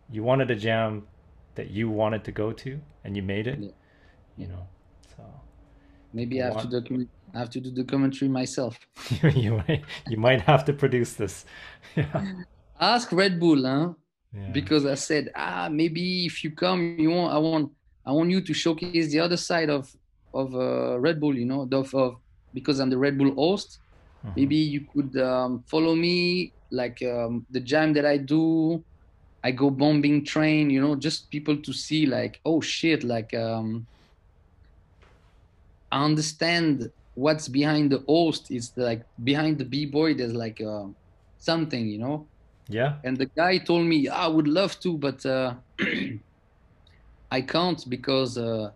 you 0.10 0.24
wanted 0.24 0.52
a 0.52 0.56
jam 0.56 1.08
that 1.56 1.70
you 1.72 1.90
wanted 1.90 2.24
to 2.26 2.32
go 2.32 2.52
to, 2.54 2.80
and 3.04 3.16
you 3.16 3.24
made 3.24 3.48
it. 3.48 3.60
Yeah. 3.60 3.72
You 4.38 4.48
know, 4.48 4.68
Maybe 6.14 6.42
I 6.42 6.48
have 6.48 6.62
to 6.62 6.68
document. 6.68 7.10
I 7.34 7.40
have 7.40 7.50
to 7.52 7.62
do 7.62 7.72
the 7.72 7.84
commentary 7.84 8.30
myself. 8.30 8.78
you 9.36 9.64
might 9.68 9.84
you 10.08 10.18
might 10.18 10.42
have 10.42 10.66
to 10.66 10.74
produce 10.74 11.14
this. 11.14 11.46
Yeah. 11.96 12.34
Ask 12.80 13.12
Red 13.12 13.40
Bull, 13.40 13.64
huh? 13.64 13.94
yeah. 14.34 14.50
Because 14.52 14.86
I 14.86 14.96
said, 14.96 15.32
ah, 15.36 15.68
maybe 15.72 16.26
if 16.26 16.44
you 16.44 16.52
come, 16.52 16.96
you 16.98 17.12
want, 17.12 17.34
I 17.34 17.38
want, 17.38 17.72
I 18.06 18.12
want 18.12 18.32
you 18.32 18.42
to 18.42 18.54
showcase 18.54 19.12
the 19.12 19.20
other 19.20 19.38
side 19.38 19.70
of 19.70 19.94
of 20.34 20.56
uh, 20.56 21.00
Red 21.00 21.20
Bull. 21.20 21.36
You 21.38 21.46
know, 21.46 21.68
of, 21.72 21.94
of 21.96 22.16
because 22.54 22.80
I'm 22.80 22.90
the 22.90 22.98
Red 22.98 23.18
Bull 23.18 23.34
host. 23.36 23.80
Mhm. 24.26 24.36
Maybe 24.36 24.56
you 24.56 24.82
could 24.94 25.18
um, 25.22 25.64
follow 25.68 25.96
me, 25.96 26.54
like 26.70 27.02
um, 27.04 27.46
the 27.52 27.60
jam 27.60 27.94
that 27.94 28.06
I 28.06 28.18
do. 28.18 28.84
I 29.44 29.52
go 29.52 29.72
bombing 29.72 30.24
train, 30.24 30.70
you 30.70 30.80
know, 30.80 30.96
just 30.96 31.32
people 31.32 31.58
to 31.58 31.74
see, 31.74 32.06
like, 32.06 32.40
oh 32.46 32.62
shit, 32.62 33.04
like 33.04 33.34
um, 33.34 33.88
understand 35.92 36.92
what's 37.16 37.48
behind 37.48 37.92
the 37.92 38.04
host. 38.08 38.52
It's 38.52 38.72
like 38.76 39.04
behind 39.24 39.58
the 39.58 39.66
b 39.66 39.86
boy. 39.86 40.14
There's 40.14 40.34
like 40.34 40.62
uh, 40.62 40.86
something, 41.38 41.88
you 41.88 41.98
know. 41.98 42.28
Yeah. 42.68 42.96
And 43.04 43.18
the 43.18 43.26
guy 43.26 43.58
told 43.58 43.86
me, 43.86 44.08
I 44.08 44.28
would 44.28 44.48
love 44.48 44.80
to, 44.82 44.98
but 44.98 45.26
uh, 45.26 45.56
I 47.32 47.42
can't 47.42 47.90
because 47.90 48.38
uh, 48.38 48.72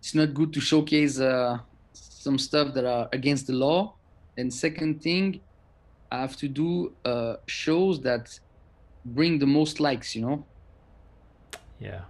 it's 0.00 0.14
not 0.14 0.32
good 0.34 0.52
to 0.54 0.60
showcase 0.60 1.20
uh, 1.20 1.58
some 1.92 2.38
stuff 2.38 2.74
that 2.74 2.84
are 2.84 3.08
against 3.12 3.46
the 3.46 3.52
law. 3.52 3.94
And 4.36 4.52
second 4.52 5.02
thing, 5.02 5.40
I 6.10 6.20
have 6.20 6.36
to 6.36 6.48
do 6.48 6.94
uh, 7.04 7.36
shows 7.46 8.00
that 8.02 8.38
bring 9.04 9.38
the 9.38 9.46
most 9.46 9.80
likes, 9.80 10.14
you 10.14 10.22
know. 10.22 10.46
Yeah. 11.78 12.02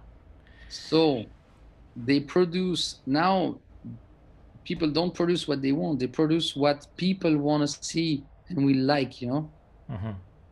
So 0.69 1.25
they 1.95 2.19
produce 2.21 3.01
now. 3.05 3.61
People 4.65 4.91
don't 4.91 5.13
produce 5.15 5.47
what 5.47 5.61
they 5.61 5.71
want; 5.71 5.99
they 5.99 6.07
produce 6.07 6.55
what 6.55 6.85
people 6.97 7.37
want 7.37 7.61
to 7.67 7.67
see 7.83 8.25
and 8.49 8.65
we 8.65 8.73
like, 8.75 9.21
you 9.21 9.27
know. 9.27 9.53
hmm 9.89 10.11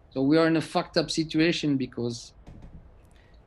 So 0.10 0.22
we 0.24 0.38
are 0.38 0.48
in 0.48 0.56
a 0.58 0.62
fucked 0.62 0.98
up 0.98 1.10
situation 1.12 1.78
because 1.78 2.34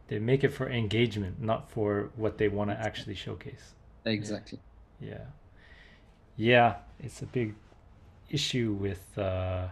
They 0.08 0.18
make 0.18 0.42
it 0.44 0.52
for 0.52 0.68
engagement, 0.68 1.40
not 1.40 1.70
for 1.70 2.10
what 2.16 2.36
they 2.38 2.48
want 2.48 2.70
to 2.70 2.76
actually 2.76 3.14
showcase. 3.14 3.74
exactly. 4.04 4.60
Yeah. 5.00 5.26
Yeah, 6.36 6.76
it's 6.98 7.22
a 7.22 7.26
big 7.26 7.54
issue 8.30 8.72
with 8.72 9.16
uh, 9.18 9.68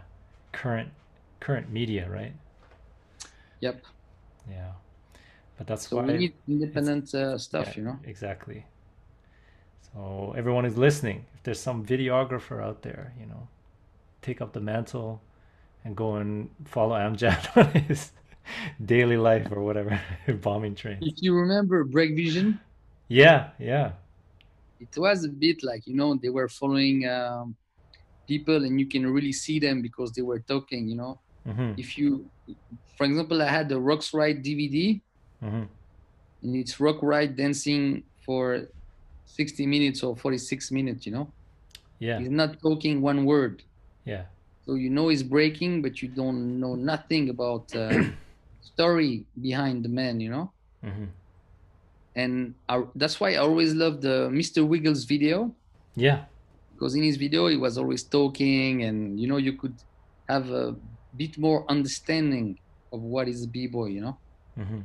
current 0.52 0.90
current 1.40 1.70
media, 1.70 2.08
right? 2.10 2.34
Yep. 3.60 3.84
Yeah. 4.50 4.72
But 5.58 5.66
that's 5.66 5.90
So 5.90 5.96
why 5.96 6.06
we 6.06 6.12
need 6.12 6.34
independent 6.46 7.14
uh, 7.14 7.38
stuff, 7.38 7.74
yeah, 7.74 7.74
you 7.76 7.82
know. 7.82 8.00
Exactly. 8.04 8.64
So 9.94 10.34
everyone 10.36 10.64
is 10.64 10.76
listening. 10.76 11.24
If 11.34 11.42
there's 11.42 11.60
some 11.60 11.84
videographer 11.84 12.62
out 12.62 12.82
there, 12.82 13.12
you 13.18 13.26
know, 13.26 13.48
take 14.22 14.40
up 14.40 14.52
the 14.52 14.60
mantle 14.60 15.22
and 15.84 15.96
go 15.96 16.16
and 16.16 16.50
follow 16.66 16.96
Amjad 16.96 17.56
on 17.58 17.82
his 17.82 18.12
daily 18.84 19.16
life 19.16 19.52
or 19.52 19.62
whatever, 19.62 20.00
bombing 20.42 20.74
train. 20.74 20.98
If 21.00 21.20
you 21.22 21.34
remember 21.34 21.82
Break 21.82 22.14
Vision, 22.14 22.60
Yeah, 23.08 23.50
yeah. 23.58 23.92
it 24.80 24.90
was 24.96 25.24
a 25.24 25.28
bit 25.28 25.62
like 25.62 25.86
you 25.86 25.94
know 25.94 26.14
they 26.14 26.28
were 26.28 26.48
following 26.48 27.08
um, 27.08 27.56
people, 28.28 28.64
and 28.64 28.80
you 28.80 28.88
can 28.88 29.06
really 29.06 29.32
see 29.32 29.58
them 29.58 29.82
because 29.82 30.12
they 30.12 30.22
were 30.22 30.40
talking. 30.40 30.88
You 30.88 30.96
know, 30.96 31.20
hmm 31.46 31.72
if 31.76 31.98
you, 31.98 32.30
for 32.96 33.06
example, 33.06 33.42
I 33.42 33.48
had 33.48 33.68
the 33.68 33.76
Roxrite 33.76 34.42
DVD, 34.44 35.02
hmm 35.40 35.68
and 36.42 36.56
it's 36.56 36.76
Roxrite 36.76 37.36
dancing 37.36 38.04
for 38.24 38.68
60 39.24 39.66
minutes 39.66 40.02
or 40.02 40.16
46 40.16 40.70
minutes. 40.70 41.06
You 41.06 41.12
know, 41.12 41.34
Yeah, 41.98 42.20
he's 42.20 42.30
not 42.30 42.60
talking 42.62 43.02
one 43.02 43.24
word. 43.26 43.64
yeah. 44.04 44.26
So 44.62 44.74
you 44.74 44.90
know 44.90 45.08
he's 45.08 45.24
breaking, 45.24 45.82
but 45.82 46.00
you 46.02 46.08
don't 46.08 46.60
know 46.60 46.74
nothing 46.76 47.28
about 47.28 47.74
uh, 47.74 47.98
story 48.60 49.26
behind 49.40 49.84
the 49.84 49.88
man. 49.88 50.20
You 50.20 50.30
know. 50.30 50.54
hmm 50.82 51.08
and 52.14 52.54
I, 52.68 52.82
that's 52.94 53.20
why 53.20 53.32
I 53.34 53.36
always 53.36 53.74
loved 53.74 54.02
the 54.02 54.30
Mr. 54.30 54.64
Wiggles 54.64 55.04
video 55.04 55.54
Yeah, 55.96 56.26
because 56.72 56.94
in 56.94 57.02
his 57.02 57.16
video 57.16 57.46
he 57.48 57.56
was 57.56 57.78
always 57.78 58.04
talking, 58.08 58.82
and 58.82 59.18
you 59.20 59.28
know 59.28 59.36
you 59.36 59.54
could 59.54 59.78
have 60.28 60.50
a 60.50 60.76
bit 61.14 61.38
more 61.38 61.64
understanding 61.70 62.58
of 62.92 63.00
what 63.02 63.28
is 63.28 63.46
b 63.46 63.66
boy, 63.66 63.86
You 63.86 64.00
know, 64.02 64.20
hmm 64.56 64.80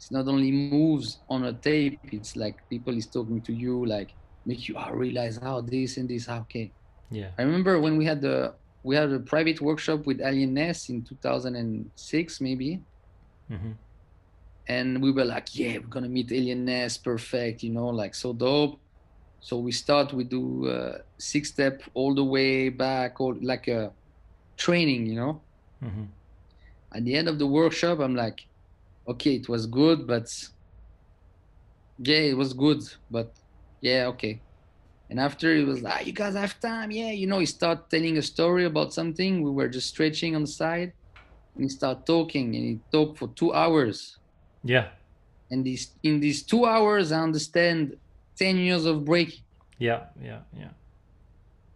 it's 0.00 0.12
not 0.12 0.28
only 0.28 0.52
moves 0.52 1.22
on 1.28 1.44
a 1.44 1.52
tape; 1.54 2.00
it's 2.12 2.36
like 2.36 2.56
people 2.70 2.96
is 2.96 3.10
talking 3.10 3.42
to 3.42 3.52
you, 3.52 3.86
like 3.86 4.14
make 4.46 4.68
you 4.68 4.76
ah, 4.78 4.90
realize 4.90 5.38
how 5.38 5.60
this 5.60 5.96
and 5.98 6.08
this. 6.08 6.28
Okay, 6.28 6.72
yeah. 7.10 7.30
I 7.38 7.42
remember 7.42 7.80
when 7.80 7.96
we 7.98 8.04
had 8.06 8.22
the 8.22 8.54
we 8.82 8.96
had 8.96 9.12
a 9.12 9.20
private 9.20 9.60
workshop 9.60 10.06
with 10.06 10.20
Alien 10.20 10.54
Ness 10.54 10.88
in 10.88 11.04
2006, 11.04 12.40
maybe. 12.40 12.82
hmm 13.48 13.72
and 14.68 15.02
we 15.02 15.10
were 15.12 15.24
like, 15.24 15.54
yeah, 15.54 15.78
we're 15.78 15.88
gonna 15.88 16.08
meet 16.08 16.32
Alien 16.32 16.64
Ness, 16.64 16.98
perfect, 16.98 17.62
you 17.62 17.72
know, 17.72 17.88
like 17.88 18.14
so 18.14 18.32
dope. 18.32 18.80
So 19.40 19.58
we 19.58 19.72
start, 19.72 20.12
we 20.12 20.24
do 20.24 20.68
uh, 20.68 20.98
six 21.18 21.50
step 21.50 21.82
all 21.94 22.14
the 22.14 22.24
way 22.24 22.68
back, 22.70 23.20
or 23.20 23.36
like 23.42 23.68
a 23.68 23.92
training, 24.58 25.06
you 25.06 25.16
know. 25.16 25.44
hmm 25.80 26.04
At 26.94 27.04
the 27.04 27.14
end 27.16 27.28
of 27.28 27.38
the 27.38 27.46
workshop, 27.46 28.00
I'm 28.00 28.14
like, 28.16 28.38
okay, 29.10 29.34
it 29.36 29.48
was 29.48 29.66
good, 29.66 30.06
but 30.06 30.28
yeah, 31.98 32.18
it 32.32 32.36
was 32.36 32.52
good, 32.52 32.80
but 33.10 33.32
yeah, 33.80 34.06
okay. 34.08 34.42
And 35.10 35.18
after 35.20 35.52
it 35.54 35.66
was 35.66 35.82
like, 35.82 35.94
ah, 35.96 36.02
you 36.04 36.12
guys 36.12 36.34
have 36.34 36.58
time, 36.60 36.90
yeah, 36.90 37.10
you 37.10 37.26
know. 37.26 37.40
He 37.40 37.46
started 37.46 37.84
telling 37.90 38.16
a 38.18 38.22
story 38.22 38.64
about 38.64 38.92
something. 38.94 39.42
We 39.42 39.50
were 39.50 39.68
just 39.68 39.88
stretching 39.88 40.36
on 40.36 40.42
the 40.42 40.46
side, 40.62 40.92
and 41.54 41.64
he 41.64 41.68
started 41.68 42.06
talking, 42.06 42.54
and 42.54 42.64
he 42.64 42.80
talked 42.92 43.18
for 43.18 43.28
two 43.34 43.52
hours 43.52 44.18
Yeah, 44.62 44.88
and 45.50 45.64
these 45.64 45.96
in 46.02 46.20
these 46.20 46.44
two 46.46 46.64
hours 46.64 47.12
i 47.12 47.20
understand 47.20 47.94
10 48.38 48.56
years 48.58 48.84
of 48.86 49.04
break. 49.04 49.30
yeah, 49.78 50.00
yeah, 50.22 50.40
yeah. 50.56 50.72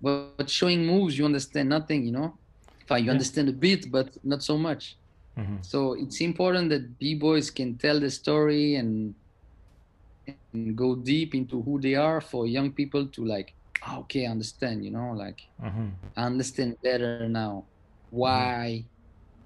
but, 0.01 0.37
but 0.39 0.51
showing 0.51 0.87
moves 0.87 1.19
you 1.19 1.25
understand 1.25 1.69
nothing 1.69 2.05
you 2.05 2.13
know 2.13 2.39
Fine, 2.89 3.05
you 3.05 3.11
Yeah. 3.11 3.13
understand 3.13 3.49
a 3.49 3.53
bit 3.53 3.91
but 3.91 4.09
not 4.23 4.43
so 4.43 4.57
much 4.59 4.97
hmm 5.37 5.57
so 5.61 5.95
it's 5.95 6.21
important 6.21 6.69
that 6.71 6.99
b-boys 6.99 7.51
can 7.51 7.77
tell 7.79 8.01
the 8.01 8.11
story 8.11 8.77
and 8.77 9.15
and 10.27 10.77
go 10.77 10.97
deep 10.97 11.35
into 11.35 11.63
who 11.63 11.81
they 11.81 11.95
are 11.95 12.21
for 12.21 12.47
young 12.47 12.73
people 12.73 13.07
to 13.09 13.25
like 13.25 13.55
"Ah, 13.83 13.99
okay 14.01 14.27
understand 14.27 14.85
you 14.85 14.91
know 14.91 15.13
like 15.13 15.41
hmm 15.61 15.91
understand 16.17 16.77
better 16.83 17.29
now 17.29 17.67
why 18.11 18.87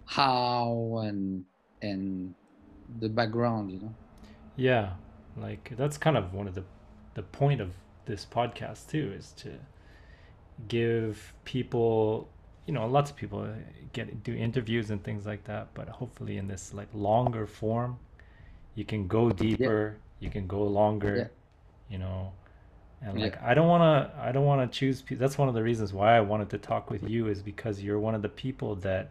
how 0.06 1.00
and 1.04 1.44
and 1.82 2.34
the 2.98 3.08
background 3.08 3.70
you 3.70 3.80
know? 3.80 3.94
Yeah, 4.56 4.92
like 5.36 5.72
that's 5.76 5.98
kind 5.98 6.16
of 6.16 6.34
one 6.34 6.48
of 6.48 6.54
the 6.54 6.64
the 7.14 7.22
point 7.22 7.60
of 7.60 7.74
this 8.06 8.24
podcast 8.26 8.88
too 8.88 9.12
is 9.16 9.32
to 9.32 9.58
give 10.68 11.34
people, 11.44 12.28
you 12.68 12.74
know, 12.74 12.86
lots 12.86 13.10
of 13.10 13.16
people 13.16 13.40
uh, 13.42 13.48
get 13.94 14.24
do 14.24 14.34
interviews 14.34 14.90
and 14.90 15.04
things 15.04 15.26
like 15.26 15.44
that, 15.46 15.68
but 15.74 15.88
hopefully 15.90 16.38
in 16.38 16.48
this 16.48 16.74
like 16.74 16.88
longer 16.94 17.48
form, 17.48 17.98
you 18.76 18.84
can 18.86 19.08
go 19.08 19.30
deeper, 19.32 19.96
you 20.20 20.30
can 20.30 20.46
go 20.48 20.62
longer, 20.64 21.18
Yeah. 21.18 21.28
you 21.90 21.98
know. 21.98 22.32
And 23.02 23.18
Yeah. 23.18 23.20
like 23.20 23.42
I 23.42 23.54
don't 23.54 23.68
want 23.68 23.82
to 24.12 24.20
I 24.20 24.32
don't 24.32 24.46
want 24.46 24.72
to 24.72 24.78
choose 24.78 25.04
that's 25.12 25.38
one 25.38 25.48
of 25.48 25.54
the 25.54 25.64
reasons 25.64 25.92
why 25.94 26.16
I 26.16 26.20
wanted 26.22 26.50
to 26.50 26.58
talk 26.58 26.90
with 26.90 27.08
you 27.08 27.28
is 27.28 27.42
because 27.42 27.82
you're 27.82 28.00
one 28.00 28.14
of 28.16 28.22
the 28.22 28.30
people 28.30 28.76
that 28.76 29.10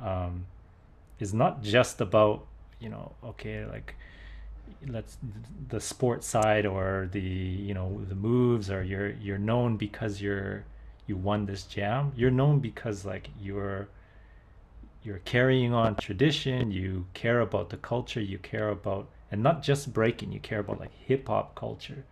um 0.00 0.46
is 1.20 1.34
not 1.34 1.62
just 1.62 2.00
about, 2.00 2.46
you 2.80 2.90
know, 2.90 3.12
okay, 3.24 3.66
like 3.66 3.96
let's 4.86 5.18
the 5.68 5.80
sport 5.80 6.24
side 6.24 6.66
or 6.66 7.08
the 7.12 7.20
you 7.20 7.74
know 7.74 8.02
the 8.08 8.14
moves 8.14 8.70
or 8.70 8.82
you're 8.82 9.10
you're 9.10 9.38
known 9.38 9.76
because 9.76 10.22
you're 10.22 10.64
you 11.06 11.16
won 11.16 11.46
this 11.46 11.64
jam 11.64 12.12
you're 12.16 12.30
known 12.30 12.58
because 12.58 13.04
like 13.04 13.28
you're 13.40 13.88
you're 15.02 15.18
carrying 15.20 15.72
on 15.72 15.94
tradition 15.96 16.70
you 16.70 17.06
care 17.14 17.40
about 17.40 17.70
the 17.70 17.76
culture 17.76 18.20
you 18.20 18.38
care 18.38 18.68
about 18.68 19.08
and 19.30 19.42
not 19.42 19.62
just 19.62 19.92
breaking 19.92 20.32
you 20.32 20.40
care 20.40 20.60
about 20.60 20.78
like 20.80 20.92
hip 21.06 21.28
hop 21.28 21.54
culture 21.54 22.04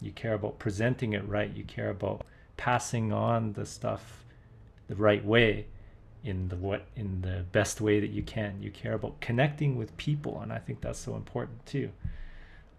you 0.00 0.10
care 0.12 0.34
about 0.34 0.58
presenting 0.58 1.12
it 1.12 1.26
right 1.28 1.54
you 1.56 1.64
care 1.64 1.90
about 1.90 2.24
passing 2.56 3.12
on 3.12 3.52
the 3.52 3.66
stuff 3.66 4.24
the 4.88 4.94
right 4.96 5.24
way 5.24 5.66
in 6.24 6.48
the 6.48 6.56
what 6.56 6.86
in 6.96 7.20
the 7.22 7.44
best 7.52 7.80
way 7.80 7.98
that 7.98 8.10
you 8.10 8.22
can 8.22 8.62
you 8.62 8.70
care 8.70 8.94
about 8.94 9.20
connecting 9.20 9.76
with 9.76 9.96
people 9.96 10.40
and 10.40 10.52
i 10.52 10.58
think 10.58 10.80
that's 10.80 10.98
so 10.98 11.16
important 11.16 11.64
too 11.66 11.90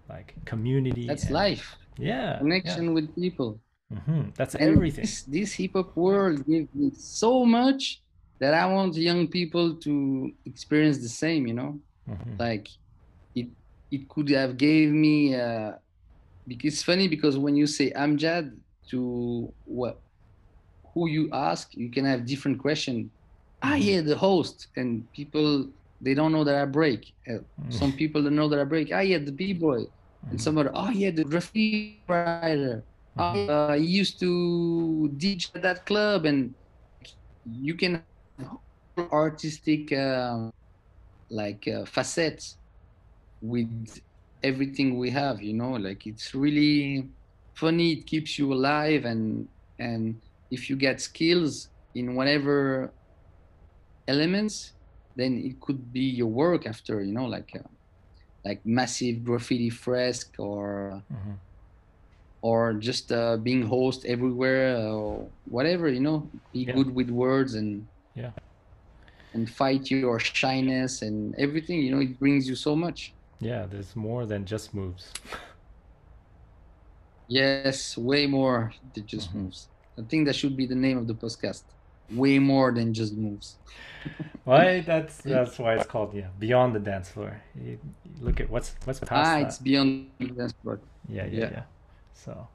like 0.09 0.34
community. 0.45 1.07
That's 1.07 1.23
and- 1.23 1.31
life. 1.34 1.77
Yeah. 1.97 2.38
Connection 2.39 2.93
with 2.93 3.13
people. 3.15 3.59
Yeah. 3.94 4.02
hmm 4.06 4.30
That's 4.36 4.56
And 4.60 4.84
everything. 4.84 5.02
This, 5.02 5.24
this 5.24 5.53
hip 5.53 5.72
hop 5.76 5.95
world 5.95 6.45
gave 6.45 6.68
me 6.74 6.91
so 6.95 7.45
much 7.45 8.02
that 8.40 8.53
I 8.53 8.65
want 8.72 8.95
young 8.95 9.28
people 9.28 9.76
to 9.80 10.32
experience 10.45 10.99
the 10.99 11.10
same. 11.10 11.48
You 11.48 11.53
know, 11.56 11.80
Mhm. 12.07 12.40
like 12.40 12.68
it 13.36 13.49
it 13.91 14.10
could 14.10 14.30
have 14.30 14.57
gave 14.57 14.91
me. 14.91 15.36
Uh, 15.36 15.74
because 16.48 16.74
it's 16.76 16.84
funny 16.84 17.07
because 17.07 17.38
when 17.38 17.56
you 17.56 17.68
say 17.68 17.91
Amjad 17.91 18.52
to 18.91 19.53
what 19.65 20.02
who 20.94 21.07
you 21.10 21.30
ask, 21.34 21.70
you 21.74 21.90
can 21.91 22.06
have 22.06 22.26
different 22.26 22.60
question. 22.60 23.11
Ah, 23.61 23.76
Mhm. 23.76 23.86
yeah, 23.86 24.02
the 24.02 24.18
host, 24.18 24.68
and 24.76 25.11
people 25.14 25.72
they 26.02 26.14
don't 26.14 26.32
know 26.32 26.44
that 26.44 26.56
I 26.56 26.65
break. 26.65 27.14
Uh, 27.30 27.40
some 27.70 27.94
people 27.95 28.24
don't 28.24 28.36
know 28.36 28.49
that 28.49 28.60
I 28.60 28.65
break. 28.65 28.90
Ah, 28.94 29.02
yeah, 29.02 29.20
the 29.20 29.32
b 29.32 29.53
boy, 29.53 29.84
and 30.32 30.40
Mhm. 30.40 30.41
somebody. 30.41 30.70
Oh, 30.74 30.91
yeah, 30.91 31.11
the 31.11 31.24
graffiti 31.26 32.03
writer. 32.07 32.38
Oh, 33.18 33.35
Mhm. 33.35 33.49
uh, 33.49 33.73
he 33.77 33.85
used 34.02 34.19
to 34.19 35.10
DJ 35.18 35.49
at 35.56 35.61
that 35.64 35.85
club, 35.85 36.26
and 36.26 36.56
you 37.45 37.76
can 37.76 37.95
have 37.95 38.10
artistic 39.11 39.91
um, 39.94 40.52
like 41.30 41.68
uh, 41.68 41.85
facets 41.85 42.57
with 43.41 43.99
everything 44.44 44.98
we 44.98 45.10
have. 45.11 45.41
You 45.41 45.53
know, 45.53 45.73
like 45.73 46.06
it's 46.07 46.34
really 46.34 47.10
funny. 47.56 47.94
It 47.94 48.06
keeps 48.07 48.38
you 48.40 48.53
alive, 48.53 49.06
and 49.06 49.48
and 49.80 50.22
if 50.52 50.69
you 50.69 50.76
get 50.77 51.02
skills 51.02 51.69
in 51.95 52.15
whatever 52.15 52.94
elements, 54.07 54.73
then 55.15 55.38
it 55.38 55.60
could 55.61 55.91
be 55.91 56.02
your 56.02 56.27
work 56.27 56.65
after. 56.65 57.02
You 57.02 57.14
know, 57.14 57.26
like. 57.26 57.52
Uh, 57.56 57.68
like 58.45 58.61
massive 58.65 59.23
graffiti 59.23 59.69
fresque 59.69 60.35
or 60.40 61.03
Mhm. 61.11 61.40
Or 62.49 62.74
just 62.90 63.06
uh, 63.11 63.38
being 63.48 63.64
host 63.76 63.99
everywhere 64.15 64.68
or 64.98 65.32
whatever 65.56 65.86
you 65.98 66.03
know 66.07 66.18
be 66.53 66.61
Yeah. 66.68 66.76
good 66.78 66.90
with 66.98 67.10
words 67.10 67.52
and 67.60 67.70
Yeah. 68.22 68.34
and 69.34 69.49
fight 69.61 69.84
your 69.91 70.20
shyness 70.20 71.02
and 71.07 71.34
everything 71.45 71.78
you 71.86 71.91
know 71.94 72.02
it 72.07 72.14
brings 72.20 72.44
you 72.49 72.56
so 72.68 72.74
much 72.86 72.99
Yeah, 73.40 73.61
there's 73.72 73.95
more 73.95 74.24
than 74.32 74.45
just 74.53 74.74
moves. 74.74 75.06
yes 77.28 77.98
way 77.98 78.28
more 78.28 78.74
than 78.94 79.06
just 79.07 79.30
Mhm. 79.32 79.36
moves 79.41 79.60
i 79.99 80.03
think 80.10 80.22
that 80.28 80.36
should 80.36 80.56
be 80.61 80.68
the 80.74 80.76
name 80.86 80.98
of 81.02 81.07
the 81.07 81.15
podcast 81.24 81.64
way 82.11 82.40
more 82.40 82.72
than 82.78 82.94
just 82.94 83.14
moves 83.18 83.48
Why? 84.44 84.82
That's 84.82 85.15
that's 85.34 85.57
why 85.57 85.76
it's 85.78 85.88
called 85.94 86.14
yeah, 86.14 86.30
beyond 86.38 86.76
the 86.76 86.80
dance 86.91 87.10
floor. 87.14 87.32
You, 87.56 87.80
you 88.03 88.11
look 88.28 88.41
at 88.44 88.49
what's 88.49 88.76
what's 88.86 88.99
past 88.99 89.14
ah 89.14 89.40
that. 89.40 89.48
it's 89.48 89.60
beyond 89.60 89.90
the 90.20 90.28
dance 90.40 90.53
floor. 90.61 90.76
Yeah, 91.07 91.26
yeah, 91.32 91.40
yeah. 91.40 91.49
yeah. 91.56 91.64
So, 92.14 92.48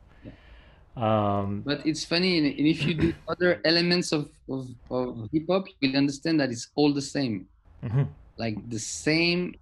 um, 0.96 1.62
but 1.64 1.86
it's 1.86 2.04
funny 2.04 2.38
and 2.38 2.46
and 2.46 2.66
if 2.66 2.84
you 2.86 2.94
do 2.94 3.12
other 3.28 3.60
elements 3.64 4.12
of, 4.12 4.30
of, 4.48 4.68
of 4.90 5.28
hip-hop 5.32 5.64
you'll 5.80 5.96
understand 5.96 6.40
that 6.40 6.50
it's 6.50 6.70
all 6.74 6.92
the 6.92 7.02
same. 7.02 7.48
Mhm, 7.82 8.08
like 8.38 8.56
the 8.68 8.78
same 8.78 9.54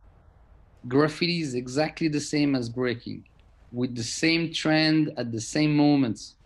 graffiti 0.89 1.41
is 1.41 1.55
exactly 1.55 2.09
the 2.09 2.21
same 2.21 2.55
as 2.55 2.69
breaking 2.69 3.25
with 3.73 3.95
the 3.97 4.05
same 4.05 4.53
trend 4.53 5.13
at 5.19 5.33
the 5.33 5.41
same 5.41 5.77
moments. 5.77 6.37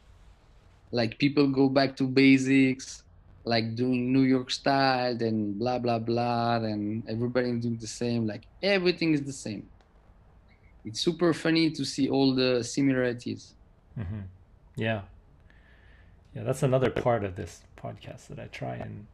Like 0.92 1.18
people 1.18 1.48
go 1.48 1.68
back 1.68 1.96
to 1.96 2.08
basics 2.08 3.02
like 3.44 3.74
doing 3.74 4.12
new 4.12 4.22
york 4.24 4.50
style 4.50 5.16
and 5.22 5.58
blah 5.58 5.78
blah 5.78 5.98
blah 5.98 6.56
and 6.56 7.08
everybody 7.08 7.58
doing 7.58 7.78
the 7.78 7.86
same. 7.86 8.26
Like 8.26 8.46
everything 8.62 9.14
is 9.14 9.24
the 9.24 9.32
same 9.32 9.70
it's 10.84 11.00
super 11.00 11.32
funny 11.32 11.70
to 11.70 11.84
see 11.84 12.08
all 12.08 12.34
the 12.34 12.62
similarities 12.64 13.54
mhm. 13.98 14.22
yeah, 14.76 15.02
yeah. 16.34 16.42
That's 16.42 16.62
another 16.62 16.90
part 16.90 17.24
of 17.24 17.36
this 17.36 17.62
podcast 17.76 18.28
that 18.28 18.38
I 18.38 18.46
try 18.46 18.76
and 18.76 19.06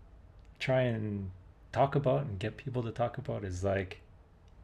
try 0.59 0.83
and 0.83 1.31
talk 1.73 1.95
about 1.95 2.23
and 2.23 2.39
get 2.39 2.57
people 2.57 2.83
to 2.83 2.91
talk 2.91 3.19
about 3.19 3.45
is 3.45 3.63
like, 3.65 4.01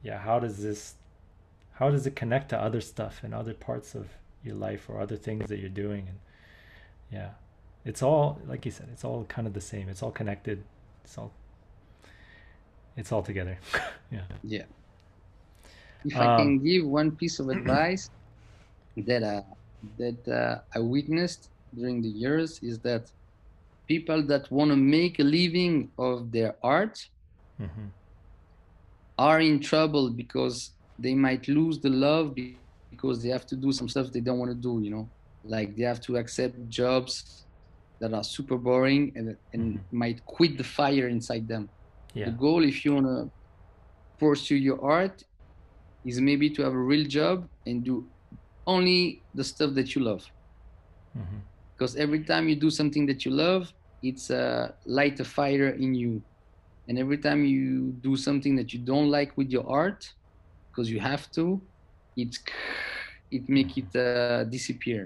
yeah, 0.03 0.19
how 0.19 0.39
does 0.39 0.63
this, 0.63 0.95
how 1.75 1.91
does 1.91 2.07
it 2.07 2.17
connect 2.17 2.49
to 2.51 2.59
other 2.61 2.81
stuff 2.81 3.21
and 3.23 3.35
other 3.35 3.55
parts 3.55 3.95
of 3.95 4.09
your 4.45 4.55
life 4.55 4.89
or 4.89 5.01
other 5.01 5.17
things 5.17 5.49
that 5.49 5.59
you're 5.59 5.69
doing 5.69 6.07
and 6.09 6.19
yeah, 7.11 7.31
it's 7.85 8.03
all 8.03 8.41
like 8.47 8.65
you 8.65 8.71
said, 8.71 8.89
it's 8.93 9.05
all 9.05 9.25
kind 9.25 9.47
of 9.47 9.55
the 9.55 9.61
same. 9.61 9.89
It's 9.89 10.03
all 10.03 10.11
connected. 10.13 10.65
It's 11.05 11.19
all, 11.19 11.33
it's 12.97 13.13
all 13.13 13.23
together. 13.23 13.59
yeah. 14.11 14.23
Yeah. 14.43 14.65
If 16.05 16.21
I 16.21 16.29
can 16.29 16.59
Um, 16.59 16.65
give 16.65 16.87
one 16.87 17.17
piece 17.17 17.39
of 17.41 17.49
advice 17.51 18.11
that 18.97 19.23
uh, 19.23 19.43
that 19.99 20.29
uh, 20.29 20.61
I 20.75 20.81
witnessed 20.81 21.51
during 21.75 22.03
the 22.03 22.09
years 22.09 22.59
is 22.63 22.81
that 22.81 23.11
people 23.89 24.27
that 24.27 24.51
want 24.51 24.71
to 24.71 24.77
make 24.77 25.19
a 25.19 25.25
living 25.25 25.93
of 25.99 26.33
their 26.33 26.57
art 26.63 26.99
hmm 27.59 27.89
are 29.19 29.41
in 29.41 29.61
trouble 29.61 30.11
because 30.11 30.75
they 30.99 31.15
might 31.15 31.49
lose 31.49 31.81
the 31.81 31.91
love 31.91 32.35
because 32.35 32.75
they 32.77 32.85
have 32.85 33.03
to 33.03 33.07
do 33.07 33.25
some 33.25 33.45
stuff 33.45 33.63
they 33.67 33.75
don't 33.75 33.93
want 33.93 34.03
to 34.07 34.19
do. 34.21 34.37
You 34.45 34.55
know, 34.57 34.73
like 35.09 35.47
they 35.47 35.57
have 35.59 35.73
to 35.79 35.89
accept 35.89 36.35
jobs 36.51 37.19
that 38.01 38.01
are 38.01 38.09
super 38.25 38.57
boring 38.57 39.13
and 39.15 39.37
and 39.53 39.77
Mhm. 39.77 39.87
might 39.91 40.25
quit 40.25 40.57
the 40.57 40.65
fire 40.65 41.09
inside 41.09 41.47
them. 41.49 41.71
Yeah. 42.15 42.25
The 42.25 42.33
goal, 42.33 42.65
if 42.65 42.85
you 42.85 42.95
want 42.95 43.07
to 43.07 43.31
pursue 44.19 44.57
your 44.57 44.83
art, 44.85 45.23
is 46.05 46.21
maybe 46.21 46.51
to 46.51 46.63
have 46.63 46.73
a 46.73 46.79
real 46.93 47.07
job 47.07 47.49
and 47.67 47.85
do 47.85 48.09
only 48.67 49.25
the 49.35 49.45
stuff 49.45 49.75
that 49.75 49.95
you 49.95 50.03
love. 50.03 50.25
hmm 51.15 51.43
Because 51.77 51.97
every 51.97 52.25
time 52.25 52.49
you 52.49 52.57
do 52.57 52.71
something 52.71 53.07
that 53.07 53.25
you 53.25 53.31
love, 53.33 53.73
it's 54.03 54.31
a 54.31 54.75
light 54.87 55.21
a 55.21 55.25
fire 55.25 55.69
in 55.71 55.95
you. 55.95 56.23
And 56.89 56.99
every 56.99 57.19
time 57.19 57.45
you 57.45 57.93
do 58.01 58.17
something 58.17 58.57
that 58.57 58.73
you 58.73 58.81
don't 58.85 59.11
like 59.11 59.37
with 59.37 59.51
your 59.51 59.69
art, 59.69 60.05
because 60.73 60.91
you 60.91 61.01
have 61.01 61.31
to, 61.33 61.63
it's 62.17 62.39
it 63.31 63.49
make 63.49 63.77
it 63.79 63.95
uh, 63.97 64.33
disappear. 64.33 65.01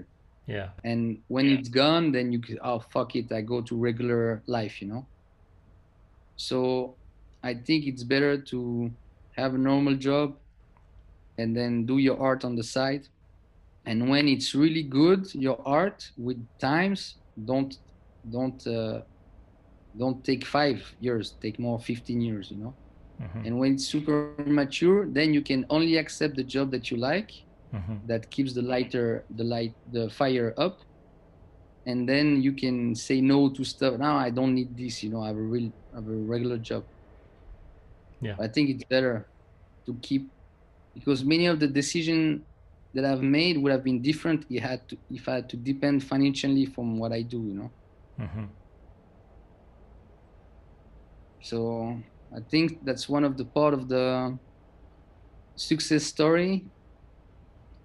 Yeah. 0.47 0.69
And 0.83 1.19
when 1.27 1.39
it's 1.49 1.69
gone, 1.69 2.11
then 2.11 2.31
you 2.31 2.39
can, 2.39 2.57
oh 2.63 2.79
fuck 2.79 3.15
it, 3.15 3.31
I 3.31 3.41
go 3.41 3.61
to 3.61 3.75
regular 3.77 4.43
life, 4.47 4.81
you 4.81 4.87
know. 4.87 5.07
So 6.35 6.97
I 7.43 7.53
think 7.55 7.85
it's 7.87 8.03
better 8.03 8.41
to 8.41 8.91
have 9.35 9.53
a 9.55 9.57
normal 9.57 9.95
job 9.95 10.37
and 11.37 11.55
then 11.55 11.85
do 11.85 11.97
your 11.97 12.19
art 12.19 12.43
on 12.43 12.55
the 12.55 12.63
side. 12.63 13.07
And 13.85 14.09
when 14.09 14.27
it's 14.27 14.53
really 14.55 14.83
good, 14.83 15.25
your 15.33 15.59
art 15.67 16.03
with 16.17 16.45
times, 16.59 17.17
don't 17.43 17.73
don't 18.29 18.65
uh, 18.67 19.01
don't 19.97 20.23
take 20.23 20.45
five 20.45 20.93
years, 20.99 21.35
take 21.41 21.59
more 21.59 21.79
fifteen 21.79 22.21
years, 22.21 22.51
you 22.51 22.57
know. 22.57 22.75
hmm 23.19 23.45
And 23.45 23.59
when 23.59 23.73
it's 23.73 23.87
super 23.89 24.15
mature, 24.19 24.79
then 24.79 25.05
you 25.07 25.13
can 25.15 25.65
only 25.69 25.95
accept 25.97 26.07
the 26.07 26.17
job 26.17 26.47
that 26.47 26.67
you 26.67 26.73
like 26.73 27.13
hmm 27.71 27.97
that 28.03 28.15
keeps 28.17 28.41
the 28.43 28.51
lighter 28.51 29.25
the 29.29 29.43
light 29.43 29.73
the 29.89 30.09
fire 30.09 30.53
up 30.57 30.79
and 31.85 32.07
then 32.07 32.41
you 32.41 32.53
can 32.53 32.95
say 32.95 33.21
no 33.21 33.49
to 33.49 33.63
stuff 33.63 33.97
now 33.97 34.17
i 34.17 34.29
don't 34.29 34.53
need 34.55 34.75
this 34.77 35.03
you 35.03 35.09
know 35.09 35.21
i 35.23 35.27
have 35.27 35.37
a 35.37 35.41
real 35.41 35.71
I 35.93 35.97
have 35.97 36.07
a 36.07 36.15
regular 36.15 36.57
job 36.57 36.85
Yeah. 38.21 38.37
i 38.39 38.47
think 38.47 38.69
it's 38.69 38.83
better 38.85 39.27
to 39.85 39.97
keep 40.01 40.31
because 40.97 41.23
many 41.23 41.45
of 41.45 41.59
the 41.59 41.67
decision 41.67 42.45
that 42.93 43.05
i've 43.05 43.21
made 43.21 43.57
would 43.57 43.71
have 43.71 43.83
been 43.83 44.01
different 44.01 44.45
if 44.49 44.63
I 44.63 44.67
had 44.67 44.81
to 44.89 44.97
if 45.09 45.27
i 45.29 45.35
had 45.35 45.49
to 45.49 45.57
depend 45.57 46.03
financially 46.03 46.65
from 46.65 46.97
what 46.99 47.11
i 47.11 47.21
do 47.21 47.39
you 47.47 47.55
know? 47.59 47.71
Hmm 48.19 48.45
so 51.41 51.97
i 52.35 52.39
think 52.51 52.73
that's 52.83 53.07
one 53.07 53.23
of 53.23 53.37
the 53.37 53.45
part 53.45 53.73
of 53.73 53.87
the 53.87 54.37
success 55.55 56.03
story 56.03 56.65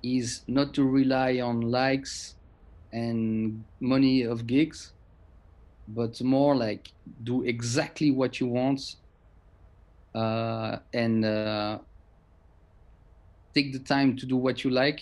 is 0.03 0.43
not 0.49 0.75
to 0.75 0.83
rely 0.85 1.41
on 1.41 1.61
likes 1.61 2.35
and 2.93 3.65
money 3.81 4.23
of 4.23 4.47
gigs 4.47 4.93
but 5.87 6.21
more 6.23 6.57
like 6.57 6.89
do 7.23 7.45
exactly 7.45 8.11
what 8.11 8.41
you 8.41 8.47
want 8.47 8.81
uh, 10.15 10.77
and 10.93 11.25
uh, 11.25 11.79
take 13.55 13.73
the 13.73 13.79
time 13.81 14.16
to 14.16 14.27
do 14.27 14.37
what 14.37 14.65
you 14.65 14.70
like 14.70 15.01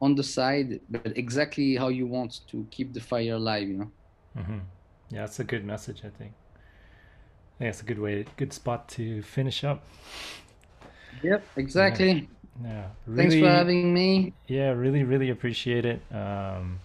on 0.00 0.14
the 0.14 0.22
side 0.22 0.80
but 0.90 1.16
exactly 1.16 1.76
how 1.76 1.88
you 1.88 2.06
want 2.06 2.34
to 2.50 2.66
keep 2.70 2.92
the 2.94 3.00
fire 3.00 3.34
alive 3.34 3.68
you 3.68 3.78
know 3.78 3.92
hmm 4.36 4.58
Yeah, 5.10 5.20
that's 5.20 5.40
a 5.40 5.44
good 5.44 5.64
message. 5.64 6.02
I 6.04 6.08
think. 6.10 6.32
I 7.56 7.58
think 7.58 7.68
it's 7.70 7.82
a 7.82 7.84
good 7.84 7.98
way, 7.98 8.26
good 8.36 8.52
spot 8.52 8.88
to 8.90 9.22
finish 9.22 9.64
up. 9.64 9.84
yep 11.22 11.50
exactly 11.56 12.28
Yeah. 12.62 12.88
thanks 13.16 13.34
for 13.34 13.48
having 13.48 13.92
me 13.92 14.34
Yeah, 14.46 14.70
really, 14.70 15.04
really 15.04 15.30
appreciate 15.30 15.86
it. 15.86 16.02
Um, 16.14 16.80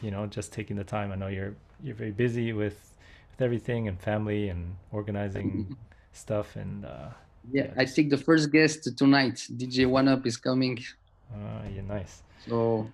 you 0.00 0.10
know, 0.10 0.26
just 0.26 0.52
taking 0.52 0.76
the 0.76 0.84
time. 0.84 1.12
I 1.12 1.16
know 1.16 1.28
you're 1.28 1.54
you're 1.82 1.94
very 1.94 2.10
busy 2.12 2.52
with 2.52 2.94
with 3.30 3.40
everything 3.42 3.88
and 3.88 4.00
family 4.00 4.48
and 4.48 4.76
organizing 4.92 5.70
stuff 6.12 6.56
and 6.56 6.84
uh, 6.84 7.10
Yeah, 7.52 7.64
Yeah, 7.64 7.72
I 7.76 7.84
think 7.86 8.10
the 8.10 8.16
first 8.18 8.50
guest 8.52 8.88
tonight, 8.96 9.46
DJ 9.56 9.86
One 9.88 10.08
Up, 10.08 10.26
is 10.26 10.36
coming. 10.36 10.78
Ah, 11.34 11.62
yeah, 11.74 11.82
nice. 11.82 12.22
So 12.46 12.88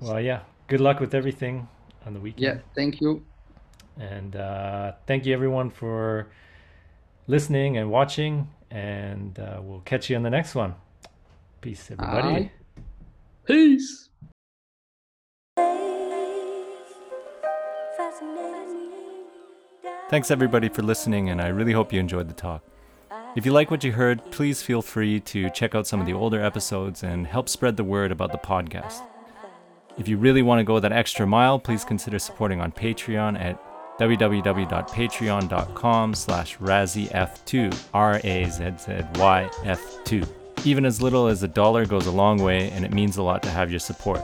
Well, 0.00 0.20
yeah. 0.20 0.40
Good 0.66 0.80
luck 0.80 1.00
with 1.00 1.14
everything 1.14 1.66
on 2.06 2.12
the 2.14 2.20
weekend. 2.20 2.42
yeah, 2.42 2.58
thank 2.74 3.00
you. 3.00 3.24
And 3.98 4.36
uh, 4.36 4.92
thank 5.06 5.24
you 5.26 5.32
everyone 5.34 5.70
for 5.70 6.28
listening 7.26 7.78
and 7.78 7.90
watching. 7.90 8.48
And 8.70 9.38
uh, 9.38 9.60
we'll 9.62 9.80
catch 9.80 10.10
you 10.10 10.16
on 10.16 10.22
the 10.22 10.30
next 10.30 10.54
one. 10.54 10.74
Peace, 11.60 11.90
everybody. 11.90 12.28
Aye. 12.28 12.50
Peace. 13.46 14.10
Thanks 20.10 20.30
everybody 20.30 20.68
for 20.68 20.82
listening, 20.82 21.28
and 21.28 21.40
I 21.40 21.48
really 21.48 21.72
hope 21.72 21.92
you 21.92 22.00
enjoyed 22.00 22.28
the 22.28 22.34
talk. 22.34 22.62
If 23.36 23.44
you 23.46 23.52
like 23.52 23.70
what 23.70 23.84
you 23.84 23.92
heard, 23.92 24.30
please 24.30 24.62
feel 24.62 24.80
free 24.82 25.20
to 25.20 25.48
check 25.50 25.74
out 25.74 25.86
some 25.86 26.00
of 26.00 26.06
the 26.06 26.14
older 26.14 26.42
episodes 26.42 27.02
and 27.02 27.26
help 27.26 27.48
spread 27.48 27.76
the 27.76 27.84
word 27.84 28.10
about 28.10 28.32
the 28.32 28.38
podcast. 28.38 29.02
If 29.96 30.08
you 30.08 30.16
really 30.16 30.42
want 30.42 30.60
to 30.60 30.64
go 30.64 30.80
that 30.80 30.92
extra 30.92 31.26
mile, 31.26 31.58
please 31.58 31.84
consider 31.84 32.18
supporting 32.18 32.60
on 32.60 32.72
Patreon 32.72 33.38
at 33.38 33.62
www.patreon.com 33.98 36.14
slash 36.14 36.56
razzyf2, 36.58 37.84
R-A-Z-Z-Y-F2. 37.92 40.28
Even 40.64 40.84
as 40.84 41.02
little 41.02 41.26
as 41.26 41.42
a 41.42 41.48
dollar 41.48 41.84
goes 41.84 42.06
a 42.06 42.12
long 42.12 42.40
way, 42.42 42.70
and 42.70 42.84
it 42.84 42.92
means 42.92 43.16
a 43.16 43.22
lot 43.22 43.42
to 43.42 43.50
have 43.50 43.70
your 43.70 43.80
support. 43.80 44.20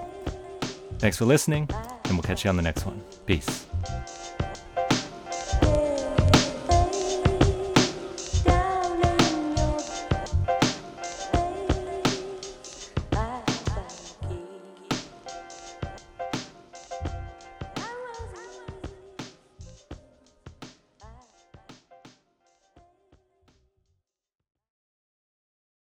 Thanks 0.99 1.17
for 1.17 1.25
listening, 1.25 1.69
and 2.05 2.13
we'll 2.13 2.23
catch 2.23 2.45
you 2.45 2.51
on 2.51 2.57
the 2.57 2.63
next 2.63 2.87
one. 2.87 3.03
Peace. 3.27 3.67